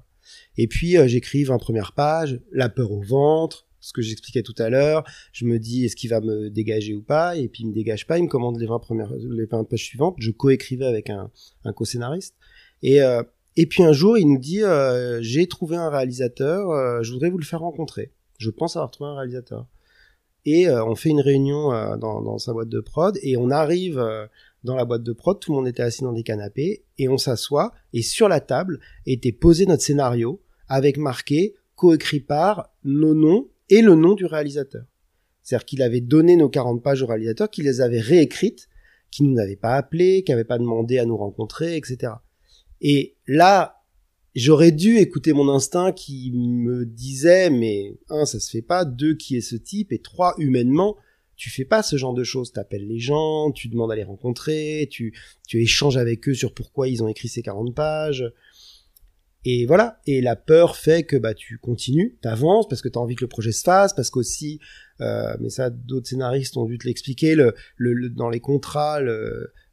Et 0.58 0.68
puis 0.68 0.96
j'écris 1.08 1.44
20 1.44 1.58
premières 1.58 1.92
pages, 1.92 2.40
la 2.54 2.70
peur 2.70 2.92
au 2.94 3.02
ventre, 3.02 3.67
ce 3.88 3.94
que 3.94 4.02
j'expliquais 4.02 4.44
tout 4.44 4.56
à 4.58 4.70
l'heure. 4.70 5.06
Je 5.32 5.46
me 5.46 5.60
dis, 5.60 5.86
est-ce 5.86 5.96
qu'il 5.96 6.10
va 6.10 6.20
me 6.20 6.50
dégager 6.50 6.94
ou 6.94 7.02
pas? 7.02 7.38
Et 7.38 7.48
puis 7.48 7.64
il 7.64 7.68
me 7.68 7.74
dégage 7.74 8.06
pas, 8.06 8.18
il 8.18 8.26
me 8.26 8.28
commande 8.28 8.60
les 8.60 8.66
20 8.66 8.80
premières, 8.80 9.14
les 9.14 9.46
20 9.46 9.64
pages 9.64 9.84
suivantes. 9.84 10.16
Je 10.20 10.32
coécrivais 10.32 10.86
avec 10.86 11.10
un, 11.10 11.32
co-scénariste. 11.74 12.36
Et, 12.84 13.02
euh, 13.02 13.24
et 13.56 13.66
puis 13.66 13.84
un 13.84 13.94
jour, 13.94 14.18
il 14.18 14.28
nous 14.28 14.40
dit, 14.40 14.62
euh, 14.62 15.22
j'ai 15.22 15.48
trouvé 15.48 15.78
un 15.78 15.90
réalisateur, 15.90 16.70
euh, 16.70 17.02
je 17.02 17.14
voudrais 17.14 17.30
vous 17.30 17.38
le 17.38 17.46
faire 17.46 17.62
rencontrer. 17.62 18.12
Je 18.40 18.50
pense 18.50 18.76
avoir 18.76 18.92
trouvé 18.92 19.10
un 19.10 19.16
réalisateur. 19.16 19.68
Et 20.46 20.70
on 20.70 20.96
fait 20.96 21.10
une 21.10 21.20
réunion 21.20 21.72
dans, 21.98 22.22
dans, 22.22 22.38
sa 22.38 22.54
boîte 22.54 22.70
de 22.70 22.80
prod 22.80 23.20
et 23.22 23.36
on 23.36 23.50
arrive 23.50 24.02
dans 24.64 24.76
la 24.76 24.86
boîte 24.86 25.04
de 25.04 25.12
prod, 25.12 25.38
tout 25.38 25.52
le 25.52 25.58
monde 25.58 25.68
était 25.68 25.84
assis 25.84 26.04
dans 26.04 26.14
des 26.14 26.24
canapés 26.24 26.86
et 26.98 27.10
on 27.10 27.18
s'assoit 27.18 27.74
et 27.92 28.02
sur 28.02 28.30
la 28.30 28.40
table 28.40 28.80
était 29.06 29.34
posé 29.34 29.66
notre 29.66 29.84
scénario 29.84 30.42
avec 30.70 30.96
marqué 30.96 31.56
coécrit 31.76 32.22
par 32.22 32.70
nos 32.86 33.14
noms 33.14 33.48
et 33.70 33.82
le 33.82 33.96
nom 33.96 34.14
du 34.14 34.26
réalisateur. 34.26 34.86
C'est-à-dire 35.44 35.66
qu'il 35.66 35.82
avait 35.82 36.02
donné 36.02 36.36
nos 36.36 36.50
40 36.50 36.84
pages 36.84 37.02
au 37.02 37.08
réalisateur, 37.08 37.50
qu'il 37.50 37.66
les 37.66 37.82
avait 37.82 38.02
réécrites, 38.02 38.68
qui 39.12 39.24
nous 39.24 39.34
n'avait 39.34 39.56
pas 39.56 39.76
appelé, 39.76 40.24
qui 40.24 40.32
n'avait 40.32 40.44
pas 40.44 40.58
demandé 40.58 41.00
à 41.00 41.06
nous 41.06 41.18
rencontrer, 41.18 41.78
etc. 41.78 42.14
Et 42.82 43.16
là, 43.28 43.82
j'aurais 44.36 44.72
dû 44.72 44.98
écouter 44.98 45.34
mon 45.34 45.50
instinct 45.50 45.92
qui 45.92 46.32
me 46.34 46.86
disait, 46.86 47.50
mais 47.50 47.98
un, 48.10 48.26
ça 48.26 48.40
se 48.40 48.50
fait 48.50 48.62
pas, 48.62 48.86
deux, 48.86 49.16
qui 49.16 49.38
est 49.38 49.42
ce 49.42 49.56
type, 49.56 49.92
et 49.92 50.00
trois, 50.00 50.36
humainement, 50.38 50.98
tu 51.38 51.50
fais 51.50 51.66
pas 51.66 51.84
ce 51.84 51.96
genre 51.96 52.14
de 52.14 52.24
choses. 52.24 52.52
T'appelles 52.52 52.88
les 52.88 53.00
gens, 53.00 53.52
tu 53.52 53.70
demandes 53.70 53.92
à 53.92 53.96
les 53.96 54.04
rencontrer, 54.04 54.88
tu, 54.92 55.14
tu 55.48 55.62
échanges 55.62 55.98
avec 55.98 56.28
eux 56.28 56.34
sur 56.34 56.54
pourquoi 56.54 56.88
ils 56.88 57.04
ont 57.04 57.08
écrit 57.08 57.30
ces 57.30 57.42
40 57.42 57.74
pages. 57.74 58.26
Et 59.50 59.66
voilà. 59.66 59.98
Et 60.06 60.20
la 60.20 60.36
peur 60.36 60.76
fait 60.76 61.04
que 61.04 61.16
bah 61.16 61.34
tu 61.34 61.58
continues, 61.58 62.18
t'avances 62.22 62.68
parce 62.68 62.82
que 62.82 62.90
t'as 62.90 63.00
envie 63.00 63.16
que 63.16 63.24
le 63.24 63.30
projet 63.30 63.54
se 63.54 63.64
fasse, 63.64 63.94
parce 63.94 64.10
qu'aussi, 64.10 64.60
euh, 65.00 65.38
mais 65.40 65.50
ça 65.50 65.70
d'autres 65.70 66.08
scénaristes 66.08 66.58
ont 66.58 66.66
dû 66.66 66.78
te 66.78 66.86
l'expliquer, 66.86 67.34
le, 67.34 68.10
dans 68.10 68.30
les 68.30 68.42
contrats, 68.42 69.00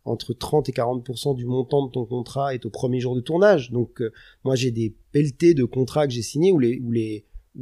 entre 0.04 0.32
30 0.32 0.68
et 0.68 0.72
40% 0.72 1.34
du 1.34 1.44
montant 1.44 1.86
de 1.86 1.90
ton 1.90 2.06
contrat 2.06 2.54
est 2.54 2.64
au 2.66 2.70
premier 2.70 3.00
jour 3.00 3.16
de 3.16 3.20
tournage. 3.20 3.72
Donc 3.72 4.00
euh, 4.00 4.12
moi 4.44 4.54
j'ai 4.54 4.70
des 4.70 4.94
pelletés 5.10 5.54
de 5.54 5.64
contrats 5.64 6.06
que 6.06 6.12
j'ai 6.12 6.22
signés 6.22 6.52
où 6.52 6.60
où 6.62 6.92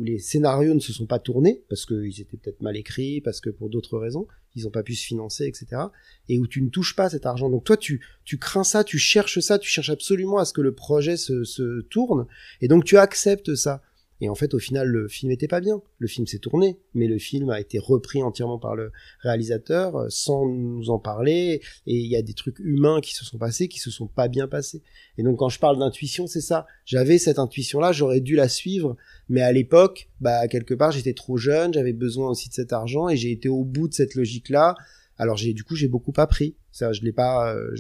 les 0.05 0.19
scénarios 0.19 0.75
ne 0.75 0.81
se 0.81 0.93
sont 0.93 1.07
pas 1.07 1.19
tournés 1.19 1.63
parce 1.71 1.87
qu'ils 1.87 2.21
étaient 2.21 2.37
peut-être 2.37 2.61
mal 2.61 2.77
écrits, 2.77 3.23
parce 3.23 3.41
que 3.41 3.49
pour 3.49 3.71
d'autres 3.71 3.97
raisons, 3.97 4.27
ils 4.55 4.65
n'ont 4.65 4.71
pas 4.71 4.83
pu 4.83 4.95
se 4.95 5.05
financer, 5.05 5.47
etc. 5.47 5.83
Et 6.29 6.39
où 6.39 6.47
tu 6.47 6.63
ne 6.63 6.69
touches 6.69 6.95
pas 6.95 7.11
cet 7.11 7.27
argent. 7.27 7.49
Donc 7.51 7.65
toi, 7.65 7.77
tu, 7.77 8.05
tu 8.25 8.39
crains 8.39 8.65
ça, 8.65 8.85
tu 8.85 8.99
cherches 8.99 9.41
ça, 9.41 9.59
tu 9.59 9.69
cherches 9.69 9.91
absolument 9.91 10.39
à 10.39 10.45
ce 10.45 10.53
que 10.53 10.61
le 10.61 10.75
projet 10.75 11.17
se, 11.17 11.45
se 11.45 11.81
tourne, 11.83 12.27
et 12.61 12.69
donc 12.69 12.85
tu 12.85 12.99
acceptes 12.99 13.55
ça. 13.55 13.83
Et 14.23 14.29
en 14.29 14.37
fait, 14.37 14.55
au 14.55 14.61
final, 14.61 14.87
le 14.87 15.09
film 15.09 15.33
était 15.33 15.49
pas 15.49 15.61
bien. 15.61 15.83
Le 15.99 16.07
film 16.07 16.29
s'est 16.29 16.39
tourné, 16.39 16.79
mais 16.95 17.09
le 17.09 17.19
film 17.19 17.51
a 17.51 17.59
été 17.59 17.81
repris 17.81 18.23
entièrement 18.23 18.61
par 18.61 18.77
le 18.77 18.93
réalisateur 19.19 19.97
euh, 19.97 20.07
sans 20.11 20.47
nous 20.47 20.91
en 20.91 21.01
parler. 21.01 21.61
Et 21.89 21.97
il 21.97 22.07
y 22.07 22.15
a 22.15 22.23
des 22.23 22.33
trucs 22.33 22.61
humains 22.61 23.01
qui 23.01 23.17
se 23.17 23.25
sont 23.25 23.37
passés, 23.37 23.67
qui 23.67 23.81
se 23.81 23.91
sont 23.91 24.07
pas 24.07 24.29
bien 24.29 24.47
passés. 24.47 24.81
Et 25.19 25.25
donc, 25.25 25.41
quand 25.41 25.49
je 25.49 25.59
parle 25.59 25.77
d'intuition, 25.77 26.29
c'est 26.29 26.41
ça. 26.41 26.69
J'avais 26.85 27.19
cette 27.19 27.41
intuition-là, 27.41 27.91
j'aurais 27.91 28.21
dû 28.21 28.37
la 28.37 28.49
suivre, 28.49 28.97
mais 29.29 29.41
à 29.43 29.51
l'époque, 29.51 30.09
bah 30.21 30.47
quelque 30.47 30.75
part, 30.75 30.93
j'étais 30.93 31.15
trop 31.15 31.37
jeune, 31.37 31.75
j'avais 31.75 31.93
besoin 31.93 32.31
aussi 32.31 32.49
de 32.49 32.55
cet 32.55 32.73
argent 32.73 33.09
et 33.09 33.17
j'ai 33.17 33.33
été 33.33 33.49
au 33.49 33.65
bout 33.65 33.89
de 33.89 33.95
cette 33.95 34.15
logique-là. 34.15 34.77
Alors 35.19 35.37
j'ai 35.37 35.53
du 35.53 35.65
coup 35.65 35.75
j'ai 35.75 35.89
beaucoup 35.89 36.13
appris. 36.17 36.57
Ça, 36.71 36.93
je 36.93 37.03
l'ai 37.03 37.13
pas, 37.13 37.55
euh, 37.55 37.75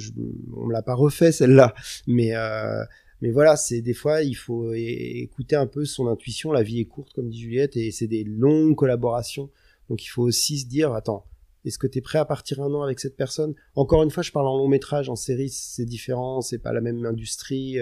on 0.54 0.66
me 0.66 0.72
l'a 0.72 0.82
pas 0.82 0.94
refait 0.94 1.32
celle-là, 1.32 1.74
mais 2.06 2.36
euh, 2.36 2.84
mais 3.22 3.30
voilà, 3.30 3.56
c'est 3.56 3.80
des 3.80 3.94
fois 3.94 4.22
il 4.22 4.34
faut 4.34 4.74
écouter 4.74 5.54
un 5.54 5.68
peu 5.68 5.84
son 5.84 6.08
intuition. 6.08 6.50
La 6.50 6.64
vie 6.64 6.80
est 6.80 6.86
courte, 6.86 7.12
comme 7.14 7.28
dit 7.28 7.40
Juliette, 7.40 7.76
et 7.76 7.92
c'est 7.92 8.08
des 8.08 8.24
longues 8.24 8.74
collaborations. 8.74 9.48
Donc 9.88 10.04
il 10.04 10.08
faut 10.08 10.24
aussi 10.24 10.58
se 10.58 10.66
dire, 10.66 10.92
attends, 10.92 11.24
est-ce 11.64 11.78
que 11.78 11.86
tu 11.86 11.98
es 11.98 12.00
prêt 12.00 12.18
à 12.18 12.24
partir 12.24 12.60
un 12.60 12.74
an 12.74 12.82
avec 12.82 12.98
cette 12.98 13.16
personne? 13.16 13.54
Encore 13.76 14.02
une 14.02 14.10
fois, 14.10 14.24
je 14.24 14.32
parle 14.32 14.48
en 14.48 14.58
long 14.58 14.66
métrage, 14.66 15.08
en 15.08 15.14
série, 15.14 15.50
c'est 15.50 15.84
différent, 15.84 16.40
c'est 16.40 16.58
pas 16.58 16.72
la 16.72 16.80
même 16.80 17.06
industrie. 17.06 17.78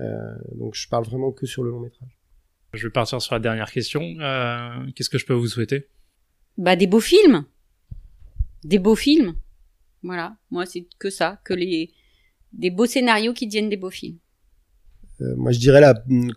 Euh, 0.00 0.34
donc 0.54 0.74
je 0.74 0.86
parle 0.86 1.04
vraiment 1.06 1.32
que 1.32 1.46
sur 1.46 1.64
le 1.64 1.70
long 1.70 1.80
métrage. 1.80 2.18
Je 2.74 2.86
vais 2.86 2.92
partir 2.92 3.22
sur 3.22 3.34
la 3.34 3.40
dernière 3.40 3.72
question. 3.72 4.02
Euh, 4.20 4.68
Qu'est-ce 4.94 5.08
que 5.08 5.18
je 5.18 5.24
peux 5.24 5.32
vous 5.32 5.48
souhaiter? 5.48 5.88
Bah 6.58 6.76
des 6.76 6.86
beaux 6.86 7.00
films, 7.00 7.46
des 8.64 8.78
beaux 8.78 8.96
films. 8.96 9.34
Voilà, 10.02 10.36
moi 10.50 10.66
c'est 10.66 10.86
que 10.98 11.08
ça, 11.08 11.40
que 11.42 11.54
les 11.54 11.90
des 12.52 12.70
beaux 12.70 12.86
scénarios 12.86 13.32
qui 13.32 13.46
deviennent 13.46 13.70
des 13.70 13.78
beaux 13.78 13.90
films. 13.90 14.18
Euh, 15.20 15.34
moi, 15.36 15.52
je 15.52 15.58
dirais 15.58 15.82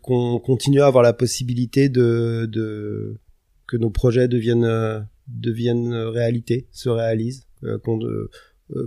qu'on 0.02 0.40
continue 0.40 0.82
à 0.82 0.88
avoir 0.88 1.04
la 1.04 1.14
possibilité 1.14 1.90
de, 1.90 2.48
de 2.52 3.18
que 3.68 3.78
nos 3.78 3.90
projets 3.90 4.28
deviennent 4.28 4.66
euh, 4.66 5.00
deviennent 5.28 5.94
réalité, 5.94 6.68
se 6.72 6.90
réalisent, 6.90 7.48
euh, 7.64 7.78
qu'on 7.80 8.00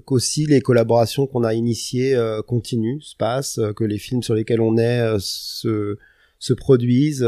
qu'aussi 0.05 0.45
les 0.47 0.61
collaborations 0.61 1.27
qu'on 1.27 1.43
a 1.43 1.55
initiées 1.55 2.15
continuent, 2.47 3.01
se 3.01 3.17
passent, 3.17 3.59
que 3.77 3.85
les 3.85 3.97
films 3.97 4.23
sur 4.23 4.35
lesquels 4.35 4.61
on 4.61 4.77
est 4.77 5.17
se 5.19 5.97
se 6.39 6.53
produisent, 6.53 7.27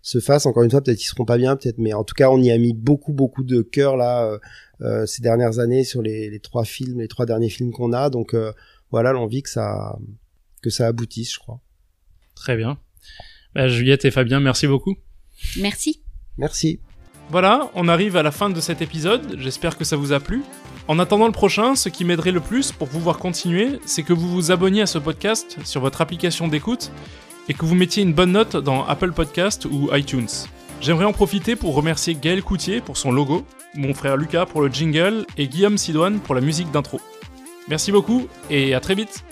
se 0.00 0.18
fassent. 0.18 0.46
Encore 0.46 0.62
une 0.62 0.70
fois, 0.70 0.80
peut-être 0.80 1.02
ils 1.02 1.06
seront 1.06 1.26
pas 1.26 1.36
bien, 1.36 1.56
peut-être, 1.56 1.76
mais 1.76 1.92
en 1.92 2.02
tout 2.02 2.14
cas, 2.14 2.30
on 2.30 2.40
y 2.40 2.50
a 2.50 2.56
mis 2.56 2.72
beaucoup 2.72 3.12
beaucoup 3.12 3.44
de 3.44 3.60
cœur 3.60 3.98
là 3.98 4.38
ces 5.04 5.20
dernières 5.20 5.58
années 5.58 5.84
sur 5.84 6.00
les, 6.00 6.30
les, 6.30 6.40
trois 6.40 6.64
films, 6.64 7.00
les 7.00 7.08
trois 7.08 7.26
derniers 7.26 7.50
films 7.50 7.70
qu'on 7.70 7.92
a. 7.92 8.08
Donc 8.08 8.34
voilà, 8.90 9.12
l'envie 9.12 9.42
que 9.42 9.50
ça 9.50 9.98
que 10.62 10.70
ça 10.70 10.86
aboutisse, 10.86 11.34
je 11.34 11.38
crois. 11.38 11.60
Très 12.34 12.56
bien. 12.56 12.78
Bah, 13.54 13.68
Juliette 13.68 14.04
et 14.04 14.10
Fabien, 14.10 14.40
merci 14.40 14.66
beaucoup. 14.66 14.96
Merci. 15.58 16.02
Merci. 16.36 16.80
Voilà, 17.30 17.70
on 17.74 17.88
arrive 17.88 18.16
à 18.16 18.22
la 18.22 18.30
fin 18.30 18.50
de 18.50 18.60
cet 18.60 18.82
épisode, 18.82 19.36
j'espère 19.38 19.78
que 19.78 19.84
ça 19.84 19.96
vous 19.96 20.12
a 20.12 20.20
plu. 20.20 20.42
En 20.88 20.98
attendant 20.98 21.26
le 21.26 21.32
prochain, 21.32 21.74
ce 21.74 21.88
qui 21.88 22.04
m'aiderait 22.04 22.32
le 22.32 22.40
plus 22.40 22.70
pour 22.70 22.88
pouvoir 22.88 23.18
continuer, 23.18 23.78
c'est 23.86 24.02
que 24.02 24.12
vous 24.12 24.28
vous 24.28 24.50
abonniez 24.50 24.82
à 24.82 24.86
ce 24.86 24.98
podcast 24.98 25.56
sur 25.64 25.80
votre 25.80 26.02
application 26.02 26.48
d'écoute 26.48 26.90
et 27.48 27.54
que 27.54 27.64
vous 27.64 27.74
mettiez 27.74 28.02
une 28.02 28.12
bonne 28.12 28.32
note 28.32 28.56
dans 28.56 28.84
Apple 28.86 29.12
Podcast 29.12 29.64
ou 29.64 29.88
iTunes. 29.94 30.28
J'aimerais 30.82 31.06
en 31.06 31.14
profiter 31.14 31.56
pour 31.56 31.74
remercier 31.74 32.14
Gaël 32.14 32.42
Coutier 32.42 32.82
pour 32.82 32.98
son 32.98 33.10
logo, 33.10 33.46
mon 33.74 33.94
frère 33.94 34.18
Lucas 34.18 34.44
pour 34.44 34.60
le 34.60 34.68
jingle 34.68 35.24
et 35.38 35.48
Guillaume 35.48 35.78
Sidoine 35.78 36.20
pour 36.20 36.34
la 36.34 36.42
musique 36.42 36.70
d'intro. 36.70 37.00
Merci 37.68 37.90
beaucoup 37.90 38.28
et 38.50 38.74
à 38.74 38.80
très 38.80 38.94
vite 38.94 39.24